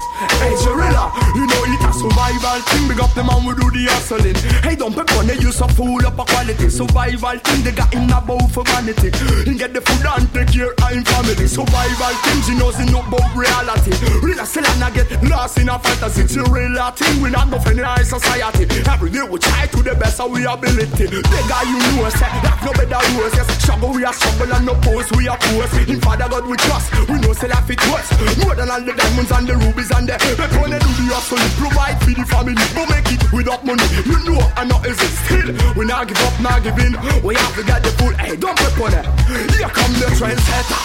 Hey, 0.42 0.54
Gorilla, 0.64 1.12
you 1.34 1.46
know 1.46 1.62
it 1.66 1.82
a 1.84 1.92
survival 1.92 2.60
thing. 2.68 2.88
Big 2.88 3.00
up 3.00 3.12
the 3.14 3.24
man 3.24 3.44
we 3.44 3.54
do 3.54 3.66
the 3.70 3.88
hustling. 3.90 4.36
Hey, 4.62 4.76
don't 4.76 4.94
pick 4.94 5.10
on 5.16 5.26
they 5.26 5.38
use 5.38 5.60
a 5.60 5.68
fool 5.68 6.04
up 6.06 6.18
a 6.18 6.24
quality. 6.24 6.68
Survival 6.68 7.38
thing, 7.38 7.64
they 7.64 7.72
got 7.72 7.92
him 7.92 8.10
about 8.10 8.50
for 8.52 8.64
vanity. 8.64 9.10
He 9.48 9.56
get 9.56 9.72
the 9.72 9.80
food 9.80 10.06
and 10.06 10.26
take 10.32 10.52
care 10.52 10.72
of 10.72 10.90
him 10.90 11.04
family. 11.04 11.46
Survival 11.46 12.14
things, 12.26 12.46
he 12.48 12.54
knows 12.58 12.78
know 12.90 13.02
about 13.02 13.30
reality. 13.34 13.92
Real 14.22 14.44
still 14.44 14.66
and 14.66 14.84
I 14.84 14.90
get 14.90 15.08
lost 15.24 15.58
in 15.58 15.68
a 15.68 15.78
fantasy. 15.78 16.22
It's 16.22 16.36
a 16.36 16.44
real 16.50 16.76
thing, 16.92 17.22
we 17.22 17.30
not 17.30 17.48
in 17.66 17.80
our 17.80 18.04
society. 18.04 18.66
Every 18.88 19.10
day 19.10 19.22
we 19.22 19.38
try 19.38 19.66
to 19.66 19.82
the 19.82 19.94
best 19.94 20.20
of 20.20 20.32
our 20.32 20.54
ability. 20.54 21.06
The 21.06 21.40
guy 21.48 21.62
you 21.64 21.78
know, 21.96 22.08
say, 22.10 22.30
that 22.44 22.58
no 22.64 22.72
better 22.72 23.00
worse. 23.16 23.34
Yes, 23.34 23.62
struggle 23.62 23.92
we 23.92 24.04
are 24.04 24.12
struggle 24.12 24.54
and 24.54 24.66
no 24.66 24.74
pose 24.82 25.10
we 25.12 25.28
are 25.28 25.38
pose. 25.38 25.88
In 25.88 26.00
Father 26.00 26.28
God 26.28 26.46
we 26.46 26.56
trust, 26.56 26.92
we 27.08 27.18
know 27.20 27.32
say 27.32 27.48
life 27.48 27.70
it 27.70 27.80
worse. 27.90 28.10
Than 28.56 28.70
all 28.70 28.80
the 28.82 28.92
diamonds 28.92 29.30
and 29.30 29.46
the 29.46 29.54
rubies 29.56 29.90
and 29.90 30.06
the 30.08 30.16
They 30.18 30.34
wanna 30.58 30.78
do 30.78 30.90
the 30.98 31.06
hustle, 31.14 31.38
provide 31.56 31.98
for 32.02 32.10
the 32.12 32.24
family. 32.26 32.54
But 32.74 32.88
make 32.90 33.10
it 33.12 33.22
without 33.32 33.64
money, 33.64 33.84
you 34.04 34.18
know 34.26 34.40
I 34.56 34.64
know 34.64 34.80
is 34.84 34.98
it 35.00 35.12
still. 35.24 35.54
We 35.76 35.84
not 35.86 36.08
give 36.08 36.20
up, 36.20 36.34
not 36.40 36.62
give 36.62 36.78
in. 36.78 36.96
We 37.22 37.34
have 37.34 37.54
to 37.56 37.62
get 37.62 37.82
the 37.82 37.90
full, 37.98 38.12
hey, 38.14 38.36
don't 38.36 38.56
put 38.58 38.90
on 38.90 38.94
it. 38.98 39.06
Here 39.54 39.68
come 39.70 39.92
the 39.98 40.06
trendsetter. 40.18 40.80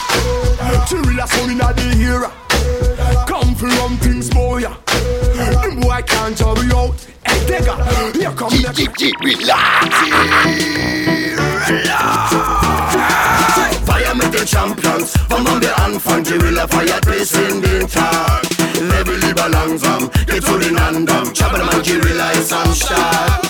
Chirilla 0.88 1.28
sound 1.28 1.52
in 1.52 1.58
the 1.58 2.06
era. 2.06 2.30
Come 3.28 3.56
for 3.56 3.68
rum 3.68 3.98
things, 3.98 4.30
boy. 4.30 4.60
yeah. 4.66 4.76
Them 5.62 5.80
boy 5.82 6.02
can't 6.06 6.38
hurry 6.38 6.72
out. 6.72 6.96
Hey, 7.26 7.40
digger, 7.48 7.76
here 8.14 8.32
come 8.38 8.50
the 8.50 8.70
Feier 8.96 9.14
mit 9.22 9.40
den 14.46 14.48
Champions, 14.48 15.14
wir 15.62 15.78
anfangen? 15.78 16.24
Guerilla 16.24 16.68
feiert 16.68 17.06
bis 17.06 17.32
in 17.32 17.62
den 17.62 17.88
Tag. 17.88 18.42
Lebe 18.76 19.16
lieber 19.26 19.50
langsam, 19.50 20.10
geh 20.28 20.40
zu 20.40 20.58
den 20.58 20.78
anderen. 20.78 21.34
Chabbermann 21.34 21.82
Guerilla 21.82 22.32
ist 22.32 22.54
am 22.54 22.74
Start. 22.74 23.45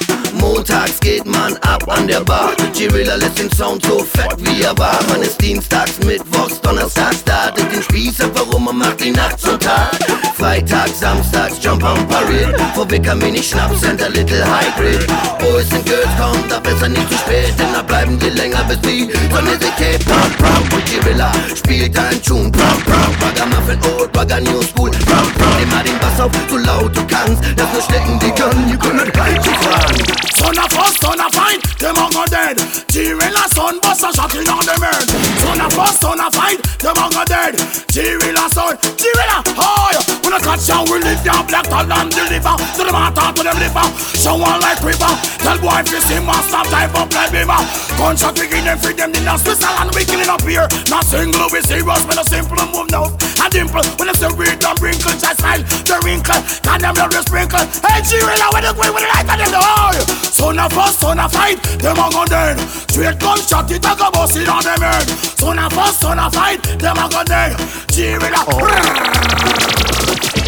Montags 0.46 1.00
geht 1.00 1.26
man 1.26 1.58
ab 1.58 1.84
an 1.88 2.08
der 2.08 2.20
Bar. 2.20 2.52
Guerilla 2.78 3.16
lässt 3.16 3.40
den 3.40 3.52
Sound 3.52 3.84
so 3.84 4.06
fett 4.14 4.36
wie 4.38 4.62
er 4.62 4.78
war. 4.78 5.00
Man 5.10 5.24
ist 5.24 5.42
dienstags, 5.42 5.98
mittwochs, 6.06 6.62
donnerstags 6.62 7.24
da. 7.24 7.50
Durch 7.50 7.68
den 7.70 7.82
Spieß, 7.82 8.20
warum 8.34 8.66
man 8.66 8.78
macht 8.78 9.04
die 9.04 9.10
Nacht 9.10 9.40
zum 9.40 9.60
Tag. 9.60 9.90
Freitags, 10.38 11.00
samstags, 11.00 11.56
Jump 11.64 11.84
on 11.84 12.08
Parade. 12.08 12.56
Vor 12.76 12.90
Wicker 12.92 13.16
Mini 13.16 13.42
Schnaps 13.42 13.84
and 13.84 14.00
a 14.04 14.08
little 14.10 14.46
Hybrid. 14.46 15.08
Boys 15.40 15.72
and 15.74 15.84
Girls, 15.86 16.10
kommt 16.20 16.52
da 16.52 16.60
besser 16.60 16.90
nicht 16.90 17.10
zu 17.10 17.18
spät. 17.18 17.54
Denn 17.58 17.74
da 17.74 17.82
bleiben 17.82 18.20
die 18.20 18.30
länger 18.30 18.64
bis 18.66 18.80
die 18.82 19.10
Sonne 19.34 19.58
sich 19.60 19.78
hebt. 19.80 20.06
Pam, 20.06 20.32
pam, 20.38 20.62
und 20.76 20.86
Guerilla 20.86 21.32
spielt 21.56 21.98
ein 21.98 22.22
Tune. 22.22 22.52
Pam, 22.52 22.84
pam, 22.84 23.12
Bagger 23.20 23.48
Muffin 23.48 23.80
Old, 23.98 24.12
Bagger 24.12 24.42
New 24.42 24.62
School. 24.62 24.92
Pam, 24.92 25.28
pam, 25.40 25.64
immer 25.64 25.82
den 25.84 25.98
Bass 25.98 26.22
auf, 26.22 26.32
so 26.50 26.58
laut 26.58 26.96
du 26.96 27.02
kannst. 27.08 27.42
Das 27.56 27.66
nur 27.74 27.82
stecken 27.82 28.20
die 28.20 28.32
können, 28.40 28.70
you 28.70 28.78
können 28.78 29.12
gleich 29.12 29.42
zu 29.42 29.50
fahren. 29.50 30.35
Son 30.36 30.58
of 30.60 30.68
us, 30.76 31.00
son 31.00 31.20
of 31.20 31.32
fine, 31.32 31.60
them 31.80 31.96
a 31.96 32.06
go 32.12 32.26
dead. 32.28 32.60
T-Rilla 32.92 33.48
son, 33.56 33.80
bust 33.80 34.04
a 34.04 34.12
shot 34.12 34.36
in 34.36 34.48
on 34.52 34.66
the 34.68 34.76
earth. 34.76 35.08
Son 35.40 35.62
of 35.64 35.80
us, 35.80 35.96
son 36.00 36.20
of 36.20 36.34
fine, 36.36 36.60
them 36.84 37.00
a 37.00 37.08
go 37.08 37.24
dead. 37.24 37.56
T-Rilla 37.88 38.46
son, 38.52 38.76
T-Rilla, 39.00 39.40
oh 39.56 39.90
yeah. 39.96 40.04
When 40.26 40.34
I 40.36 40.40
catch 40.44 40.68
you, 40.68 40.82
we 40.92 41.00
live 41.00 41.24
down 41.24 41.48
black 41.48 41.64
tall 41.72 41.88
and 41.88 42.12
deliver. 42.12 42.56
To 42.60 42.82
the 42.84 42.92
matter, 42.92 43.32
to 43.32 43.42
the 43.48 43.54
liver. 43.56 43.88
Show 44.20 44.36
one 44.36 44.60
like 44.60 44.84
river. 44.84 45.12
Tell 45.40 45.56
boy 45.62 45.80
if 45.80 45.94
you 45.94 46.02
see 46.04 46.20
master 46.20 46.66
type 46.68 46.92
up 47.00 47.14
like 47.16 47.32
beaver. 47.32 47.62
Gunshot 47.96 48.36
we 48.36 48.52
give 48.52 48.66
them 48.68 48.76
free 48.82 48.98
them 48.98 49.16
in 49.16 49.24
a 49.24 49.40
Switzerland, 49.40 49.96
we 49.96 50.04
killing 50.04 50.28
up 50.28 50.44
here. 50.44 50.68
Not 50.92 51.08
single, 51.08 51.48
we 51.48 51.62
serious, 51.64 52.04
but 52.04 52.20
a 52.20 52.26
simple 52.28 52.60
move 52.76 52.92
now. 52.92 53.08
A 53.46 53.50
dimple, 53.50 53.86
when 54.02 54.08
them 54.10 54.16
say 54.16 54.30
read 54.34 54.58
and 54.58 54.82
wrinkle, 54.82 55.14
try 55.22 55.34
style, 55.38 55.62
the 55.62 56.02
wrinkle. 56.02 56.42
Can 56.66 56.82
them 56.82 56.96
love 56.98 57.14
the 57.14 57.22
sprinkle. 57.22 57.62
Hey, 57.86 58.02
G-Rilla, 58.02 58.50
where 58.50 58.66
the 58.66 58.74
way, 58.74 58.90
where 58.90 59.06
the 59.06 59.12
light, 59.14 59.30
and 59.30 59.38
them 59.38 59.52
the 59.54 59.62
oh 59.62 59.94
Son 60.34 60.58
of 60.58 60.74
us, 60.74 60.98
son 60.98 61.20
of 61.20 61.32
fight, 61.32 61.62
them 61.78 61.98
a 61.98 62.10
go 62.10 62.26
dead. 62.26 62.58
Straight 62.90 63.20
gunshot, 63.20 63.70
it 63.70 63.86
a 63.86 63.94
go 63.94 64.10
bust 64.10 64.36
it 64.36 64.50
on 64.50 64.64
them 64.64 64.82
head. 64.82 65.06
Son 65.38 65.60
of 65.60 65.78
us, 65.78 66.00
son 66.00 66.18
of 66.18 66.34
fight, 66.34 66.64
them 66.82 66.98
a 66.98 67.06
go 67.06 67.22
dead. 67.24 67.54
G-Rilla, 67.94 68.42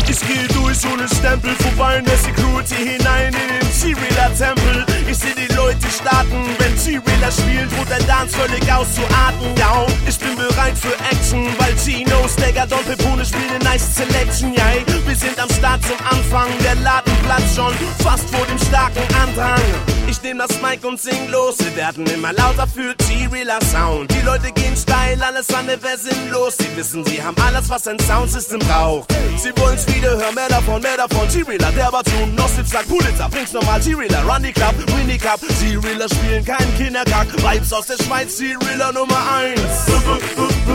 Ich 0.10 0.20
gehe 0.22 0.48
durch 0.48 0.82
ohne 0.92 1.08
Stempel 1.08 1.54
vorbei 1.56 1.98
in 1.98 2.06
der 2.06 2.18
Security 2.18 2.76
hinein 2.76 3.28
in 3.28 3.48
den 3.60 3.70
G-Wheeler 3.80 4.34
Tempel. 4.36 4.97
Ich 5.10 5.18
seh 5.20 5.34
die 5.34 5.48
Leute 5.56 5.88
starten, 5.90 6.44
wenn 6.60 6.76
G-Wheeler 6.76 7.32
spielt, 7.32 7.72
wo 7.78 7.84
der 7.86 8.04
Dance 8.04 8.38
völlig 8.38 8.62
auszuatmen. 8.72 9.56
Ja, 9.58 9.86
ich 10.06 10.20
bin 10.20 10.36
bereit 10.36 10.78
für 10.78 10.94
Action, 11.10 11.48
weil 11.58 11.74
G-No, 11.76 12.28
Stagger, 12.28 12.68
Don 12.68 12.84
Pepone 12.84 13.26
spielen 13.26 13.50
eine 13.56 13.64
nice 13.64 13.96
Selection. 13.96 14.54
Ja, 14.54 14.66
wir 15.06 15.16
sind 15.16 15.40
am 15.40 15.50
Start 15.50 15.82
zum 15.84 15.98
Anfang, 16.06 16.50
der 16.62 16.76
Laden 16.76 17.17
Platz 17.28 17.56
schon 17.56 17.74
fast 18.00 18.30
vor 18.30 18.46
dem 18.46 18.58
starken 18.58 19.04
Andrang. 19.22 19.62
Ich 20.08 20.22
nehm 20.24 20.38
das 20.38 20.62
Mic 20.62 20.86
und 20.88 20.98
sing 20.98 21.30
los, 21.30 21.58
wir 21.60 21.76
werden 21.76 22.06
immer 22.08 22.32
lauter 22.32 22.66
für 22.66 22.96
T-Reeler 22.96 23.60
Sound. 23.70 24.10
Die 24.14 24.26
Leute 24.26 24.50
gehen 24.54 24.78
steil, 24.78 25.22
alles 25.22 25.54
andere 25.54 25.98
sinnlos. 25.98 26.56
Sie 26.58 26.78
wissen, 26.78 27.04
sie 27.06 27.22
haben 27.22 27.36
alles, 27.46 27.70
was 27.70 27.86
ein 27.90 28.00
Soundsystem 28.00 28.60
braucht. 28.60 29.14
Sie 29.38 29.52
wollen's 29.58 29.86
wieder 29.94 30.12
hören, 30.12 30.36
mehr 30.36 30.48
davon, 30.48 30.82
mehr 30.82 30.96
davon. 30.96 31.28
T-Reeler, 31.28 31.72
der 31.74 31.92
war 31.92 32.04
Tune, 32.06 32.32
Nostip 32.38 32.66
sagt 32.66 32.88
Pulitzer, 32.88 33.28
bring's 33.30 33.52
nochmal 33.52 33.82
T-Reeler, 33.82 34.24
Run 34.24 34.44
the 34.44 34.54
Club, 34.54 34.76
Win 34.96 35.10
the 35.10 35.18
Cup. 35.18 35.42
T-Reeler 35.60 36.08
spielen 36.08 36.46
keinen 36.46 36.78
Kinderkack, 36.78 37.28
Vibes 37.44 37.74
aus 37.74 37.88
der 37.88 38.02
Schweiz, 38.02 38.38
T-Reeler 38.38 38.94
Nummer 38.94 39.20
1. 39.36 39.60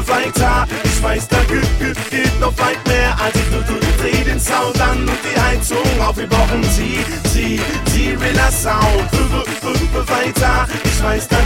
Weiter, 0.06 0.66
ich 0.84 1.02
weiß, 1.02 1.28
da 1.28 1.38
geht 1.44 2.40
noch 2.40 2.52
weit 2.58 2.86
mehr, 2.86 3.16
als 3.18 3.34
ich 3.36 3.44
du, 3.50 3.72
du, 3.72 3.80
dreh 4.02 4.24
den 4.24 4.38
Sound 4.38 4.80
an 4.80 5.08
und 5.08 5.18
die 5.24 5.40
Heizung 5.40 5.78
auf, 6.00 6.16
wir 6.16 6.26
brauchen 6.42 6.62
sie, 6.64 6.98
sie, 7.28 7.60
sie 7.86 8.20
will 8.20 8.32
das 8.34 8.62
Sound. 8.62 9.08
Fünfe, 9.10 9.44
fünfe 9.60 10.08
weiter, 10.08 10.66
ich 10.84 11.02
weiß, 11.02 11.28
da 11.28 11.36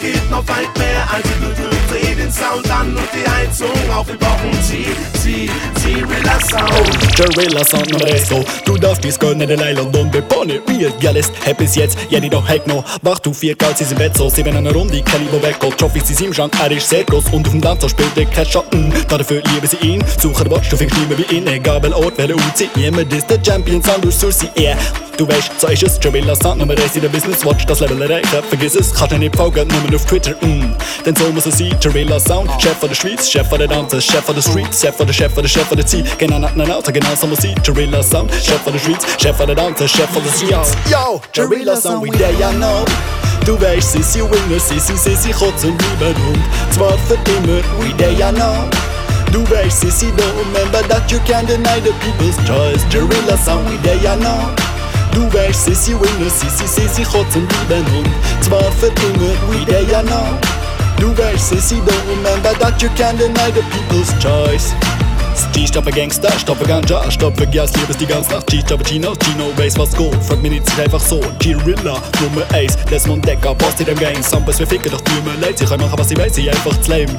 geht 0.00 0.30
noch 0.30 0.46
weit 0.48 0.78
mehr 0.78 1.06
als 1.12 1.81
dreh 1.92 2.14
den 2.14 2.32
Sound 2.32 2.70
an 2.70 2.96
und 2.96 3.08
die 3.12 3.28
Heizung 3.28 3.70
auf, 3.94 4.06
wir 4.06 4.16
brauchen 4.16 4.52
sie, 4.62 4.86
sie, 5.20 5.50
T-Reeler 5.82 6.40
Sound. 6.40 7.16
Gorilla 7.16 7.64
Sound 7.64 8.04
resto 8.04 8.44
Du 8.64 8.76
darfst 8.76 9.04
dies 9.04 9.18
gönnen, 9.18 9.46
der 9.46 9.56
Leil 9.56 9.78
und 9.78 9.92
Bombe 9.92 10.22
Bonne 10.22 10.60
Real 10.68 10.92
Gallist, 11.00 11.32
hab 11.46 11.58
bis 11.58 11.74
jetzt, 11.74 11.98
ja 12.08 12.20
die 12.20 12.30
doch 12.30 12.48
heck 12.48 12.66
noch. 12.66 12.84
Wach 13.02 13.18
du 13.18 13.32
vier 13.32 13.54
Gals, 13.54 13.78
sie 13.78 13.84
sind 13.84 13.98
Bett 13.98 14.16
so. 14.16 14.28
Sieben 14.28 14.56
an 14.56 14.64
der 14.64 14.72
Runde, 14.72 15.02
Kaliber 15.02 15.42
weg 15.42 15.58
Gold 15.58 15.78
Trophies, 15.78 16.08
sie 16.08 16.14
sind 16.14 16.34
Schrank, 16.34 16.54
er 16.60 16.70
ist 16.70 16.88
sehr 16.88 17.04
groß 17.04 17.26
Und 17.32 17.46
auf 17.46 17.52
dem 17.52 17.60
Dancer 17.60 17.88
spielt 17.88 18.16
der 18.16 18.26
Cash 18.26 18.52
Schatten. 18.52 18.92
Dafür 19.08 19.42
lieben 19.52 19.66
sie 19.66 19.76
ihn, 19.86 20.04
suchen 20.18 20.50
Watch, 20.50 20.68
du 20.70 20.76
findest 20.76 21.00
niemand 21.00 21.28
wie 21.28 21.36
ihn. 21.36 21.46
Egal 21.46 21.82
wel 21.82 21.92
Ort, 21.92 22.16
welche 22.16 22.34
UC, 22.34 22.76
jemand 22.76 23.12
ist 23.12 23.28
der 23.28 23.38
Champion 23.44 23.82
Sound 23.82 24.04
durch 24.04 24.14
Source, 24.14 24.44
yeah. 24.58 24.76
Du 25.18 25.28
weißt, 25.28 25.60
so 25.60 25.66
ist 25.68 25.82
es, 25.82 26.00
Gorilla 26.00 26.34
Sound 26.34 26.58
nummer 26.58 26.72
eins 26.72 26.96
in 26.96 27.02
der 27.02 27.10
Business 27.10 27.44
Watch 27.44 27.66
Das 27.66 27.80
Level 27.80 28.00
erreichen, 28.00 28.42
vergiss 28.48 28.74
es, 28.76 28.94
kannst 28.94 29.12
du 29.12 29.18
nicht 29.18 29.36
folgen, 29.36 29.68
nur 29.68 29.94
auf 29.94 30.06
Twitter, 30.06 30.32
mm. 30.40 30.74
Denn 31.04 31.14
so 31.16 31.30
muss 31.32 31.46
es 31.46 31.58
sein, 31.58 31.76
Gorilla 31.82 32.20
Sound 32.20 32.48
Chef 32.62 32.78
von 32.78 32.88
der 32.88 32.94
Schweiz, 32.94 33.28
Chef 33.28 33.48
von 33.48 33.58
der 33.58 33.66
Dancer, 33.66 34.00
Chef 34.00 34.24
von 34.24 34.36
der 34.36 34.42
Street 34.42 34.72
Chef 34.72 34.94
von 34.94 35.04
der 35.04 35.12
Chef 35.12 35.34
von 35.34 35.42
der 35.42 35.48
Chef 35.48 35.66
von 35.66 35.76
der 35.76 35.84
Ziel 35.84 36.04
Genau 36.16 36.38
nach 36.38 36.52
einem 36.52 36.70
Auto, 36.70 36.92
genau 36.92 37.12
so 37.20 37.26
muss 37.26 37.40
sein, 37.40 37.56
Gorilla 37.66 38.00
Sound 38.04 38.32
Chef 38.32 38.60
von 38.62 38.72
der 38.72 38.78
Schweiz, 38.78 39.04
Chef 39.20 39.36
von 39.36 39.46
der 39.48 39.56
Dancer, 39.56 39.88
Chef 39.88 40.08
von 40.10 40.22
der 40.22 40.30
Streets 40.30 40.76
Yo, 40.88 41.20
Gorilla 41.34 41.76
Sound, 41.76 42.04
we 42.04 42.10
there, 42.16 42.32
ya 42.38 42.52
know 42.52 42.84
Du 43.44 43.60
weißt, 43.60 43.92
sie 43.92 44.02
sind 44.02 44.30
Winner, 44.30 44.60
sie 44.60 44.78
sind, 44.78 44.96
sie 44.96 45.16
sind 45.16 45.34
Kotz 45.34 45.64
und 45.64 45.82
Lieben 45.98 46.14
und 46.28 46.72
zwar 46.72 46.96
für 47.08 47.14
immer, 47.14 47.60
we 47.80 47.96
there, 47.96 48.12
ya 48.12 48.30
know 48.30 48.70
Du 49.32 49.42
weißt, 49.50 49.80
sie 49.80 49.90
sind 49.90 50.16
da, 50.16 50.24
remember 50.38 50.86
that 50.88 51.10
you 51.10 51.18
can't 51.26 51.48
deny 51.48 51.80
the 51.80 51.90
people's 51.98 52.36
choice 52.46 52.84
Gorilla 52.92 53.36
Sound, 53.38 53.68
we 53.68 53.76
there, 53.82 53.98
ya 54.04 54.14
know 54.14 54.38
Du 55.12 55.26
weißt, 55.36 55.64
sie 55.64 55.74
sind 55.74 56.00
Winner, 56.00 56.30
sie 56.30 56.48
sind, 56.48 56.68
sie 56.68 56.86
sind 56.86 57.08
Kotz 57.08 57.34
und 57.34 57.50
Lieben 57.68 57.84
und 57.96 58.44
zwar 58.44 58.70
für 58.78 58.86
immer, 58.86 59.34
we 59.50 59.64
there, 59.66 59.82
ya 59.90 60.00
know 60.02 60.38
Du 61.02 61.08
weißt, 61.18 61.48
sind 61.60 61.82
da, 61.84 61.92
remember 62.08 62.56
that 62.60 62.80
you 62.80 62.88
can't 62.90 63.18
deny 63.18 63.50
the 63.50 63.62
people's 63.72 64.14
choice 64.20 64.72
G 65.52 65.66
stoppe 65.66 65.90
Gangster, 65.90 66.30
stoppe 66.38 66.64
Ganja, 66.64 67.10
stoppe 67.10 67.44
Gas, 67.48 67.72
liebes 67.74 67.96
die 67.96 68.06
ganze 68.06 68.30
Nacht. 68.30 68.46
G 68.46 68.60
stoppe 68.60 68.84
Chino, 68.84 69.12
Chino 69.16 69.50
weiß 69.56 69.76
was 69.80 69.96
go. 69.96 70.12
Frag 70.28 70.40
mich 70.42 70.52
nicht, 70.52 70.78
einfach 70.78 71.00
so. 71.00 71.20
G-Rilla, 71.40 72.00
Nummer 72.20 72.46
1, 72.54 72.76
Desmond 72.88 73.26
Decker, 73.26 73.52
Boss 73.56 73.80
in 73.80 73.86
dem 73.86 73.98
Gang. 73.98 74.22
Samples 74.22 74.60
wir 74.60 74.66
ficken, 74.68 74.92
doch 74.92 75.02
mir 75.24 75.40
leid, 75.40 75.58
sie 75.58 75.64
können 75.64 75.82
machen, 75.82 75.98
was 75.98 76.08
sie 76.08 76.16
weiß, 76.16 76.36
sie 76.36 76.48
einfach 76.48 76.80
zu 76.82 76.90
lame. 76.92 77.18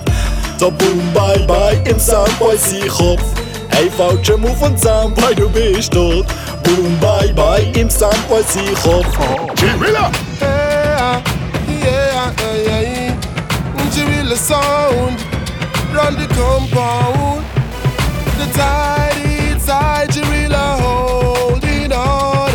So 0.57 0.71
boom, 0.71 1.01
bye, 1.13 1.45
bye, 1.45 1.77
im 1.83 1.99
Soundboy, 1.99 2.57
sie 2.57 2.87
Kopf. 2.87 3.25
Hey, 3.67 3.89
falscher 3.97 4.37
Move 4.37 4.65
und 4.65 4.79
Soundboy, 4.79 5.35
du 5.35 5.49
bist 5.49 5.91
tot. 5.91 6.25
Boom, 6.63 6.97
bye, 7.01 7.33
bye, 7.33 7.69
im 7.77 7.89
Soundboy, 7.89 8.43
sie 8.47 8.73
Kopf. 8.81 9.17
G-Rilla! 9.57 10.09
Yeah, 10.39 11.21
yeah, 11.67 12.31
yeah, 12.39 12.55
yeah. 12.65 12.82
G-Rilla 14.33 14.45
sound, 14.45 15.21
run 15.93 16.15
the 16.15 16.25
compound. 16.33 17.45
The 18.39 18.45
tide 18.53 19.17
inside 19.51 20.09
Gorilla 20.11 20.77
holding 20.81 21.91
on. 21.91 22.51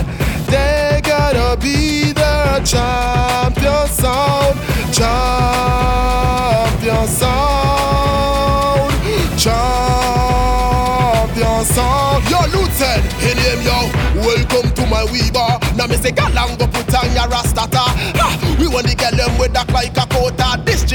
They 0.47 1.01
gotta 1.05 1.57
be 1.61 2.13
the 2.13 2.61
champion 2.65 3.87
sound, 3.87 4.59
champion 4.93 5.27
sound, 7.07 8.93
champion 9.39 10.05
sound. 11.65 12.25
Yo, 12.29 12.41
Luton, 12.51 13.03
in 13.23 13.39
him, 13.39 13.63
yo. 13.63 13.89
Welcome 14.27 14.73
to 14.75 14.87
my 14.87 15.05
weaver. 15.13 15.59
Now 15.77 15.87
me 15.87 15.97
say, 15.97 16.11
Galang 16.11 16.59
go 16.59 16.67
put 16.67 16.93
on 16.95 17.13
your 17.15 17.29
rastata. 17.31 17.87
Ha, 18.19 18.57
we 18.59 18.67
want 18.67 18.89
to 18.89 18.97
get 18.97 19.15
them 19.17 19.39
with 19.39 19.53
that 19.53 19.71
like 19.73 19.97
a 19.97 20.07
quota. 20.13 20.38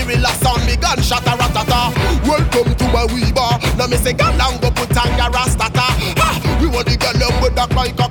Gorilla 0.04 0.36
sound, 0.44 0.66
me 0.68 0.76
gunshot 0.76 1.24
a 1.24 1.40
ratata. 1.40 1.96
Welcome 2.28 2.76
to 2.76 2.86
my 2.92 3.08
weaver. 3.16 3.56
Now 3.80 3.88
me 3.88 3.96
say, 3.96 4.12
Galang 4.12 4.60
go 4.60 4.68
put 4.76 4.92
your 4.92 5.32
rastata. 5.32 5.96
Ha, 6.20 6.60
we 6.60 6.68
want 6.68 6.92
to 6.92 6.98
get 7.00 7.16
them 7.16 7.32
with 7.40 7.56
that 7.56 7.72
like 7.72 7.96
a. 7.96 8.08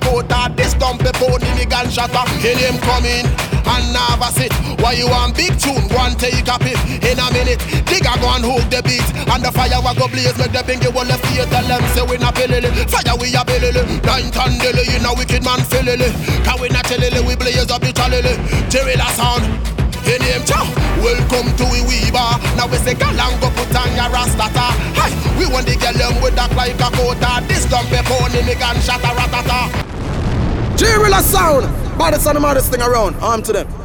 This 0.56 0.72
dumpy 0.72 1.12
pony, 1.20 1.44
me 1.52 1.68
gunshot 1.68 2.16
a. 2.16 2.24
Hear 2.40 2.56
him 2.56 2.80
coming 2.80 3.28
and 3.68 3.84
never 3.92 4.32
sit. 4.32 4.52
Why 4.80 4.96
you 4.96 5.04
want 5.04 5.36
big 5.36 5.52
tune? 5.60 5.84
One 5.92 6.16
take 6.16 6.48
a 6.48 6.56
pick 6.56 6.80
in 7.04 7.20
a 7.20 7.28
minute. 7.28 7.60
Digger 7.84 8.16
go 8.24 8.40
and 8.40 8.44
hook 8.44 8.64
the 8.72 8.80
beat. 8.88 9.04
And 9.28 9.44
the 9.44 9.52
fire 9.52 9.76
will 9.76 9.92
go 9.92 10.08
blaze. 10.08 10.32
Make 10.40 10.56
the 10.56 10.64
bingy 10.64 10.88
will 10.88 11.04
left 11.04 11.28
here. 11.28 11.44
Tell 11.52 11.66
them 11.68 11.84
say 11.92 12.08
we 12.08 12.16
not 12.16 12.32
pillily. 12.32 12.72
Fire 12.88 13.20
we 13.20 13.36
a 13.36 13.44
billily. 13.44 13.84
Nine 14.00 14.32
ton 14.32 14.56
dilly. 14.64 14.88
You 14.88 15.00
know 15.04 15.12
wicked 15.12 15.44
man 15.44 15.60
fillily. 15.68 16.08
Can 16.40 16.56
we 16.56 16.72
not 16.72 16.88
tell 16.88 17.04
we 17.04 17.36
blaze 17.36 17.68
up 17.68 17.84
the 17.84 17.92
chalily. 17.92 18.32
Gorilla 18.72 19.12
sound. 19.12 19.71
In 20.06 20.20
him 20.22 20.44
chow. 20.44 20.66
Welcome 20.98 21.54
to 21.56 21.64
we 21.70 21.80
weaver. 21.86 22.30
Now 22.56 22.66
we 22.66 22.76
say 22.78 22.94
galang 22.94 23.40
go 23.40 23.50
put 23.50 23.74
on 23.76 23.94
your 23.94 24.10
rastata. 24.10 24.74
Hi, 24.98 25.10
we 25.38 25.46
want 25.46 25.66
to 25.68 25.78
get 25.78 25.94
them 25.94 26.20
with 26.20 26.34
that 26.34 26.54
like 26.54 26.80
a 26.80 26.90
quota. 26.96 27.44
This 27.46 27.64
dumpy 27.66 28.02
pony 28.04 28.42
me 28.42 28.54
gun 28.54 28.76
shot 28.80 29.00
a 29.00 29.14
ratata. 29.14 29.70
Gorilla 30.78 31.22
sound. 31.22 31.66
And 32.02 32.36
the 32.36 32.40
maddest 32.40 32.70
thing 32.72 32.82
around. 32.82 33.14
Arm 33.16 33.42
to 33.42 33.52
them. 33.52 33.81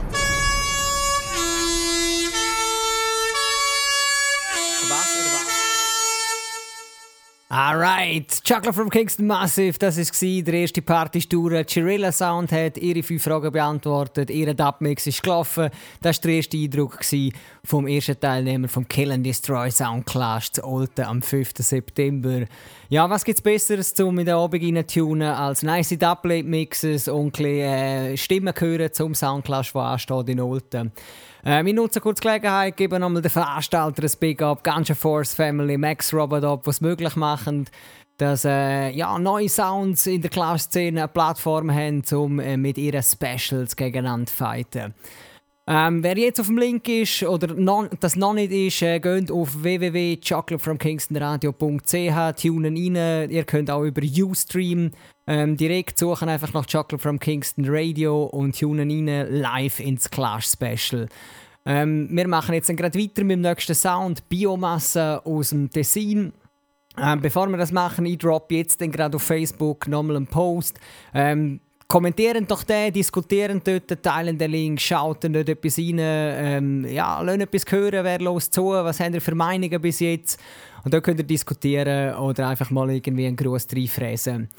Alright, 7.60 8.40
Chocolate 8.44 8.74
from 8.74 8.92
Kingston 8.92 9.26
Massive, 9.26 9.80
das 9.80 9.98
war 9.98 10.44
der 10.44 10.54
erste 10.54 10.84
Partytour. 10.84 11.64
Chirilla 11.68 12.12
Sound 12.12 12.52
hat 12.52 12.78
ihre 12.78 13.02
fünf 13.02 13.24
Fragen 13.24 13.52
beantwortet, 13.52 14.30
ihr 14.30 14.54
Dubmix 14.54 15.08
ist 15.08 15.24
gelaufen. 15.24 15.72
Das 16.04 16.18
war 16.18 16.22
der 16.28 16.36
erste 16.36 16.56
Eindruck 16.56 17.00
vom 17.64 17.88
ersten 17.88 18.20
Teilnehmer 18.20 18.68
vom 18.68 18.88
Kill 18.88 19.12
and 19.12 19.26
Destroy 19.26 19.72
Sound 19.72 20.06
Clash 20.06 20.52
zu 20.52 20.64
Olten 20.64 21.06
am 21.06 21.24
5. 21.24 21.54
September. 21.58 22.46
Ja, 22.90 23.10
was 23.10 23.26
gibt's 23.26 23.42
Besseres, 23.42 23.92
um 24.02 24.20
in 24.20 24.28
den 24.28 24.36
Abend 24.36 24.92
tunen 24.92 25.24
als 25.24 25.64
nice 25.64 25.98
Dubplate-Mixes 25.98 27.08
und 27.08 27.26
ein 27.26 27.32
bisschen, 27.32 27.60
äh, 27.60 28.18
Stimmen 28.18 28.54
hören 28.56 28.94
zum 28.94 29.16
Soundclash, 29.16 29.74
der 29.74 29.82
ansteht 29.82 30.30
in 30.30 30.42
Olten. 30.42 30.92
Äh, 31.48 31.64
wir 31.64 31.74
nutzen 31.74 32.02
kurz 32.02 32.20
die 32.20 32.28
Gelegenheit, 32.28 32.76
geben 32.76 33.00
nochmal 33.00 33.22
den 33.22 33.32
Veranstalter 33.32 34.04
ein 34.04 34.12
Big 34.20 34.42
Up, 34.42 34.66
Ganja 34.66 34.94
Force 34.94 35.34
Family, 35.34 35.78
Max 35.78 36.14
Robot 36.14 36.44
Up, 36.44 36.68
was 36.68 36.82
möglich 36.82 37.16
machen, 37.16 37.70
dass 38.18 38.44
äh, 38.44 38.90
ja, 38.90 39.18
neue 39.18 39.48
Sounds 39.48 40.08
in 40.08 40.22
der 40.22 40.30
Clash-Szene 40.30 41.04
eine 41.04 41.08
Plattform 41.08 41.74
haben, 41.74 42.04
um 42.12 42.42
äh, 42.42 42.58
mit 42.58 42.78
ihren 42.78 43.02
Specials 43.02 43.78
gegeneinander 43.78 44.26
zu 44.26 44.36
fighten. 44.36 44.94
Ähm, 45.68 46.04
wer 46.04 46.18
jetzt 46.18 46.42
auf 46.42 46.48
dem 46.48 46.58
Link 46.58 46.90
ist 46.90 47.24
oder 47.24 47.54
non, 47.54 47.88
das 48.02 48.18
noch 48.18 48.34
nicht 48.34 48.52
ist, 48.52 48.82
äh, 48.82 49.00
geht 49.00 49.32
auf 49.32 49.64
www.chocolatefromkingstonradio.ch, 49.64 52.42
tunen 52.42 52.76
rein. 52.76 53.30
Ihr 53.30 53.46
könnt 53.46 53.72
auch 53.72 53.84
über 53.84 54.02
Ustream 54.02 54.92
ähm, 55.28 55.58
direkt 55.58 56.00
suchen, 56.00 56.30
einfach 56.30 56.54
nach 56.54 56.66
Chocolate 56.66 57.00
from 57.00 57.20
Kingston 57.20 57.66
Radio 57.68 58.24
und 58.24 58.58
tunen 58.58 58.90
rein 58.90 59.28
live 59.30 59.80
ins 59.80 60.10
Clash 60.10 60.48
Special. 60.48 61.08
Ähm, 61.66 62.08
wir 62.10 62.28
machen 62.28 62.56
jetzt 62.56 62.76
gerade 62.76 62.98
weiter 62.98 63.24
mit 63.24 63.36
dem 63.36 63.42
nächsten 63.42 63.76
Sound, 63.76 64.28
Biomasse 64.30 65.22
aus 65.26 65.50
dem 65.50 65.70
Tessin. 65.70 66.32
Ähm, 67.00 67.22
bevor 67.22 67.48
wir 67.48 67.58
das 67.58 67.72
machen, 67.72 68.06
ich 68.06 68.18
drop 68.18 68.52
jetzt 68.52 68.80
gerade 68.80 69.18
auf 69.18 69.24
Facebook 69.24 69.88
nochmal 69.88 70.16
einen 70.16 70.28
Post. 70.28 70.80
Ähm, 71.14 71.60
Kommentieren 71.90 72.46
doch 72.46 72.64
den, 72.64 72.92
diskutieren 72.92 73.62
dort, 73.64 74.04
teilen 74.04 74.38
den 74.38 74.52
Link, 74.52 74.82
schauten 74.82 75.32
dort 75.32 75.48
etwas 75.48 75.78
rein, 75.78 75.96
ähm, 76.00 76.86
ja, 76.86 77.22
lasst 77.22 77.40
etwas 77.40 77.64
hören, 77.70 78.04
wer 78.04 78.20
los 78.20 78.50
zu, 78.50 78.72
was 78.72 79.00
habt 79.00 79.14
ihr 79.14 79.22
für 79.22 79.36
Meinungen 79.36 79.82
bis 79.82 80.02
jetzt? 80.02 80.38
Und 80.84 80.94
da 80.94 81.00
könnt 81.00 81.20
ihr 81.22 81.26
diskutieren 81.26 82.16
oder 82.16 82.50
einfach 82.50 82.72
mal 82.72 82.90
irgendwie 82.90 83.26
einen 83.26 83.38
Gruß 83.38 83.68
reinfräsen. 83.74 84.50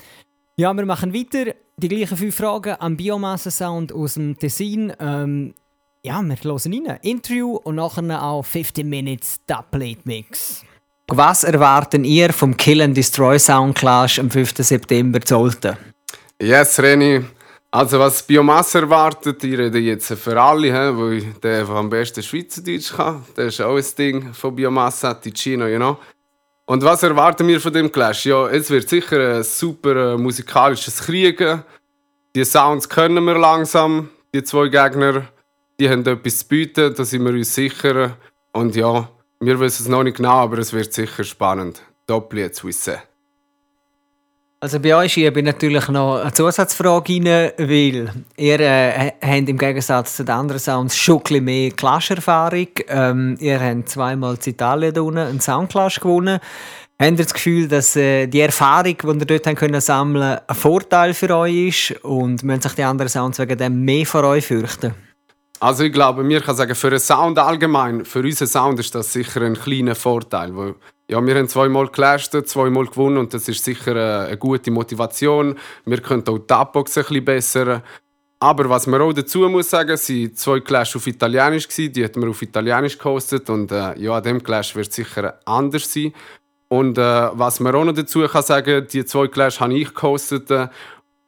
Ja, 0.61 0.75
wir 0.75 0.85
machen 0.87 1.15
weiter. 1.15 1.55
Die 1.77 1.89
gleichen 1.89 2.17
fünf 2.17 2.35
Fragen 2.35 2.75
am 2.81 2.97
Biomasse-Sound 2.97 3.93
aus 3.93 4.15
dem 4.15 4.37
Tessin. 4.37 4.93
Ähm, 4.99 5.55
ja, 6.03 6.21
wir 6.21 6.35
hören 6.35 6.85
rein. 6.85 6.99
Interview 7.03 7.55
und 7.63 7.77
nachher 7.77 8.21
auch 8.21 8.45
15 8.45 8.89
Minutes 8.89 9.37
Dubplate 9.47 10.01
Mix. 10.03 10.65
Was 11.07 11.45
erwarten 11.45 12.03
ihr 12.03 12.33
vom 12.33 12.57
Kill 12.57 12.83
and 12.83 12.97
Destroy 12.97 13.39
Sound 13.39 13.77
Clash 13.77 14.19
am 14.19 14.33
5. 14.33 14.53
September 14.57 15.21
zu 15.21 15.37
Olten? 15.37 15.77
Yes, 16.43 16.81
Reni. 16.81 17.25
Also 17.71 18.01
was 18.01 18.25
Biomasse 18.25 18.81
erwartet, 18.81 19.45
ich 19.45 19.57
rede 19.57 19.79
jetzt 19.79 20.13
für 20.15 20.43
alle, 20.43 20.73
he, 20.73 20.99
weil 20.99 21.23
der, 21.41 21.69
am 21.69 21.89
besten 21.89 22.21
Schweizerdeutsch 22.21 22.97
kann, 22.97 23.23
der 23.37 23.47
ist 23.47 23.61
auch 23.61 23.77
ein 23.77 23.85
Ding 23.97 24.35
von 24.35 24.57
Biomasse, 24.57 25.17
Ticino, 25.23 25.69
you 25.69 25.77
know. 25.77 25.99
Und 26.69 26.85
was 26.85 27.03
erwarten 27.03 27.49
wir 27.49 27.63
von 27.63 27.73
dem 27.73 27.91
Clash? 27.91 28.27
Ja, 28.27 28.47
es 28.47 28.69
wird 28.69 28.91
sicher 28.91 29.37
ein 29.37 29.43
super 29.43 30.13
äh, 30.13 30.17
musikalisches 30.19 31.01
Kriegen. 31.01 31.65
Die 32.37 32.45
Sounds 32.45 32.91
können 32.91 33.25
wir 33.25 33.39
langsam, 33.39 34.11
die 34.35 34.45
zwei 34.45 34.69
Gegner, 34.69 35.29
die 35.81 35.89
haben 35.89 36.05
etwas 36.05 36.41
zu 36.41 36.49
bieten, 36.49 36.95
da 36.95 37.05
sind 37.07 37.25
wir 37.25 37.33
uns 37.33 37.55
sicher. 37.55 38.19
Und 38.53 38.77
ja, 38.77 39.09
wir 39.41 39.59
wissen 39.61 39.85
es 39.85 39.89
noch 39.89 40.03
nicht 40.03 40.19
genau, 40.19 40.41
aber 40.41 40.59
es 40.59 40.75
wird 40.75 40.93
sicher 40.93 41.25
spannend. 41.25 41.81
Doppel 42.07 42.41
jetzt 42.41 42.63
wissen. 42.63 42.99
Also 44.61 44.81
bei 44.81 44.93
euch 44.97 45.13
schiebe 45.13 45.39
ich 45.39 45.47
natürlich 45.47 45.87
noch 45.87 46.21
eine 46.21 46.33
Zusatzfrage 46.33 47.13
rein, 47.13 47.53
weil 47.59 48.11
ihr 48.37 48.59
äh, 48.59 49.13
habt 49.23 49.49
im 49.49 49.57
Gegensatz 49.57 50.17
zu 50.17 50.25
den 50.25 50.35
anderen 50.35 50.59
Sounds 50.59 50.97
schon 50.97 51.23
ein 51.31 51.45
mehr 51.45 51.71
Clash-Erfahrung. 51.71 52.67
Ähm, 52.89 53.37
ihr 53.39 53.61
habt 53.61 53.89
zweimal 53.89 54.35
in 54.35 54.51
Italien 54.51 54.93
da 54.93 55.01
unten 55.03 55.19
einen 55.19 55.41
Soundclash 55.41 56.01
gewonnen. 56.01 56.41
Habt 57.01 57.11
ihr 57.13 57.25
das 57.25 57.35
Gefühl, 57.35 57.69
dass 57.69 57.95
äh, 57.95 58.27
die 58.27 58.41
Erfahrung, 58.41 58.97
die 59.01 59.07
ihr 59.07 59.27
dort 59.27 59.47
haben 59.47 59.55
können 59.55 59.81
sammeln 59.81 60.41
ein 60.45 60.57
Vorteil 60.57 61.15
für 61.15 61.37
euch 61.37 61.93
ist 61.93 62.05
und 62.05 62.43
müssen 62.43 62.63
sich 62.63 62.73
die 62.73 62.83
anderen 62.83 63.09
Sounds 63.09 63.39
wegen 63.39 63.57
dem 63.57 63.85
mehr 63.85 64.07
vor 64.07 64.25
euch 64.25 64.45
fürchten? 64.45 64.93
Also 65.61 65.85
ich 65.85 65.93
glaube, 65.93 66.23
mir 66.23 66.41
kann 66.41 66.55
sagen, 66.55 66.75
für 66.75 66.89
einen 66.89 67.01
Sound 67.01 67.39
allgemein, 67.39 68.05
für 68.05 68.21
unseren 68.21 68.47
Sound 68.47 68.79
ist 68.79 68.95
das 68.95 69.13
sicher 69.13 69.43
ein 69.43 69.55
kleiner 69.55 69.97
Vorteil, 69.97 70.57
weil 70.57 70.75
ja, 71.11 71.25
wir 71.25 71.35
haben 71.35 71.49
zweimal 71.49 71.87
geclasht, 71.87 72.37
zweimal 72.47 72.87
gewonnen 72.87 73.17
und 73.17 73.35
das 73.35 73.49
ist 73.49 73.65
sicher 73.65 74.27
eine, 74.27 74.37
gute 74.37 74.71
Motivation. 74.71 75.57
Wir 75.85 76.01
können 76.01 76.23
auch 76.29 76.39
die 76.39 76.55
Abbox 76.55 76.99
ein 76.99 77.05
bisschen 77.05 77.25
besser. 77.25 77.83
Aber 78.41 78.69
was 78.69 78.87
man 78.87 79.01
auch 79.01 79.13
dazu 79.13 79.49
muss 79.49 79.71
sagen, 79.71 79.97
sind 79.97 80.39
zwei 80.39 80.61
Clash 80.61 80.95
auf 80.95 81.07
Italienisch 81.09 81.67
gewesen, 81.67 81.93
die 81.93 82.05
haben 82.05 82.23
wir 82.23 82.31
auf 82.31 82.41
Italienisch 82.41 82.97
gehostet 82.97 83.51
und 83.51 83.73
äh, 83.73 83.99
ja, 83.99 84.17
an 84.17 84.23
dem 84.23 84.43
Clash 84.43 84.77
wird 84.77 84.93
sicher 84.93 85.41
anders 85.45 85.93
sein. 85.93 86.13
Und 86.69 86.99
äh, 86.99 87.31
was 87.33 87.59
man 87.59 87.75
auch 87.75 87.85
noch 87.85 87.95
dazu 87.95 88.21
kann 88.29 88.43
sagen, 88.43 88.87
die 88.93 89.05
zwei 89.05 89.27
Clash 89.27 89.59
habe 89.59 89.75
ich 89.75 89.93
gehostet 89.93 90.51
äh, 90.53 90.69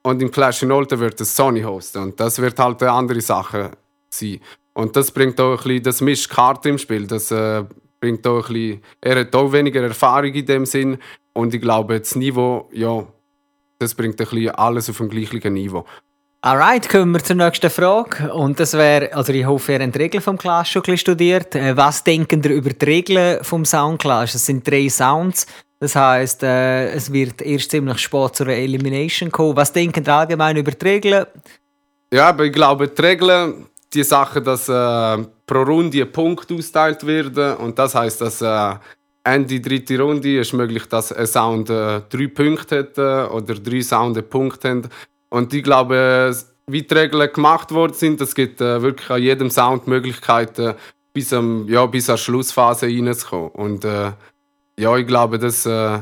und 0.03 0.23
im 0.23 0.31
Clash 0.31 0.63
in 0.63 0.71
Olten 0.71 1.01
wird 1.01 1.21
es 1.21 1.35
Sony 1.35 1.63
hosten 1.63 2.03
und 2.03 2.21
das 2.21 2.41
wird 2.41 2.59
halt 2.59 2.81
eine 2.83 2.93
andere 2.93 3.21
Sache 3.21 3.73
sein. 4.11 4.41
Und 4.73 4.97
das 4.97 5.11
bringt 5.11 5.41
auch 5.41 5.53
ein 5.53 5.57
bisschen, 5.57 5.83
das 5.83 6.01
mischt 6.01 6.31
Karte 6.31 6.69
im 6.69 6.79
Spiel, 6.79 7.07
das 7.07 7.31
äh, 7.31 7.65
bringt 8.01 8.27
auch 8.27 8.49
ein 8.49 8.53
bisschen, 8.53 8.83
er 9.01 9.21
hat 9.21 9.35
auch 9.35 9.53
weniger 9.53 9.83
Erfahrung 9.83 10.33
in 10.33 10.47
dem 10.47 10.67
Sinn 10.67 10.99
und 11.33 11.55
ich 11.55 11.61
glaube, 11.61 11.99
das 11.99 12.15
Niveau, 12.17 12.69
ja, 12.73 13.07
das 13.79 13.95
bringt 13.95 14.21
ein 14.21 14.27
bisschen 14.27 14.51
alles 14.51 14.91
auf 14.91 14.99
dem 14.99 15.09
gleichen 15.09 15.55
Niveau. 15.55 15.85
Alright, 16.43 16.89
kommen 16.89 17.13
wir 17.13 17.23
zur 17.23 17.37
nächsten 17.37 17.69
Frage. 17.69 18.33
Und 18.33 18.59
das 18.59 18.73
wäre, 18.73 19.13
also 19.13 19.31
ich 19.31 19.45
hoffe, 19.45 19.73
ihr 19.73 19.81
habt 19.81 19.95
die 19.95 19.99
Regeln 19.99 20.23
vom 20.23 20.39
Clash 20.39 20.71
schon 20.71 20.97
studiert. 20.97 21.55
Äh, 21.55 21.77
was 21.77 22.03
denken 22.03 22.43
ihr 22.43 22.53
über 22.53 22.71
die 22.71 22.85
Regeln 22.87 23.45
vom 23.45 23.67
Soundclash? 23.67 24.35
Es 24.35 24.47
sind 24.47 24.67
drei 24.67 24.89
Sounds. 24.89 25.47
Das 25.81 25.97
heisst, 25.97 26.43
äh, 26.43 26.93
es 26.93 27.13
wird 27.13 27.43
erst 27.43 27.71
ziemlich 27.71 27.99
spät 27.99 28.37
zur 28.37 28.49
Elimination 28.49 29.31
kommen. 29.31 29.55
Was 29.57 29.75
denken 29.75 30.03
ihr 30.03 30.15
allgemein 30.15 30.57
über 30.57 30.71
die 30.71 30.87
Regeln? 30.87 31.27
Ja, 32.11 32.31
aber 32.31 32.45
ich 32.47 32.53
glaube, 32.53 32.89
die 32.89 33.03
Regeln, 33.03 33.67
die 33.93 34.05
Sache, 34.05 34.41
dass 34.41 34.69
äh, 34.69 35.25
pro 35.47 35.63
Runde 35.63 36.03
ein 36.03 36.13
Punkt 36.13 36.51
austeilt 36.53 37.05
wird. 37.07 37.37
Und 37.59 37.79
das 37.79 37.95
heißt, 37.95 38.21
dass 38.21 38.41
äh, 38.41 38.75
Ende 39.25 39.61
dritte 39.61 39.99
Runde 40.01 40.39
ist 40.41 40.53
möglich, 40.53 40.87
dass 40.87 41.13
ein 41.13 41.27
Sound 41.27 41.71
äh, 41.71 42.01
drei 42.09 42.29
Punkte 42.29 42.79
hat 42.79 42.99
äh, 42.99 43.33
oder 43.33 43.55
drei 43.55 43.83
Sound 43.83 44.17
einen 44.17 44.29
Punkt 44.29 44.65
haben. 44.65 44.89
Und 45.29 45.53
ich 45.53 45.63
glaube, 45.63 46.35
wie 46.67 46.83
die 46.83 46.95
Regeln 46.95 47.33
gemacht 47.33 47.71
worden 47.73 47.95
sind, 47.95 48.21
es 48.21 48.35
gibt 48.35 48.61
äh, 48.61 48.81
wirklich 48.81 49.11
an 49.11 49.23
jedem 49.23 49.51
Sound 49.51 49.87
Möglichkeiten, 49.87 50.75
bis, 51.13 51.33
am, 51.33 51.69
ja, 51.69 51.85
bis 51.87 52.07
zur 52.07 52.17
Schlussphase 52.17 52.87
reinzukommen. 52.87 53.51
Und 53.51 53.85
äh, 53.85 54.13
ja, 54.79 54.97
ich 54.97 55.07
glaube, 55.07 55.39
das, 55.39 55.67
äh, 55.67 55.99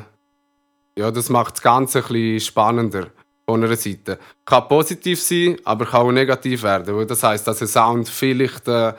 ja, 0.97 1.11
das 1.11 1.29
macht 1.31 1.55
das 1.55 1.63
Ganze 1.63 1.99
ein 1.99 2.05
bisschen 2.05 2.41
spannender 2.41 3.09
von 3.49 3.65
einer 3.65 3.77
Seite. 3.77 4.19
Kann 4.45 4.69
positiv 4.69 5.23
sein, 5.23 5.57
aber 5.65 5.87
kann 5.87 6.03
auch 6.03 6.13
negativ 6.13 6.63
werden. 6.65 6.95
Weil 6.95 7.07
das 7.07 7.23
heißt, 7.23 7.47
dass 7.47 7.63
ein 7.63 7.69
Sound 7.69 8.09
vielleicht 8.09 8.69
äh, 8.69 8.93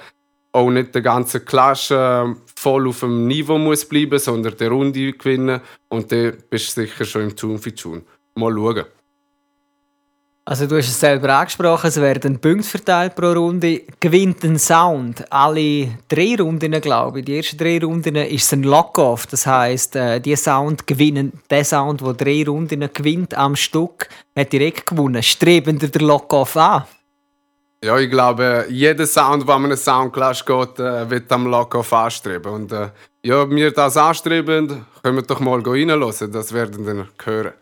auch 0.52 0.72
nicht 0.72 0.96
der 0.96 1.04
ganze 1.04 1.42
Clash 1.42 1.92
äh, 1.92 2.26
voll 2.56 2.88
auf 2.88 3.02
dem 3.02 3.28
Niveau 3.28 3.60
muss 3.60 3.86
bleiben, 3.86 4.18
sondern 4.18 4.58
die 4.58 4.66
Runde 4.66 5.14
gewinnen. 5.14 5.62
Und 5.90 6.12
dann 6.12 6.38
bist 6.50 6.76
du 6.76 6.82
sicher 6.82 7.06
schon 7.06 7.22
im 7.24 7.36
Tune 7.36 7.60
für 7.60 7.76
Tune. 7.76 8.02
Mal 8.34 8.54
schauen. 8.54 8.86
Also 10.50 10.66
du 10.66 10.78
hast 10.78 10.88
es 10.88 11.00
selber 11.00 11.30
angesprochen, 11.30 11.86
es 11.86 12.02
werden 12.02 12.40
Punkte 12.40 12.68
verteilt 12.68 13.14
pro 13.14 13.34
Runde. 13.34 13.84
Gewinnt 14.00 14.44
ein 14.44 14.58
Sound 14.58 15.32
alle 15.32 15.90
drei 16.08 16.38
Runden, 16.40 16.72
glaube 16.82 17.20
ich. 17.20 17.26
Die 17.26 17.38
ersten 17.38 17.56
drei 17.56 17.78
Runden 17.78 18.16
ist 18.16 18.46
es 18.46 18.54
ein 18.54 18.64
Lock-off. 18.64 19.28
Das 19.28 19.46
heisst, 19.46 19.96
äh, 19.96 20.20
die 20.20 20.36
Sound 20.36 20.88
gewinnen, 20.88 21.34
der 21.52 21.64
Sound, 21.64 22.02
der 22.02 22.14
drei 22.16 22.44
Runden 22.48 22.90
gewinnt 22.92 23.36
am 23.36 23.56
Stück, 23.56 24.10
hat 24.36 24.52
direkt 24.52 24.88
gewonnen. 24.88 25.22
Streben 25.22 25.78
der 25.78 26.02
Lock-off 26.02 26.58
an? 26.58 26.86
Ja, 27.84 28.00
ich 28.00 28.10
glaube, 28.10 28.66
jeder 28.70 29.06
Sound, 29.06 29.48
der 29.48 29.54
an 29.54 29.66
einem 29.66 29.78
Soundclash 29.78 30.44
geht, 30.44 30.80
äh, 30.80 31.08
wird 31.12 31.32
am 31.32 31.46
Lock-off 31.46 31.94
anstreben. 31.94 32.52
Und 32.52 32.72
äh, 32.72 32.90
ja, 33.24 33.48
wir 33.48 33.70
das 33.70 33.98
anstreben, 33.98 34.84
können 35.04 35.16
wir 35.16 35.22
doch 35.22 35.42
mal 35.42 35.62
reinhören. 35.62 36.32
Das 36.32 36.52
werden 36.52 36.88
wir 36.88 36.94
dann 36.96 37.08
hören. 37.24 37.54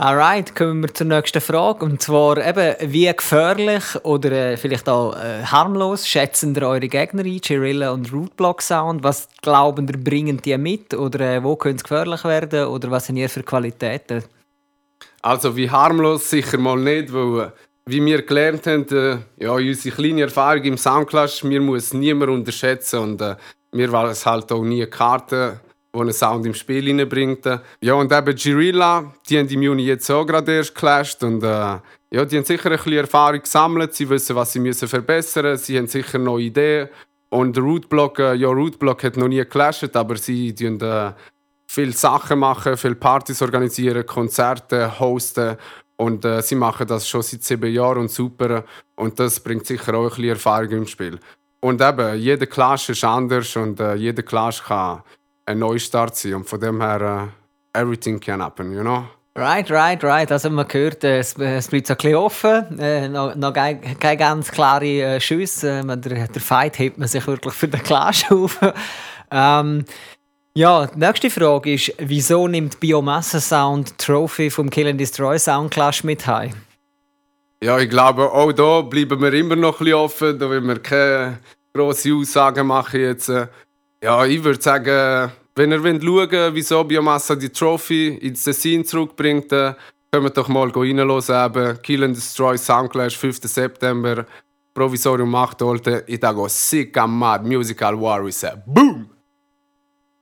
Alright, 0.00 0.54
kommen 0.54 0.82
wir 0.82 0.94
zur 0.94 1.08
nächsten 1.08 1.40
Frage. 1.40 1.84
Und 1.84 2.00
zwar 2.00 2.36
eben, 2.38 2.92
wie 2.92 3.12
gefährlich 3.12 3.82
oder 4.04 4.30
äh, 4.30 4.56
vielleicht 4.56 4.88
auch 4.88 5.16
äh, 5.16 5.42
harmlos 5.42 6.06
schätzen 6.06 6.54
ihr 6.54 6.68
eure 6.68 6.86
Gegner 6.86 7.24
ein, 7.24 7.40
Chirilla 7.44 7.90
und 7.90 8.12
Rootblock 8.12 8.62
Sound? 8.62 9.02
Was 9.02 9.28
glauben 9.42 9.88
ihr, 9.88 9.98
bringen 9.98 10.40
die 10.40 10.56
mit? 10.56 10.94
Oder 10.94 11.38
äh, 11.38 11.42
wo 11.42 11.56
könnte 11.56 11.78
es 11.78 11.82
gefährlich 11.82 12.22
werden? 12.22 12.68
Oder 12.68 12.92
was 12.92 13.06
sind 13.06 13.16
ihr 13.16 13.28
für 13.28 13.42
Qualitäten? 13.42 14.22
Also 15.20 15.56
wie 15.56 15.68
harmlos 15.68 16.30
sicher 16.30 16.58
mal 16.58 16.78
nicht, 16.78 17.12
weil 17.12 17.46
äh, 17.46 17.50
wie 17.86 18.04
wir 18.04 18.22
gelernt 18.22 18.68
haben, 18.68 18.86
äh, 18.90 19.18
ja, 19.44 19.50
unsere 19.50 19.96
kleine 19.96 20.22
Erfahrung 20.22 20.62
im 20.62 20.78
Soundclash, 20.78 21.42
wir 21.42 21.60
muss 21.60 21.92
niemand 21.92 22.30
unterschätzen 22.30 23.00
und 23.00 23.20
äh, 23.20 23.34
wir 23.72 23.90
wollen 23.90 24.10
es 24.10 24.24
halt 24.24 24.52
auch 24.52 24.62
nie 24.62 24.86
Karten 24.86 25.58
die 25.94 26.00
einen 26.00 26.12
Sound 26.12 26.46
im 26.46 26.54
Spiel 26.54 26.84
hineinbringt. 26.84 27.46
Ja, 27.80 27.94
und 27.94 28.12
eben 28.12 28.34
Girilla, 28.34 29.14
die 29.28 29.38
haben 29.38 29.48
im 29.48 29.62
Juni 29.62 29.84
jetzt 29.84 30.10
auch 30.10 30.26
gerade 30.26 30.56
erst 30.56 30.74
geclasht 30.74 31.22
und 31.22 31.42
äh, 31.42 31.46
ja, 32.10 32.24
die 32.24 32.36
haben 32.36 32.44
sicher 32.44 32.70
ein 32.70 32.76
bisschen 32.76 32.92
Erfahrung 32.94 33.40
gesammelt, 33.40 33.94
sie 33.94 34.08
wissen, 34.08 34.36
was 34.36 34.52
sie 34.52 34.60
müssen 34.60 34.88
verbessern 34.88 35.52
müssen, 35.52 35.64
sie 35.64 35.78
haben 35.78 35.86
sicher 35.86 36.18
neue 36.18 36.44
Ideen. 36.44 36.88
Und 37.30 37.58
Rootblock, 37.58 38.18
äh, 38.20 38.34
ja, 38.34 38.48
Rootblock 38.48 39.04
hat 39.04 39.16
noch 39.16 39.28
nie 39.28 39.36
geclasht, 39.36 39.94
aber 39.94 40.16
sie 40.16 40.54
tun 40.54 40.80
äh, 40.80 41.12
viele 41.70 41.92
Sachen 41.92 42.38
machen, 42.38 42.76
viele 42.76 42.94
Partys 42.94 43.42
organisieren, 43.42 44.06
Konzerte 44.06 44.98
hosten 44.98 45.56
und 45.96 46.24
äh, 46.24 46.40
sie 46.42 46.54
machen 46.54 46.86
das 46.86 47.08
schon 47.08 47.22
seit 47.22 47.42
sieben 47.42 47.72
Jahren 47.72 47.98
und 47.98 48.10
super. 48.10 48.64
Und 48.94 49.18
das 49.18 49.40
bringt 49.40 49.66
sicher 49.66 49.94
auch 49.94 50.04
ein 50.04 50.08
bisschen 50.08 50.28
Erfahrung 50.28 50.70
im 50.70 50.86
Spiel. 50.86 51.18
Und 51.60 51.82
eben, 51.82 52.18
jeder 52.18 52.46
Clash 52.46 52.88
ist 52.88 53.04
anders 53.04 53.56
und 53.56 53.80
äh, 53.80 53.94
jeder 53.94 54.22
Clash 54.22 54.62
kann 54.62 55.02
ein 55.48 55.58
Neustart 55.58 56.16
sein. 56.16 56.34
Und 56.34 56.48
von 56.48 56.60
dem 56.60 56.80
her, 56.80 57.30
uh, 57.74 57.78
everything 57.78 58.20
can 58.20 58.42
happen, 58.42 58.72
you 58.72 58.82
know? 58.82 59.04
Right, 59.36 59.70
right, 59.70 60.02
right. 60.02 60.32
Also 60.32 60.50
man 60.50 60.66
hört, 60.68 61.04
äh, 61.04 61.20
es, 61.20 61.34
es 61.38 61.68
bleibt 61.68 61.86
so 61.86 61.94
ein 61.94 61.96
bisschen 61.96 62.14
offen. 62.16 62.78
Äh, 62.78 63.08
noch, 63.08 63.36
noch 63.36 63.52
keine, 63.52 63.80
keine 64.00 64.16
ganz 64.16 64.50
klare 64.50 64.84
äh, 64.84 65.20
Schüsse. 65.20 65.78
Äh, 65.78 65.96
der, 65.96 66.26
der 66.26 66.42
Fight 66.42 66.78
hebt 66.78 66.98
man 66.98 67.06
sich 67.06 67.24
wirklich 67.26 67.54
für 67.54 67.68
den 67.68 67.82
Clash 67.82 68.28
auf. 68.30 68.58
ähm, 69.30 69.84
ja, 70.54 70.86
die 70.86 70.98
nächste 70.98 71.30
Frage 71.30 71.74
ist, 71.74 71.92
wieso 71.98 72.48
nimmt 72.48 72.80
Biomasse 72.80 73.40
Sound 73.40 73.96
Trophy 73.96 74.50
vom 74.50 74.70
Kill 74.70 74.88
and 74.88 75.00
Destroy 75.00 75.38
Sound 75.38 75.70
Clash 75.70 76.02
mit 76.02 76.26
heim? 76.26 76.54
Ja, 77.62 77.78
ich 77.78 77.90
glaube, 77.90 78.32
auch 78.32 78.52
da 78.52 78.80
bleiben 78.80 79.20
wir 79.22 79.32
immer 79.34 79.54
noch 79.54 79.80
ein 79.80 79.84
bisschen 79.84 79.94
offen. 79.94 80.38
Da 80.38 80.50
will 80.50 80.62
wir 80.62 80.80
keine 80.80 81.38
grosse 81.72 82.12
Aussagen 82.12 82.66
machen 82.66 83.00
jetzt. 83.00 83.30
Ja, 84.02 84.24
ich 84.24 84.42
würde 84.42 84.62
sagen, 84.62 85.32
wenn 85.56 85.72
ihr 85.72 85.82
wollt 85.82 86.54
wieso 86.54 86.84
Biomassa 86.84 87.34
die 87.34 87.48
Trophy 87.48 88.16
ins 88.16 88.44
Tessin 88.44 88.84
zurückbringt, 88.84 89.52
äh, 89.52 89.74
könnt 90.12 90.36
doch 90.36 90.48
mal 90.48 90.70
reinhören. 90.70 91.82
Kill 91.82 92.04
and 92.04 92.16
Destroy 92.16 92.56
Soundclash, 92.56 93.16
5. 93.16 93.40
September, 93.42 94.24
Provisorium 94.72 95.34
8 95.34 95.62
Holte. 95.62 96.04
Sick 96.48 96.96
am 96.96 97.18
mad, 97.18 97.44
Musical 97.44 98.00
Warriors. 98.00 98.46
Boom! 98.66 99.10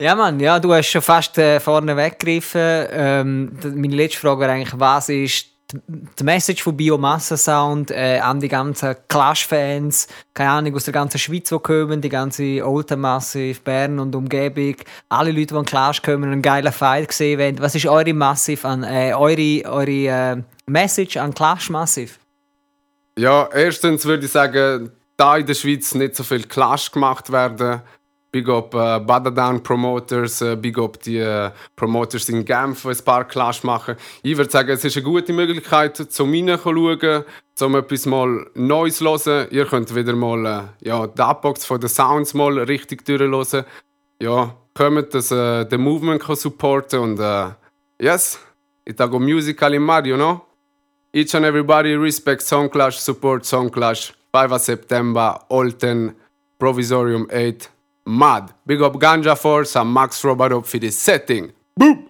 Ja, 0.00 0.14
Mann, 0.14 0.40
ja, 0.40 0.58
du 0.58 0.72
hast 0.72 0.88
schon 0.88 1.02
fast 1.02 1.38
äh, 1.38 1.60
vorne 1.60 1.96
weggegriffen. 1.96 2.86
Ähm, 2.90 3.58
meine 3.62 3.96
letzte 3.96 4.20
Frage 4.20 4.40
wäre 4.40 4.52
eigentlich, 4.52 4.78
was 4.78 5.08
ist 5.08 5.55
die, 5.72 6.24
Message 6.24 6.62
von 6.62 6.76
Biomassa 6.76 7.36
Sound 7.36 7.90
äh, 7.90 8.18
an 8.18 8.40
die 8.40 8.48
ganzen 8.48 8.94
Clash-Fans, 9.08 10.06
keine 10.32 10.50
Ahnung, 10.50 10.74
aus 10.76 10.84
der 10.84 10.94
ganzen 10.94 11.18
Schweiz, 11.18 11.48
die 11.48 11.58
kommen, 11.58 12.00
die 12.00 12.08
ganze 12.08 12.66
Oldtimer 12.66 13.14
Massive, 13.14 13.60
Bern 13.60 13.98
und 13.98 14.14
Umgebung, 14.14 14.76
alle 15.08 15.32
Leute, 15.32 15.46
die 15.46 15.54
an 15.54 15.64
Clash 15.64 16.02
kommen, 16.02 16.24
einen 16.24 16.42
geilen 16.42 16.72
Fight 16.72 17.08
gesehen 17.08 17.40
haben. 17.40 17.58
Was 17.58 17.74
ist 17.74 17.86
eure 17.86 18.14
Massive 18.14 18.66
an, 18.66 18.84
äh, 18.84 19.12
eure, 19.14 19.64
eure 19.64 19.90
äh, 19.90 20.42
Message 20.66 21.16
an 21.16 21.34
Clash 21.34 21.70
Massive? 21.70 22.12
Ja, 23.18 23.48
erstens 23.52 24.04
würde 24.04 24.26
ich 24.26 24.32
sagen, 24.32 24.90
da 25.16 25.36
in 25.36 25.46
der 25.46 25.54
Schweiz 25.54 25.94
nicht 25.94 26.14
so 26.14 26.22
viel 26.22 26.44
Clash 26.44 26.90
gemacht 26.92 27.32
werden. 27.32 27.80
Big 28.36 28.50
up 28.50 28.74
äh, 28.74 29.00
Badadan 29.00 29.62
Promoters, 29.62 30.42
äh, 30.42 30.56
big 30.56 30.78
up 30.78 31.00
die 31.00 31.16
äh, 31.16 31.50
Promoters 31.74 32.28
in 32.28 32.44
Genf, 32.44 32.82
die 32.82 32.88
ein 32.90 32.98
paar 33.02 33.24
Clash 33.24 33.64
machen. 33.64 33.96
Ich 34.22 34.36
würde 34.36 34.50
sagen, 34.50 34.68
es 34.68 34.84
ist 34.84 34.94
eine 34.94 35.04
gute 35.04 35.32
Möglichkeit, 35.32 35.96
zum 35.96 36.34
reinzuschauen, 36.34 37.24
um 37.62 37.74
etwas 37.76 38.04
mal 38.04 38.46
Neues 38.52 38.98
zu 38.98 39.06
hören. 39.06 39.48
Ihr 39.50 39.64
könnt 39.64 39.94
wieder 39.94 40.14
mal 40.14 40.44
äh, 40.44 40.86
ja, 40.86 41.06
die 41.06 41.22
Upbox 41.22 41.64
von 41.64 41.80
den 41.80 41.88
Sounds 41.88 42.34
mal 42.34 42.58
richtig 42.58 43.06
durchhören. 43.06 43.64
Ja, 44.20 44.54
kommt, 44.74 45.14
dass 45.14 45.30
äh, 45.30 45.64
den 45.64 45.80
Movement 45.80 46.22
kann 46.22 46.36
supporten 46.36 47.00
und 47.00 47.18
äh, 47.18 47.48
yes, 47.98 48.38
Itago 48.84 49.18
Musical 49.18 49.72
in 49.72 49.82
Mario, 49.82 50.18
no? 50.18 50.42
Each 51.10 51.34
and 51.34 51.46
everybody 51.46 51.94
respect 51.94 52.42
Song 52.42 52.68
Clash, 52.68 52.98
support 52.98 53.46
Song 53.46 53.70
Clash. 53.70 54.12
5 54.30 54.58
September, 54.58 55.40
Olten, 55.48 56.14
Provisorium 56.58 57.26
8, 57.32 57.70
Mad. 58.06 58.52
Big 58.64 58.80
up 58.80 58.94
Ganja 58.94 59.36
Force 59.36 59.76
and 59.76 59.92
Max 59.92 60.22
Robodop 60.22 60.64
for 60.64 60.78
das 60.78 60.96
Setting. 60.96 61.52
Boom! 61.76 62.08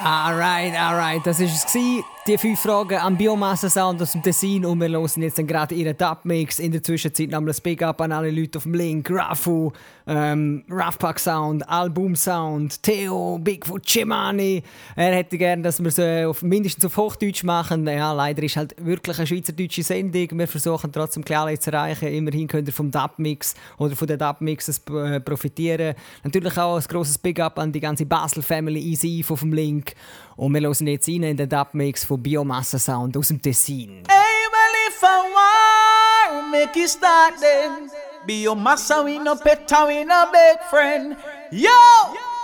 Alright, 0.00 0.74
alright, 0.74 1.24
das 1.24 1.40
war 1.40 1.46
es. 1.46 2.17
Die 2.26 2.36
fünf 2.36 2.60
Fragen 2.60 2.98
am 2.98 3.16
Biomasse-Sound 3.16 4.02
aus 4.02 4.12
dem 4.12 4.22
Tessin 4.22 4.66
und 4.66 4.80
wir 4.80 4.90
hören 4.90 5.22
jetzt 5.22 5.38
dann 5.38 5.46
gerade 5.46 5.74
ihren 5.74 5.96
Dub-Mix. 5.96 6.58
In 6.58 6.72
der 6.72 6.82
Zwischenzeit 6.82 7.30
nochmal 7.30 7.54
ein 7.54 7.62
Big 7.62 7.82
Up 7.82 8.00
an 8.02 8.12
alle 8.12 8.30
Leute 8.30 8.58
auf 8.58 8.64
dem 8.64 8.74
Link. 8.74 9.10
Rafu, 9.10 9.72
ähm, 10.06 10.62
Roughpack 10.70 11.18
Sound, 11.18 11.66
Album 11.66 12.14
Sound, 12.14 12.82
Theo, 12.82 13.38
Bigfoot, 13.38 13.82
Chimani. 13.86 14.62
Er 14.94 15.14
hätte 15.14 15.38
gerne, 15.38 15.62
dass 15.62 15.80
wir 15.80 15.88
es 15.88 15.98
auf, 16.26 16.42
mindestens 16.42 16.84
auf 16.84 16.98
Hochdeutsch 16.98 17.44
machen. 17.44 17.86
Ja, 17.86 18.12
leider 18.12 18.42
ist 18.42 18.58
halt 18.58 18.74
wirklich 18.78 19.16
eine 19.16 19.26
schweizerdeutsche 19.26 19.82
Sendung. 19.82 20.38
Wir 20.38 20.48
versuchen 20.48 20.92
trotzdem 20.92 21.24
alle 21.34 21.58
zu 21.58 21.72
erreichen. 21.72 22.08
Immerhin 22.08 22.46
könnt 22.46 22.68
ihr 22.68 22.74
vom 22.74 22.90
Dub-Mix 22.90 23.54
oder 23.78 23.96
von 23.96 24.06
den 24.06 24.18
Dub-Mixes 24.18 24.82
äh, 24.90 25.20
profitieren. 25.20 25.94
Natürlich 26.24 26.58
auch 26.58 26.76
ein 26.76 26.84
grosses 26.86 27.16
Big 27.16 27.40
Up 27.40 27.58
an 27.58 27.72
die 27.72 27.80
ganze 27.80 28.04
Basel-Family 28.04 28.80
Easy 28.80 29.24
auf 29.26 29.40
dem 29.40 29.54
Link. 29.54 29.94
Und 30.38 30.54
wir 30.54 30.60
hören 30.60 30.86
jetzt 30.86 31.08
rein 31.08 31.24
in 31.24 31.36
den 31.36 31.48
Dub-Mix 31.48 32.04
von 32.04 32.22
Biomasse 32.22 32.78
Sound 32.78 33.16
aus 33.16 33.26
dem 33.26 33.42
Tessin. 33.42 34.04
Hey, 34.08 34.46
well, 34.52 34.74
if 34.86 35.02
I 35.02 36.36
want, 36.38 36.50
make 36.52 36.76
it 36.76 36.88
start 36.88 37.34
then. 37.40 37.90
Biomassa, 38.24 39.04
we 39.04 39.18
no 39.18 39.34
better, 39.34 39.88
we 39.88 40.04
no 40.04 40.26
big 40.30 40.62
friend. 40.70 41.16
Yo! 41.50 41.70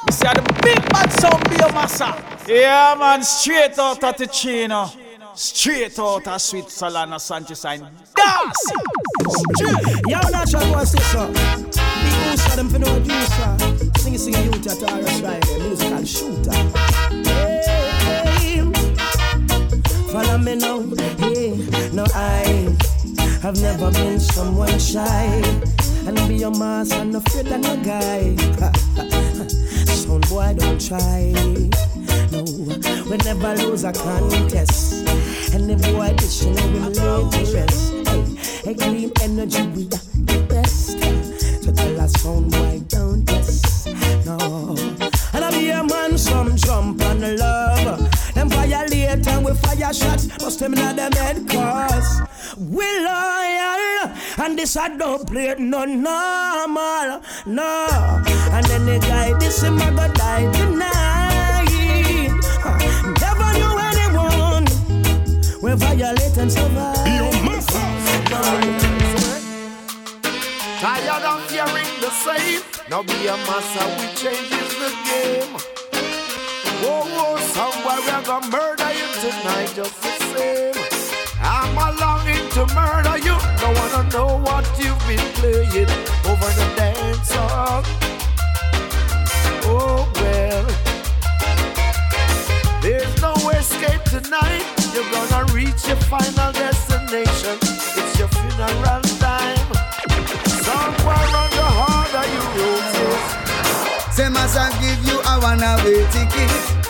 We 0.06 0.12
see 0.12 0.26
the 0.26 0.42
big 0.60 0.88
bad 0.88 1.12
sound, 1.12 1.44
Biomassa. 1.44 2.16
Yeah, 2.48 2.96
man, 2.98 3.22
straight 3.22 3.78
out 3.78 4.02
of 4.02 4.16
Ticino. 4.16 4.90
Straight 5.36 5.96
out 5.96 6.26
of 6.26 6.40
Switzerland, 6.40 7.12
and 7.12 7.22
Sanchez 7.22 7.64
and 7.64 7.86
Das! 8.16 8.72
Yo, 10.08 10.18
natural 10.32 10.72
boy, 10.72 10.82
sister. 10.82 11.28
Big 11.28 12.14
booster, 12.24 12.56
them 12.56 12.68
for 12.70 12.80
no 12.80 12.88
juicer. 13.02 13.98
Sing 13.98 14.14
it, 14.14 14.18
sing 14.18 14.34
it, 14.34 14.44
youth 14.46 14.82
at 14.82 14.82
RS 14.82 15.22
Rider, 15.22 15.58
musical 15.60 16.04
shooter. 16.04 16.93
Follow 20.14 20.38
me 20.38 20.54
now. 20.54 20.78
Hey, 21.18 21.56
no, 21.92 22.06
I 22.14 22.70
have 23.42 23.60
never 23.60 23.90
been 23.90 24.20
someone 24.20 24.78
shy. 24.78 25.24
And 26.06 26.16
be 26.28 26.36
your 26.36 26.52
mass 26.52 26.92
and 26.92 27.16
afraid 27.16 27.48
of 27.48 27.60
no 27.60 27.76
guy. 27.82 28.36
Son 29.90 30.20
boy, 30.30 30.54
don't 30.56 30.80
try. 30.80 31.32
No, 32.30 32.44
we 33.10 33.16
never 33.26 33.56
lose 33.56 33.82
a 33.82 33.92
contest. 33.92 35.04
And 35.52 35.68
the 35.68 35.76
boy 35.90 36.14
dishing 36.16 36.54
will 36.54 36.90
lay 36.94 37.30
to 37.34 37.42
rest. 37.52 37.92
Hey, 38.62 38.70
a 38.70 38.74
clean 38.74 39.10
energy, 39.20 39.62
we 39.74 39.82
are 39.86 40.04
the 40.30 40.46
best. 40.48 41.00
So 41.64 41.72
tell 41.72 42.00
us, 42.00 42.12
son 42.22 42.48
boy, 42.50 42.82
don't 42.86 43.26
test. 43.26 43.88
No. 44.24 44.76
And 45.32 45.44
I 45.44 45.50
be 45.50 45.70
a 45.70 45.82
man, 45.82 46.16
some 46.16 46.54
jump 46.54 46.98
the 46.98 47.36
love. 47.36 48.13
Them 48.34 48.48
violate 48.48 49.26
and 49.26 49.44
we 49.44 49.54
fire 49.54 49.92
shots. 49.92 50.26
Bust 50.38 50.58
them 50.60 50.74
in 50.74 50.96
them 50.96 51.12
head 51.12 51.48
cause 51.48 52.22
we 52.58 52.84
loyal. 52.84 54.10
And 54.38 54.58
this 54.58 54.76
I 54.76 54.96
don't 54.96 55.26
play 55.26 55.48
it 55.48 55.58
no 55.60 55.84
normal. 55.84 57.22
No. 57.46 57.86
And 58.52 58.66
then 58.66 58.86
the 58.86 58.98
guy, 59.00 59.32
this 59.38 59.62
him 59.62 59.80
I 59.80 59.90
go 59.90 60.12
die 60.12 60.50
tonight. 60.52 62.40
Huh. 62.62 62.78
Never 63.22 63.48
knew 63.58 63.74
anyone. 63.90 64.66
We 65.62 65.72
violate 65.74 66.36
and 66.36 66.50
survive. 66.50 67.04
Tired 70.80 71.24
of 71.24 71.50
hearing 71.50 72.00
the 72.00 72.10
same. 72.10 72.62
Now 72.90 73.02
be 73.02 73.26
a 73.26 73.36
massa, 73.48 73.86
we 73.98 74.06
changes 74.14 74.70
the 74.76 74.90
game. 75.08 75.56
Whoa, 76.84 77.13
somewhere 77.54 78.00
we're 78.02 78.24
gonna 78.26 78.50
murder 78.50 78.90
you 78.98 79.08
tonight, 79.22 79.70
just 79.76 79.94
the 80.02 80.12
same. 80.34 80.74
I'm 81.40 81.78
a 81.78 81.88
longing 82.02 82.46
to 82.56 82.62
murder 82.74 83.16
you. 83.26 83.36
Don't 83.60 83.76
wanna 83.78 84.02
know 84.14 84.30
what 84.46 84.64
you've 84.78 85.02
been 85.06 85.26
playing 85.38 85.90
over 86.30 86.50
the 86.58 86.66
dance 86.74 87.30
hall. 87.32 87.82
Oh 89.70 90.02
well, 90.18 90.66
there's 92.82 93.14
no 93.22 93.34
escape 93.50 94.02
tonight. 94.14 94.66
You're 94.92 95.10
gonna 95.14 95.52
reach 95.52 95.86
your 95.86 96.00
final 96.12 96.50
destination. 96.52 97.56
It's 97.98 98.18
your 98.18 98.30
funeral 98.34 99.02
time. 99.22 99.68
Somewhere 100.66 101.28
on 101.42 101.50
the 101.58 101.68
heart 101.80 102.14
of 102.20 102.26
you 102.34 102.44
roses. 102.58 103.22
Say 104.16 104.28
must 104.28 104.56
I 104.58 104.66
give 104.82 105.00
you 105.08 105.18
a 105.20 105.34
one-way 105.38 106.02
ticket 106.10 106.83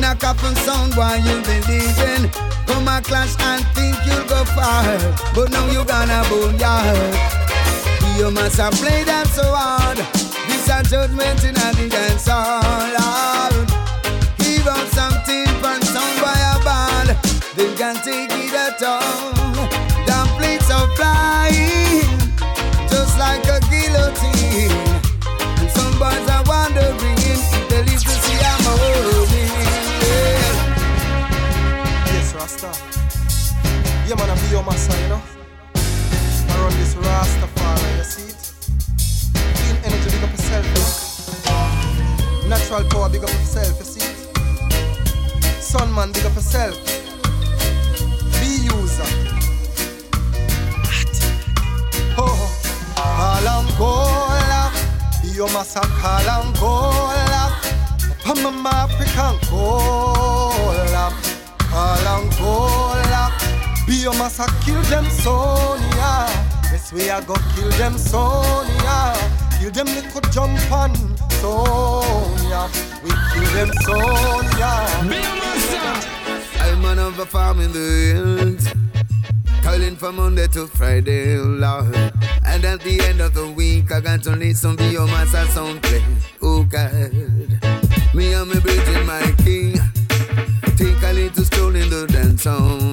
In 0.00 0.04
a 0.04 0.16
couple 0.16 0.54
sound 0.64 0.94
while 0.94 1.18
you 1.18 1.42
believing? 1.42 2.30
Come 2.64 2.88
a 2.88 3.02
clash 3.02 3.36
and 3.40 3.62
think 3.76 3.94
you'll 4.06 4.24
go 4.24 4.46
far. 4.56 4.96
But 5.34 5.50
now 5.50 5.70
you 5.70 5.84
gonna 5.84 6.24
bone 6.30 6.56
your 6.56 8.16
You 8.16 8.30
must 8.30 8.56
have 8.56 8.72
played 8.80 9.08
them 9.08 9.26
so 9.26 9.42
hard. 9.44 9.98
This 10.48 10.70
a 10.70 10.82
judgment 10.82 11.44
in 11.44 11.54
a 11.54 11.88
dance 11.90 12.26
all 12.28 12.96
out 12.96 13.52
Give 14.38 14.66
out 14.66 14.88
something 14.88 15.46
from 15.60 15.82
sound 15.82 16.16
by 16.22 16.38
a 16.48 16.64
band 16.64 17.18
They 17.54 17.74
can 17.74 17.96
take 17.96 18.32
it 18.32 18.54
at 18.54 18.82
all. 18.82 19.34
Down 20.06 20.28
plates 20.38 20.70
of 20.70 20.88
flying 20.96 21.79
Rasta. 32.40 32.72
Yeah, 34.08 34.16
man, 34.16 34.30
I 34.30 34.34
be 34.40 34.46
your 34.48 34.64
massa, 34.64 34.98
you 35.02 35.08
know. 35.08 35.20
I 35.74 36.56
run 36.56 36.72
this 36.80 36.94
Rastafari, 36.94 37.98
you 37.98 38.04
see 38.04 38.28
it? 38.32 38.42
Clean 39.56 39.76
energy, 39.84 40.08
big 40.08 40.24
up 40.24 40.30
yourself, 40.30 40.64
you 40.64 40.74
know. 42.40 42.48
Natural 42.48 42.84
power, 42.88 43.10
big 43.10 43.24
up 43.24 43.28
yourself, 43.28 43.78
you 43.78 43.84
see 43.84 44.00
it? 44.00 44.16
Sun 45.62 45.92
man, 45.92 46.12
big 46.12 46.24
up 46.24 46.34
yourself. 46.34 46.74
Be 48.40 48.64
user. 48.72 49.10
Oh, 52.16 52.40
Kalangola, 52.96 54.72
your 55.36 55.50
massa 55.52 55.80
Kalangola, 55.80 57.52
Pamama 58.24 58.72
African 58.88 59.36
Cola, 61.80 61.96
Kalangola, 61.96 63.86
be 63.86 63.94
your 63.94 64.12
massa 64.12 64.44
kill 64.64 64.82
them 64.82 65.06
Sonia. 65.06 66.28
Yes, 66.70 66.92
we 66.92 67.08
are 67.08 67.22
go 67.22 67.34
kill 67.54 67.70
them 67.78 67.96
Sonia, 67.96 69.16
kill 69.58 69.70
them 69.70 69.86
little 69.86 70.20
jump 70.30 70.72
on 70.72 70.94
Sonia, 71.40 72.68
we 73.02 73.10
kill 73.32 73.48
them 73.54 73.70
Sonia. 73.80 74.72
I'm 76.60 76.82
man 76.82 76.98
of 76.98 77.18
a 77.18 77.24
farm 77.24 77.60
in 77.60 77.72
the 77.72 77.78
hills. 78.12 78.68
Calling 79.62 79.96
from 79.96 80.16
Monday 80.16 80.48
to 80.48 80.66
Friday, 80.66 81.38
Lord. 81.38 81.94
And 82.44 82.64
at 82.64 82.80
the 82.80 83.00
end 83.04 83.22
of 83.22 83.32
the 83.32 83.50
week, 83.50 83.90
I 83.90 84.00
got 84.00 84.22
to 84.24 84.32
listen 84.36 84.76
to 84.76 84.84
your 84.84 85.06
master 85.06 85.46
sound 85.46 85.82
play. 85.82 86.04
Oh 86.42 86.62
God. 86.64 87.12
Me 88.14 88.34
and 88.34 88.50
me 88.50 88.60
bridging 88.60 89.06
my 89.06 89.34
king. 89.38 89.89
In 91.76 91.88
the 91.90 92.06
dance 92.06 92.44
hall. 92.44 92.92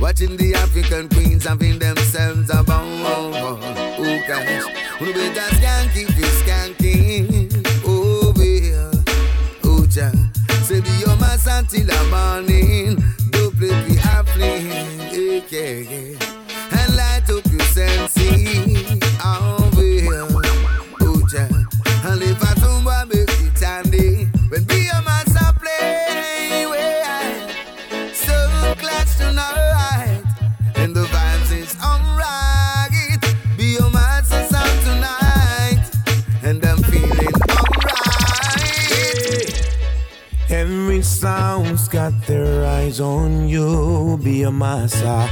Watching 0.00 0.36
the 0.36 0.54
African 0.54 1.08
queens 1.08 1.44
having 1.44 1.78
themselves 1.78 2.50
a 2.50 2.62
ball. 2.62 2.84
Oh 2.84 4.22
gosh, 4.28 4.64
who 4.98 5.12
better 5.12 5.48
skanky 5.56 6.02
you 6.16 6.28
skanking? 6.40 7.50
Oh 7.84 8.32
yeah, 8.38 8.92
oh 9.64 9.84
ja. 9.90 10.10
Say 10.62 10.80
be 10.80 10.90
your 11.00 11.16
massa 11.16 11.64
till 11.68 11.84
the 11.86 11.98
morning. 12.10 12.96
Don't 13.30 13.56
play 13.56 13.68
the 13.68 13.98
airplane, 14.14 14.66
yeah, 15.50 15.76
yeah. 15.82 16.78
And 16.78 16.96
light 16.96 17.28
up 17.30 17.44
your 17.50 17.66
senses. 17.74 19.00
Oh 19.22 19.70
yeah, 19.82 20.26
oh 21.00 21.20
ja. 21.32 21.44
And 22.08 22.22
if 22.22 22.40
Sound's 41.02 41.88
got 41.88 42.12
their 42.26 42.66
eyes 42.66 43.00
on 43.00 43.48
you, 43.48 44.18
be 44.22 44.42
a 44.42 44.50
massa. 44.50 45.28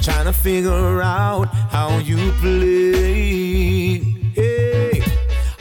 Trying 0.00 0.26
to 0.26 0.32
figure 0.32 1.02
out 1.02 1.48
how 1.70 1.98
you 1.98 2.32
play. 2.40 3.98
Hey, 4.34 5.02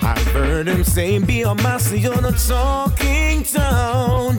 I've 0.02 0.28
heard 0.28 0.68
them 0.68 0.84
say, 0.84 1.20
be 1.20 1.42
a 1.44 1.54
massa, 1.56 1.98
you're 1.98 2.22
not 2.22 2.38
talking 2.38 3.44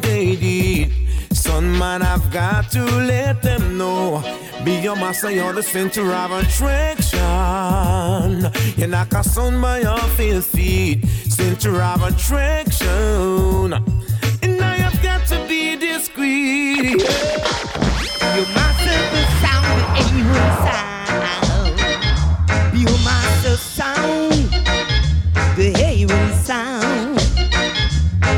they 0.01 0.37
did. 0.37 0.93
Son, 1.33 1.79
man, 1.79 2.03
I've 2.03 2.31
got 2.31 2.71
to 2.73 2.85
let 2.85 3.43
them 3.43 3.79
know. 3.79 4.23
Be 4.65 4.81
your 4.81 4.97
master, 4.97 5.31
you're 5.31 5.53
the 5.53 5.63
center 5.63 6.13
of 6.13 6.33
attraction. 6.33 7.21
You're 8.77 8.89
not 8.89 9.13
a 9.15 9.25
son 9.25 9.61
by 9.61 9.81
your 9.81 9.99
feet, 10.43 11.07
center 11.07 11.81
of 11.83 12.03
attraction. 12.03 13.73
And 15.03 15.09
I 15.09 15.13
have 15.13 15.29
got 15.29 15.29
to 15.29 15.49
be 15.49 15.77
discreet. 15.77 17.01
You 18.37 18.45
master 18.55 18.99
the 19.11 19.23
sound, 19.41 19.81
the 19.97 20.13
Aaron 20.17 20.53
sound. 20.67 21.79
You 22.77 22.91
master 23.05 23.57
sound, 23.57 24.33
the 25.57 25.69
Aaron 25.81 26.33
sound. 26.45 27.21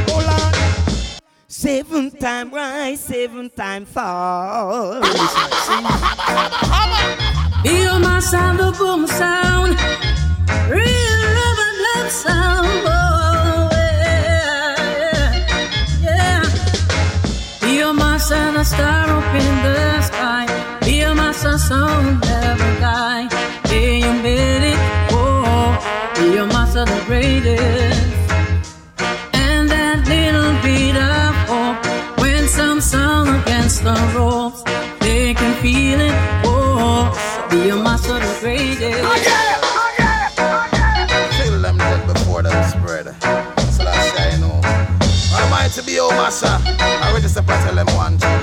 Hold 0.08 0.24
on. 0.24 0.52
Seven 1.48 2.10
time 2.10 2.50
rise, 2.50 3.00
seven 3.00 3.50
time 3.50 3.84
fall. 3.84 5.02
Feel 7.62 7.98
my 7.98 8.20
sound, 8.20 8.58
the 8.58 8.72
boom 8.78 9.06
sound. 9.06 9.78
Real 10.70 11.18
love 11.38 11.58
and 11.66 11.78
love 11.94 12.10
sound. 12.10 12.82
Oh, 12.86 13.21
Sound, 18.32 18.56
a 18.56 18.64
star 18.64 19.10
up 19.10 19.34
in 19.34 19.54
the 19.62 20.00
sky. 20.00 20.46
Feel 20.84 21.14
my 21.14 21.32
sound, 21.32 21.60
sound 21.60 22.20
never 22.22 22.70
die. 22.80 23.28
Yeah, 23.68 23.96
you 24.04 24.12
made 24.22 24.64
it. 24.72 24.78
Oh, 25.10 25.76
feel 26.14 26.46
my 26.46 26.64
sound, 26.64 26.88
the 26.88 27.02
greatest. 27.04 28.00
And 29.34 29.68
that 29.68 29.98
little 30.08 30.54
bit 30.64 30.96
of 30.96 31.34
hope 31.50 32.20
when 32.22 32.48
some 32.48 32.80
song 32.80 33.28
against 33.40 33.84
the 33.84 33.96
ropes, 34.16 34.62
Massa. 46.16 46.60
I 46.66 47.12
ready 47.14 47.28
to 47.28 47.42
tell 47.42 47.74
them 47.74 47.86
one 47.96 48.18
thing. 48.18 48.40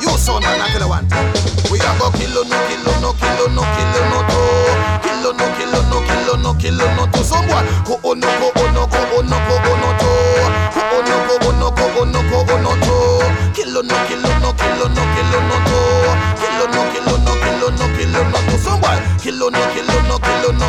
You 0.00 0.10
son 0.18 0.42
man, 0.42 0.60
I 0.60 0.68
tell 0.72 0.82
you 0.82 0.88
one 0.88 1.06
thing. 1.08 1.26
We 1.70 1.78
are 1.80 1.96
go 1.98 2.10
kill 2.16 2.34
no 2.44 2.58
kill 2.68 2.84
no 3.00 3.10
kill 3.14 3.48
no 3.54 3.62
kill 3.62 3.94
no 4.10 4.20
to. 4.30 4.40
Kill 5.04 5.24
no 5.32 5.46
kill 5.56 5.74
no 5.90 5.98
kill 6.08 6.36
no 6.42 6.50
kill 6.58 6.80
no 6.96 7.04
to. 7.12 7.20
Someone 7.24 7.66
go 7.86 7.94
on 8.02 8.18
no 8.20 8.28
go 8.40 8.48
on 8.60 8.74
no 8.74 8.86
go 8.90 9.00
on 9.18 9.26
no 9.28 9.36
go 9.38 9.54
on 9.60 9.76
no 9.80 9.90
to. 10.00 10.10
Go 10.74 10.82
on 10.96 11.04
no 11.06 11.16
go 11.28 11.34
on 11.48 11.54
no 11.60 11.68
go 11.70 11.84
on 12.00 12.08
no 12.12 12.20
go 12.30 12.38
on 12.48 12.60
no 12.64 12.72
to. 12.80 12.96
Kill 13.54 13.74
no 13.82 13.96
kill 14.08 14.20
no 14.20 14.50
kill 14.58 14.80
no 14.90 15.02
kill 15.14 15.30
no 15.30 15.56
to. 15.68 15.80
Kill 16.40 16.60
no 16.74 16.80
kill 16.90 17.08
no 17.20 17.32
kill 17.40 17.60
no 17.70 17.86
kill 17.94 18.10
no 18.10 18.22
to. 18.24 18.60
Kill 19.20 19.38
no 19.38 19.60
kill 19.72 19.86
no 19.86 20.08
kill 20.08 20.08
no 20.08 20.16
kill 20.18 20.52
no 20.58 20.66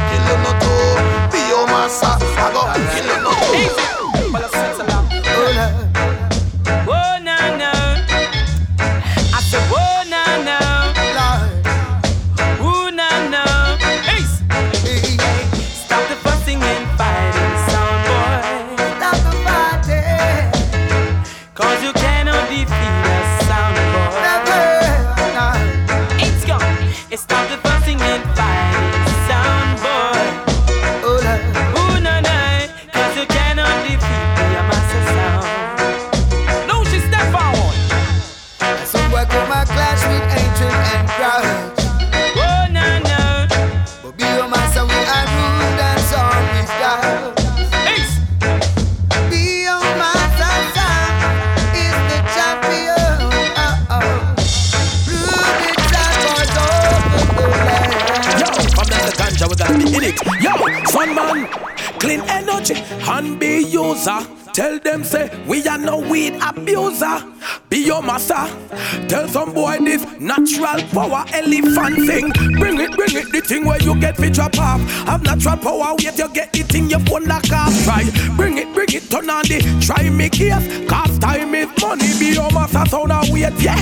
some 69.31 69.53
boy 69.53 69.77
this 69.79 70.03
natural 70.19 70.81
power 70.89 71.23
elephant 71.33 72.05
thing. 72.05 72.29
Bring 72.59 72.79
it, 72.79 72.91
bring 72.91 73.15
it, 73.15 73.31
the 73.31 73.41
thing 73.41 73.65
where 73.65 73.81
you 73.81 73.99
get 73.99 74.17
fit 74.17 74.33
drop 74.33 74.57
off. 74.59 74.81
Have 75.07 75.23
natural 75.23 75.57
power, 75.57 75.95
wait 75.97 76.17
you 76.17 76.29
get 76.33 76.51
the 76.51 76.63
thing 76.63 76.89
your 76.89 76.99
phone 77.01 77.23
lock 77.25 77.49
off. 77.51 77.71
Try, 77.83 78.03
bring 78.35 78.57
it, 78.57 78.73
bring 78.73 78.89
it, 78.91 79.09
turn 79.09 79.29
on 79.29 79.43
the 79.43 79.61
try 79.81 80.09
me 80.09 80.29
case. 80.29 80.67
Cause 80.89 81.17
time 81.19 81.55
is 81.55 81.69
money. 81.81 82.11
Be 82.19 82.33
your 82.33 82.51
master, 82.51 82.85
sound 82.89 83.11
and 83.11 83.29
wait, 83.31 83.53
yeah. 83.59 83.81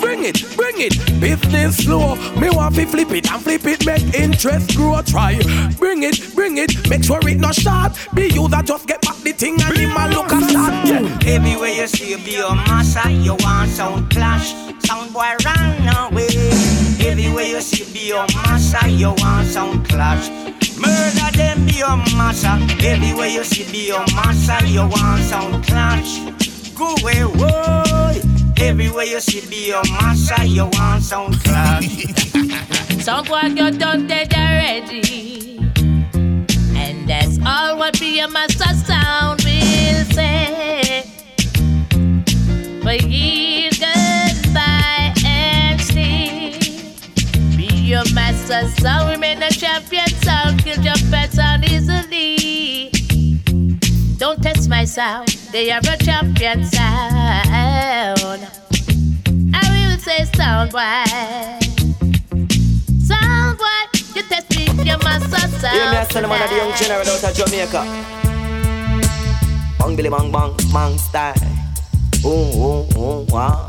Bring 0.00 0.24
it, 0.24 0.44
bring 0.56 0.76
it, 0.78 0.94
business 1.20 1.78
slow. 1.78 2.16
Me 2.40 2.50
want 2.50 2.74
to 2.74 2.86
flip 2.86 3.10
it 3.12 3.30
and 3.30 3.42
flip 3.42 3.66
it, 3.66 3.86
make 3.86 4.14
interest 4.14 4.76
grow. 4.76 5.00
Try, 5.02 5.38
bring 5.78 6.02
it, 6.02 6.34
bring 6.34 6.58
it, 6.58 6.88
make 6.90 7.04
sure 7.04 7.20
it 7.28 7.38
not 7.38 7.54
short. 7.54 7.92
Be 8.14 8.28
you 8.28 8.48
that 8.48 8.66
just 8.66 8.86
get 8.86 9.00
back 9.02 9.16
the 9.18 9.32
thing 9.32 9.60
and 9.62 9.76
him 9.76 9.96
a 9.96 10.08
look 10.08 10.32
at 10.32 10.52
that. 10.52 10.86
Yeah. 10.88 11.34
Everywhere 11.34 11.70
you 11.70 11.86
see 11.86 12.16
be 12.24 12.32
your 12.32 12.54
massa, 12.54 13.10
you 13.10 13.36
want 13.36 13.70
sound 13.70 14.10
clash. 14.10 14.67
Sound 14.88 15.12
boy 15.12 15.34
run 15.44 15.86
away. 15.98 16.28
Everywhere 17.06 17.44
you 17.44 17.60
see 17.60 17.84
be 17.92 18.08
your 18.08 18.24
massa, 18.34 18.88
you 18.88 19.10
want 19.18 19.46
sound 19.46 19.86
clash. 19.86 20.30
Murder 20.78 21.30
them 21.36 21.66
be 21.66 21.72
your 21.72 21.98
massa. 22.16 22.58
Everywhere 22.80 23.28
you 23.28 23.44
see 23.44 23.70
be 23.70 23.88
your 23.88 24.06
massa, 24.16 24.66
you 24.66 24.80
want 24.80 25.22
sound 25.24 25.62
clash. 25.66 26.20
Go 26.74 26.94
away, 27.02 27.22
boy. 27.36 28.22
Everywhere 28.56 29.04
you 29.04 29.20
see 29.20 29.46
be 29.50 29.68
your 29.68 29.82
massa, 30.00 30.46
you 30.46 30.64
want 30.64 31.02
sound 31.02 31.38
clash. 31.44 32.06
Some 33.04 33.26
boy 33.26 33.54
got 33.54 33.78
done 33.78 34.06
dead 34.06 34.32
already. 34.32 35.58
And 36.74 37.06
that's 37.06 37.38
all 37.44 37.76
what 37.76 38.00
be 38.00 38.20
a 38.20 38.28
master 38.28 38.72
sound 38.86 39.37
your 48.48 48.62
master 48.62 48.80
sound. 48.80 49.10
Remain 49.10 49.42
a 49.42 49.50
champion 49.50 50.08
sound. 50.08 50.62
Kill 50.62 50.80
your 50.82 50.94
pet 51.10 51.32
sound 51.32 51.64
easily. 51.64 52.90
Don't 54.16 54.42
test 54.42 54.68
my 54.68 54.84
sound. 54.84 55.28
They 55.52 55.70
are 55.70 55.80
a 55.80 55.96
champion 55.98 56.64
sound. 56.64 58.48
I 59.54 59.62
will 59.70 59.98
say 59.98 60.24
sound 60.34 60.72
boy. 60.72 61.04
Sound 63.04 63.58
boy, 63.58 63.66
you 64.14 64.22
test 64.22 64.50
me, 64.56 64.64
you 64.84 64.98
must 64.98 65.34
have 65.34 65.50
sound. 65.60 65.74
Hear 65.74 65.90
me, 65.90 66.06
send 66.10 66.28
man 66.28 66.42
of 66.42 66.50
the 66.50 66.56
young 66.56 66.74
general 66.74 67.08
out 67.08 67.24
of 67.24 67.34
Jamaica. 67.34 67.84
Bang, 69.78 69.96
billy, 69.96 70.10
bang, 70.10 70.32
bang, 70.32 70.54
bang, 70.72 70.98
style. 70.98 71.34
Ooh, 72.24 72.28
ooh, 72.28 72.98
ooh, 72.98 73.26
wow. 73.28 73.66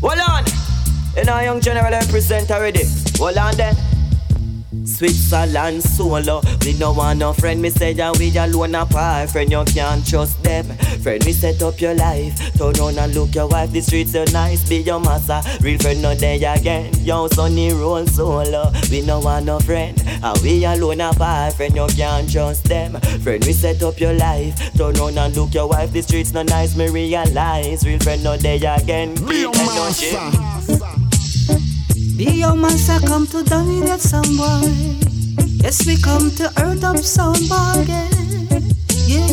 Hold 0.00 0.18
on. 0.18 0.44
You 1.16 1.24
know, 1.24 1.40
young 1.40 1.60
general 1.60 1.90
represent 1.90 2.50
already. 2.50 2.84
Hold 3.18 3.38
on 3.38 3.56
then. 3.56 3.76
Switzerland 4.84 5.82
solo. 5.82 6.40
We 6.64 6.72
no 6.74 6.92
want 6.92 7.18
no 7.18 7.32
friend, 7.32 7.60
me 7.60 7.70
say 7.70 7.92
ya 7.92 8.12
we 8.18 8.36
alone 8.36 8.74
apart. 8.74 9.30
Friend, 9.30 9.50
you 9.50 9.64
can't 9.64 10.06
trust 10.06 10.42
them. 10.42 10.64
Friend, 11.02 11.22
we 11.24 11.32
set 11.32 11.62
up 11.62 11.80
your 11.80 11.94
life. 11.94 12.36
Turn 12.54 12.78
on 12.80 12.98
and 12.98 13.14
look 13.14 13.34
your 13.34 13.48
wife, 13.48 13.70
the 13.70 13.80
streets 13.80 14.14
are 14.14 14.24
nice. 14.32 14.68
Be 14.68 14.76
your 14.76 15.00
massa, 15.00 15.42
real 15.60 15.78
friend 15.78 16.02
no 16.02 16.14
day 16.14 16.42
again. 16.42 16.92
Yo, 17.00 17.28
sonny 17.28 17.72
roll 17.72 18.06
solo. 18.06 18.72
We 18.90 19.02
no 19.02 19.20
want 19.20 19.46
no 19.46 19.60
friend, 19.60 20.00
and 20.06 20.38
we 20.42 20.64
alone 20.64 21.00
apart. 21.00 21.54
Friend, 21.54 21.74
you 21.74 21.86
can't 21.88 22.30
trust 22.30 22.64
them. 22.64 23.00
Friend, 23.22 23.44
we 23.44 23.52
set 23.52 23.82
up 23.82 24.00
your 24.00 24.14
life. 24.14 24.56
Turn 24.76 24.96
on 24.98 25.18
and 25.18 25.36
look 25.36 25.54
your 25.54 25.68
wife, 25.68 25.92
the 25.92 26.02
streets 26.02 26.32
no 26.32 26.42
nice. 26.42 26.76
Me 26.76 26.88
realize, 26.88 27.84
real 27.86 27.98
friend 28.00 28.24
no 28.24 28.36
day 28.36 28.56
again. 28.56 29.14
Be 29.26 29.40
your 29.40 29.52
massa. 29.52 30.51
Be 32.24 32.38
your 32.38 32.54
master, 32.54 33.04
come 33.04 33.26
to 33.26 33.42
dominate 33.42 33.98
some 33.98 34.36
boy. 34.36 34.62
Yes, 35.58 35.84
we 35.84 35.96
come 36.00 36.30
to 36.36 36.44
earth 36.62 36.84
up 36.84 36.98
some 36.98 37.34
boy. 37.50 37.82
Yeah. 39.08 39.26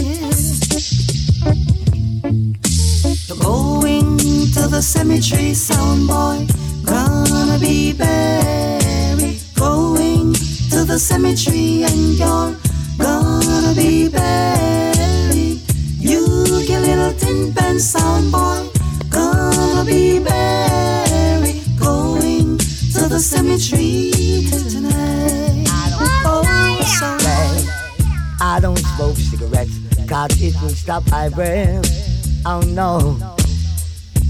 You're 3.28 3.38
going 3.38 4.18
to 4.56 4.68
the 4.68 4.82
cemetery, 4.82 5.53
sound 5.53 6.07
boy. 6.07 6.48
Gonna 6.84 7.60
be 7.60 7.94
buried. 7.94 9.40
Going 9.53 10.34
to 10.72 10.84
the 10.84 10.98
cemetery, 10.98 11.84
and 11.84 12.18
you're 12.18 12.56
gonna 12.98 13.74
be 13.76 14.10
buried. 14.10 15.61
You 15.99 16.66
get 16.66 16.82
little 16.82 17.14
tin 17.14 17.53
pen, 17.53 17.80
sound 17.80 18.32
boy. 18.32 18.68
Gonna 19.11 19.86
be 19.86 20.18
buried. 20.18 20.98
Cemetery 23.20 24.46
tonight. 24.50 25.66
Oh, 26.24 26.41
so 26.98 27.18
I 28.41 28.60
don't 28.62 28.78
smoke 28.78 29.18
cigarettes, 29.18 29.78
cause 30.08 30.41
it 30.41 30.56
will 30.62 30.70
stop 30.70 31.04
my 31.12 31.28
breath. 31.28 31.86
Oh 32.46 32.62
no. 32.62 33.18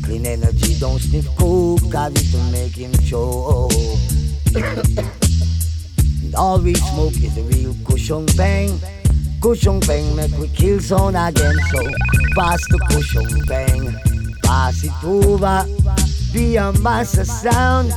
Clean 0.04 0.26
energy, 0.26 0.80
don't 0.80 0.98
sniff 0.98 1.28
coke, 1.38 1.92
cause 1.92 2.14
it 2.16 2.34
will 2.34 2.52
make 2.52 2.76
him 2.76 2.92
choke. 3.06 3.72
and 6.24 6.34
all 6.34 6.60
we 6.60 6.74
smoke 6.74 7.14
is 7.14 7.38
a 7.38 7.44
real 7.44 7.76
cushion 7.86 8.26
bang. 8.36 8.80
Cushion 9.40 9.82
bang 9.82 10.16
make 10.16 10.36
we 10.40 10.48
kill 10.48 10.80
sound 10.80 11.16
again, 11.16 11.56
so 11.72 11.84
pass 12.36 12.60
the 12.70 12.80
cushion 12.90 13.46
bang. 13.46 13.96
Pass 14.42 14.84
it 14.84 15.04
over, 15.04 15.64
be 16.34 16.56
a 16.56 16.74
master 16.82 17.24
sound. 17.24 17.94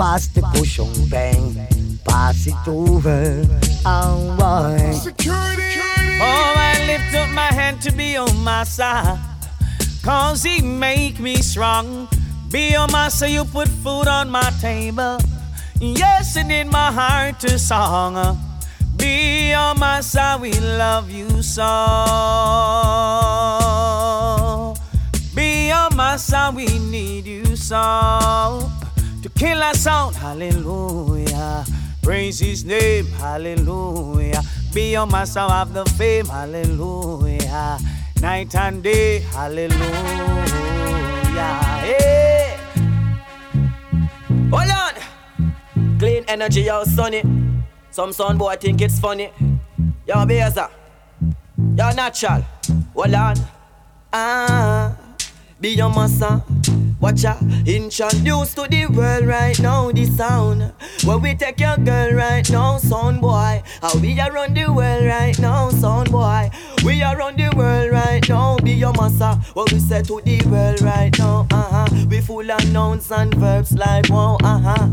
Pass 0.00 0.28
the 0.28 0.40
cushion 0.54 0.90
bang. 1.10 1.98
Pass 2.06 2.46
it 2.46 2.54
over, 2.66 3.44
oh 3.84 4.34
boy. 4.38 4.80
Oh, 6.22 6.54
I 6.56 6.86
lift 6.86 7.14
up 7.14 7.28
my 7.34 7.52
hand 7.52 7.82
to 7.82 7.92
be 7.92 8.16
on 8.16 8.34
my 8.42 8.64
side. 8.64 9.18
Cause 10.02 10.42
he 10.42 10.62
make 10.62 11.20
me 11.20 11.36
strong. 11.36 12.08
Be 12.50 12.74
on 12.76 12.90
my 12.90 13.10
side, 13.10 13.32
you 13.32 13.44
put 13.44 13.68
food 13.68 14.08
on 14.08 14.30
my 14.30 14.50
table. 14.58 15.18
Yes, 15.78 16.34
and 16.34 16.50
in 16.50 16.70
my 16.70 16.90
heart 16.90 17.44
a 17.44 17.58
song. 17.58 18.38
Be 18.96 19.52
on 19.52 19.78
my 19.78 20.00
side, 20.00 20.40
we 20.40 20.58
love 20.58 21.10
you 21.10 21.42
so. 21.42 21.64
Be 25.34 25.70
on 25.70 25.94
my 25.94 26.16
side, 26.16 26.54
we 26.54 26.78
need 26.78 27.26
you 27.26 27.54
so. 27.54 28.79
To 29.22 29.28
kill 29.28 29.62
us 29.62 29.86
out, 29.86 30.14
hallelujah. 30.14 31.64
Praise 32.02 32.38
his 32.38 32.64
name, 32.64 33.06
hallelujah. 33.06 34.42
Be 34.72 34.92
your 34.92 35.06
master 35.06 35.40
of 35.40 35.74
the 35.74 35.84
fame, 35.98 36.26
hallelujah. 36.26 37.78
Night 38.22 38.54
and 38.54 38.82
day, 38.82 39.18
hallelujah. 39.18 39.76
Hey. 41.84 42.56
Hold 44.50 44.70
on. 44.70 45.98
Clean 45.98 46.24
energy, 46.26 46.62
yo, 46.62 46.84
sunny. 46.84 47.22
Some 47.90 48.12
son 48.14 48.38
boy 48.38 48.56
think 48.56 48.80
it's 48.80 48.98
funny. 48.98 49.30
Yo, 50.06 50.24
Beza. 50.24 50.70
Yo, 51.76 51.90
natural. 51.92 52.42
Hold 52.94 53.14
on. 53.14 53.36
Ah. 54.12 54.96
Be 55.60 55.70
your 55.70 55.90
massa. 55.90 56.42
Watch 57.00 57.24
out, 57.24 57.40
introduce 57.66 58.52
to 58.52 58.66
the 58.68 58.86
world 58.86 59.24
right 59.24 59.58
now 59.58 59.90
the 59.90 60.04
sound. 60.04 60.70
Where 61.02 61.16
we 61.16 61.34
take 61.34 61.58
your 61.58 61.78
girl 61.78 62.12
right 62.12 62.48
now, 62.50 62.76
son 62.76 63.20
boy. 63.20 63.62
How 63.80 63.98
we 63.98 64.20
are 64.20 64.30
run 64.30 64.52
the 64.52 64.66
world 64.70 65.06
right 65.06 65.38
now, 65.38 65.70
son 65.70 66.10
boy. 66.10 66.50
We 66.84 67.02
are 67.02 67.16
run 67.16 67.36
the 67.36 67.50
world 67.56 67.90
right 67.90 68.28
now, 68.28 68.58
be 68.58 68.72
your 68.72 68.92
massa. 68.92 69.36
What 69.54 69.72
we 69.72 69.78
say 69.78 70.02
to 70.02 70.20
the 70.20 70.42
world 70.46 70.82
right 70.82 71.18
now, 71.18 71.46
uh 71.50 71.86
huh. 71.86 72.06
We 72.10 72.20
full 72.20 72.50
of 72.50 72.70
nouns 72.70 73.10
and 73.10 73.32
verbs 73.34 73.72
like 73.72 74.10
wow, 74.10 74.36
uh 74.44 74.58
huh. 74.58 74.88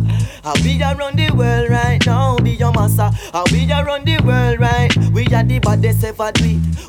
How 0.46 0.54
we 0.64 0.82
are 0.82 0.96
run 0.96 1.18
the 1.18 1.30
world 1.32 1.70
right 1.70 2.04
now, 2.06 2.38
be 2.38 2.52
your 2.52 2.72
massa. 2.72 3.12
How 3.34 3.44
we 3.52 3.70
are 3.70 3.84
run 3.84 4.06
the 4.06 4.18
world 4.24 4.62
right. 4.62 4.96
We 5.12 5.26
are 5.36 5.44
the 5.44 5.60
baddest 5.60 6.06
ever. 6.06 6.32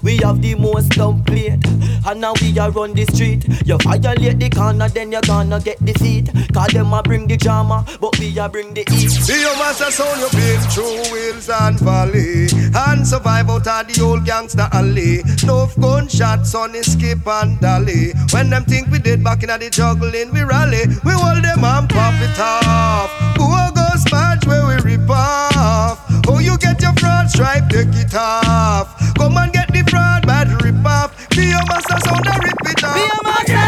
We 0.01 0.19
have 0.19 0.41
the 0.41 0.55
most 0.55 0.91
dumb 0.91 1.25
plate. 1.25 1.67
And 2.07 2.21
now 2.21 2.35
we 2.41 2.57
are 2.59 2.71
run 2.71 2.95
the 2.95 3.05
street. 3.07 3.45
You 3.67 3.79
violate 3.79 4.39
the 4.39 4.49
corner, 4.49 4.89
then 4.89 5.08
you 5.13 5.21
gonna 5.23 5.61
get 5.61 5.85
defeat. 5.85 6.31
Cause 6.53 6.73
them 6.73 6.93
a 6.93 7.03
bring 7.03 7.27
the 7.27 7.37
drama, 7.37 7.85
but 8.01 8.19
we 8.19 8.39
a 8.39 8.49
bring 8.49 8.75
the 8.75 8.85
heat. 8.91 9.13
Be 9.27 9.41
your 9.41 9.57
master 9.59 9.91
sound 9.91 10.21
you 10.21 10.31
been 10.31 10.61
through 10.71 11.17
hills 11.17 11.49
and 11.49 11.79
valley. 11.81 12.49
And 12.75 13.07
survive 13.07 13.49
out 13.51 13.67
of 13.67 13.89
the 13.89 14.03
old 14.03 14.25
gangster 14.25 14.69
alley. 14.73 15.23
No 15.45 15.69
gunshots 15.81 16.55
on 16.55 16.73
the 16.73 16.83
skip 16.83 17.27
and 17.27 17.59
dolly 17.61 18.13
When 18.33 18.51
them 18.51 18.65
think 18.65 18.89
we 18.89 18.99
did 18.99 19.23
back 19.25 19.43
in 19.43 19.49
the 19.49 19.71
juggling 19.71 20.33
we 20.33 20.43
rally. 20.43 20.87
We 21.05 21.13
hold 21.13 21.45
them 21.45 21.65
and 21.65 21.89
pop 21.89 22.15
it 22.21 22.39
off. 22.39 23.11
Who 23.37 23.49
goes 23.75 24.05
match 24.13 24.47
where 24.47 24.67
we 24.67 24.77
rip 24.83 25.09
off? 25.11 26.01
Oh 26.29 26.39
you 26.39 26.59
get 26.59 26.81
your 26.83 26.93
fraud 26.95 27.31
stripe 27.31 27.69
take 27.71 27.95
it 27.95 28.15
off. 28.15 28.97
Come 29.17 29.37
and 29.37 29.53
get 29.53 29.69
the 29.73 29.83
fraud 29.91 30.27
bad 30.27 30.49
rip 30.63 30.85
off. 30.85 31.29
Be 31.31 31.47
your 31.47 31.65
master 31.69 31.99
sound 32.05 32.27
and 32.27 32.45
rip 32.45 32.55
it 32.65 32.85
off 32.85 32.95
Be 32.95 33.01
your 33.01 33.23
master 33.25 33.68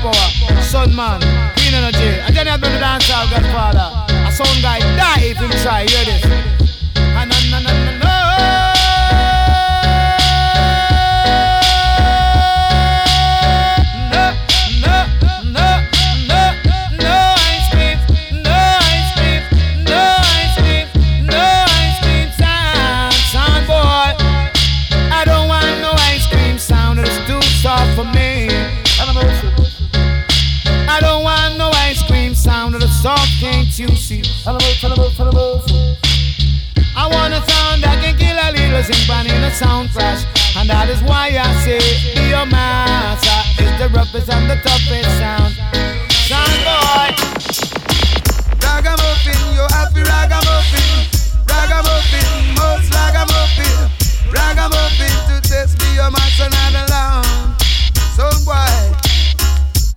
power. 0.00 0.62
Son 0.62 0.94
man, 0.94 1.20
clean 1.56 1.74
energy. 1.74 2.20
I 2.22 2.30
you, 2.32 2.52
I've 2.52 2.60
been 2.60 2.72
the 2.72 2.78
dancehall 2.78 3.30
godfather. 3.30 3.88
A 4.26 4.32
sound 4.32 4.62
guy 4.62 4.80
die 4.96 5.30
if 5.30 5.38
him 5.38 5.50
try. 5.62 5.86
Hear 5.86 6.04
this. 6.04 6.50
A 39.50 39.54
sound 39.54 39.90
clash. 39.90 40.24
And 40.56 40.68
that 40.68 40.88
is 40.88 41.02
why 41.02 41.28
I 41.34 41.48
say, 41.64 41.82
your 42.28 42.46
master 42.46 43.40
is 43.62 43.72
the 43.78 43.88
roughest 43.94 44.28
and 44.30 44.50
the 44.50 44.56
toughest 44.62 45.10
sound. 45.18 45.54
Sound 46.28 46.58
boy. 46.66 47.10
Ragamuffin, 48.62 49.40
you 49.54 49.64
happy 49.74 50.02
ragamuffin. 50.02 50.90
Ragamuffin, 51.46 52.30
most 52.58 52.88
ragamuffin. 52.94 53.76
Ragamuffin 54.30 55.14
to 55.28 55.36
test 55.42 55.78
be 55.78 55.88
your 55.94 56.10
master 56.10 56.48
not 56.50 56.74
alone. 56.82 57.54
Sound 58.16 58.40
boy. 58.46 58.80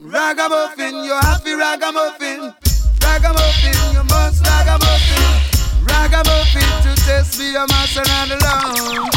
Ragamuffin, 0.01 1.03
you 1.03 1.15
happy 1.21 1.53
ragamuffin. 1.53 2.53
Ragamuffin, 3.01 3.77
you 3.93 4.03
must 4.05 4.45
ragamuffin. 4.45 5.52
Ragamuffin 5.93 6.69
to 6.83 6.91
test 7.05 7.37
be 7.37 7.45
your 7.53 7.67
master 7.67 8.03
not 8.09 8.29
alone. 8.29 9.09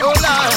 Oh 0.00 0.12
Lord. 0.24 0.54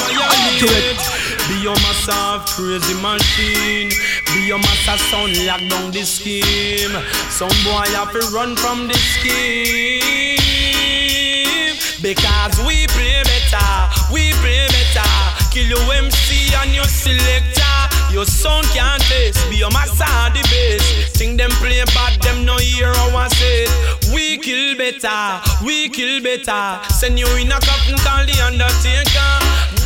Be 1.48 1.54
your 1.62 1.76
massive 1.86 2.44
crazy 2.56 2.94
machine. 3.00 3.90
Be 4.32 4.46
your 4.48 4.58
master 4.58 4.98
sound 5.08 5.36
lock 5.46 5.60
down 5.68 5.90
the 5.92 6.04
scheme. 6.04 6.96
Some 7.30 7.52
boy 7.64 7.86
have 7.94 8.12
to 8.12 8.20
run 8.34 8.56
from 8.56 8.88
the 8.88 8.94
scheme. 8.94 10.38
Because 12.02 12.58
we 12.66 12.86
play 12.88 13.22
better, 13.24 13.88
we 14.12 14.32
play 14.40 14.66
better. 14.68 15.08
Kill 15.52 15.66
your 15.66 15.94
MC 15.94 16.54
and 16.62 16.74
your 16.74 16.84
selector. 16.84 17.64
Your 18.12 18.24
sound 18.24 18.66
can't 18.66 19.02
taste. 19.02 19.48
Be 19.50 19.56
your 19.56 19.70
master 19.70 20.04
the 20.32 20.42
bass. 20.50 21.12
Think 21.12 21.38
them 21.38 21.50
play 21.62 21.82
bad, 21.94 22.20
them 22.22 22.44
no 22.44 22.56
hear 22.56 22.92
how 22.94 23.16
I 23.16 23.28
say. 23.28 23.66
We 24.18 24.36
kill 24.38 24.76
better, 24.76 25.38
we 25.64 25.88
kill 25.88 26.20
better. 26.20 26.82
Send 26.90 27.20
you 27.20 27.30
in 27.38 27.54
a 27.54 27.58
coffin, 27.62 27.94
call 28.02 28.26
the 28.26 28.34
undertaker. 28.42 29.30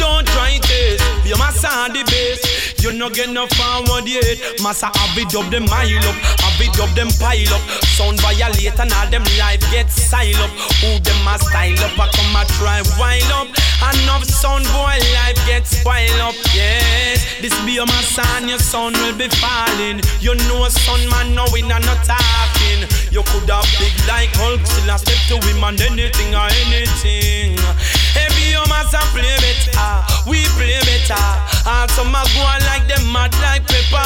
Don't 0.01 0.27
try 0.33 0.57
be 0.57 0.97
your 1.29 1.37
master 1.37 1.69
the 1.93 2.01
bass. 2.09 2.41
You 2.81 2.97
no 2.97 3.11
get 3.11 3.29
no 3.29 3.47
forward 3.53 4.09
yet. 4.09 4.41
Massa 4.63 4.89
have 4.89 5.19
it 5.21 5.37
up 5.37 5.53
them 5.53 5.69
mile 5.69 6.09
up, 6.09 6.17
have 6.41 6.61
it 6.65 6.81
up 6.81 6.89
them 6.97 7.13
pile 7.21 7.53
up. 7.53 7.61
Sound 7.93 8.25
violate 8.25 8.81
and 8.81 8.93
all 8.97 9.09
them 9.13 9.23
life 9.37 9.61
get 9.69 9.93
style 9.93 10.41
up. 10.41 10.51
Who 10.81 10.97
them 11.05 11.29
a 11.29 11.37
style 11.37 11.85
up? 11.85 12.01
I 12.01 12.09
come 12.09 12.33
a 12.33 12.43
try 12.57 12.81
wild 12.97 13.33
up. 13.37 13.49
Enough 13.85 14.25
sound 14.25 14.65
boy 14.73 14.97
life 15.13 15.37
get 15.45 15.67
spoil 15.67 16.25
up. 16.25 16.35
Yes, 16.57 17.21
this 17.45 17.53
be 17.69 17.77
your 17.77 17.87
massa 17.87 18.25
and 18.41 18.49
your 18.49 18.59
son 18.59 18.95
will 18.95 19.13
be 19.13 19.29
falling. 19.29 20.01
You 20.25 20.35
know 20.49 20.73
son 20.73 21.05
man 21.13 21.35
now 21.37 21.45
we 21.53 21.61
not 21.61 21.85
You 23.11 23.23
could 23.23 23.49
have 23.51 23.69
big 23.79 23.95
like 24.09 24.33
Hulk, 24.37 24.65
still 24.67 24.91
a 24.91 24.99
step 24.99 25.21
to 25.29 25.37
him 25.47 25.63
and 25.65 25.81
anything 25.81 26.35
or 26.35 26.49
anything. 26.67 27.59
Every 28.17 28.53
your 28.53 28.67
massa 28.69 29.01
play 29.13 29.33
better, 29.41 29.93
we 30.29 30.45
play 30.57 30.79
better. 30.85 31.27
And 31.65 31.91
some 31.93 32.15
a 32.15 32.23
go 32.35 32.41
on 32.43 32.61
like 32.69 32.87
them 32.89 33.05
mad 33.13 33.33
like 33.41 33.65
pepper. 33.67 34.05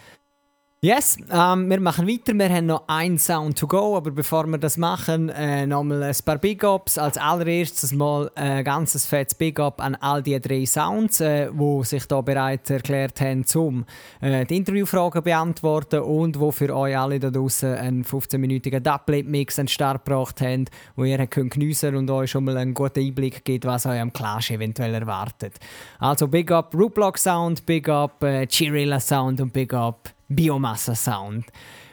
Yes, 0.81 1.17
ähm, 1.29 1.69
wir 1.69 1.81
machen 1.81 2.07
weiter. 2.07 2.33
Wir 2.33 2.47
haben 2.47 2.67
noch 2.67 2.83
ein 2.87 3.17
Sound 3.17 3.59
to 3.59 3.67
go, 3.67 3.97
aber 3.97 4.11
bevor 4.11 4.47
wir 4.47 4.57
das 4.57 4.77
machen, 4.77 5.27
äh, 5.27 5.67
nochmal 5.67 6.03
ein 6.03 6.15
paar 6.23 6.37
Big 6.37 6.63
Ups. 6.63 6.97
Als 6.97 7.17
allererstes 7.17 7.91
mal 7.91 8.31
ein 8.35 8.63
ganzes 8.63 9.05
fettes 9.05 9.35
Big 9.35 9.59
Up 9.59 9.81
an 9.81 9.95
all 9.95 10.23
die 10.23 10.39
drei 10.39 10.65
Sounds, 10.65 11.19
äh, 11.19 11.51
die 11.51 11.83
sich 11.83 12.05
da 12.05 12.21
bereit 12.21 12.69
erklärt 12.69 13.19
haben, 13.19 13.43
um 13.55 13.83
äh, 14.21 14.45
die 14.45 14.55
Interviewfragen 14.55 15.21
beantworten 15.21 15.99
und 15.99 16.39
wo 16.39 16.49
für 16.49 16.73
euch 16.73 16.97
alle 16.97 17.19
da 17.19 17.29
draußen 17.29 17.75
einen 17.75 18.05
15-minütigen 18.05 18.79
Dubplate-Mix 18.79 19.59
an 19.59 19.65
den 19.65 19.71
Start 19.71 20.05
gebracht 20.05 20.39
haben, 20.39 20.63
wo 20.95 21.03
ihr 21.03 21.27
könnt 21.27 21.51
geniessen 21.51 21.97
und 21.97 22.09
euch 22.09 22.31
schon 22.31 22.45
mal 22.45 22.55
einen 22.55 22.73
guten 22.73 23.01
Einblick 23.01 23.43
gibt, 23.43 23.65
was 23.65 23.85
euch 23.85 23.99
am 23.99 24.13
Clash 24.13 24.51
eventuell 24.51 24.93
erwartet. 24.93 25.55
Also 25.99 26.29
Big 26.29 26.49
Up 26.51 26.73
Rootblock 26.73 27.17
Sound, 27.17 27.65
Big 27.65 27.89
Up 27.89 28.23
äh, 28.23 28.47
Chirilla 28.47 29.01
Sound 29.01 29.41
und 29.41 29.51
Big 29.51 29.73
Up 29.73 30.13
Biomassa 30.29 30.95
Sound. 30.95 31.45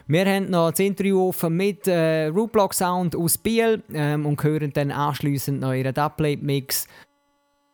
Wir 0.08 0.24
haben 0.24 0.50
noch 0.50 0.70
das 0.70 0.78
Interview 0.78 1.28
offen 1.28 1.56
mit 1.56 1.88
äh, 1.88 2.26
Rootblock 2.26 2.74
Sound 2.74 3.16
aus 3.16 3.36
Biel 3.38 3.82
ähm, 3.92 4.24
und 4.24 4.40
hören 4.40 4.72
dann 4.72 4.92
anschliessend 4.92 5.60
noch 5.60 5.72
ihren 5.72 5.92
Dubplate-Mix. 5.92 6.86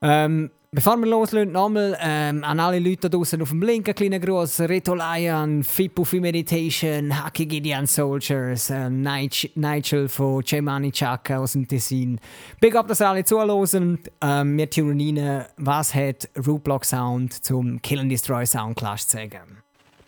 Ähm, 0.01 0.51
bevor 0.71 0.97
wir 0.97 1.09
loslegen, 1.09 1.53
nochmal 1.53 1.95
ähm, 2.01 2.43
an 2.43 2.59
alle 2.59 2.79
Leute 2.79 3.11
da 3.11 3.19
draußen 3.19 3.43
auf 3.43 3.51
dem 3.51 3.61
Link 3.61 3.87
ein 3.87 3.95
kleiner 3.95 4.19
Gruß. 4.19 4.61
Reto 4.61 4.95
Lion, 4.95 5.63
Fippo 5.63 6.07
Meditation, 6.13 7.23
Haki 7.23 7.45
Gideon 7.45 7.87
Soldiers, 7.87 8.71
äh, 8.71 8.89
Nigel, 8.89 10.09
von 10.09 10.43
Cemani 10.43 10.91
Chaka 10.91 11.37
aus 11.37 11.53
dem 11.53 11.69
Tessin. 11.69 12.19
Big 12.61 12.75
up, 12.75 12.89
dass 12.89 13.03
ihr 13.03 13.11
alle 13.11 13.25
zuhören. 13.25 13.99
Ähm, 14.23 14.57
wir 14.57 14.71
tunen 14.71 15.19
rein, 15.19 15.45
was 15.59 15.95
hat 15.95 16.31
Rootblock 16.47 16.87
Sound 16.87 17.45
zum 17.45 17.83
Kill 17.83 17.99
and 17.99 18.11
Destroy 18.11 18.47
Sound 18.47 18.77
Clash 18.77 19.07
zu 19.07 19.19
sagen. 19.19 19.62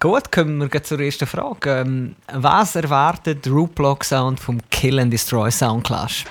Gut, 0.04 0.30
kommen 0.30 0.60
wir 0.60 0.82
zur 0.82 1.00
ersten 1.00 1.26
Frage. 1.26 1.80
Ähm, 1.80 2.14
was 2.30 2.76
erwartet 2.76 3.46
Rootblock 3.46 4.04
Sound 4.04 4.38
vom 4.38 4.60
Kill 4.70 4.98
and 4.98 5.10
Destroy 5.10 5.50
Sound 5.50 5.86
Clash? 5.86 6.26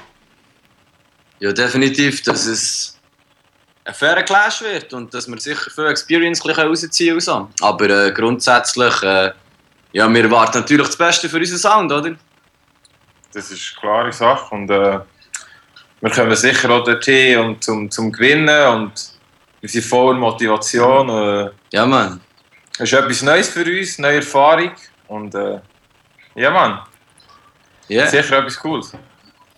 Ja, 1.40 1.52
definitiv, 1.52 2.22
dass 2.22 2.46
es 2.46 3.00
ein 3.84 3.96
fairer 3.96 4.22
Clash 4.22 4.62
wird 4.62 4.94
und 4.94 5.12
dass 5.12 5.28
wir 5.28 5.40
sicher 5.40 5.72
viel 5.72 5.88
Experience 5.88 6.46
rausziehen 6.46 7.18
können. 7.18 7.48
Aber 7.62 7.90
äh, 7.90 8.12
grundsätzlich, 8.12 9.02
äh, 9.02 9.32
ja, 9.94 10.08
wir 10.08 10.24
erwarten 10.24 10.60
natürlich 10.60 10.86
das 10.86 10.96
Beste 10.96 11.28
für 11.28 11.38
unseren 11.38 11.58
Sound, 11.58 11.92
oder? 11.92 12.16
Das 13.34 13.50
ist 13.50 13.74
eine 13.76 13.82
klare 13.82 14.14
Sache 14.14 14.54
und 14.54 14.70
äh, 14.70 15.00
wir 16.00 16.12
kommen 16.12 16.36
sicher 16.36 16.70
auch 16.70 16.84
dorthin 16.84 17.40
um, 17.40 17.60
zum, 17.60 17.90
zum 17.90 18.12
Gewinnen 18.12 18.68
und 18.68 18.92
sind 19.64 19.84
voller 19.84 20.20
Motivation. 20.20 21.10
Äh, 21.10 21.50
ja, 21.72 21.88
Mann. 21.88 22.22
Es 22.80 22.92
ist 22.92 22.94
etwas 22.94 23.22
Neues 23.22 23.50
für 23.50 23.66
uns, 23.66 24.00
neue 24.00 24.16
Erfahrung 24.16 24.72
und 25.08 25.36
äh, 25.36 25.60
ja, 26.36 26.50
Mann. 26.50 26.80
Yeah. 27.90 28.08
Sicher 28.08 28.40
etwas 28.40 28.58
Cooles. 28.58 28.94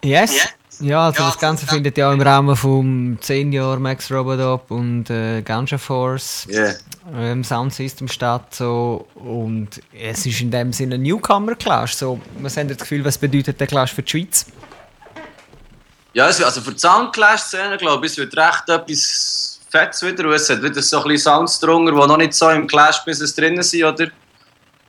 Yes. 0.03 0.49
Ja, 0.79 1.05
also 1.05 1.23
das 1.23 1.39
Ganze 1.39 1.65
findet 1.65 1.97
ja 1.97 2.11
im 2.11 2.19
Rahmen 2.19 2.53
vom 2.55 3.17
10 3.21 3.53
Jahr 3.53 3.79
Max 3.79 4.11
Robodop 4.11 4.69
und 4.71 5.09
äh, 5.09 5.41
Ganja 5.41 5.77
Force 5.77 6.45
Yeah. 6.49 6.73
ähm, 7.15 7.45
Sound 7.45 7.73
System 7.73 8.09
statt. 8.09 8.53
So, 8.53 9.07
und 9.15 9.69
es 9.93 10.25
ist 10.25 10.41
in 10.41 10.51
dem 10.51 10.73
Sinne 10.73 10.95
ein 10.95 11.03
Newcomer 11.03 11.55
Clash. 11.55 11.95
So, 11.95 12.19
was 12.41 12.57
haben 12.57 12.67
ihr 12.67 12.75
das 12.75 12.79
Gefühl, 12.79 13.05
was 13.05 13.17
bedeutet 13.17 13.57
der 13.59 13.67
Clash 13.67 13.93
für 13.93 14.03
die 14.03 14.09
Schweiz? 14.09 14.45
Ja, 16.13 16.27
es, 16.27 16.43
also 16.43 16.61
für 16.61 16.73
die 16.73 16.79
Soundclash-Szene, 16.79 17.77
glaube 17.77 18.05
ich, 18.05 18.11
es 18.13 18.17
wird 18.17 18.35
recht 18.35 18.67
etwas 18.67 19.44
Fettes 19.75 20.01
wieder. 20.03 20.25
Und 20.25 20.33
es 20.33 20.49
hat 20.49 20.63
wieder 20.63 20.81
so 20.81 20.97
ein 20.97 21.07
bisschen 21.09 21.33
Sounds 21.33 21.59
drunter, 21.59 21.91
die 21.91 21.97
noch 21.97 22.17
nicht 22.17 22.33
so 22.33 22.49
im 22.49 22.67
Clash-Business 22.67 23.35
drin 23.35 23.61
sind, 23.61 23.83
oder? 23.83 24.07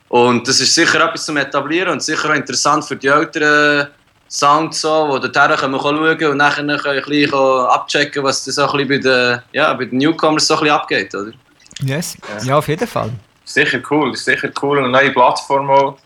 Und 0.09 0.47
das 0.47 0.61
ist 0.61 0.73
sicher 0.73 1.05
etwas 1.05 1.25
zum 1.25 1.35
Etablieren 1.35 1.93
und 1.93 2.01
sicher 2.01 2.29
auch 2.29 2.35
interessant 2.35 2.85
für 2.85 2.95
die 2.95 3.07
älteren 3.07 3.87
Sounds, 4.29 4.81
so, 4.81 5.07
wo 5.09 5.19
dorthin 5.19 5.57
können 5.57 5.73
wir 5.73 5.79
schauen 5.79 6.31
und 6.31 6.37
nachher 6.37 6.63
können 6.63 6.83
wir 6.83 6.91
ein 6.91 7.01
bisschen 7.03 7.33
abchecken, 7.33 8.23
was 8.23 8.43
das 8.43 8.59
auch 8.59 8.73
ein 8.73 8.87
bisschen 8.87 9.03
bei 9.03 9.09
den, 9.09 9.41
ja, 9.53 9.73
bei 9.73 9.85
den 9.85 9.99
Newcomers 9.99 10.47
so 10.47 10.55
ein 10.55 10.59
bisschen 10.61 10.75
abgeht, 10.75 11.15
oder? 11.15 11.31
Yes. 11.81 12.17
Ja, 12.43 12.57
auf 12.57 12.67
jeden 12.67 12.87
Fall. 12.87 13.11
Sicher 13.45 13.79
cool, 13.89 14.15
sicher 14.15 14.49
cool. 14.61 14.79
Eine 14.79 14.89
neue 14.89 15.11
Plattform 15.11 15.69
auch. 15.69 15.97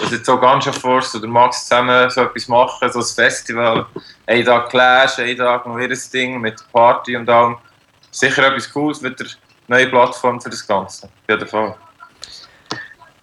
Dass 0.00 0.10
jetzt 0.10 0.26
so 0.26 0.36
Ganja 0.38 0.72
Force 0.72 1.14
oder 1.14 1.28
Max 1.28 1.66
zusammen 1.66 2.10
so 2.10 2.22
etwas 2.22 2.48
machen, 2.48 2.90
so 2.90 2.98
ein 2.98 3.04
Festival. 3.04 3.86
Ein 4.26 4.44
Tag 4.44 4.70
Clash, 4.70 5.18
ein 5.18 5.36
Tag 5.36 5.66
noch 5.66 5.78
ihr 5.78 5.96
Ding 6.12 6.40
mit 6.40 6.56
Party 6.72 7.16
und 7.16 7.28
allem. 7.28 7.56
Sicher 8.14 8.46
etwas 8.46 8.72
Cooles, 8.72 9.02
wieder 9.02 9.16
eine 9.24 9.28
neue 9.66 9.88
Plattform 9.88 10.40
für 10.40 10.48
das 10.50 10.64
Ganze. 10.64 11.06
Auf 11.06 11.10
jeden 11.28 11.48
Fall. 11.48 11.74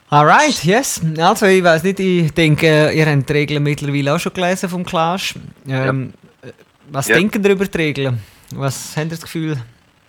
Alright, 0.10 0.64
yes. 0.66 1.00
Also, 1.18 1.46
ich 1.46 1.64
weiß 1.64 1.84
nicht, 1.84 2.00
ich 2.02 2.34
denke, 2.34 2.92
ihr 2.92 3.06
habt 3.06 3.30
die 3.30 3.34
Regeln 3.34 3.64
mittlerweile 3.64 4.14
auch 4.14 4.20
schon 4.20 4.34
gelesen 4.34 4.68
vom 4.70 4.84
Clash. 4.86 5.36
Ähm, 5.66 6.14
äh, 6.42 6.52
Was 6.92 7.08
Ja. 7.08 7.16
denken 7.16 7.42
ihr 7.42 7.52
über 7.52 7.66
die 7.66 7.78
Regeln? 7.78 8.22
Was 8.54 8.90
habt 8.98 9.06
ihr 9.06 9.10
das 9.12 9.22
Gefühl? 9.22 9.58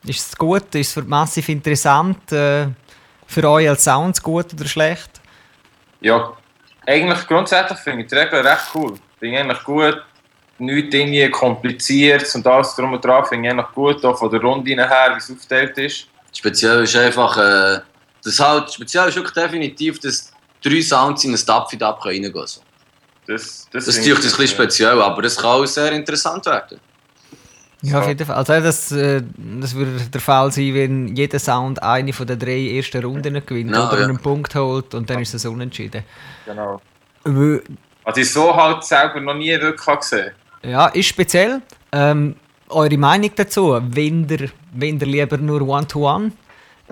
Ist 0.04 0.30
es 0.30 0.36
gut? 0.36 0.74
Ist 0.74 0.96
es 0.96 1.04
massiv 1.06 1.48
interessant? 1.48 2.32
Äh, 2.32 2.66
für 3.28 3.48
euch 3.48 3.68
als 3.68 3.84
Sounds 3.84 4.20
gut 4.20 4.52
oder 4.52 4.66
schlecht? 4.66 5.20
Ja, 6.00 6.32
eigentlich 6.84 7.24
grundsätzlich 7.28 7.78
finde 7.78 8.02
ich 8.02 8.08
die 8.08 8.16
Regeln 8.16 8.44
recht 8.44 8.64
cool. 8.74 8.94
Finde 9.20 9.36
ich 9.36 9.40
eigentlich 9.40 9.62
gut. 9.62 10.02
Nichts 10.62 10.94
irgendwie 10.94 11.28
kompliziert 11.30 12.32
und 12.34 12.46
alles 12.46 12.74
drum 12.76 12.92
und 12.92 13.04
dran 13.04 13.24
finde 13.26 13.48
ich 13.48 13.52
eigentlich 13.54 13.72
gut, 13.74 14.04
auch 14.04 14.18
von 14.18 14.30
der 14.30 14.40
Runde 14.40 14.70
her, 14.70 15.12
wie 15.14 15.18
es 15.18 15.30
aufgeteilt 15.30 15.76
ist. 15.78 16.06
Speziell 16.32 16.84
ist 16.84 16.96
einfach, 16.96 17.36
äh, 17.36 17.80
das 18.24 18.38
halt, 18.40 18.72
speziell 18.72 19.08
ist 19.08 19.16
wirklich 19.16 19.34
definitiv, 19.34 19.98
dass 19.98 20.32
drei 20.62 20.80
Sounds 20.80 21.24
in 21.24 21.32
ein 21.32 21.36
Stapfid-Up 21.38 22.04
reingehen 22.04 22.32
können. 22.32 22.46
So. 22.46 22.60
Das, 23.26 23.42
Das, 23.42 23.68
das 23.72 23.84
das 23.86 23.88
ist 23.88 23.96
natürlich 23.98 24.18
ein 24.18 24.22
bisschen 24.30 24.48
speziell, 24.48 25.02
aber 25.02 25.22
das 25.22 25.36
kann 25.36 25.46
auch 25.50 25.66
sehr 25.66 25.92
interessant 25.92 26.46
werden. 26.46 26.80
Ja, 27.84 27.98
auf 27.98 28.06
jeden 28.06 28.24
Fall. 28.24 28.36
Also, 28.36 28.52
das, 28.60 28.92
äh, 28.92 29.22
das 29.60 29.74
würde 29.74 29.90
der 30.08 30.20
Fall 30.20 30.52
sein, 30.52 30.72
wenn 30.74 31.16
jeder 31.16 31.40
Sound 31.40 31.82
eine 31.82 32.12
von 32.12 32.26
den 32.28 32.38
drei 32.38 32.76
ersten 32.76 33.04
Runden 33.04 33.34
gewinnt 33.44 33.72
Genau, 33.72 33.88
oder 33.88 33.98
ja. 33.98 34.04
einen 34.04 34.18
Punkt 34.18 34.54
holt 34.54 34.94
und 34.94 35.10
dann 35.10 35.20
ist 35.20 35.34
es 35.34 35.44
unentschieden. 35.44 36.04
Genau. 36.46 36.80
Weil- 37.24 37.62
Also 38.04 38.20
ich 38.20 38.32
so 38.32 38.54
halt 38.54 38.84
selber 38.84 39.20
noch 39.20 39.34
nie 39.34 39.50
wirklich 39.60 39.98
gesehen. 39.98 40.30
Ja, 40.62 40.86
ist 40.88 41.06
speziell. 41.08 41.60
Ähm, 41.92 42.36
eure 42.68 42.96
Meinung 42.96 43.30
dazu? 43.34 43.78
Wenn 43.82 44.28
ihr, 44.28 44.50
wenn 44.72 44.98
ihr 45.00 45.06
lieber 45.06 45.36
nur 45.36 45.62
One-to-One 45.62 46.32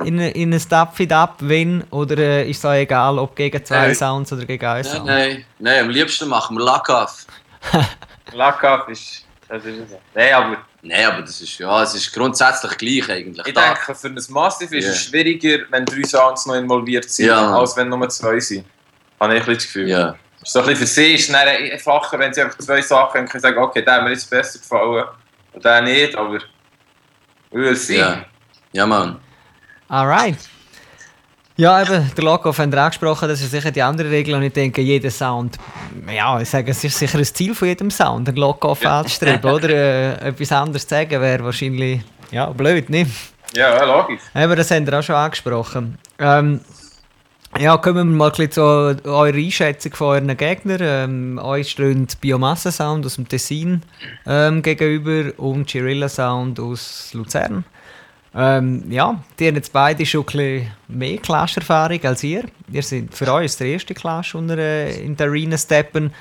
in, 0.05 0.19
in 0.19 0.53
ein 0.55 1.13
ab, 1.13 1.37
wenn? 1.41 1.85
Oder 1.91 2.19
äh, 2.19 2.51
ist 2.51 2.59
es 2.59 2.65
euch 2.65 2.81
egal, 2.83 3.19
ob 3.19 3.37
gegen 3.37 3.65
zwei 3.65 3.87
Nein. 3.89 3.95
Sounds 3.95 4.33
oder 4.33 4.45
gegen 4.45 4.65
einen 4.65 4.83
Nein, 4.83 4.93
Sound? 4.93 5.07
nein, 5.07 5.45
nein, 5.59 5.81
am 5.85 5.91
liebsten 5.91 6.29
machen 6.29 6.57
wir 6.57 6.65
Lack-Off. 6.65 7.27
Lack-Off 8.33 8.89
ist... 8.89 9.25
Das 9.49 9.65
ist. 9.65 9.79
Nein, 10.15 10.33
aber... 10.35 10.57
Nein, 10.83 11.05
aber 11.05 11.21
das 11.23 11.39
ist, 11.43 11.59
ja, 11.59 11.83
es 11.83 11.95
ist 11.95 12.11
grundsätzlich 12.15 12.79
gleich 12.79 13.11
eigentlich. 13.11 13.47
Ich 13.47 13.53
Da- 13.53 13.75
denke, 13.75 13.95
für 13.95 14.07
ein 14.09 14.19
Massive 14.31 14.79
ist 14.79 14.85
Ja. 14.87 14.91
es 14.93 15.05
schwieriger, 15.05 15.59
wenn 15.71 15.85
drei 15.85 16.03
Sounds 16.05 16.47
noch 16.47 16.55
involviert 16.55 17.11
sind, 17.11 17.27
Ja. 17.27 17.55
als 17.59 17.77
wenn 17.77 17.91
nur 17.91 18.09
zwei 18.09 18.41
sind. 18.41 18.65
Habe 19.21 19.35
ich 19.37 19.41
ein 19.41 19.47
bisschen 19.47 19.55
das 19.55 19.65
Gefühl. 19.67 19.89
Ja. 20.41 20.47
So 20.47 20.61
ein 20.61 20.67
bisschen 20.67 20.81
für 20.81 20.87
sie 20.87 21.15
ist 21.15 21.29
es 21.29 21.33
dann 21.33 21.47
einfacher, 21.47 22.19
wenn 22.19 22.33
sie 22.33 22.43
einfach 22.43 22.59
zwei 22.59 22.81
Sachen 22.81 23.21
haben, 23.21 23.29
können 23.29 23.43
sagen, 23.43 23.59
okay, 23.59 23.83
der 23.83 23.95
hat 23.95 24.05
mir 24.05 24.11
jetzt 24.11 24.29
besser 24.29 24.59
gefallen 24.59 25.05
und 25.53 25.65
der 25.65 25.83
nicht, 25.83 26.17
aber... 26.17 26.39
Will 27.51 27.75
sie. 27.75 27.97
Ja. 27.97 28.25
ja, 28.73 28.87
Mann. 28.87 29.19
Alright. 29.89 30.39
Ja, 31.57 31.83
eben, 31.83 32.11
der 32.17 32.25
Lock-Off 32.25 32.59
haben 32.59 32.73
wir 32.73 32.81
angesprochen, 32.81 33.29
das 33.29 33.43
ist 33.43 33.51
sicher 33.51 33.71
die 33.71 33.83
andere 33.83 34.09
Regel 34.11 34.35
und 34.35 34.43
ich 34.43 34.53
denke, 34.53 34.81
jeder 34.81 35.11
Sound, 35.11 35.59
ja, 36.11 36.41
ich 36.41 36.49
sage, 36.49 36.71
es 36.71 36.83
ist 36.83 36.99
sicher 36.99 37.19
ein 37.19 37.25
Ziel 37.25 37.55
von 37.55 37.69
jedem 37.69 37.91
Sound, 37.91 38.29
einen 38.29 38.39
Lock-Off 38.39 38.87
anzustreben, 38.87 39.51
oder? 39.51 39.69
Äh, 39.69 40.29
etwas 40.29 40.53
anderes 40.53 40.87
zu 40.87 40.95
sagen 40.95 41.21
wäre 41.21 41.45
wahrscheinlich, 41.45 42.01
ja, 42.31 42.47
blöd, 42.47 42.89
nicht? 42.89 43.11
Ja, 43.55 43.77
ja, 43.77 43.85
logisch. 43.85 44.23
Aber 44.33 44.57
das 44.57 44.71
haben 44.71 44.87
wir 44.87 44.99
auch 44.99 45.03
schon 45.03 45.17
angesprochen. 45.17 45.99
Ähm, 46.19 46.61
ja, 47.59 47.77
kommen 47.77 48.11
wir 48.11 48.17
mal 48.17 48.51
zu 48.51 48.63
eurer 48.63 49.35
Einschätzung 49.35 49.95
von 49.95 50.09
euren 50.09 50.37
Gegnern. 50.37 50.79
Ähm, 50.81 51.39
euch 51.43 51.71
stehen 51.71 52.07
Biomasse-Sound 52.21 53.05
aus 53.05 53.17
dem 53.17 53.29
Tessin 53.29 53.83
ähm, 54.27 54.63
gegenüber 54.63 55.39
und 55.39 55.69
Chirilla 55.69 56.09
Sound 56.09 56.61
aus 56.61 57.13
Luzern. 57.13 57.65
Ähm, 58.35 58.85
ja, 58.89 59.23
die 59.39 59.49
haben 59.49 59.57
jetzt 59.57 59.73
beide 59.73 60.07
schon 60.07 60.25
ein 60.35 60.71
mehr 60.87 61.19
Clash-Erfahrung 61.19 62.05
als 62.05 62.23
ihr. 62.23 62.45
Ihr 62.71 62.83
sind, 62.83 63.15
für 63.15 63.33
euch 63.33 63.47
ist 63.47 63.61
der 63.61 63.67
erste 63.67 63.95
Clash 63.95 64.35
unter, 64.37 64.57
äh, 64.57 65.05
in 65.05 65.17
der 65.17 65.27
Arena 65.27 65.59
steppen. 65.59 66.13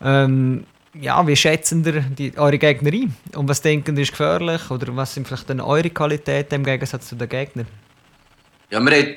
Ähm, 0.00 0.64
ja, 0.94 1.26
wie 1.26 1.36
schätzen 1.36 1.84
ihr 1.84 2.00
die, 2.00 2.38
eure 2.38 2.58
Gegner 2.58 2.92
ein? 2.92 3.14
Und 3.34 3.48
was 3.48 3.60
denken 3.60 3.96
ihr 3.96 4.02
ist 4.02 4.12
gefährlich? 4.12 4.70
Oder 4.70 4.94
was 4.96 5.14
sind 5.14 5.26
vielleicht 5.26 5.50
dann 5.50 5.60
eure 5.60 5.90
Qualitäten 5.90 6.54
im 6.54 6.64
Gegensatz 6.64 7.08
zu 7.08 7.16
den 7.16 7.28
Gegnern? 7.28 7.66
Ja, 8.70 8.80
wir 8.80 8.96
haben, 8.96 9.16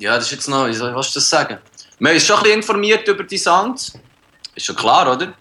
ja, 0.00 0.16
das 0.16 0.24
ist 0.24 0.32
jetzt 0.32 0.48
noch, 0.48 0.66
wie 0.66 0.72
soll 0.72 0.94
was 0.94 1.12
das 1.12 1.28
sagen? 1.28 1.58
Wir 1.98 2.08
haben 2.08 2.14
uns 2.14 2.24
schon 2.24 2.36
ein 2.36 2.42
bisschen 2.42 2.58
informiert 2.58 3.06
über 3.06 3.22
die 3.22 3.36
Sounds. 3.36 3.92
Ist 4.54 4.66
schon 4.66 4.74
klar, 4.74 5.12
oder? 5.12 5.32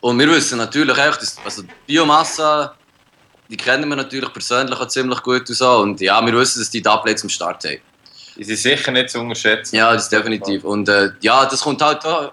Und 0.00 0.18
wir 0.18 0.28
wissen 0.28 0.58
natürlich 0.58 0.98
auch, 0.98 1.16
dass 1.16 1.36
also 1.44 1.62
die 1.62 1.68
Biomasse, 1.86 2.72
die 3.48 3.56
kennen 3.56 3.88
wir 3.88 3.94
natürlich 3.94 4.32
persönlich 4.32 4.78
auch 4.78 4.88
ziemlich 4.88 5.22
gut 5.22 5.48
und 5.48 5.54
so. 5.54 5.76
Und 5.78 6.00
ja, 6.00 6.20
wir 6.26 6.32
wissen, 6.32 6.58
dass 6.58 6.70
die 6.70 6.82
Double 6.82 7.14
zum 7.14 7.30
Start 7.30 7.64
haben. 7.64 7.78
Die 8.36 8.42
sind 8.42 8.56
sicher 8.56 8.90
nicht 8.90 9.10
zu 9.10 9.20
unterschätzen. 9.20 9.76
Ja, 9.76 9.92
das 9.92 10.04
ist 10.04 10.12
definitiv. 10.12 10.64
Und 10.64 10.88
äh, 10.88 11.10
ja, 11.20 11.44
das 11.46 11.60
kommt 11.60 11.80
halt 11.80 12.04
auch. 12.04 12.32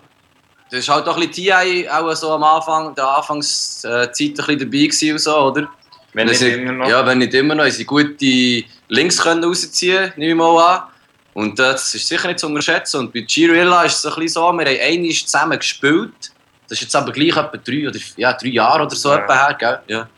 Das 0.71 0.79
ist 0.79 0.89
halt 0.89 1.07
auch 1.07 1.17
ein 1.17 1.27
bisschen 1.29 1.45
TI 1.45 1.89
auch 1.89 2.13
so 2.15 2.31
am 2.31 2.43
Anfang, 2.43 2.95
der 2.95 3.07
Anfangszeit 3.07 4.09
ein 4.09 4.11
bisschen 4.11 4.59
dabei 4.59 4.65
gewesen 4.65 5.11
und 5.11 5.19
so, 5.19 5.37
oder? 5.37 5.69
Wenn 6.13 6.27
nicht 6.27 6.41
immer 6.41 6.71
noch. 6.71 6.87
Ja, 6.87 7.05
wenn 7.05 7.19
nicht 7.19 7.33
immer 7.35 7.53
noch. 7.53 7.69
Sie 7.69 7.85
gute 7.85 8.63
Links 8.87 9.21
können 9.21 9.43
rausziehen, 9.43 10.13
nehme 10.15 10.31
ich 10.31 10.35
mal 10.35 10.75
an. 10.75 10.88
Und 11.33 11.57
das 11.59 11.93
ist 11.95 12.07
sicher 12.07 12.27
nicht 12.27 12.39
zu 12.39 12.47
unterschätzen. 12.47 12.99
Und 13.01 13.13
bei 13.13 13.25
Chirilla 13.27 13.83
ist 13.83 13.97
es 13.97 14.05
ein 14.05 14.15
bisschen 14.15 14.27
so, 14.29 14.51
wir 14.53 14.65
haben 14.65 14.79
einmal 14.81 15.11
zusammen 15.11 15.57
gespielt. 15.59 16.31
Das 16.67 16.77
ist 16.77 16.81
jetzt 16.81 16.95
aber 16.95 17.11
gleich 17.11 17.35
etwa 17.35 17.57
drei, 17.57 17.87
oder, 17.87 17.99
ja, 18.17 18.33
drei 18.33 18.49
Jahre 18.49 18.83
oder 18.83 18.95
so 18.95 19.09
Ja. 19.09 19.17
etwa 19.19 19.47
her, 19.47 19.53
gell? 19.59 19.79
Ja. 19.87 20.09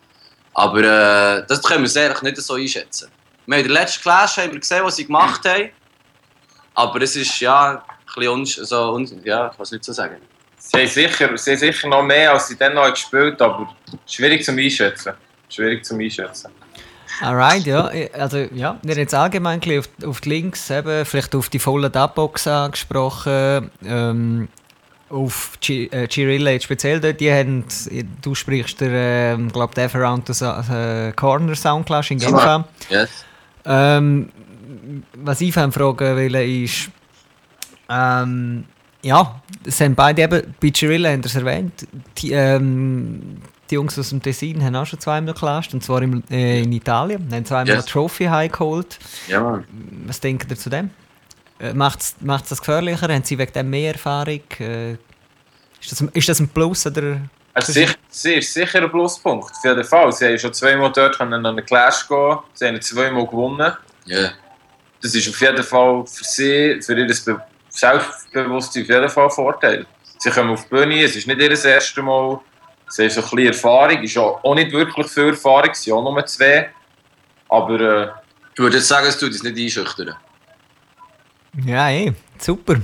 Aber 0.53 0.79
äh, 0.79 1.45
das 1.47 1.61
können 1.63 1.83
wir 1.83 1.89
sehr 1.89 2.15
nicht 2.23 2.37
so 2.37 2.55
einschätzen. 2.55 3.09
Wir 3.45 3.55
haben 3.57 3.65
in 3.65 3.71
der 3.71 3.81
letzten 3.81 4.01
Clash 4.01 4.37
haben 4.37 4.51
wir 4.51 4.59
gesehen, 4.59 4.83
was 4.83 4.95
sie 4.95 5.05
gemacht 5.05 5.45
haben. 5.45 5.69
Aber 6.73 7.01
es 7.01 7.15
ist 7.15 7.39
ja 7.39 7.83
ein 8.15 8.41
bisschen 8.43 8.65
so, 8.65 8.93
un, 8.93 9.05
ja, 9.23 9.47
ich 9.47 9.51
kann 9.51 9.63
es 9.63 9.71
nicht 9.71 9.83
so 9.83 9.93
sagen. 9.93 10.17
Sie 10.57 10.77
haben, 10.77 10.87
sicher, 10.87 11.37
sie 11.37 11.51
haben 11.51 11.57
sicher 11.57 11.87
noch 11.87 12.03
mehr, 12.03 12.33
als 12.33 12.47
sie 12.47 12.55
dann 12.57 12.75
noch 12.75 12.89
gespielt 12.89 13.41
aber 13.41 13.73
schwierig 14.05 14.43
zum 14.43 14.57
Einschätzen. 14.57 15.13
Schwierig 15.49 15.83
zum 15.83 15.99
Einschätzen. 15.99 16.51
Alright, 17.21 17.65
ja. 17.65 17.89
Also, 18.13 18.37
ja, 18.39 18.77
wir 18.81 18.91
haben 18.91 18.99
jetzt 18.99 19.13
allgemein 19.13 19.61
auf, 19.77 19.89
auf 20.05 20.21
die 20.21 20.29
Links, 20.29 20.69
eben, 20.69 21.05
vielleicht 21.05 21.35
auf 21.35 21.49
die 21.49 21.59
vollen 21.59 21.91
Dubbox 21.91 22.47
angesprochen. 22.47 23.69
Ähm, 23.85 24.47
auf 25.09 25.57
Chi- 25.61 25.87
äh, 25.91 26.07
speziell 26.61 26.99
dort, 27.01 27.19
die 27.19 27.31
haben, 27.31 27.65
du 28.21 28.33
sprichst 28.33 28.79
der, 28.79 29.33
ähm, 29.33 29.51
glaube 29.51 29.75
Death 29.75 29.95
Around 29.95 30.33
the 30.33 30.45
äh, 30.45 31.11
Corner 31.11 31.53
Soundclash 31.55 32.11
in 32.11 32.19
Genf 32.19 32.39
an. 32.39 32.63
Yes. 32.89 33.09
Ähm, 33.65 34.29
was 35.13 35.41
ich 35.41 35.53
fragen 35.53 36.15
will, 36.15 36.35
ist, 36.35 36.89
ähm, 37.89 38.63
ja, 39.03 39.41
es 39.65 39.81
haben 39.81 39.95
beide 39.95 40.21
eben, 40.21 40.55
bei 40.61 40.71
Chirilla 40.73 41.09
haben 41.11 41.21
es 41.25 41.35
erwähnt, 41.35 41.85
die, 42.17 42.31
ähm, 42.31 43.37
die 43.71 43.75
Jungs 43.75 43.97
aus 43.97 44.09
dem 44.09 44.21
Tessin 44.21 44.63
haben 44.63 44.75
auch 44.75 44.85
schon 44.85 44.99
zweimal 44.99 45.33
geclasht, 45.33 45.73
und 45.73 45.83
zwar 45.83 46.01
im, 46.01 46.23
äh, 46.29 46.61
in 46.61 46.71
Italien, 46.71 47.27
haben 47.31 47.45
zweimal 47.45 47.67
Yes. 47.69 47.75
eine 47.77 47.85
Trophy 47.85 48.25
heimgeholt. 48.25 48.99
Ja. 49.27 49.63
Was 50.05 50.19
denkt 50.19 50.51
ihr 50.51 50.57
zu 50.57 50.69
dem? 50.69 50.91
Äh, 51.59 51.73
Macht 51.73 52.01
es 52.01 52.15
das 52.49 52.59
gefährlicher? 52.59 53.07
Haben 53.07 53.23
sie 53.23 53.37
wegen 53.37 53.53
dem 53.53 53.69
mehr 53.69 53.93
Erfahrung? 53.93 54.41
Äh, 54.59 54.91
ist, 54.93 55.91
das, 55.91 56.01
ist 56.01 56.29
das 56.29 56.39
ein 56.39 56.49
Plus? 56.49 56.85
Oder? 56.85 57.21
Also 57.53 57.73
sicher, 57.73 57.95
sie 58.09 58.35
ist 58.35 58.53
sicher 58.53 58.81
ein 58.81 58.89
Pluspunkt, 58.89 59.51
auf 59.51 59.63
jeden 59.63 59.83
Fall. 59.83 60.11
Sie 60.11 60.25
haben 60.25 60.39
schon 60.39 60.53
zweimal 60.53 60.91
dort 60.91 61.19
an 61.19 61.43
den 61.43 61.65
Clash 61.65 62.07
gehen, 62.07 62.37
sie 62.53 62.67
haben 62.67 62.81
zweimal 62.81 63.25
gewonnen. 63.25 63.73
Ja. 64.05 64.29
Das 65.01 65.15
ist 65.15 65.27
auf 65.27 65.41
jeden 65.41 65.63
Fall 65.63 66.05
für 66.05 66.23
sie, 66.23 66.81
für 66.81 66.97
ihr 66.97 67.07
Be 67.07 67.41
Selbstbewusstsein 67.69 68.83
auf 68.83 68.89
jeden 68.89 69.09
Fall 69.09 69.23
ein 69.25 69.31
Vorteil. 69.31 69.85
Sie 70.17 70.29
kommen 70.29 70.51
auf 70.51 70.63
die 70.63 70.69
Bühne, 70.69 71.03
es 71.03 71.15
ist 71.15 71.27
nicht 71.27 71.39
ihr 71.39 71.49
erstes 71.51 72.03
Mal, 72.03 72.39
Sie 72.91 73.03
haben 73.03 73.09
so 73.09 73.21
ein 73.21 73.29
bisschen 73.29 73.47
Erfahrung, 73.47 74.03
ist 74.03 74.13
ja 74.13 74.21
auch 74.21 74.55
nicht 74.55 74.71
wirklich 74.71 75.07
viel 75.07 75.29
Erfahrung, 75.29 75.69
es 75.71 75.81
sind 75.81 75.93
auch 75.93 76.03
nur 76.03 76.25
zwei. 76.25 76.69
Aber 77.47 77.79
äh, 77.79 78.07
ich 78.53 78.59
würde 78.59 78.77
jetzt 78.77 78.87
sagen, 78.87 79.07
es 79.07 79.17
tut 79.17 79.29
uns 79.29 79.43
nicht 79.43 79.57
einschüchtern. 79.57 80.15
Ja, 81.65 81.89
eh, 81.89 82.13
super. 82.37 82.75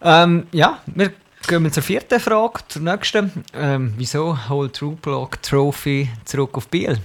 Ähm, 0.00 0.46
ja, 0.52 0.80
wir 0.86 1.12
gehen 1.46 1.72
zur 1.72 1.82
vierten 1.82 2.20
Frage, 2.20 2.60
zur 2.68 2.82
nächsten. 2.82 3.44
Ähm, 3.54 3.94
wieso 3.96 4.48
holt 4.48 4.76
True 4.76 4.96
Block 5.00 5.42
Trophy 5.42 6.10
zurück 6.24 6.56
auf 6.56 6.68
Biel? 6.68 6.98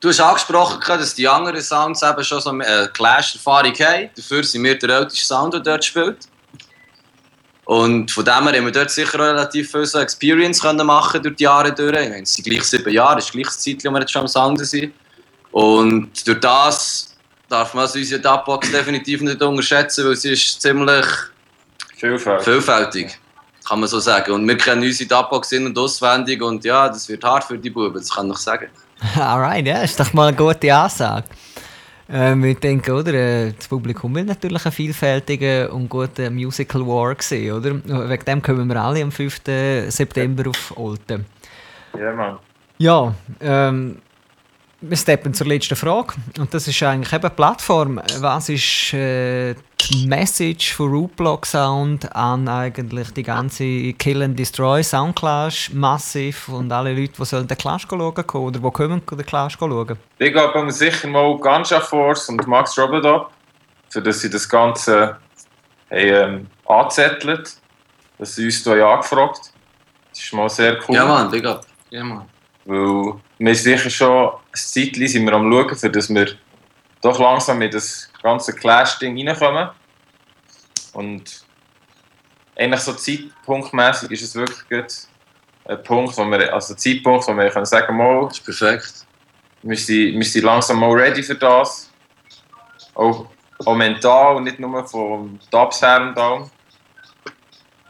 Du 0.00 0.08
hast 0.08 0.20
angesprochen, 0.20 0.80
dass 0.86 1.14
die 1.14 1.26
anderen 1.26 1.60
Sounds 1.60 2.02
eben 2.02 2.22
schon 2.22 2.40
so 2.40 2.50
eine 2.50 2.88
Clash-Erfahrung 2.94 3.72
haben. 3.74 4.10
Dafür 4.14 4.44
sind 4.44 4.62
wir 4.62 4.78
der 4.78 4.90
älteste 4.90 5.24
Sound, 5.26 5.54
der 5.54 5.60
dort 5.60 5.84
spielt. 5.84 6.28
Und 7.68 8.10
von 8.10 8.24
dem 8.24 8.48
her 8.48 8.56
haben 8.56 8.64
wir 8.64 8.72
dort 8.72 8.90
sicher 8.90 9.18
relativ 9.18 9.70
viel 9.70 9.84
so 9.84 9.98
Experience 9.98 10.62
können 10.62 10.86
machen 10.86 11.22
durch 11.22 11.36
die 11.36 11.44
Jahre 11.44 11.70
durch. 11.70 12.00
Ich 12.00 12.08
meine, 12.08 12.22
es 12.22 12.32
sind 12.32 12.46
gleich 12.46 12.64
sieben 12.64 12.90
Jahre, 12.90 13.18
es 13.18 13.26
ist 13.26 13.32
gleich 13.32 13.44
das 13.44 13.58
Zeit, 13.58 13.84
wo 13.84 13.90
wir 13.90 14.00
jetzt 14.00 14.10
schon 14.10 14.22
am 14.22 14.28
Sound 14.28 14.66
sind. 14.66 14.94
Und 15.50 16.26
durch 16.26 16.40
das 16.40 17.14
darf 17.46 17.74
man 17.74 17.82
also 17.82 17.98
unsere 17.98 18.22
Dubbox 18.22 18.70
definitiv 18.70 19.20
nicht 19.20 19.42
unterschätzen, 19.42 20.06
weil 20.06 20.16
sie 20.16 20.32
ist 20.32 20.62
ziemlich 20.62 21.04
vielfältig. 21.98 22.44
vielfältig 22.44 23.18
kann 23.66 23.80
man 23.80 23.88
so 23.90 24.00
sagen. 24.00 24.32
Und 24.32 24.48
wir 24.48 24.56
kennen 24.56 24.82
unsere 24.82 25.06
Dubbox 25.06 25.52
in- 25.52 25.66
und 25.66 25.76
auswendig 25.76 26.42
und 26.42 26.64
ja, 26.64 26.88
das 26.88 27.06
wird 27.06 27.22
hart 27.22 27.44
für 27.44 27.58
die 27.58 27.68
Buben, 27.68 27.92
das 27.92 28.08
kann 28.08 28.30
ich 28.30 28.38
sagen. 28.38 28.70
Alright, 29.14 29.66
ja, 29.66 29.82
ist 29.82 30.00
doch 30.00 30.10
mal 30.14 30.28
eine 30.28 30.36
gute 30.38 30.74
Ansage. 30.74 31.24
Ähm, 32.10 32.44
ich 32.44 32.58
denke, 32.58 32.92
oder, 32.92 33.12
äh, 33.12 33.52
das 33.52 33.68
Publikum 33.68 34.14
will 34.14 34.24
natürlich 34.24 34.64
einen 34.64 34.72
vielfältigen 34.72 35.68
und 35.68 35.88
guten 35.88 36.34
Musical 36.34 36.86
War 36.86 37.16
sehen, 37.18 37.52
oder? 37.52 37.74
Wegen 38.08 38.24
dem 38.24 38.42
kommen 38.42 38.66
wir 38.68 38.82
alle 38.82 39.02
am 39.02 39.12
5. 39.12 39.42
September 39.88 40.48
auf 40.48 40.76
Olten. 40.76 41.26
ja, 41.98 42.12
Mann. 42.14 42.38
Ja, 42.78 43.14
ähm, 43.40 43.98
wir 44.80 44.96
steppen 44.96 45.34
zur 45.34 45.46
letzten 45.48 45.74
Frage. 45.74 46.14
Und 46.38 46.54
das 46.54 46.68
ist 46.68 46.82
eigentlich 46.82 47.12
eben 47.12 47.28
die 47.28 47.34
Plattform. 47.34 48.00
Was 48.20 48.48
ist 48.48 48.94
äh, 48.94 49.54
die 49.80 50.06
Message 50.06 50.72
von 50.74 50.90
Rootblock 50.90 51.46
Sound 51.46 52.14
an 52.14 52.48
eigentlich 52.48 53.12
die 53.12 53.24
ganze 53.24 53.92
Kill 53.94 54.22
and 54.22 54.38
Destroy 54.38 54.82
Soundclash 54.82 55.72
Massive 55.72 56.52
und 56.52 56.70
alle 56.70 56.94
Leute, 56.94 57.14
die 57.18 57.24
sollen 57.24 57.48
den 57.48 57.58
Clash 57.58 57.86
schauen 57.88 58.14
kommen 58.14 58.44
oder 58.44 58.60
die 58.60 58.70
kommen 58.70 59.02
den 59.04 59.26
Clash 59.26 59.56
schauen? 59.58 59.98
Ich 60.18 60.32
glaube 60.32 60.70
sicher 60.70 61.08
mal 61.08 61.36
Ganja 61.38 61.80
Force 61.80 62.28
und 62.28 62.46
Max 62.46 62.78
Robodop, 62.78 63.30
für 63.88 64.02
dass 64.02 64.20
sie 64.20 64.30
das 64.30 64.48
Ganze 64.48 65.08
haben, 65.08 65.16
ähm, 65.90 66.46
angezettelt, 66.66 67.56
dass 68.18 68.34
sie 68.34 68.44
uns 68.44 68.62
hier 68.62 68.86
angefragt 68.86 69.52
Das 70.10 70.22
ist 70.22 70.32
mal 70.32 70.48
sehr 70.48 70.78
cool. 70.88 70.94
Ja, 70.94 71.04
Mann, 71.04 71.46
up. 71.46 71.66
Ja, 71.90 72.04
Mann. 72.04 72.26
Weil 72.68 73.14
wir 73.38 73.54
sicher 73.54 73.88
schon 73.88 74.28
ein 74.28 74.38
Zeitchen 74.52 75.08
sind 75.08 75.24
wir 75.24 75.32
am 75.32 75.50
schauen, 75.50 75.74
für 75.74 75.88
dass 75.88 76.10
wir 76.10 76.36
doch 77.00 77.18
langsam 77.18 77.62
in 77.62 77.70
das 77.70 78.12
ganze 78.22 78.54
Clash-Ding 78.54 79.26
reinkommen. 79.26 79.70
Und 80.92 81.46
eigentlich 82.54 82.80
so 82.80 82.92
zeitpunktmäßig 82.92 84.10
ist 84.10 84.22
es 84.22 84.34
wirklich 84.34 84.68
gut 84.68 84.92
ein 85.64 85.82
Punkt, 85.82 86.14
wo 86.18 86.24
wir, 86.26 86.52
also 86.52 86.74
ein 86.74 86.78
Zeitpunkt, 86.78 87.26
wo 87.26 87.34
wir 87.34 87.48
können 87.48 87.64
sagen 87.64 87.96
mal, 87.96 88.26
das 88.26 88.38
ist 88.38 88.44
perfekt. 88.44 89.06
Wir 89.62 89.76
sind, 89.76 90.18
wir 90.18 90.24
sind 90.24 90.44
langsam 90.44 90.78
mal 90.78 90.92
ready 90.92 91.22
für 91.22 91.36
das. 91.36 91.90
Auch, 92.94 93.26
auch 93.64 93.74
mental 93.74 94.36
und 94.36 94.44
nicht 94.44 94.58
nur 94.58 94.86
vom 94.86 95.40
Dubs 95.50 95.80
her 95.80 96.14
und. 96.14 96.50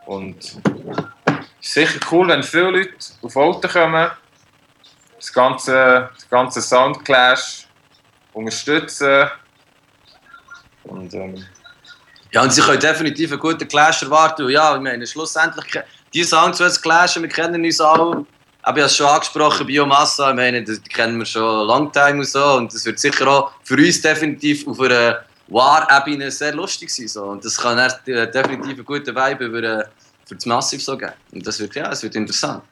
Und 0.06 0.36
es 0.38 1.66
ist 1.66 1.74
sicher 1.74 2.00
cool, 2.12 2.28
wenn 2.28 2.44
viele 2.44 2.70
Leute 2.70 2.94
auf 3.22 3.36
Auto 3.36 3.66
kommen, 3.66 4.08
das 5.18 5.32
ganze, 5.32 6.08
das 6.14 6.30
ganze 6.30 6.62
Soundclash 6.62 7.66
unterstützen. 8.32 9.28
Und, 10.84 11.12
ähm, 11.14 11.44
Ja, 12.32 12.42
und 12.42 12.52
sie 12.52 12.60
können 12.60 12.80
definitiv 12.80 13.32
einen 13.32 13.40
guten 13.40 13.66
Clash 13.66 14.02
erwarten. 14.02 14.48
Ja, 14.50 14.76
ich 14.76 14.82
meine, 14.82 15.06
schlussendlich, 15.06 15.64
die 16.12 16.24
Songs, 16.24 16.58
die 16.58 16.64
jetzt 16.64 16.82
clashen, 16.82 17.22
wir 17.22 17.28
kennen 17.30 17.64
uns 17.64 17.80
alle. 17.80 18.26
Aber 18.62 18.76
ich 18.76 18.82
habe 18.82 18.90
es 18.90 18.96
schon 18.96 19.06
angesprochen, 19.06 19.66
Biomassa, 19.66 20.30
ich 20.30 20.36
meine, 20.36 20.62
das 20.62 20.82
kennen 20.82 21.18
wir 21.18 21.24
schon 21.24 21.66
long 21.66 21.90
time 21.90 22.18
und 22.18 22.26
so. 22.26 22.56
Und 22.56 22.72
das 22.72 22.84
wird 22.84 22.98
sicher 22.98 23.26
auch 23.26 23.52
für 23.64 23.76
uns 23.76 24.00
definitiv 24.02 24.66
auf 24.68 24.78
einer 24.80 25.24
War-Ebene 25.48 26.30
sehr 26.30 26.54
lustig 26.54 26.90
sein. 26.90 27.08
So. 27.08 27.24
Und 27.24 27.44
das 27.44 27.56
kann 27.56 27.78
äh, 27.78 28.30
definitiv 28.30 28.74
einen 28.74 28.84
guten 28.84 29.16
Vibe 29.16 29.44
über, 29.46 29.62
äh, 29.62 29.84
für 30.26 30.34
das 30.34 30.44
Massiv 30.44 30.82
so 30.82 30.98
geben. 30.98 31.12
Und 31.32 31.46
das 31.46 31.58
wird, 31.58 31.74
ja, 31.76 31.90
es 31.90 32.02
wird 32.02 32.14
interessant. 32.14 32.62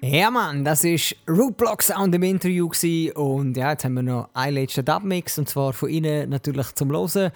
Ja, 0.00 0.30
Mann, 0.30 0.64
das 0.64 0.84
war 0.84 1.34
Rootblock 1.34 1.82
Sound 1.82 2.14
im 2.14 2.22
Interview. 2.22 2.70
Und 3.14 3.56
ja, 3.56 3.72
jetzt 3.72 3.84
haben 3.84 3.94
wir 3.94 4.02
noch 4.02 4.28
einen 4.34 4.54
letzten 4.54 4.84
Dubmix. 4.84 5.38
Und 5.38 5.48
zwar 5.48 5.72
von 5.72 5.88
Ihnen 5.88 6.30
natürlich 6.30 6.74
zum 6.74 6.90
Hören. 6.90 7.32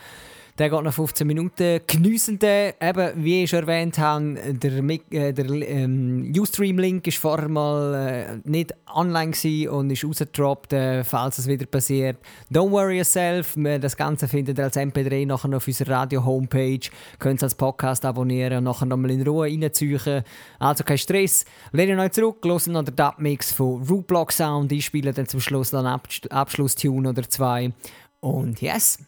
Der 0.61 0.69
geht 0.69 0.83
noch 0.83 0.93
15 0.93 1.27
Minuten. 1.27 1.81
Geniessen 1.87 2.39
den. 2.39 2.75
Eben, 2.79 3.25
wie 3.25 3.45
ich 3.45 3.49
schon 3.49 3.61
erwähnt 3.61 3.97
habe, 3.97 4.35
der, 4.35 4.73
äh, 5.11 5.33
der 5.33 5.47
ähm, 5.47 6.35
Ustream-Link 6.37 7.07
war 7.07 7.13
vorher 7.15 7.49
mal 7.49 7.95
äh, 7.95 8.37
nicht 8.45 8.75
online 8.95 9.33
und 9.71 9.89
ist 9.89 10.05
rausgedroppt, 10.05 10.75
äh, 10.75 11.03
falls 11.03 11.39
es 11.39 11.47
wieder 11.47 11.65
passiert. 11.65 12.19
Don't 12.53 12.73
worry 12.73 12.99
yourself. 12.99 13.55
Das 13.57 13.97
Ganze 13.97 14.29
findet 14.29 14.59
ihr 14.59 14.65
als 14.65 14.77
MP3 14.77 15.27
nachher 15.27 15.57
auf 15.57 15.67
unserer 15.67 15.93
Radio-Homepage. 15.93 16.91
Könnt 17.19 17.39
es 17.39 17.45
als 17.45 17.55
Podcast 17.55 18.05
abonnieren 18.05 18.59
und 18.59 18.65
nachher 18.65 18.85
nochmal 18.85 19.13
in 19.13 19.27
Ruhe 19.27 19.47
reinziehen. 19.47 20.23
Also 20.59 20.85
kein 20.85 20.99
Stress. 20.99 21.47
Lehnen 21.73 21.99
euch 21.99 22.13
zurück, 22.13 22.45
hören 22.45 22.73
noch 22.75 22.85
den 22.85 22.97
Dubmix 22.97 23.51
von 23.51 23.83
Rootblock 23.85 24.31
Sound. 24.31 24.71
Ich 24.73 24.85
spiele 24.85 25.15
dann 25.15 25.27
zum 25.27 25.41
Schluss 25.41 25.73
Abs 25.73 26.21
Abschlusstune 26.29 27.09
oder 27.09 27.27
zwei. 27.27 27.73
Und 28.21 28.61
yes, 28.61 28.99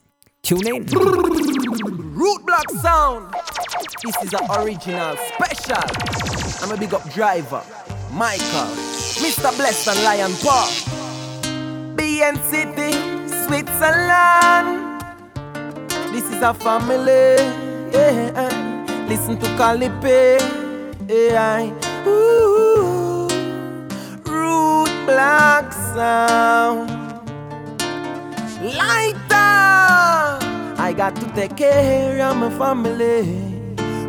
tune 0.42 0.66
in. 0.66 0.84
Root 2.14 2.44
Block 2.44 2.68
Sound. 2.82 3.32
This 4.04 4.16
is 4.24 4.32
an 4.32 4.50
original 4.50 5.16
special. 5.16 5.84
I'm 6.62 6.72
a 6.72 6.76
big 6.76 6.92
up 6.92 7.08
driver, 7.10 7.62
Michael, 8.10 8.68
Mr. 9.22 9.56
Blessed 9.56 9.88
and 9.88 10.02
Lion 10.02 10.32
Paw. 10.42 10.68
BN 11.96 12.36
City, 12.50 12.92
Switzerland. 13.46 15.04
This 16.12 16.24
is 16.24 16.42
a 16.42 16.52
family. 16.54 17.36
Yeah. 17.92 19.06
Listen 19.08 19.38
to 19.38 19.46
Calipe. 19.56 20.40
Yeah. 21.08 21.70
Ooh. 22.06 23.28
Root 24.24 25.06
Block 25.06 25.72
Sound. 25.72 26.90
Lighter. 28.60 29.41
I 30.78 30.92
got 30.92 31.16
to 31.16 31.26
take 31.34 31.56
care 31.56 32.20
of 32.22 32.36
my 32.36 32.50
family. 32.58 33.22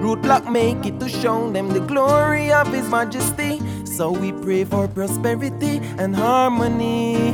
Rootblock 0.04 0.52
make 0.52 0.86
it 0.86 1.00
to 1.00 1.08
show 1.08 1.50
them 1.52 1.70
the 1.70 1.80
glory 1.80 2.52
of 2.52 2.68
His 2.74 2.88
Majesty. 2.90 3.62
So 3.86 4.12
we 4.12 4.32
pray 4.32 4.66
for 4.66 4.88
prosperity 4.88 5.78
and 5.98 6.16
harmony. 6.16 7.34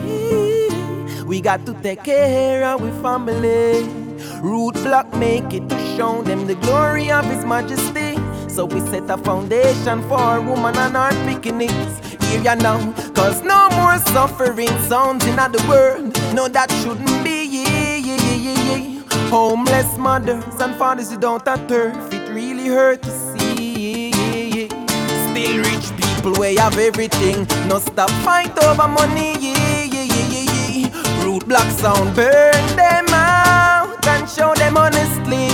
We 1.25 1.41
got 1.41 1.65
to 1.65 1.73
take 1.81 2.03
care 2.03 2.63
of 2.65 2.81
our 2.81 3.01
family. 3.01 3.83
Rootblock 4.41 5.17
make 5.17 5.53
it 5.53 5.67
to 5.69 5.77
show 5.95 6.21
them 6.21 6.47
the 6.47 6.55
glory 6.55 7.11
of 7.11 7.25
His 7.25 7.45
Majesty. 7.45 8.17
So 8.49 8.65
we 8.65 8.81
set 8.81 9.09
a 9.09 9.17
foundation 9.17 10.01
for 10.03 10.17
our 10.19 10.41
woman 10.41 10.75
and 10.77 10.97
our 10.97 11.11
picnics. 11.25 12.01
Here 12.25 12.41
ya 12.41 12.55
now, 12.55 12.79
cause 13.13 13.41
no 13.41 13.69
more 13.71 13.97
suffering 14.13 14.75
sounds 14.89 15.25
in 15.25 15.37
the 15.37 15.65
world. 15.67 16.13
No, 16.35 16.47
that 16.47 16.71
shouldn't 16.83 17.23
be. 17.23 17.45
Yeah, 17.45 17.95
yeah, 17.95 18.35
yeah. 18.35 18.88
Homeless 19.29 19.95
mothers 19.97 20.43
and 20.59 20.75
fathers 20.75 21.11
without 21.11 21.47
a 21.47 21.55
turf, 21.67 22.11
it 22.11 22.29
really 22.33 22.67
hurt 22.67 23.01
to 23.03 23.11
see. 23.11 24.11
Still 25.29 25.57
rich 25.59 25.91
people 25.97 26.33
way 26.41 26.55
have 26.55 26.77
everything. 26.79 27.45
No 27.67 27.77
stop 27.77 28.09
fight 28.25 28.57
over 28.63 28.87
money. 28.87 29.53
Root 31.23 31.47
block 31.47 31.69
sound, 31.77 32.15
burn 32.15 32.75
them 32.75 33.05
out 33.09 34.05
and 34.07 34.27
show 34.27 34.55
them 34.55 34.77
honestly. 34.77 35.49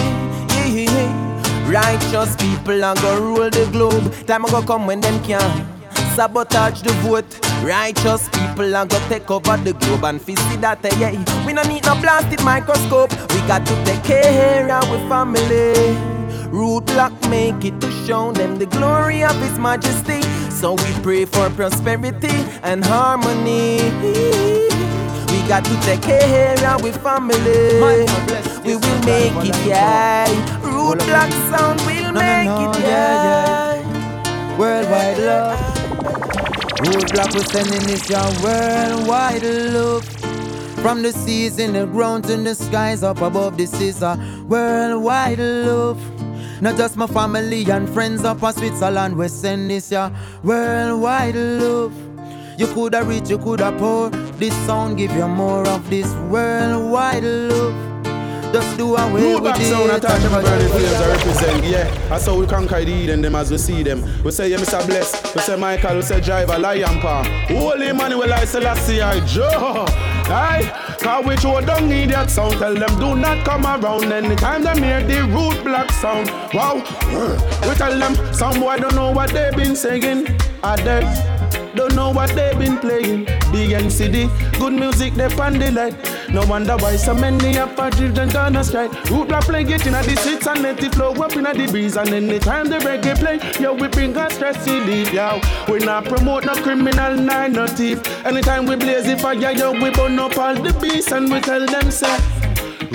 Righteous 1.68 2.36
people 2.38 2.82
are 2.82 2.96
gonna 2.96 3.20
rule 3.20 3.50
the 3.50 3.68
globe. 3.74 4.14
Time 4.26 4.46
a 4.46 4.52
go 4.52 4.62
come 4.62 4.88
when 4.88 5.02
them 5.02 5.22
can 5.24 5.75
sabotage 6.16 6.82
the 6.82 6.94
vote. 7.04 7.26
Righteous 7.64 8.30
people 8.30 8.76
are 8.76 8.86
gonna 8.86 9.10
take 9.10 9.30
over 9.30 9.58
the 9.58 9.74
globe 9.74 10.06
and 10.06 10.22
fist 10.22 10.42
see 10.50 10.58
that 10.58 10.84
eh, 10.86 10.96
yeah. 11.00 11.46
We 11.46 11.54
no 11.54 11.64
need 11.64 11.86
no 11.86 11.96
blasted 12.00 12.42
microscope. 12.44 13.12
We 13.34 13.40
got 13.48 13.66
to 13.68 13.76
take 13.86 14.04
care 14.04 14.66
of 14.66 14.90
our 14.90 15.10
family. 15.10 15.74
Rootblock 16.56 17.14
make 17.30 17.66
it 17.66 17.82
to 17.82 17.92
show 18.06 18.32
them 18.32 18.58
the 18.58 18.66
glory 18.66 19.24
of 19.24 19.36
His 19.42 19.60
Majesty. 19.60 20.22
So 20.50 20.74
we 20.74 20.92
pray 21.04 21.26
for 21.26 21.50
prosperity 21.50 22.38
and 22.64 22.84
harmony. 22.86 23.82
We 25.32 25.38
got 25.50 25.66
to 25.66 25.76
take 25.82 26.02
care 26.02 26.54
of 26.54 26.64
our 26.64 26.94
family. 26.94 27.82
We 28.64 28.76
will 28.78 29.02
make 29.04 29.36
it, 29.50 29.68
yeah. 29.68 30.28
Rootblock 30.64 31.32
sound 31.52 31.82
will 31.82 32.14
make 32.14 32.48
it, 32.48 32.82
yeah. 32.82 34.58
worldwide 34.58 35.18
love. 35.18 35.85
Rootblock 36.06 37.34
we're 37.34 37.44
sending 37.46 37.88
this 37.88 38.10
your 38.10 38.24
worldwide 38.44 39.44
love. 39.44 40.06
From 40.82 41.02
the 41.02 41.12
seas 41.12 41.58
in 41.58 41.74
the 41.74 41.86
ground 41.88 42.26
to 42.26 42.38
the 42.38 42.54
skies 42.54 43.02
up 43.02 43.22
above, 43.22 43.58
this 43.58 43.74
is 43.82 44.04
a 44.04 44.16
worldwide 44.48 45.40
love. 45.40 46.00
Not 46.62 46.78
just 46.78 46.96
my 46.96 47.08
family 47.08 47.70
and 47.70 47.90
friends 47.90 48.24
up 48.24 48.44
in 48.44 48.54
Switzerland, 48.54 49.18
we 49.18 49.28
send 49.30 49.72
this 49.72 49.92
your 49.92 50.12
worldwide 50.44 51.36
love. 51.36 51.94
You 52.60 52.68
coulda 52.68 53.04
rich, 53.04 53.30
you 53.30 53.40
coulda 53.40 53.76
poor. 53.78 54.12
This 54.38 54.54
sound 54.66 54.98
give 54.98 55.12
you 55.12 55.28
more 55.28 55.68
of 55.68 55.90
this 55.90 56.14
worldwide 56.30 57.24
love. 57.24 57.95
Just 58.54 58.78
do 58.78 58.96
away 58.96 59.22
Move 59.22 59.42
with 59.42 59.60
it. 59.60 59.66
sound 59.66 59.92
attach 59.92 60.24
my 60.32 60.42
burning 60.42 60.68
flames 60.70 60.94
I 60.94 61.08
represent, 61.16 61.64
yeah. 61.66 62.08
That's 62.10 62.26
how 62.26 62.40
we 62.40 62.46
conquer 62.48 62.84
the 62.86 62.92
Eden, 62.92 63.22
them 63.22 63.36
as 63.36 63.52
we 63.52 63.58
see 63.58 63.84
them. 63.84 64.02
We 64.24 64.32
say, 64.32 64.50
yeah, 64.50 64.58
Mr. 64.58 64.86
Bless. 64.88 65.36
We 65.36 65.42
say, 65.42 65.56
Michael. 65.58 65.96
We 65.98 66.02
say, 66.04 66.22
Driver, 66.22 66.58
Lion 66.58 67.00
Paw. 67.02 67.24
Holy 67.48 67.90
Emmanuel, 67.90 68.32
I 68.34 68.46
Selassie, 68.46 69.02
I 69.02 69.20
Joe. 69.26 69.86
Aye, 70.28 70.95
cause 71.06 71.26
we 71.26 71.36
throw 71.38 71.62
down 71.62 71.92
idiot 71.92 72.30
sound. 72.30 72.54
Tell 72.54 72.74
them, 72.74 73.00
do 73.00 73.16
not 73.16 73.46
come 73.46 73.66
around 73.66 74.12
anytime 74.12 74.64
them 74.64 74.78
hear 74.82 75.04
the 75.04 75.20
Rootblock 75.36 75.92
sound. 75.92 76.30
Wow, 76.54 76.76
we 77.68 77.76
tell 77.76 77.98
them, 77.98 78.16
some 78.34 78.60
boy 78.60 78.78
don't 78.78 78.96
know 78.96 79.12
what 79.12 79.30
they 79.30 79.52
been 79.56 79.76
singing. 79.76 80.28
Are 80.64 80.78
they? 80.78 81.04
Don't 81.76 81.94
know 81.94 82.10
what 82.10 82.30
they 82.32 82.54
been 82.56 82.78
playing. 82.78 83.26
Big 83.52 83.72
NCD, 83.72 84.30
good 84.58 84.74
music, 84.74 85.14
they 85.14 85.28
pan 85.28 85.60
the 85.60 85.72
light. 85.72 85.96
No 86.30 86.46
wonder 86.46 86.76
why 86.78 86.96
so 86.96 87.14
many 87.14 87.58
are 87.58 87.68
partridge 87.68 88.18
and 88.18 88.32
gonna 88.32 88.64
strike. 88.64 88.92
Root 89.10 89.28
block 89.28 89.44
play 89.44 89.62
it 89.64 89.86
in 89.86 89.94
the 89.94 90.16
streets 90.16 90.48
and 90.48 90.62
let 90.62 90.82
it 90.84 90.96
flow 90.96 91.12
up 91.12 91.36
in 91.36 91.44
the 91.44 91.68
breeze. 91.70 91.98
And 91.98 92.10
anytime 92.10 92.68
the 92.68 92.78
reggae 92.78 93.18
play, 93.20 93.40
yo, 93.62 93.74
we 93.74 93.88
bring 93.90 94.16
a 94.16 94.30
stress 94.30 94.68
relief, 94.68 95.14
yo. 95.14 95.42
We 95.68 95.80
not 95.80 96.06
promote 96.06 96.46
no 96.46 96.56
criminal, 96.56 97.16
nine 97.16 97.54
no 97.54 97.68
thief. 97.68 98.02
Anytime 98.26 98.66
we 98.66 98.76
blaze 98.78 99.06
the 99.06 99.18
fire, 99.18 99.52
yo, 99.52 99.72
we 99.74 99.90
burn 99.92 100.18
up 100.18 100.38
all 100.38 100.56
the 100.56 100.74
beasts 100.96 101.12
and 101.12 101.32
we 101.32 101.40
tell 101.42 101.66
them, 101.66 101.92
say, 101.92 102.18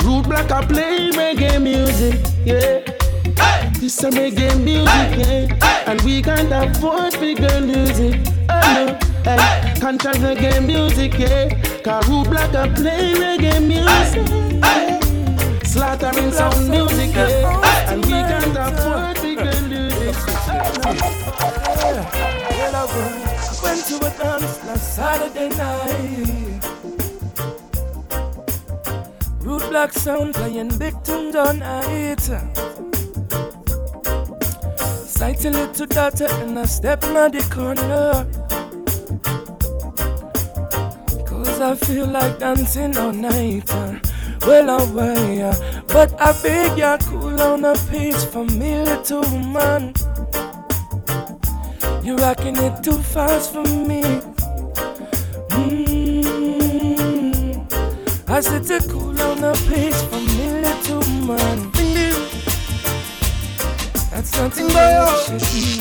Rootblock 0.04 0.50
a 0.50 0.66
play 0.66 1.10
reggae 1.10 1.60
music, 1.60 2.18
yeah. 2.44 2.80
This 3.78 4.02
a 4.02 4.10
reggae 4.10 4.56
music, 4.62 5.10
yeah. 5.18 5.90
And 5.90 6.00
we 6.02 6.22
can't 6.22 6.52
afford 6.52 7.12
bigger 7.20 7.60
music. 7.60 8.20
Oh 8.48 8.60
no, 8.74 8.84
hey. 9.24 9.74
Contract 9.80 10.18
reggae 10.18 10.64
music, 10.64 11.12
yeah. 11.18 11.48
Cause 11.82 12.04
Rootblock 12.08 12.54
a 12.54 12.74
play 12.74 13.14
reggae 13.14 13.60
music. 13.72 14.28
hey. 14.64 15.00
Slaughtering 15.64 16.32
sound 16.32 16.70
music, 16.70 17.14
yeah. 17.14 17.92
And 17.92 18.04
we 18.04 18.12
can't 18.12 18.56
afford 18.56 19.16
bigger 19.20 19.60
music. 19.68 20.16
Well, 22.58 22.76
I 22.76 23.60
went 23.62 23.84
to 23.86 23.96
a 23.96 24.10
dance 24.18 24.64
last 24.64 24.94
Saturday 24.96 25.48
night. 25.50 26.89
Black 29.70 29.92
sound 29.92 30.34
playing 30.34 30.76
big 30.78 31.00
tunes 31.04 31.36
on 31.36 31.60
night. 31.60 32.20
Sight 35.06 35.44
a 35.44 35.50
little 35.50 35.86
daughter 35.86 36.26
and 36.26 36.58
I 36.58 36.64
step 36.64 37.04
in 37.04 37.14
the 37.14 37.40
corner. 37.54 38.26
Cause 41.24 41.60
I 41.60 41.76
feel 41.76 42.08
like 42.08 42.40
dancing 42.40 42.96
all 42.98 43.12
night. 43.12 43.72
Well, 44.44 44.70
away, 44.80 45.52
but 45.86 46.20
I 46.20 46.32
beg 46.42 46.76
ya 46.76 46.98
cool 46.98 47.40
on 47.40 47.64
a 47.64 47.74
pace 47.90 48.24
for 48.24 48.44
me, 48.46 48.82
little 48.82 49.22
woman. 49.22 49.94
You're 52.02 52.16
rocking 52.16 52.56
it 52.56 52.82
too 52.82 52.98
fast 52.98 53.52
for 53.52 53.62
me. 53.62 54.02
Mm. 55.50 56.00
I 58.28 58.40
said 58.40 58.64
to 58.64 58.80
cool 58.88 58.99
down 59.40 59.52
the 59.52 59.58
pace 59.68 60.02
for 60.02 60.20
me, 60.20 60.60
little 60.60 61.04
man. 61.26 61.70
That's 64.10 64.30
something 64.30 64.68
that 64.68 65.28
you 65.30 65.38
should 65.38 65.80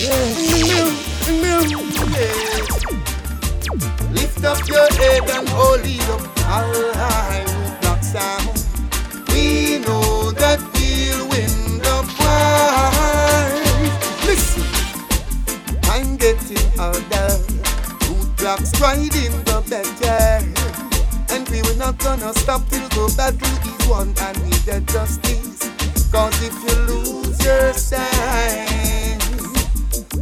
Yeah. 0.00 0.34
Lift 4.12 4.44
up 4.44 4.68
your 4.68 4.88
head 4.94 5.30
and 5.30 5.48
hold 5.48 5.80
it 5.84 6.08
up 6.08 6.38
high 6.38 7.44
with 7.44 7.80
black 7.80 8.02
sound. 8.02 8.66
We 9.28 9.78
know 9.78 10.30
that 10.32 10.60
we'll 10.74 11.28
win 11.28 11.78
the 11.78 11.96
prize. 12.16 13.64
Listen, 14.26 14.64
I'm 15.84 16.16
getting 16.16 16.80
older. 16.80 17.38
Root 18.08 18.36
blocks 18.36 18.68
striding 18.70 19.34
the 19.44 19.62
better. 19.68 20.54
And 20.56 20.63
we 21.54 21.62
were 21.62 21.78
not 21.78 21.96
gonna 21.98 22.34
stop 22.34 22.68
till 22.68 22.88
the 22.88 23.14
battle 23.16 23.54
is 23.70 23.88
won 23.88 24.12
and 24.26 24.36
we 24.42 24.50
get 24.66 24.84
justice. 24.86 25.70
Cause 26.10 26.34
if 26.42 26.54
you 26.66 26.74
lose 26.90 27.38
your 27.44 27.72
sign, 27.72 29.18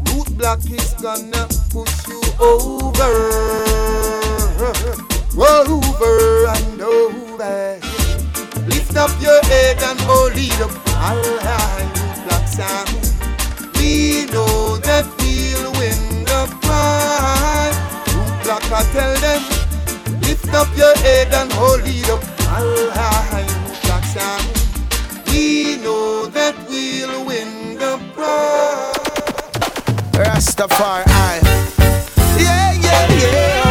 Rootblock 0.08 0.60
is 0.70 0.92
gonna 1.00 1.48
push 1.72 2.08
you 2.08 2.20
over, 2.38 3.12
over 5.40 6.46
and 6.56 6.80
over. 6.82 7.80
Lift 8.68 8.96
up 8.96 9.12
your 9.22 9.40
head 9.44 9.82
and 9.84 10.00
hold 10.00 10.32
it 10.36 10.60
up 10.60 10.70
root 11.16 12.18
block 12.26 12.46
sound. 12.46 12.92
We 13.76 14.26
know 14.26 14.76
that 14.84 15.06
we'll 15.16 15.72
win 15.80 16.24
the 16.28 16.42
prize. 16.60 17.78
Root 18.12 18.34
block, 18.44 18.64
I 18.70 18.82
tell 18.92 19.14
them, 19.24 19.61
lift 20.22 20.52
up 20.54 20.68
your 20.76 20.94
head 20.98 21.32
and 21.34 21.52
hold 21.52 21.82
it 21.84 22.08
up 22.08 22.22
root. 22.52 22.92
We 25.28 25.76
know 25.82 26.26
that 26.26 26.54
we'll 26.68 27.24
win 27.24 27.78
the 27.78 27.98
prize. 28.14 28.92
Rastafari. 30.12 31.06
Yeah, 32.38 32.72
yeah, 32.72 33.12
yeah. 33.12 33.61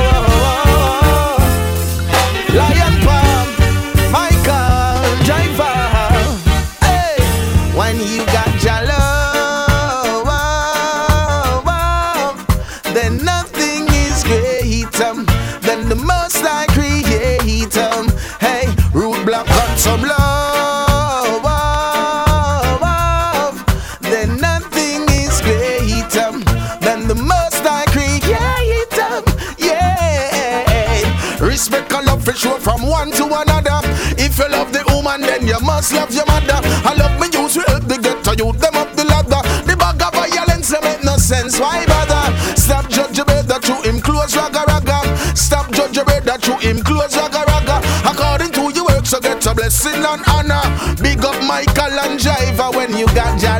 Why 41.61 41.85
bother? 41.85 42.25
Stop 42.57 42.89
judge 42.89 43.17
your 43.17 43.25
brother 43.25 43.59
to 43.59 43.73
him 43.88 44.01
close 44.01 44.35
raga 44.35 44.63
raga. 44.67 44.99
Stop 45.35 45.71
judge 45.71 45.95
your 45.95 46.05
brother 46.05 46.38
to 46.38 46.53
him 46.57 46.81
close 46.81 47.15
raga 47.15 47.45
raga. 47.45 47.77
According 48.09 48.51
to 48.53 48.73
your 48.73 48.85
work, 48.85 49.05
so 49.05 49.19
get 49.19 49.45
a 49.45 49.53
blessing 49.53 50.03
and 50.03 50.23
honor. 50.27 50.65
Big 51.03 51.23
up 51.23 51.38
Michael 51.45 51.99
and 52.01 52.19
Jiver 52.19 52.71
when 52.75 52.97
you 52.97 53.05
got 53.13 53.39
your 53.39 53.59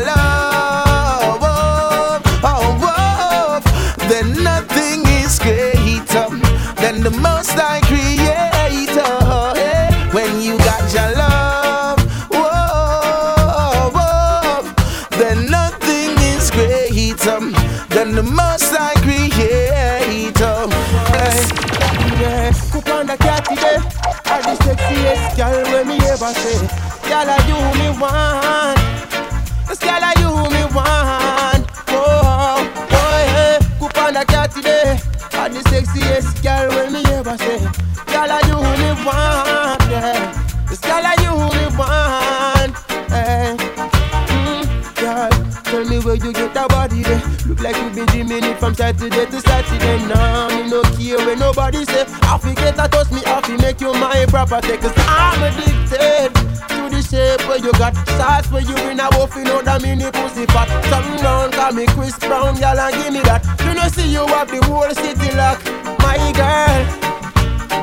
from 48.62 48.76
Saturday 48.76 49.26
to 49.26 49.42
Saturday. 49.42 49.98
Nah, 50.06 50.48
me 50.50 50.70
no 50.70 50.84
care 50.94 51.18
when 51.26 51.40
nobody 51.40 51.84
say. 51.84 52.06
I 52.30 52.38
forget 52.38 52.80
I 52.80 52.88
toss 52.88 53.12
me 53.12 53.26
off, 53.26 53.50
make 53.50 53.82
you 53.82 53.92
my 53.94 54.24
property. 54.30 54.78
Cause 54.78 54.94
I'm 54.98 55.42
addicted 55.42 56.30
to 56.70 56.82
the 56.94 57.02
shape 57.02 57.42
where 57.50 57.58
you 57.58 57.72
got. 57.74 57.96
Sauce 58.18 58.52
where 58.52 58.62
you 58.62 58.78
in 58.92 59.00
a 59.00 59.10
wolf, 59.18 59.36
you 59.36 59.46
know 59.46 59.64
that 59.64 59.82
mini 59.82 60.06
pussy 60.12 60.46
fat. 60.46 60.70
Something 60.94 61.26
round, 61.26 61.54
call 61.54 61.74
me 61.74 61.88
Chris 61.88 62.18
Brown, 62.20 62.56
y'all 62.58 62.78
and 62.78 62.94
give 62.94 63.12
me 63.12 63.22
that. 63.22 63.42
You 63.66 63.74
know 63.74 63.88
see 63.90 64.14
you 64.14 64.28
have 64.28 64.48
the 64.48 64.62
whole 64.70 64.94
city 64.94 65.34
lock. 65.36 65.58
My 66.06 66.22
girl, 66.38 66.86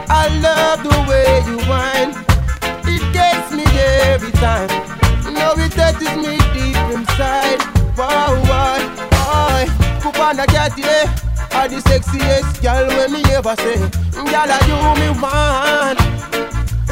I 0.09 0.31
love 0.39 0.79
the 0.87 0.95
way 1.11 1.43
you 1.51 1.59
whine. 1.67 2.15
It 2.87 3.03
gets 3.13 3.51
me 3.51 3.65
every 4.15 4.31
time. 4.39 4.68
Coop 10.29 10.37
on 10.37 10.45
the 10.45 10.53
cat, 10.53 10.77
yeah. 10.77 11.09
Are 11.57 11.69
the 11.69 11.77
sexiest 11.89 12.61
girl 12.61 12.87
when 12.89 13.13
me 13.13 13.23
ever 13.33 13.57
say. 13.57 13.81
Girl, 14.13 14.37
are 14.37 14.65
you 14.69 14.77
me 15.01 15.09
want? 15.17 15.99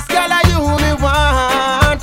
Girl, 0.09 0.33
are 0.33 0.47
you 0.49 0.61
me 0.81 0.93
want? 1.05 2.01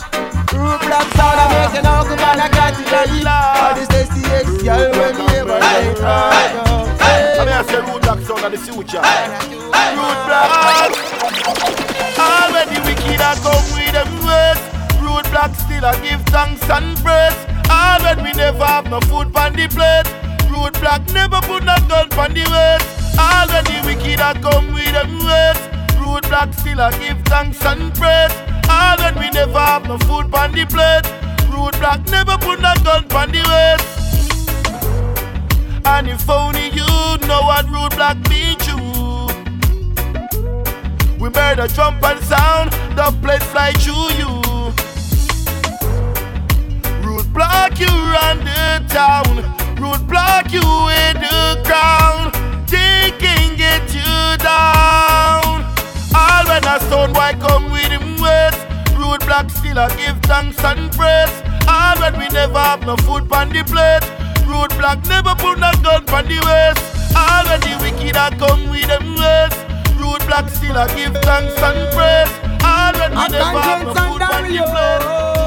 Rootblock 0.53 1.09
sound, 1.17 1.39
I 1.41 1.45
make 1.49 1.79
an 1.79 1.87
uncle 1.89 2.21
on 2.21 2.37
the 2.37 2.47
cat, 2.53 2.77
yeah. 2.85 3.65
Are 3.65 3.73
the 3.73 3.85
sexiest 3.89 4.61
girl 4.63 4.91
when 4.93 5.13
me 5.17 5.25
ever 5.41 5.57
say. 5.57 5.97
I 6.05 7.45
mean, 7.45 7.49
I 7.49 7.63
say 7.65 7.81
Rootblock 7.81 8.19
sound 8.27 8.45
of 8.45 8.51
the 8.51 8.57
future. 8.59 9.01
Root 9.01 10.19
black. 10.29 10.93
Already 12.13 12.77
wicked 12.85 13.21
I 13.21 13.33
come 13.41 13.65
with 13.73 13.93
them 13.97 14.11
words. 14.21 14.61
Rootblock 15.01 15.55
still 15.55 15.85
I 15.85 15.97
give 15.97 16.21
thanks 16.27 16.69
and 16.69 16.95
praise. 17.01 17.37
Already 17.69 18.21
we 18.21 18.33
never 18.33 18.65
have 18.65 18.85
no 18.85 19.01
food 19.01 19.35
on 19.35 19.53
the 19.53 19.67
plate. 19.67 20.22
Rootblock 20.53 21.11
never 21.13 21.41
put 21.41 21.63
no 21.63 21.75
gun 21.89 22.13
on 22.13 22.33
the 22.33 22.45
waist. 22.53 23.17
Already 23.17 23.81
wicked 23.87 24.19
I 24.19 24.33
come 24.39 24.71
with 24.71 24.93
them 24.93 25.17
words. 25.25 25.59
Rootblock 25.97 26.53
still 26.53 26.79
I 26.79 26.91
give 26.99 27.17
thanks 27.25 27.65
and 27.65 27.91
praise. 27.95 28.31
Already 28.69 29.19
we 29.19 29.31
never 29.31 29.57
have 29.57 29.87
no 29.87 29.97
food 29.97 30.31
on 30.35 30.51
the 30.51 30.65
plate. 30.69 31.09
Rootblock 31.49 32.07
never 32.11 32.37
put 32.37 32.61
no 32.61 32.73
gun 32.85 33.03
on 33.11 33.31
the 33.31 33.41
waist. 33.49 33.87
And 35.85 36.07
if 36.07 36.29
only 36.29 36.69
you 36.69 36.85
know 37.27 37.41
what 37.49 37.65
Rootblock 37.65 38.29
mean 38.29 38.57
to 38.67 38.75
We 41.19 41.29
made 41.31 41.57
a 41.57 41.67
jump 41.67 42.03
and 42.03 42.23
sound, 42.23 42.71
the 42.95 43.11
place 43.23 43.43
fly 43.45 43.73
you 43.79 43.93
Rootblock 47.01 47.79
you 47.79 47.87
run 48.13 48.37
the 48.45 48.85
town 48.93 49.52
Rootblock 49.75 50.51
you 50.51 50.61
in 50.61 51.15
the 51.21 51.61
crown 51.65 52.31
They 52.67 53.11
can 53.19 53.55
get 53.57 53.83
you 53.93 54.37
down 54.37 55.63
All 56.15 56.45
when 56.47 56.65
a 56.67 56.79
stone 56.79 57.13
boy 57.13 57.33
come 57.39 57.71
with 57.71 57.91
him 57.91 58.21
ways 58.21 58.55
Rootblock 58.97 59.51
still 59.51 59.79
I 59.79 59.89
give 59.95 60.19
thanks 60.23 60.63
and 60.63 60.91
praise 60.93 61.33
All 61.67 61.97
when 61.99 62.17
we 62.19 62.27
never 62.29 62.59
have 62.59 62.85
no 62.85 62.95
food 62.97 63.31
on 63.31 63.49
the 63.49 63.63
plate 63.63 64.23
Road 64.47 64.69
block 64.77 65.03
never 65.07 65.33
put 65.35 65.57
no 65.57 65.71
gun 65.81 66.03
on 66.09 66.25
the 66.25 66.39
waist. 66.45 67.15
Already 67.15 67.73
wicked 67.81 68.15
I 68.15 68.29
come 68.37 68.69
with 68.69 68.87
them 68.87 69.15
ways. 69.15 69.55
Road 69.99 70.19
block 70.27 70.49
still 70.49 70.77
I 70.77 70.87
give 70.95 71.13
thanks 71.23 71.57
and 71.57 71.91
praise. 71.95 72.29
Already 72.61 73.15
I 73.15 73.27
never 73.29 73.59
have 73.61 73.85
no 73.85 73.93
food 73.93 74.21
on 74.21 74.43
the 74.43 74.63
plate. 74.71 75.42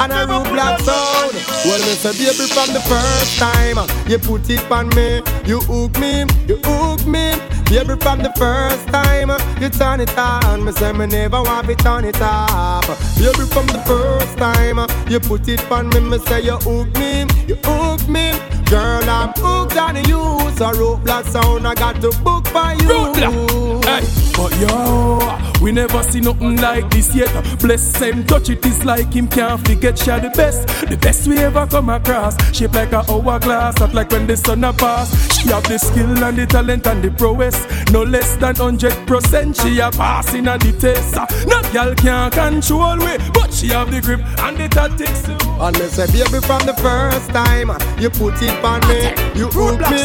And 0.00 0.12
a 0.12 0.24
Rootblock 0.26 0.80
sound. 0.80 1.34
Well, 1.64 1.78
me 1.78 1.94
say 1.94 2.12
baby 2.12 2.48
from 2.48 2.72
the 2.72 2.80
first 2.80 3.38
time 3.38 3.76
you 4.08 4.18
put 4.18 4.48
it 4.48 4.70
on 4.70 4.88
me, 4.96 5.20
you 5.44 5.60
hook 5.60 5.98
me, 5.98 6.24
you 6.48 6.56
hook 6.64 7.06
me. 7.06 7.34
Baby 7.68 8.00
from 8.00 8.18
the 8.18 8.32
first 8.36 8.88
time 8.88 9.30
you 9.60 9.68
turn 9.68 10.00
it 10.00 10.16
on. 10.16 10.64
Me 10.64 10.72
say 10.72 10.92
me 10.92 11.06
never 11.06 11.42
want 11.42 11.66
to 11.68 11.74
turn 11.76 12.04
it 12.06 12.20
off. 12.20 12.86
Baby 13.18 13.44
from 13.52 13.66
the 13.66 13.82
first 13.86 14.38
time 14.38 14.78
you 15.10 15.20
put 15.20 15.46
it 15.48 15.70
on 15.70 15.90
me, 15.90 16.00
me 16.00 16.18
say 16.18 16.40
you 16.42 16.56
hook 16.56 16.88
me, 16.96 17.26
you 17.46 17.56
hook 17.62 18.08
me. 18.08 18.32
Girl, 18.70 19.02
I'm 19.04 19.32
hooked 19.36 19.76
on 19.76 19.96
you. 19.96 20.40
So 20.56 20.72
Rootblock 20.72 21.24
sound, 21.24 21.66
I 21.66 21.74
got 21.74 22.00
to 22.00 22.10
book 22.22 22.46
for 22.48 22.72
you. 22.80 22.88
Rootblock. 22.88 23.84
Hey, 23.84 24.04
but 24.36 24.52
yo, 24.60 25.62
we 25.62 25.72
never 25.72 26.02
see 26.04 26.20
nothing 26.20 26.56
like 26.56 26.88
this 26.90 27.14
yet. 27.14 27.30
Bless 27.60 27.96
him, 28.00 28.24
touch 28.26 28.48
it 28.48 28.64
is 28.64 28.84
like 28.84 29.12
him 29.12 29.28
can't 29.28 29.60
forget. 29.66 29.89
She 29.98 30.10
the 30.10 30.30
best, 30.36 30.66
the 30.88 30.96
best 30.96 31.26
we 31.26 31.38
ever 31.38 31.66
come 31.66 31.88
across. 31.88 32.34
Shape 32.54 32.74
like 32.74 32.92
a 32.92 33.02
hourglass, 33.10 33.78
not 33.80 33.92
like 33.92 34.10
when 34.10 34.26
the 34.26 34.36
sun 34.36 34.64
a 34.64 34.72
pass. 34.72 35.10
She 35.38 35.48
have 35.48 35.64
the 35.64 35.78
skill 35.78 36.22
and 36.24 36.36
the 36.36 36.46
talent 36.46 36.86
and 36.86 37.02
the 37.02 37.10
prowess. 37.10 37.58
No 37.90 38.02
less 38.02 38.36
than 38.36 38.56
hundred 38.56 38.94
percent. 39.06 39.56
She 39.56 39.78
a 39.80 39.90
passing 39.90 40.46
a 40.48 40.58
the 40.58 40.72
test. 40.72 41.16
Ah, 41.16 41.26
no 41.46 41.60
girl 41.72 41.94
can't 41.94 42.32
control 42.32 42.98
we, 42.98 43.18
but 43.32 43.52
she 43.52 43.68
have 43.68 43.90
the 43.90 44.00
grip 44.00 44.20
and 44.40 44.56
the 44.56 44.68
tactics. 44.68 45.26
And 45.60 45.78
me 45.78 45.86
say, 45.88 46.06
baby, 46.06 46.40
from 46.46 46.64
the 46.64 46.74
first 46.80 47.28
time 47.30 47.70
you 48.00 48.10
put 48.10 48.40
it 48.42 48.64
on 48.64 48.80
me, 48.88 49.12
you 49.38 49.48
hook 49.48 49.80
me, 49.90 50.00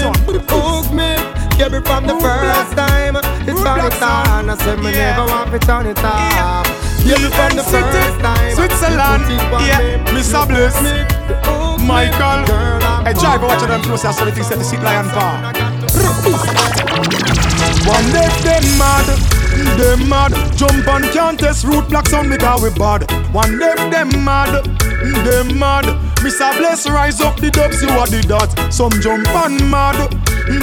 hook 0.49 0.91
me. 0.91 1.16
Baby, 1.57 1.80
from 1.86 2.07
the 2.07 2.18
first 2.20 2.76
time 2.76 3.16
you 3.48 3.53
turn 3.64 3.86
it 3.86 4.02
on. 4.02 4.49
I 4.49 4.57
say, 4.57 4.76
me 4.78 4.91
never 4.91 5.26
want 5.26 5.52
to 5.52 5.60
turn 5.60 5.86
it 5.86 5.99
off. 5.99 6.65
Baby, 7.06 7.30
from 7.38 7.56
the 7.56 7.61
first 7.61 8.19
time 8.19 8.56
Switzerland, 8.56 9.30
you 9.30 9.38
put 9.53 9.61
it 9.61 9.77
on 9.77 9.84
yeah, 9.86 10.03
Mr. 10.10 10.41
Bliss, 10.49 10.73
hook 10.73 10.84
me, 10.84 11.06
you 11.30 11.38
hook 11.45 11.80
me. 11.80 11.86
Michael. 11.86 12.41
Hey, 13.06 13.14
driver, 13.14 13.45
watch 13.45 13.61
them 13.61 13.82
close 13.84 14.02
so 14.02 14.26
the 14.26 14.32
things 14.32 14.48
set 14.48 14.57
the 14.57 14.64
seat 14.64 14.82
lion 14.82 15.06
bar. 15.14 15.53
One 17.86 18.10
day 18.10 18.26
them 18.41 18.65
mad, 18.82 19.06
them 19.77 20.10
mad. 20.10 20.34
Jump 20.57 20.88
and 20.88 21.06
can't 21.14 21.40
test 21.40 21.64
Rootblock 21.64 22.07
sound 22.07 22.32
because 22.32 22.64
we 22.64 22.72
bad. 22.72 23.06
One 23.32 23.60
day 23.60 23.76
them 23.94 24.10
mad, 24.26 24.65
them 25.23 25.60
mad. 25.60 25.86
Mr. 26.26 26.57
Bless 26.57 26.90
rise 26.90 27.22
up 27.22 27.40
the 27.40 27.52
dubs, 27.52 27.84
you 27.84 27.90
are 27.90 28.07
the 28.07 28.26
dot. 28.27 28.73
Some 28.73 28.99
jump 28.99 29.30
and 29.30 29.61
mad, 29.69 30.10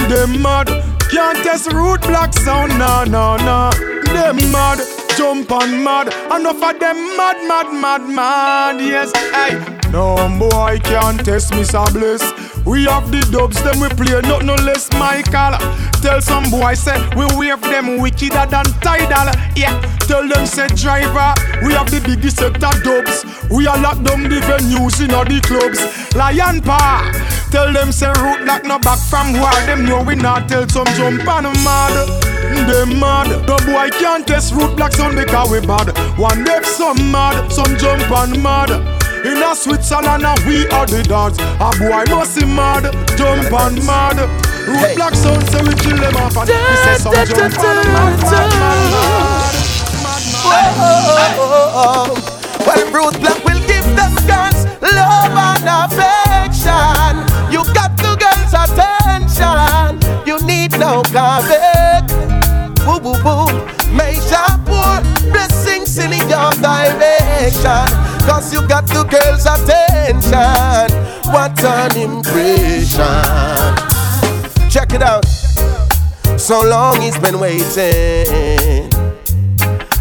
them 0.09 0.41
mad. 0.41 0.67
Can't 1.09 1.37
test 1.41 1.69
Rootblock 1.69 2.33
sound, 2.33 2.77
nah, 2.77 3.05
nah, 3.05 3.37
nah. 3.37 3.71
Them 4.11 4.35
mad, 4.51 4.79
jump 5.17 5.51
and 5.51 5.83
mad. 5.83 6.07
Enough 6.31 6.63
of 6.63 6.79
them 6.79 6.97
mad, 7.17 7.47
mad, 7.47 7.73
mad, 7.73 8.09
mad. 8.09 8.81
Yes, 8.81 9.11
hey. 9.15 9.59
No 9.91 10.15
boy 10.39 10.79
can't 10.83 11.23
test 11.23 11.53
so 11.65 11.85
Bliss. 11.91 12.23
We 12.65 12.85
have 12.85 13.11
the 13.11 13.19
dubs, 13.31 13.61
them 13.61 13.79
we 13.79 13.89
play 13.89 14.19
not 14.21 14.45
no 14.45 14.55
less. 14.55 14.89
Michael, 14.93 15.59
tell 16.01 16.21
some 16.21 16.49
boy 16.49 16.73
say 16.75 16.95
we 17.15 17.25
wave 17.35 17.61
them 17.61 17.99
wickeder 17.99 18.45
than 18.47 18.65
tidal. 18.79 19.31
Yeah, 19.55 19.79
tell 20.07 20.27
them 20.27 20.45
say 20.45 20.67
driver, 20.69 21.35
we 21.65 21.73
have 21.73 21.91
the 21.91 21.99
biggest 21.99 22.37
set 22.37 22.63
of 22.63 22.75
dubs. 22.83 23.25
We 23.51 23.67
are 23.67 23.79
lock 23.81 24.01
down 24.03 24.23
the 24.23 24.39
venues 24.47 25.03
in 25.03 25.13
all 25.13 25.25
the 25.25 25.41
clubs. 25.41 25.83
Lion 26.15 26.61
Pa, 26.61 27.11
tell 27.51 27.73
them 27.73 27.91
say 27.91 28.11
root 28.23 28.45
like 28.45 28.63
no 28.63 28.79
back 28.79 28.99
from 29.09 29.33
war. 29.33 29.51
Them 29.67 29.85
know 29.85 30.01
we 30.01 30.15
not 30.15 30.47
tell 30.47 30.67
some 30.69 30.87
jump 30.95 31.27
and 31.27 31.51
mad. 31.63 32.23
Them 32.67 32.99
mad, 32.99 33.27
no 33.45 33.57
boy 33.65 33.89
can't 33.99 34.25
test 34.25 34.53
Rootblock 34.53 34.93
sound 34.93 35.17
because 35.17 35.51
we 35.51 35.59
bad. 35.65 35.91
One 36.17 36.45
day 36.45 36.61
some 36.63 37.11
mad, 37.11 37.51
some 37.51 37.77
jump 37.77 38.09
and 38.09 38.41
mad. 38.41 39.02
In 39.23 39.41
a 39.41 39.55
Switzerland, 39.55 40.25
and 40.25 40.39
we 40.45 40.67
are 40.67 40.85
the 40.85 41.01
dogs. 41.03 41.39
A 41.39 41.71
boy 41.79 42.03
must 42.13 42.37
be 42.37 42.45
mad, 42.45 42.83
jump 43.17 43.51
and 43.51 43.79
mad. 43.85 44.17
Rootblock 44.67 45.15
sound, 45.15 45.47
so 45.47 45.63
we 45.63 45.73
kill 45.75 45.97
them 45.97 46.15
off 46.17 46.35
and 46.35 46.49
we 46.49 46.75
say 46.83 46.97
some 46.99 47.13
jump 47.13 47.55
and 47.55 47.87
mad, 47.95 48.19
mad, 48.19 48.51
mad, 48.51 49.63
Well, 52.67 52.83
Bruce 52.91 53.17
Black 53.19 53.39
will 53.45 53.59
give 53.67 53.87
them 53.95 54.13
girls 54.27 54.65
love 54.81 55.35
and 55.35 55.67
affection. 55.87 57.15
You 57.51 57.63
got 57.73 57.95
the 57.95 58.19
girls' 58.19 58.51
attention. 58.51 60.03
You 60.27 60.35
need 60.45 60.71
no 60.77 61.01
garbage. 61.11 62.11
Boo 62.83 62.99
boo 62.99 63.15
boo. 63.23 63.47
May 63.95 64.19
Blessings 65.95 66.21
in 66.21 66.29
your 66.29 66.51
direction. 66.53 67.87
Cause 68.25 68.53
you 68.53 68.67
got 68.67 68.87
the 68.87 69.03
girls' 69.03 69.45
attention. 69.45 70.91
What 71.31 71.63
an 71.63 71.97
impression. 71.97 72.99
Check 74.69 74.93
it 74.93 75.03
out. 75.03 75.25
So 76.39 76.61
long 76.61 76.99
he's 77.01 77.17
been 77.19 77.39
waiting 77.39 78.89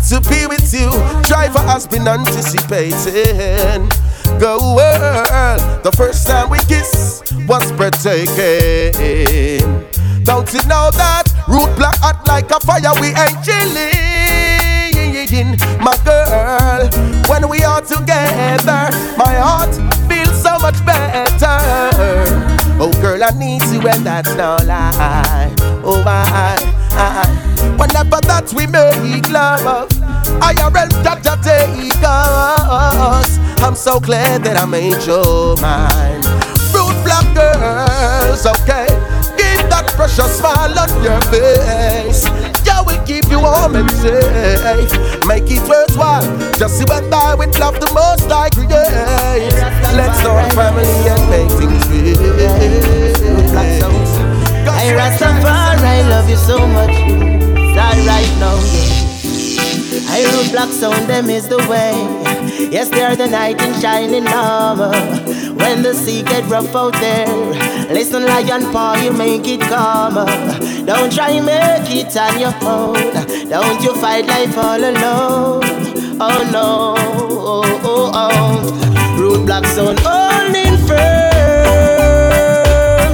to 0.08 0.20
be 0.28 0.46
with 0.46 0.72
you. 0.72 0.90
Driver 1.24 1.60
has 1.60 1.86
been 1.86 2.08
anticipating. 2.08 3.88
Go 4.38 4.74
world, 4.74 5.60
the 5.84 5.92
first 5.94 6.26
time 6.26 6.48
we 6.50 6.58
kiss 6.60 7.22
was 7.46 7.70
breathtaking. 7.72 8.32
Don't 10.24 10.52
you 10.54 10.62
know 10.68 10.90
that 10.92 11.24
root 11.48 11.74
black 11.76 11.98
hot 11.98 12.26
like 12.26 12.50
a 12.50 12.60
fire? 12.60 12.92
We 13.00 13.08
ain't 13.08 13.42
chilling, 13.44 14.11
my 15.30 15.96
girl. 16.04 16.88
When 17.28 17.48
we 17.48 17.62
are 17.62 17.80
together, 17.80 18.90
my 19.16 19.34
heart 19.38 19.72
feels 20.08 20.42
so 20.42 20.58
much 20.58 20.84
better. 20.84 21.60
Oh 22.80 22.92
girl, 23.00 23.22
I 23.22 23.30
need 23.30 23.62
you 23.70 23.86
and 23.86 24.04
that's 24.04 24.34
no 24.34 24.56
lie. 24.66 25.54
Oh 25.84 26.02
my, 26.02 26.58
whenever 27.78 28.18
that 28.26 28.52
we 28.52 28.66
make 28.66 29.28
love, 29.30 29.88
I 30.42 30.54
IRL 30.54 30.90
that 31.04 31.24
you 31.24 31.36
take 31.42 32.02
us. 32.04 33.38
I'm 33.62 33.76
so 33.76 34.00
glad 34.00 34.42
that 34.42 34.56
I 34.56 34.64
made 34.64 35.02
you 35.06 35.54
mine. 35.62 36.22
Fruit 36.72 36.98
black 37.04 37.32
girls, 37.32 38.44
okay. 38.44 38.86
Give 39.38 39.70
that 39.70 39.92
precious 39.94 40.38
smile 40.38 40.76
on 40.76 41.04
your 41.04 41.20
face. 41.30 42.41
We 42.86 42.98
keep 43.06 43.30
you 43.30 43.40
warm 43.40 43.76
and 43.76 43.90
safe. 43.90 44.90
Make 45.26 45.50
it 45.50 45.62
worthwhile. 45.68 46.26
Just 46.58 46.78
see 46.78 46.84
what 46.84 47.04
I 47.12 47.34
with 47.34 47.58
love 47.58 47.78
the 47.80 47.90
most 47.92 48.30
I 48.30 48.50
create. 48.50 48.70
Let's 49.96 50.18
start 50.20 50.52
family 50.52 50.86
and 51.08 51.22
make 51.30 51.50
things 51.58 51.86
real. 51.88 52.16
Hey 54.82 54.90
Rastafari, 54.98 55.80
I 55.80 56.02
love 56.08 56.28
you 56.28 56.36
so 56.36 56.66
much. 56.66 56.94
Start 57.72 57.96
right 58.06 58.32
now, 58.40 58.56
yeah. 58.72 58.91
I 60.14 60.24
Rootblock 60.24 60.70
sound, 60.72 61.08
them 61.08 61.30
is 61.30 61.48
the 61.48 61.56
way. 61.70 61.94
Yes, 62.70 62.90
they 62.90 63.02
are 63.02 63.16
the 63.16 63.28
knight 63.28 63.60
in 63.62 63.72
shining 63.80 64.26
armor. 64.26 64.92
When 65.54 65.82
the 65.82 65.94
sea 65.94 66.22
get 66.22 66.44
rough 66.50 66.74
out 66.76 66.92
there, 67.00 67.26
listen, 67.88 68.26
lion 68.26 68.70
paw, 68.72 68.94
you 69.02 69.10
make 69.12 69.48
it 69.48 69.60
calmer. 69.62 70.26
Don't 70.84 71.10
try 71.10 71.40
make 71.40 71.90
it 71.90 72.14
on 72.16 72.38
your 72.38 72.54
own. 72.62 72.94
Don't 73.48 73.82
you 73.82 73.94
fight 73.94 74.26
life 74.26 74.56
all 74.58 74.84
alone. 74.84 75.64
Oh 76.20 76.42
no, 76.52 76.94
oh 76.98 77.80
oh 77.82 78.10
oh. 78.14 78.60
Rootblock 79.18 79.64
sound, 79.74 79.98
holding 80.02 80.76
firm. 80.86 82.12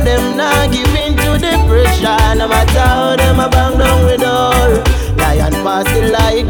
Them 0.04 0.36
not 0.36 0.72
giving 0.72 1.16
to 1.16 1.38
depression. 1.38 2.38
No 2.38 2.48
matter 2.48 2.80
how 2.80 3.14
them 3.14 3.38
a 3.38 3.48
bang 3.48 3.78
down 3.78 4.04
with 4.04 4.24
all. 4.24 4.82
Lion 5.18 5.52
pass 5.64 5.86
the 5.94 6.02
light 6.10 6.46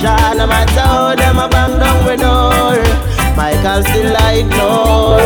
depression. 0.00 0.38
No 0.38 0.46
matter 0.46 0.80
how 0.80 1.14
them 1.14 1.38
a 1.38 1.48
bang 1.48 1.78
down 1.78 2.04
with 2.06 2.22
all. 2.22 2.76
Michael 3.36 3.82
still 3.84 4.16
I 4.16 4.32
ignore. 4.34 5.20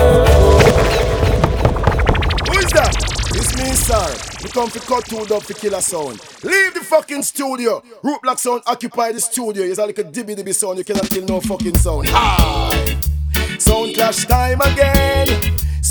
Who 2.49 2.59
is 2.59 2.73
that? 2.73 2.95
It's 3.35 3.57
me, 3.57 3.73
sir. 3.73 4.43
We 4.43 4.51
come 4.51 4.71
to 4.71 4.81
cut 4.81 5.05
two 5.07 5.35
up 5.35 5.43
for 5.43 5.55
killer 5.55 5.81
sound. 5.81 6.21
Leave 6.43 6.75
the 6.75 6.81
fucking 6.81 7.23
studio. 7.23 7.83
Rootblock 8.03 8.39
Sound 8.39 8.63
occupy 8.67 9.13
the 9.13 9.21
studio. 9.21 9.65
It's 9.65 9.79
like 9.79 9.99
a 9.99 10.05
dibby 10.05 10.37
dibby 10.37 10.55
sound. 10.55 10.79
You 10.79 10.85
cannot 10.85 11.09
kill 11.09 11.25
no 11.25 11.41
fucking 11.41 11.77
sound. 11.77 12.09
Hi. 12.11 12.99
Sound 13.59 13.95
clash 13.95 14.27
time 14.27 14.61
again. 14.61 15.29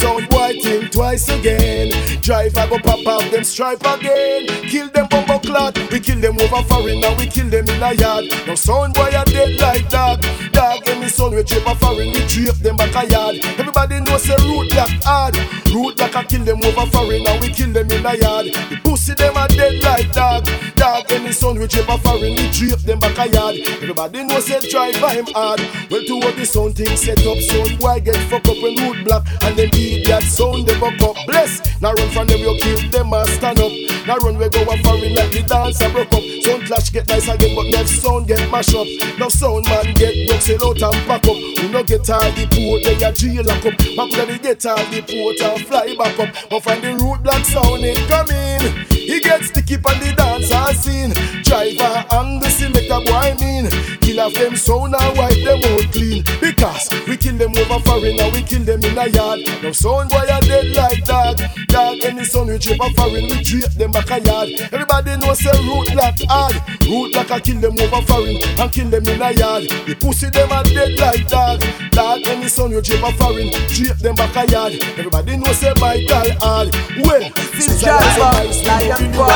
Sound 0.02 0.30
boy 0.30 0.58
think 0.64 0.92
twice 0.92 1.30
again. 1.30 1.92
Driver 2.24 2.66
go 2.70 2.80
pop 2.80 3.06
out 3.06 3.30
them 3.30 3.44
stripe 3.44 3.86
again. 3.86 4.48
Kill 4.68 4.90
them 4.90 5.08
bumbo 5.12 5.38
clot. 5.38 5.78
We 5.92 6.00
kill 6.00 6.20
them 6.20 6.42
over 6.42 6.64
foreign 6.64 7.02
now 7.02 7.16
we 7.16 7.28
kill 7.28 7.48
them 7.52 7.70
in 7.70 7.84
a 7.84 7.94
yard. 7.94 8.26
Now 8.48 8.56
sound 8.56 8.96
boy 8.96 9.12
are 9.16 9.26
dead 9.26 9.60
like 9.60 9.88
dog. 9.90 10.26
Dog 10.54 10.90
and 10.90 11.02
me 11.02 11.08
son 11.08 11.36
we 11.36 11.44
drape 11.44 11.68
a 11.68 11.76
foreign 11.76 12.14
we 12.14 12.26
drape 12.26 12.56
them 12.66 12.78
back 12.78 12.96
a 12.96 13.08
yard. 13.12 13.36
Everybody 13.60 14.00
know 14.00 14.18
say 14.18 14.34
Rootblock 14.38 15.04
hard. 15.04 15.36
Root 15.72 16.00
like 16.00 16.16
I 16.16 16.24
kill 16.26 16.44
them 16.44 16.60
over 16.64 16.86
foreign 16.92 17.24
now 17.24 17.40
we 17.40 17.48
kill 17.48 17.72
them 17.72 17.90
in 17.92 18.06
a 18.06 18.16
yard. 18.16 18.48
The 18.68 18.78
pussy 18.84 19.14
them 19.14 19.38
are 19.38 19.48
dead 19.48 19.82
like 19.82 20.12
dog. 20.12 20.44
Dog 20.76 21.08
me 21.24 21.32
son 21.32 21.56
a 21.58 21.98
foreign 22.00 22.36
we 22.36 22.52
drape 22.52 22.84
them 22.84 23.00
back 23.00 23.18
a 23.18 23.32
yard. 23.32 23.56
Everybody 23.80 24.24
know 24.24 24.40
say 24.42 24.60
driver 24.68 25.10
him 25.16 25.28
hard. 25.32 25.62
Well 25.90 26.04
to 26.04 26.16
what 26.20 26.36
the 26.36 26.46
sound 26.46 26.76
thing 26.76 26.96
set 26.98 27.24
up 27.26 27.40
sound 27.40 27.80
boy 27.80 28.02
get 28.02 28.20
fuck 28.28 28.44
up 28.48 28.60
when 28.60 28.76
Rootblock 28.84 29.24
and 29.48 29.56
then 29.56 29.70
beat 29.72 30.08
that 30.08 30.24
sound 30.24 30.68
they 30.68 30.78
buck 30.78 31.00
up. 31.02 31.16
Bless. 31.26 31.64
Now 31.80 31.94
run 31.94 32.10
from 32.12 32.28
them 32.28 32.40
you 32.40 32.58
kill 32.60 32.92
them 32.92 33.14
and 33.14 33.30
stand 33.30 33.60
up. 33.60 33.72
Now 34.06 34.18
run 34.18 34.38
we 34.38 34.50
go 34.50 34.68
a 34.68 34.76
foreign 34.84 35.16
like 35.16 35.32
the 35.32 35.44
dancer 35.48 35.90
broke 35.90 36.12
up. 36.12 36.24
Sound 36.44 36.68
clash 36.68 36.92
get 36.92 37.08
nice 37.08 37.30
again 37.32 37.56
but 37.56 37.72
next 37.72 38.04
sound 38.04 38.28
get 38.28 38.44
mash 38.52 38.76
up. 38.76 38.88
Now 39.18 39.30
sound 39.30 39.64
man 39.72 39.94
get 39.96 40.28
broke 40.28 40.42
sell 40.44 40.68
out 40.68 40.84
and 40.84 41.00
pack 41.08 41.24
up. 41.32 41.40
We 41.64 41.70
no 41.72 41.84
get 41.84 42.10
all 42.10 42.28
the 42.36 42.44
port 42.52 42.84
they 42.84 43.00
a 43.00 43.12
jail 43.16 43.48
lock 43.48 43.64
up. 43.64 43.78
Back 43.96 44.12
when 44.20 44.28
they 44.28 44.40
get 44.40 44.66
all 44.66 44.84
the 44.92 45.00
and 45.42 45.61
fly 45.64 45.96
back 45.98 46.20
up. 46.20 46.30
But 46.50 46.64
find 46.64 46.84
the 46.84 46.90
Rootblock 46.90 47.44
sound 47.46 47.84
it 47.84 47.98
coming. 48.08 48.86
He 48.90 49.20
gets 49.20 49.48
sticky 49.48 49.76
on 49.76 50.00
the 50.00 50.14
dancer 50.16 50.74
scene. 50.80 51.14
Driver 51.44 52.06
angle 52.16 52.50
see 52.50 52.70
make 52.70 52.90
a 52.90 53.00
boy 53.02 53.36
mean. 53.40 53.70
Kill 54.00 54.20
a 54.20 54.32
them 54.32 54.56
sound 54.56 54.96
and 54.96 55.18
wipe 55.18 55.44
them 55.44 55.60
out 55.64 55.92
clean. 55.92 56.24
Because 56.40 56.90
we 57.08 57.18
kill 57.18 57.38
them 57.38 57.52
over 57.58 57.80
foreign 57.84 58.20
and 58.20 58.32
we 58.34 58.42
kill 58.42 58.64
them 58.64 58.84
in 58.84 58.98
a 58.98 59.08
yard. 59.08 59.42
Now 59.64 59.72
sound 59.72 60.10
boy 60.10 60.26
are 60.32 60.42
dead 60.42 60.76
like 60.76 61.04
that. 61.06 61.38
Dog 61.68 62.00
any 62.04 62.24
son 62.24 62.48
we 62.48 62.58
drape 62.58 62.80
a 62.82 62.90
foreign 62.94 63.28
we 63.28 63.42
them 63.78 63.92
back 63.92 64.10
a 64.12 64.20
yard. 64.22 64.50
Everybody 64.72 65.18
know 65.18 65.34
say 65.34 65.52
Rootblock 65.52 66.24
hard. 66.28 66.56
Rootblock 66.88 67.32
I 67.32 67.40
kill 67.40 67.60
them 67.60 67.80
over 67.80 68.02
foreign 68.06 68.38
and 68.60 68.72
kill 68.72 68.90
them 68.90 69.08
in 69.08 69.22
a 69.22 69.32
yard. 69.32 69.64
The 69.88 69.96
pussy 70.00 70.30
them 70.30 70.52
are 70.52 70.64
dead 70.64 70.98
like 71.00 71.28
that. 71.30 71.60
Dog 71.92 72.28
any 72.28 72.48
son 72.48 72.72
we 72.72 72.82
drape 72.82 73.04
a 73.04 73.12
foreign 73.14 73.52
drape 73.68 73.98
them 73.98 74.16
back 74.16 74.36
a 74.36 74.46
yard. 74.52 74.74
Everybody 74.98 75.38
know 75.52 75.58
say 75.58 75.74
Michael 75.80 76.32
hard. 76.40 76.70
Well, 77.04 77.22
This 77.56 77.82
driver, 77.82 78.32
lion 78.64 79.12
boy, 79.12 79.32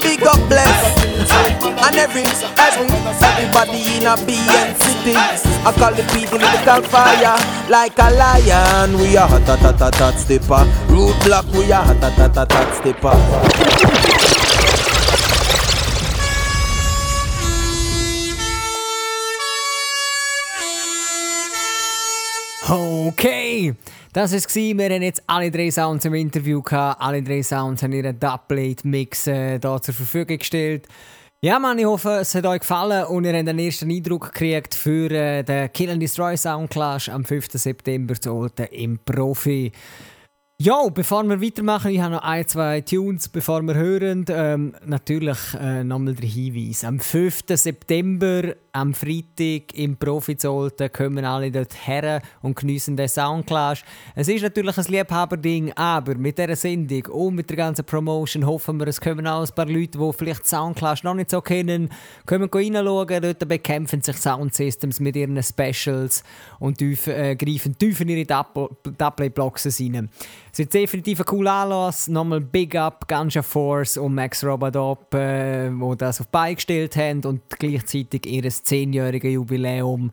big 0.00 0.22
up 0.22 0.40
bless, 0.48 0.80
and 1.86 1.96
every 1.96 2.24
every 2.58 2.88
everybody 3.20 3.80
in 3.96 4.06
a 4.06 4.16
BN 4.26 4.74
city. 4.80 5.16
I 5.16 5.72
call 5.76 5.92
the 5.92 6.02
people 6.14 6.38
little 6.38 6.82
fire 6.88 7.36
like 7.68 7.98
a 7.98 8.10
lion. 8.10 8.98
We 8.98 9.16
are 9.16 9.28
hot 9.28 9.42
hot 9.42 9.58
hot 9.60 9.78
hot 9.78 9.94
hot 9.94 10.14
stepper. 10.18 10.64
Rootblock, 10.88 11.46
we 11.52 11.72
are 11.72 11.84
hot 11.84 11.96
hot 11.98 12.12
hot 12.12 12.34
hot 12.34 12.52
hot 12.52 12.74
stepper. 12.76 13.16
Okay, 22.72 23.74
das 24.12 24.32
war 24.32 24.38
es. 24.38 24.54
Wir 24.54 24.90
haben 24.90 25.02
jetzt 25.02 25.22
alle 25.26 25.50
drei 25.50 25.70
Sounds 25.70 26.04
im 26.04 26.14
Interview 26.14 26.62
gehabt. 26.62 27.00
Alle 27.00 27.22
drei 27.22 27.42
Sounds 27.42 27.82
haben 27.82 27.92
ihren 27.92 28.18
Dubplate-Mix 28.18 29.26
äh, 29.28 29.58
da 29.58 29.80
zur 29.80 29.94
Verfügung 29.94 30.38
gestellt. 30.38 30.86
Ja, 31.42 31.58
Mann, 31.58 31.78
ich 31.78 31.86
hoffe, 31.86 32.18
es 32.20 32.34
hat 32.34 32.44
euch 32.44 32.60
gefallen 32.60 33.06
und 33.06 33.24
ihr 33.24 33.32
habt 33.32 33.48
einen 33.48 33.58
ersten 33.58 33.90
Eindruck 33.90 34.32
gekriegt 34.32 34.74
für 34.74 35.10
äh, 35.10 35.42
den 35.42 35.72
Kill 35.72 35.88
and 35.88 36.02
Destroy 36.02 36.36
Sound 36.36 36.70
Clash 36.70 37.08
am 37.08 37.24
5. 37.24 37.46
September 37.52 38.14
zu 38.20 38.32
Olten 38.32 38.66
im 38.66 38.98
Profi. 38.98 39.72
Ja, 40.62 40.86
bevor 40.92 41.24
wir 41.24 41.40
weitermachen, 41.40 41.90
ich 41.90 42.00
habe 42.02 42.16
noch 42.16 42.22
ein, 42.22 42.46
zwei 42.46 42.82
Tunes, 42.82 43.30
bevor 43.30 43.62
wir 43.62 43.72
hören. 43.76 44.26
Ähm, 44.28 44.74
natürlich 44.84 45.38
äh, 45.58 45.82
nochmal 45.82 46.14
der 46.14 46.28
Hinweis. 46.28 46.84
Am 46.84 47.00
5. 47.00 47.44
September, 47.48 48.54
am 48.72 48.92
Freitag 48.92 49.72
im 49.72 49.96
Profi 49.96 50.36
zu 50.36 50.50
Olten, 50.50 50.92
kommen 50.92 51.24
alle 51.24 51.50
dort 51.50 51.86
her 51.86 52.20
und 52.42 52.56
geniessen 52.56 52.94
den 52.94 53.08
Soundclash. 53.08 53.84
Es 54.14 54.28
ist 54.28 54.42
natürlich 54.42 54.76
ein 54.76 54.84
Liebhaberding, 54.84 55.72
aber 55.72 56.14
mit 56.16 56.36
dieser 56.36 56.54
Sendung 56.56 57.06
und 57.06 57.36
mit 57.36 57.48
der 57.48 57.56
ganzen 57.56 57.86
Promotion 57.86 58.46
hoffen 58.46 58.78
wir, 58.78 58.86
es 58.86 59.00
kommen 59.00 59.26
auch 59.26 59.40
ein 59.40 59.54
paar 59.54 59.64
Leute, 59.64 59.96
die 59.96 60.12
vielleicht 60.12 60.46
Soundclash 60.46 61.04
noch 61.04 61.14
nicht 61.14 61.30
so 61.30 61.40
kennen, 61.40 61.88
können 62.26 62.50
reinschauen. 62.52 63.22
Dort 63.22 63.48
bekämpfen 63.48 64.02
sich 64.02 64.18
Soundsystems 64.18 65.00
mit 65.00 65.16
ihren 65.16 65.42
Specials 65.42 66.22
und 66.58 66.76
tief, 66.76 67.06
äh, 67.06 67.34
greifen 67.34 67.78
tief 67.78 68.02
in 68.02 68.10
ihre 68.10 68.26
Dubplate-Boxes 68.26 69.80
rein. 69.80 70.10
Es 70.52 70.58
ist 70.58 70.74
definitiv 70.74 71.20
ein 71.20 71.26
cooler 71.26 71.52
Anlass. 71.52 72.08
Nochmal 72.08 72.40
Big 72.40 72.74
Up, 72.74 73.06
Ganja 73.06 73.42
Force 73.42 73.96
und 73.96 74.14
Max 74.14 74.42
Robadop, 74.42 75.14
äh, 75.14 75.70
die 75.70 75.96
das 75.96 76.20
auf 76.20 76.26
die 76.26 76.32
Beine 76.32 76.54
gestellt 76.56 76.96
haben 76.96 77.24
und 77.24 77.42
gleichzeitig 77.58 78.26
ihr 78.26 78.42
10-jähriges 78.42 79.30
Jubiläum 79.30 80.10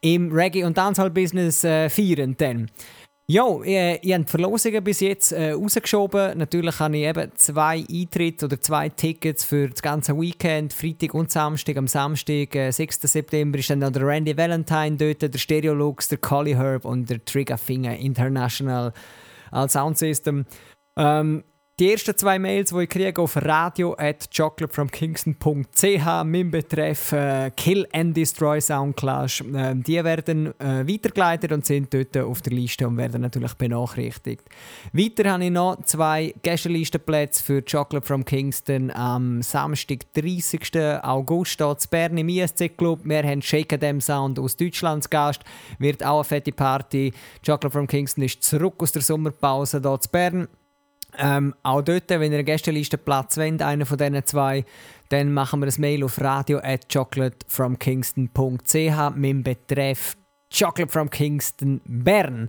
im 0.00 0.30
Reggae- 0.32 0.64
und 0.64 0.76
Dancehall-Business 0.76 1.64
äh, 1.64 1.88
feiern. 1.88 2.36
Dann. 2.36 2.70
Ja, 3.30 3.46
ihr, 3.62 4.02
ihr 4.02 4.14
habt 4.14 4.26
die 4.26 4.30
Verlosungen 4.30 4.82
bis 4.82 5.00
jetzt 5.00 5.32
äh, 5.32 5.52
rausgeschoben. 5.52 6.38
Natürlich 6.38 6.78
habe 6.80 6.96
ich 6.96 7.04
eben 7.04 7.30
zwei 7.34 7.84
Eintritte 7.90 8.46
oder 8.46 8.58
zwei 8.58 8.88
Tickets 8.88 9.44
für 9.44 9.68
das 9.68 9.82
ganze 9.82 10.18
Weekend, 10.18 10.72
Freitag 10.72 11.12
und 11.12 11.30
Samstag. 11.30 11.76
Am 11.76 11.88
Samstag, 11.88 12.54
äh, 12.54 12.70
6. 12.70 13.00
September, 13.02 13.58
ist 13.58 13.68
dann 13.68 13.80
noch 13.80 13.90
der 13.90 14.06
Randy 14.06 14.34
Valentine 14.34 14.96
dort, 14.96 15.20
der 15.20 15.38
Stereolux, 15.38 16.08
der 16.08 16.18
Collie 16.18 16.56
Herb 16.56 16.86
und 16.86 17.10
der 17.10 17.22
Triggerfinger 17.22 17.98
International 17.98 18.94
als 19.50 19.72
Soundsystem. 19.74 20.46
Ähm, 20.96 21.44
Die 21.78 21.92
ersten 21.92 22.16
zwei 22.16 22.40
Mails, 22.40 22.70
die 22.70 22.82
ich 22.82 22.88
kriege, 22.88 23.22
auf 23.22 23.36
radio 23.36 23.94
at 23.96 24.28
chocolatefromkingston.ch 24.36 26.24
mit 26.24 26.50
Betreff 26.50 27.12
äh, 27.12 27.52
Kill 27.56 27.86
and 27.92 28.16
Destroy 28.16 28.60
Soundclash, 28.60 29.42
äh, 29.42 29.76
die 29.76 30.02
werden 30.02 30.58
äh, 30.58 30.84
weitergeleitet 30.84 31.52
und 31.52 31.64
sind 31.64 31.94
dort 31.94 32.16
auf 32.16 32.42
der 32.42 32.52
Liste 32.52 32.88
und 32.88 32.96
werden 32.96 33.22
natürlich 33.22 33.54
benachrichtigt. 33.54 34.42
Weiter 34.92 35.30
habe 35.30 35.44
ich 35.44 35.52
noch 35.52 35.80
zwei 35.84 36.34
Gästelistenplätze 36.42 37.44
für 37.44 37.62
Chocolate 37.62 38.04
from 38.04 38.24
Kingston 38.24 38.90
am 38.90 39.40
Samstag, 39.42 40.00
30. 40.14 40.76
August, 41.04 41.58
hier 41.58 41.78
zu 41.78 41.88
Bern 41.88 42.18
im 42.18 42.28
ISC 42.28 42.76
Club. 42.76 43.02
Wir 43.04 43.22
haben 43.22 43.40
Shake 43.40 43.78
Them 43.78 44.00
Sound 44.00 44.40
aus 44.40 44.56
Deutschland 44.56 45.08
Gast, 45.08 45.44
wird 45.78 46.04
auch 46.04 46.16
eine 46.16 46.24
fette 46.24 46.50
Party. 46.50 47.12
Chocolate 47.46 47.70
from 47.70 47.86
Kingston 47.86 48.24
ist 48.24 48.42
zurück 48.42 48.74
aus 48.78 48.90
der 48.90 49.02
Sommerpause 49.02 49.80
hier 49.80 50.00
zu 50.00 50.08
Bern. 50.10 50.48
Ähm, 51.18 51.54
auch 51.62 51.82
dort, 51.82 52.08
wenn 52.10 52.32
ihr 52.32 52.38
eine 52.38 52.44
Gästeliste 52.44 52.96
Platz 52.96 53.36
wollt, 53.36 53.60
einer 53.60 53.84
von 53.86 53.98
diesen 53.98 54.24
zwei, 54.24 54.64
dann 55.08 55.32
machen 55.32 55.60
wir 55.60 55.66
ein 55.66 55.80
Mail 55.80 56.04
auf 56.04 56.20
radio 56.20 56.58
at 56.58 56.88
chocolatefromkingston.ch 56.92 59.16
mit 59.16 59.30
dem 59.30 59.42
Betreff 59.42 60.16
Chocolate 60.56 60.92
from 60.92 61.10
Kingston 61.10 61.80
Bern. 61.84 62.48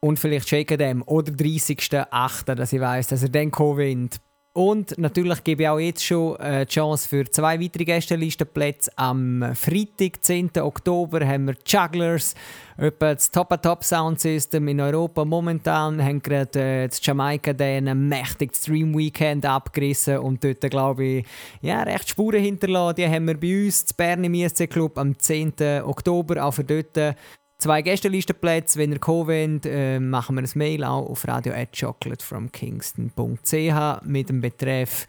Und 0.00 0.18
vielleicht 0.18 0.48
schicken 0.48 0.78
dem 0.78 1.02
oder 1.02 1.32
30.08., 1.32 2.54
dass 2.54 2.72
ich 2.72 2.80
weiss, 2.80 3.08
dass 3.08 3.22
er 3.22 3.28
dann 3.28 3.50
kommen 3.50 3.78
wollt. 3.78 4.20
Und 4.54 4.98
natürlich 4.98 5.42
gebe 5.44 5.62
ich 5.62 5.68
auch 5.70 5.78
jetzt 5.78 6.04
schon 6.04 6.36
äh, 6.36 6.66
die 6.66 6.74
Chance 6.74 7.08
für 7.08 7.24
zwei 7.24 7.58
weitere 7.58 7.86
Gästelistenplätze. 7.86 8.90
Am 8.96 9.42
Freitag, 9.54 10.22
10. 10.22 10.50
Oktober, 10.60 11.26
haben 11.26 11.46
wir 11.46 11.54
Jugglers, 11.66 12.34
etwa 12.76 13.14
das 13.14 13.30
Top 13.30 13.62
Top 13.62 13.82
Sound 13.82 14.20
System 14.20 14.68
in 14.68 14.82
Europa. 14.82 15.24
Momentan 15.24 16.04
haben 16.04 16.20
gerade 16.20 16.60
äh, 16.60 16.88
das 16.88 17.00
Jamaika 17.02 17.54
den 17.54 18.08
mächtig 18.08 18.54
Stream 18.54 18.94
Weekend 18.94 19.46
abgerissen 19.46 20.18
und 20.18 20.44
dort, 20.44 20.60
glaube 20.70 21.04
ich, 21.04 21.26
ja, 21.62 21.82
recht 21.82 22.10
Spuren 22.10 22.42
hinterlassen. 22.42 22.96
Die 22.96 23.08
haben 23.08 23.28
wir 23.28 23.40
bei 23.40 23.64
uns, 23.64 23.86
zu 23.86 23.94
Bern 23.94 24.22
im 24.22 24.34
ISC 24.34 24.68
Club, 24.68 24.98
am 24.98 25.18
10. 25.18 25.54
Oktober. 25.82 26.44
Auch 26.44 26.52
für 26.52 26.64
dort 26.64 27.16
zwei 27.62 27.82
Gästelistenplätze. 27.82 28.78
Wenn 28.78 28.92
ihr 28.92 28.98
kommen 28.98 29.28
wollt, 29.28 29.66
äh, 29.66 30.00
machen 30.00 30.36
wir 30.36 30.42
ein 30.42 30.50
Mail 30.54 30.84
auch 30.84 31.08
auf 31.08 31.26
radio.chocolatefromkingston.ch 31.26 34.04
mit 34.04 34.28
dem 34.28 34.40
Betreff 34.40 35.06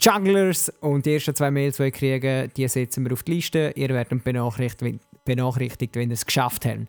Jugglers 0.00 0.72
und 0.80 1.06
die 1.06 1.14
ersten 1.14 1.34
zwei 1.34 1.50
Mails, 1.50 1.78
die 1.78 1.84
ihr 1.84 1.90
kriegt, 1.90 2.56
die 2.56 2.68
setzen 2.68 3.04
wir 3.04 3.12
auf 3.12 3.22
die 3.22 3.34
Liste. 3.34 3.72
Ihr 3.74 3.88
werdet 3.88 4.22
benachrichtigt 4.22 5.96
wenn 5.96 6.10
ihr 6.10 6.14
es 6.14 6.26
geschafft 6.26 6.66
habt. 6.66 6.88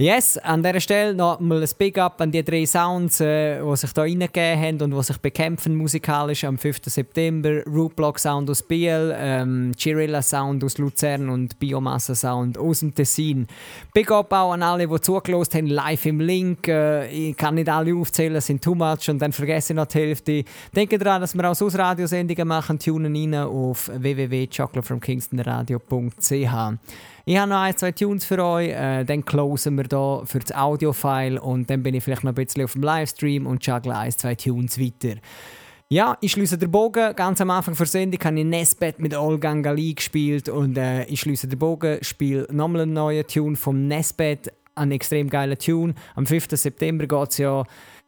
Yes, 0.00 0.38
an 0.38 0.62
dieser 0.62 0.80
Stelle 0.80 1.14
noch 1.14 1.40
mal 1.40 1.62
ein 1.62 1.68
Big 1.76 1.98
Up 1.98 2.18
an 2.22 2.32
die 2.32 2.42
drei 2.42 2.64
Sounds, 2.64 3.20
äh, 3.20 3.62
die 3.62 3.76
sich 3.76 3.90
hier 3.92 4.02
reingegeben 4.02 4.58
haben 4.58 4.80
und 4.80 4.92
die 4.92 5.02
sich 5.02 5.18
bekämpfen 5.18 5.76
musikalisch 5.76 6.44
am 6.44 6.56
5. 6.56 6.78
September. 6.86 7.62
Rootblock 7.66 8.18
Sound 8.18 8.48
aus 8.48 8.62
Biel, 8.62 9.14
ähm, 9.14 9.72
Chirilla 9.76 10.22
Sound 10.22 10.64
aus 10.64 10.78
Luzern 10.78 11.28
und 11.28 11.58
Biomassa 11.58 12.14
Sound 12.14 12.56
aus 12.56 12.80
dem 12.80 12.94
Tessin. 12.94 13.46
Big 13.92 14.10
Up 14.10 14.32
auch 14.32 14.54
an 14.54 14.62
alle, 14.62 14.88
die 14.88 15.00
zugelost 15.02 15.54
haben, 15.54 15.66
live 15.66 16.06
im 16.06 16.20
Link. 16.20 16.66
Äh, 16.66 17.10
ich 17.10 17.36
kann 17.36 17.56
nicht 17.56 17.68
alle 17.68 17.94
aufzählen, 17.94 18.40
sind 18.40 18.64
too 18.64 18.74
much 18.74 19.10
und 19.10 19.18
dann 19.18 19.32
vergesse 19.32 19.74
ich 19.74 19.76
noch 19.76 19.84
die 19.84 19.98
Hälfte. 19.98 20.44
Denke 20.74 20.96
daran, 20.96 21.20
dass 21.20 21.34
wir 21.34 21.50
auch 21.50 21.54
sonst 21.54 21.76
Radiosendungen 21.76 22.48
machen. 22.48 22.78
Tunen 22.78 23.14
rein 23.14 23.34
auf 23.34 23.90
www.chocolatefromkingstonradio.ch. 23.94 26.78
Ich 27.24 27.36
habe 27.36 27.50
noch 27.50 27.60
ein, 27.60 27.76
zwei 27.76 27.92
Tunes 27.92 28.24
für 28.24 28.42
euch, 28.44 28.68
äh, 28.68 29.04
dann 29.04 29.24
closen 29.24 29.76
wir 29.76 29.84
hier 29.90 30.22
für 30.26 30.38
das 30.38 30.54
Audio-File 30.54 31.38
und 31.38 31.68
dann 31.68 31.82
bin 31.82 31.94
ich 31.94 32.02
vielleicht 32.02 32.24
noch 32.24 32.32
ein 32.32 32.34
bisschen 32.34 32.64
auf 32.64 32.72
dem 32.72 32.82
Livestream 32.82 33.46
und 33.46 33.64
juggle 33.64 33.96
ein, 33.96 34.10
zwei 34.12 34.34
Tunes 34.34 34.80
weiter. 34.80 35.20
Ja, 35.92 36.16
ich 36.20 36.32
schließe 36.32 36.56
den 36.56 36.70
Bogen. 36.70 37.16
Ganz 37.16 37.40
am 37.40 37.50
Anfang 37.50 37.74
der 37.74 37.86
Sendung 37.86 38.20
habe 38.22 38.38
ich 38.38 38.46
Nesbet 38.46 39.00
mit 39.00 39.12
Olgang 39.12 39.60
Gali 39.62 39.92
gespielt 39.92 40.48
und 40.48 40.78
äh, 40.78 41.04
ich 41.06 41.20
schließe 41.20 41.48
den 41.48 41.58
Bogen, 41.58 41.98
spiele 42.02 42.46
nochmal 42.52 42.82
einen 42.82 42.92
neuen 42.92 43.26
Tune 43.26 43.56
vom 43.56 43.88
Nesbet, 43.88 44.52
einen 44.76 44.92
extrem 44.92 45.28
geilen 45.28 45.58
Tune. 45.58 45.94
Am 46.14 46.26
5. 46.26 46.46
September 46.52 47.08
geht 47.08 47.30
es 47.30 47.38
ja 47.38 47.64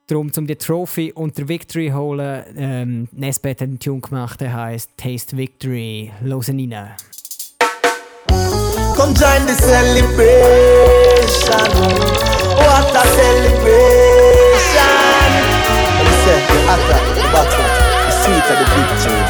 darum, 0.06 0.30
um 0.36 0.46
die 0.46 0.54
Trophy 0.54 1.12
und 1.12 1.36
der 1.36 1.48
Victory 1.48 1.88
zu 1.88 1.96
holen. 1.96 2.44
Ähm, 2.56 3.08
Nesbet 3.10 3.60
hat 3.60 3.68
einen 3.68 3.80
Tune 3.80 4.00
gemacht, 4.00 4.40
der 4.40 4.54
heißt 4.54 4.96
Taste 4.96 5.36
Victory. 5.36 6.12
Losen 6.22 6.72
rein. 6.72 6.92
Come 9.02 9.14
join 9.14 9.42
the 9.46 9.54
celebration. 9.58 10.10
What 12.54 12.94
a 12.94 13.02
celebration. 13.18 14.62
Say, 16.22 16.38
the 16.46 16.54
hotter, 16.70 17.00
the 17.10 17.22
better, 17.34 17.66
the 18.06 18.12
sweeter 18.22 18.56
the 18.60 18.66
victory. 18.78 19.22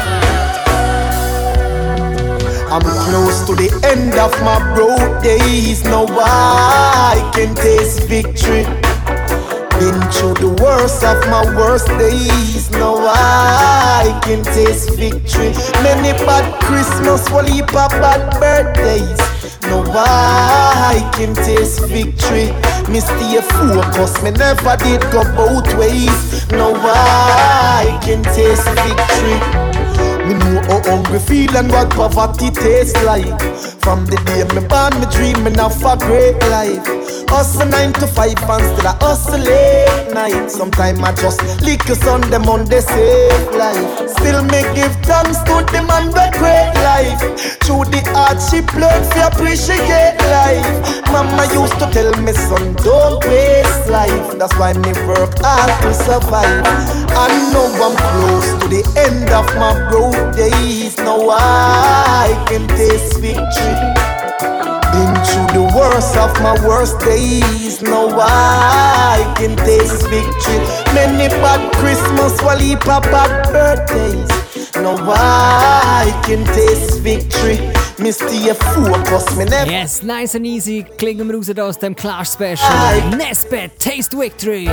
I'm 2.69 2.85
close 2.85 3.39
to 3.47 3.53
the 3.55 3.69
end 3.89 4.13
of 4.13 4.31
my 4.43 4.57
broke 4.75 5.23
days. 5.23 5.83
Now 5.85 6.05
I 6.07 7.31
can 7.33 7.55
taste 7.55 8.01
victory. 8.01 8.67
Been 9.83 9.99
through 10.13 10.35
the 10.35 10.63
worst 10.63 11.03
of 11.03 11.19
my 11.27 11.43
worst 11.57 11.87
days. 11.99 12.71
Now 12.71 12.95
I 12.95 14.17
can 14.23 14.41
taste 14.41 14.95
victory. 14.95 15.51
Many 15.83 16.13
bad 16.23 16.47
Christmas, 16.63 17.29
one 17.29 17.47
heap 17.47 17.67
of 17.67 17.91
bad 17.99 18.39
birthdays. 18.39 19.19
Now 19.63 19.83
I 19.91 21.11
can 21.17 21.35
taste 21.35 21.81
victory. 21.87 22.55
Me 22.87 23.01
stay 23.01 23.41
focused, 23.41 24.23
me 24.23 24.31
never 24.31 24.77
did 24.77 25.01
go 25.11 25.21
both 25.35 25.67
ways. 25.75 26.47
Now 26.49 26.71
I 26.71 27.99
can 28.01 28.23
taste 28.23 28.63
victory. 28.87 29.72
Me 30.27 30.33
know 30.35 30.61
how 30.67 30.81
hungry 30.83 31.19
feel 31.19 31.55
and 31.57 31.69
what 31.71 31.89
poverty 31.91 32.49
tastes 32.49 33.01
like. 33.03 33.39
From 33.83 34.05
the 34.05 34.15
day 34.23 34.43
me 34.55 34.65
born, 34.67 34.95
me 34.99 35.07
dreaming 35.11 35.59
of 35.59 35.75
a 35.83 35.97
great 35.97 36.39
life. 36.49 37.03
Hustle 37.27 37.67
nine 37.67 37.91
to 37.93 38.07
five 38.07 38.37
and 38.37 38.63
still 38.63 38.87
I 38.87 38.95
hustle 39.01 39.39
late 39.41 40.13
night. 40.13 40.49
Sometimes 40.49 40.99
I 40.99 41.11
just 41.13 41.41
lick 41.61 41.81
a 41.89 41.95
Sunday, 41.95 42.37
Monday 42.37 42.79
save 42.79 43.51
life. 43.57 44.09
Still 44.15 44.43
me 44.43 44.61
give 44.77 44.93
thanks 45.03 45.41
to 45.49 45.65
the 45.73 45.81
man 45.83 46.11
that 46.13 46.37
great 46.37 46.71
life. 46.85 47.19
Through 47.65 47.91
the 47.91 47.99
hardship, 48.13 48.69
learn 48.77 49.01
to 49.01 49.19
appreciate 49.27 50.15
life. 50.29 51.03
Mama 51.11 51.49
used 51.51 51.77
to 51.79 51.89
tell 51.91 52.13
me, 52.21 52.33
son, 52.33 52.75
don't 52.85 53.19
waste 53.25 53.89
life. 53.89 54.37
That's 54.37 54.53
why 54.55 54.73
me 54.73 54.93
work 55.09 55.33
hard 55.41 55.73
to 55.83 55.91
survive. 55.93 56.63
I 57.11 57.33
know 57.51 57.65
I'm 57.81 57.95
close 57.97 58.49
to 58.61 58.67
the 58.69 58.83
end 58.95 59.29
of 59.33 59.45
my 59.57 59.73
broke 60.13 60.35
days. 60.35 60.97
Now 60.97 61.29
I 61.29 62.45
can 62.47 62.67
taste 62.67 63.19
victory. 63.19 63.75
Been 64.93 65.13
through 65.25 65.49
the 65.57 65.65
worst 65.75 66.15
of 66.17 66.31
my 66.41 66.53
worst 66.67 66.99
days. 66.99 67.81
Now 67.81 68.09
I 68.19 69.33
can 69.37 69.55
taste 69.57 70.07
victory. 70.07 70.59
Many 70.93 71.29
bad 71.41 71.73
Christmas, 71.73 72.41
while 72.41 72.59
heap 72.59 72.87
of 72.87 73.03
bad 73.03 73.51
birthdays. 73.51 74.29
Now 74.75 74.97
I 74.99 76.21
can 76.25 76.45
taste 76.45 76.99
victory. 77.01 77.57
Me 77.99 78.11
stay 78.11 78.53
focused, 78.53 79.37
me 79.37 79.45
never. 79.45 79.71
Yes, 79.71 80.03
nice 80.03 80.35
and 80.35 80.45
easy. 80.45 80.83
Klingen 80.97 81.27
wir 81.27 81.35
raus 81.35 81.49
aus 81.57 81.77
dem 81.77 81.95
Clash 81.95 82.29
Special. 82.29 83.15
Nesbeth, 83.17 83.77
Taste 83.79 84.17
Victory. 84.17 84.67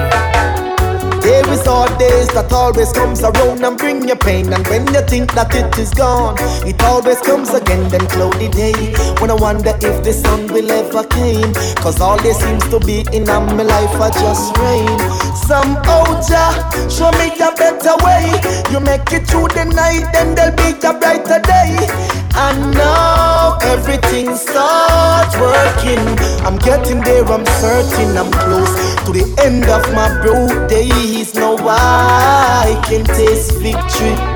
There 1.22 1.46
is 1.52 1.64
hard 1.66 1.98
days 1.98 2.28
that 2.28 2.52
always 2.52 2.92
comes 2.92 3.22
around 3.22 3.64
and 3.64 3.76
bring 3.76 4.08
you 4.08 4.16
pain. 4.16 4.52
And 4.52 4.66
when 4.68 4.86
you 4.94 5.02
think 5.02 5.32
that 5.34 5.54
it 5.54 5.78
is 5.78 5.90
gone 5.94 6.36
It 6.66 6.82
always 6.82 7.20
comes 7.20 7.50
again 7.54 7.88
Then 7.88 8.06
cloudy 8.08 8.48
day. 8.48 8.94
When 9.20 9.30
I 9.30 9.34
wonder 9.34 9.72
if 9.80 10.04
the 10.04 10.12
sun 10.12 10.52
will 10.52 10.70
ever 10.70 11.04
came 11.04 11.52
Cause 11.82 12.00
all 12.00 12.18
there 12.18 12.34
seems 12.34 12.66
to 12.68 12.80
be 12.80 13.04
in 13.12 13.24
my 13.24 13.62
life 13.62 14.00
are 14.00 14.10
just 14.10 14.56
rain. 14.58 14.98
Some 15.34 15.80
Jah 16.28 16.52
show 16.90 17.10
me 17.18 17.32
a 17.38 17.50
better 17.56 17.96
way. 18.04 18.26
You 18.70 18.80
make 18.80 19.12
it 19.12 19.26
through 19.26 19.48
the 19.48 19.64
night 19.64 20.10
then 20.12 20.34
there'll 20.34 20.56
be 20.56 20.74
a 20.86 20.92
brighter 20.92 21.40
day. 21.40 21.76
And 22.34 22.72
now 22.74 23.58
everything 23.62 24.34
starts 24.36 25.34
working. 25.36 26.02
I'm 26.46 26.58
getting 26.58 27.00
there, 27.00 27.24
I'm 27.24 27.44
certain 27.58 28.16
I'm 28.16 28.30
close 28.30 28.72
to 29.04 29.12
the 29.12 29.26
end 29.42 29.64
of 29.64 29.82
my 29.94 30.08
broke 30.22 30.68
days 30.90 31.34
Now 31.34 31.56
I 31.58 32.80
can 32.86 33.04
taste 33.04 33.52
victory 33.58 34.29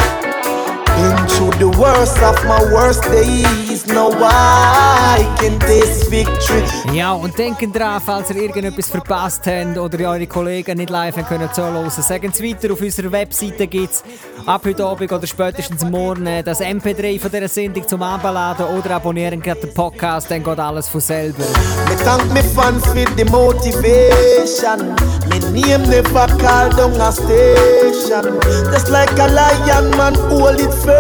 Been 1.05 1.27
through 1.29 1.51
the 1.59 1.69
worst 1.79 2.17
of 2.23 2.43
my 2.47 2.63
worst 2.73 3.03
days. 3.13 3.87
Now 3.87 4.09
I 4.23 5.19
can 5.39 5.59
taste 5.61 6.11
victory. 6.11 6.65
Ja, 6.95 7.13
und 7.13 7.37
denken 7.37 7.71
dran, 7.71 8.01
falls 8.01 8.31
ihr 8.31 8.37
irgendetwas 8.37 8.89
verpasst 8.89 9.47
habt 9.47 9.77
oder 9.77 9.99
eure 10.09 10.27
Kollegen 10.27 10.79
nicht 10.79 10.89
live 10.89 11.15
haben 11.19 11.27
können 11.27 11.53
zuhören, 11.53 11.91
sagen 11.91 12.33
Sie 12.33 12.51
weiter. 12.51 12.73
Auf 12.73 12.81
unserer 12.81 13.13
Webseite 13.13 13.67
gibt 13.67 13.93
es 13.93 14.03
ab 14.47 14.63
heute 14.65 14.83
Abend 14.83 15.13
oder 15.13 15.27
spätestens 15.27 15.85
morgen 15.85 16.43
das 16.43 16.63
MP3 16.63 17.21
von 17.21 17.31
dieser 17.31 17.49
Sendung 17.49 17.87
zum 17.87 18.03
Abladen 18.03 18.65
oder 18.65 18.93
abonnieren 18.93 19.43
gerade 19.43 19.61
den 19.61 19.75
Podcast, 19.75 20.31
dann 20.31 20.43
geht 20.43 20.59
alles 20.59 20.89
von 20.89 21.03
selber. 21.03 21.45
Me 21.87 21.97
thank 22.03 22.33
me 22.33 22.43
fans 22.43 22.83
for 22.87 22.95
the 22.95 23.25
motivation. 23.25 24.95
Me 25.29 25.39
name 25.53 25.87
never 25.91 26.27
call 26.39 26.71
down 26.71 26.99
a 26.99 27.13
station. 27.13 28.41
Just 28.73 28.89
like 28.89 29.13
a 29.19 29.27
lion, 29.27 29.91
man, 29.99 30.15
hold 30.31 30.61
it 30.61 30.73
firm. 30.73 30.94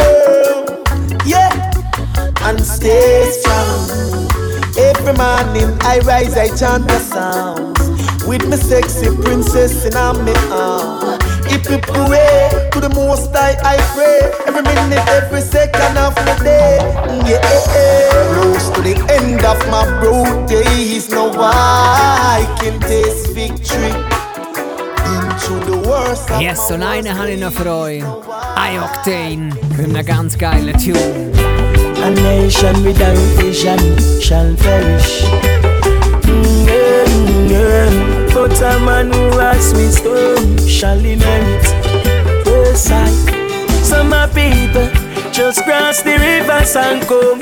Yeah, 1.24 1.52
and 2.42 2.60
stay 2.60 3.30
strong. 3.30 4.28
Every 4.76 5.14
morning 5.14 5.76
I 5.82 6.00
rise, 6.04 6.36
I 6.36 6.48
chant 6.56 6.88
the 6.88 6.98
sounds 6.98 7.74
with 8.26 8.48
me 8.48 8.56
sexy 8.56 9.14
princess 9.22 9.84
in 9.84 9.94
my 9.94 10.34
arm. 10.50 11.18
If 11.46 11.68
you 11.70 11.78
pray 11.78 12.68
to 12.72 12.80
the 12.80 12.88
most 12.94 13.32
high, 13.34 13.56
I 13.62 13.76
pray 13.94 14.20
every 14.46 14.62
minute, 14.62 15.06
every 15.08 15.40
second 15.42 15.98
of 15.98 16.14
the 16.14 16.34
day. 16.42 16.78
Mm, 17.08 17.28
yeah, 17.28 17.40
eh, 17.42 17.64
eh. 17.76 18.34
close 18.34 18.70
to 18.70 18.80
the 18.82 18.96
end 19.12 19.44
of 19.44 19.58
my 19.70 19.84
broke 20.00 20.48
days. 20.48 21.10
Now 21.10 21.30
I 21.38 22.44
can 22.60 22.80
taste 22.80 23.28
victory. 23.32 23.92
Into 25.04 25.63
Yes, 26.38 26.70
und 26.70 26.82
einen 26.82 27.18
habe 27.18 27.30
ich 27.30 27.40
noch 27.40 27.52
für 27.52 27.70
euch. 27.70 28.02
I-Octane 28.02 29.50
mit 29.76 29.96
einem 29.96 30.04
ganz 30.04 30.36
geilen 30.36 30.76
Tune. 30.78 31.32
A 32.02 32.10
nation 32.10 32.84
without 32.84 33.16
vision 33.38 33.78
shall 34.20 34.54
perish. 34.54 35.24
Mm, 36.24 36.66
mm, 36.66 37.50
yeah. 37.50 38.34
But 38.34 38.60
a 38.60 38.78
man 38.80 39.10
who 39.10 39.38
has 39.38 39.72
wisdom 39.74 40.58
shall 40.68 40.98
inherit. 40.98 41.64
Yes, 42.44 42.90
I. 42.90 43.08
Some 43.82 44.10
people 44.34 44.88
just 45.32 45.64
cross 45.64 46.02
the 46.02 46.18
rivers 46.18 46.76
and 46.76 47.02
come. 47.06 47.40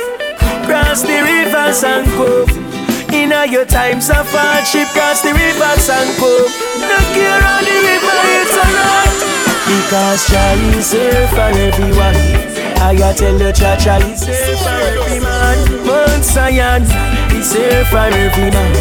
Cross 0.67 1.03
the 1.03 1.23
rivers 1.23 1.83
and 1.83 2.07
come. 2.07 2.72
In 3.13 3.33
all 3.33 3.47
your 3.47 3.67
times 3.67 4.09
of 4.09 4.27
hardship, 4.33 4.89
cross 4.97 5.21
the 5.21 5.33
rivers 5.37 5.89
and 5.89 6.11
come. 6.17 6.49
Look 6.81 7.09
here 7.13 7.45
on 7.53 7.63
the 7.63 7.77
river, 7.85 8.19
it's 8.41 8.57
alright. 8.57 9.21
Because 9.69 10.27
Jah 10.29 10.57
is 10.77 10.93
here 10.93 11.29
for 11.29 11.53
everyone. 11.53 12.17
I 12.81 12.97
gotta 12.97 13.19
tell 13.19 13.39
you, 13.39 13.53
Jah 13.53 13.77
Jah 13.79 14.01
is 14.01 14.25
here 14.25 14.57
for 14.57 14.73
every 14.73 15.21
man. 15.21 15.87
Mount 15.87 16.25
Zion 16.25 16.83
is 17.37 17.53
here 17.53 17.85
for 17.87 17.99
every 17.99 18.51
man. 18.51 18.73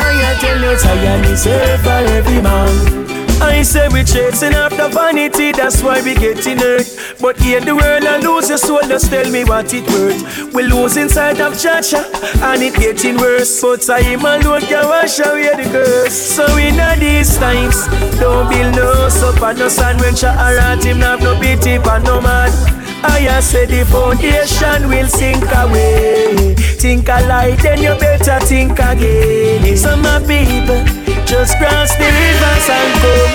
I 0.00 0.12
gotta 0.20 0.40
tell 0.40 0.60
you, 0.60 0.78
Zion 0.78 1.24
is 1.24 1.44
here 1.44 1.78
for 1.78 2.00
every 2.16 2.40
man. 2.40 3.15
I 3.40 3.62
say 3.62 3.88
we 3.88 4.04
chasing 4.04 4.54
after 4.54 4.88
vanity, 4.88 5.52
that's 5.52 5.82
why 5.82 6.02
we 6.02 6.14
getting 6.14 6.58
hurt. 6.58 6.86
But 7.20 7.36
here 7.38 7.60
the 7.60 7.74
world 7.74 8.04
and 8.04 8.22
lose 8.24 8.48
your 8.48 8.58
soul, 8.58 8.80
just 8.82 9.10
tell 9.10 9.28
me 9.30 9.44
what 9.44 9.72
it 9.74 9.86
worth. 9.90 10.54
We 10.54 10.62
lose 10.62 10.96
inside 10.96 11.40
of 11.40 11.58
Chacha, 11.60 12.04
and 12.42 12.62
it 12.62 12.74
getting 12.74 13.16
worse. 13.16 13.60
But 13.60 13.88
I 13.90 14.14
alone 14.14 14.62
can 14.62 14.88
wash 14.88 15.18
away 15.18 15.50
the 15.56 15.68
curse. 15.70 16.14
So 16.14 16.44
in 16.56 16.76
these 17.00 17.36
times, 17.38 17.86
don't 18.18 18.48
build 18.48 18.76
no 18.76 19.08
up 19.08 19.42
and 19.42 19.58
no 19.58 19.68
sand 19.68 20.00
when 20.00 20.14
Cha 20.14 20.32
around 20.32 20.84
him, 20.84 20.98
have 20.98 21.20
no 21.20 21.38
pity 21.40 21.78
for 21.78 21.98
no 22.00 22.20
man. 22.20 22.85
I 23.02 23.40
say 23.40 23.66
the 23.66 23.84
foundation 23.84 24.88
will 24.88 25.08
sink 25.08 25.44
away. 25.52 26.54
Think 26.80 27.08
alike, 27.08 27.60
then 27.62 27.82
you 27.82 27.94
better 27.98 28.40
think 28.46 28.78
again. 28.78 29.76
Some 29.76 30.02
people 30.24 30.80
just 31.26 31.58
cross 31.58 31.94
the 31.96 32.08
rivers 32.08 32.66
and 32.70 32.92
come. 33.02 33.32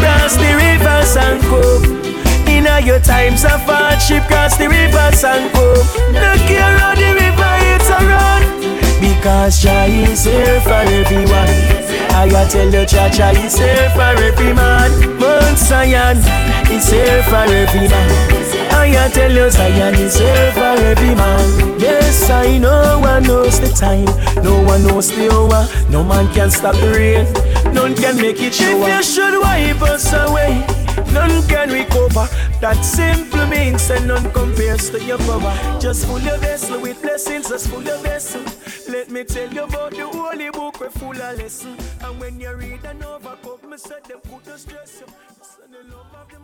Cross 0.00 0.36
the 0.36 0.50
rivers 0.54 1.16
and 1.16 1.40
come. 1.42 2.04
In 2.46 2.66
all 2.66 2.80
your 2.80 3.00
times 3.00 3.44
of 3.44 3.60
hardship, 3.66 4.22
cross 4.24 4.56
the 4.56 4.68
rivers 4.68 5.24
and 5.24 5.50
come. 5.52 5.82
Look 6.14 6.44
here 6.46 6.62
on 6.62 6.94
the 6.94 7.10
river, 7.18 7.54
it's 7.74 7.90
run. 7.90 8.42
Because 9.00 9.60
Jah 9.62 9.86
is 9.86 10.24
here 10.24 10.60
for 10.60 10.84
everyone. 10.86 11.84
I 12.14 12.28
gotta 12.30 12.50
tell 12.50 12.72
you, 12.72 12.86
Jah 12.86 13.10
Jah 13.10 13.32
is 13.32 13.58
here 13.58 13.90
for 13.90 14.14
every 14.22 14.52
man. 14.52 15.18
Mount 15.18 15.58
Zion 15.58 16.18
is 16.70 16.88
here 16.90 17.22
for 17.24 17.44
every 17.44 17.88
man. 17.88 18.43
I 18.92 19.08
tell 19.08 19.32
you, 19.32 19.50
Zion 19.50 19.94
is 19.94 20.18
here 20.18 20.52
every 20.56 21.14
man. 21.14 21.80
Yes, 21.80 22.28
I 22.28 22.58
know 22.58 23.00
one 23.00 23.22
knows 23.22 23.58
the 23.60 23.68
time, 23.68 24.04
no 24.44 24.62
one 24.62 24.82
knows 24.86 25.08
the 25.08 25.30
hour. 25.32 25.66
No 25.90 26.04
man 26.04 26.32
can 26.34 26.50
stop 26.50 26.74
the 26.76 26.90
rain, 26.90 27.24
none 27.72 27.94
can 27.94 28.16
make 28.16 28.40
it 28.40 28.54
shower. 28.54 28.88
If 28.88 28.96
you 28.96 29.02
should 29.02 29.40
wipe 29.40 29.82
us 29.82 30.12
away, 30.12 30.64
none 31.12 31.42
can 31.48 31.70
recover. 31.70 32.28
That 32.60 32.82
simple 32.84 33.46
means 33.46 33.88
that 33.88 34.04
none 34.04 34.30
compares 34.32 34.90
to 34.90 35.02
your 35.02 35.18
power. 35.18 35.80
Just 35.80 36.06
full 36.06 36.20
your 36.20 36.38
vessel 36.38 36.80
with 36.80 37.00
blessings, 37.02 37.48
just 37.48 37.68
full 37.68 37.82
your 37.82 37.98
vessel. 37.98 38.42
Let 38.88 39.10
me 39.10 39.24
tell 39.24 39.52
you 39.52 39.64
about 39.64 39.92
the 39.92 40.06
holy 40.06 40.50
book, 40.50 40.80
we're 40.80 40.90
full 40.90 41.10
of 41.10 41.38
lessons. 41.38 41.80
And 42.02 42.20
when 42.20 42.40
you 42.40 42.54
read 42.54 42.84
and 42.84 43.02
overcome, 43.04 43.70
me 43.70 43.76
said 43.76 44.04
them 44.04 44.20
could 44.28 44.44
just 44.44 44.68
stress 44.68 45.00
you. 45.00 45.06
So 45.42 45.62
the 45.70 45.94
love 45.94 46.06
of 46.14 46.28
the 46.30 46.38
mercy. 46.38 46.43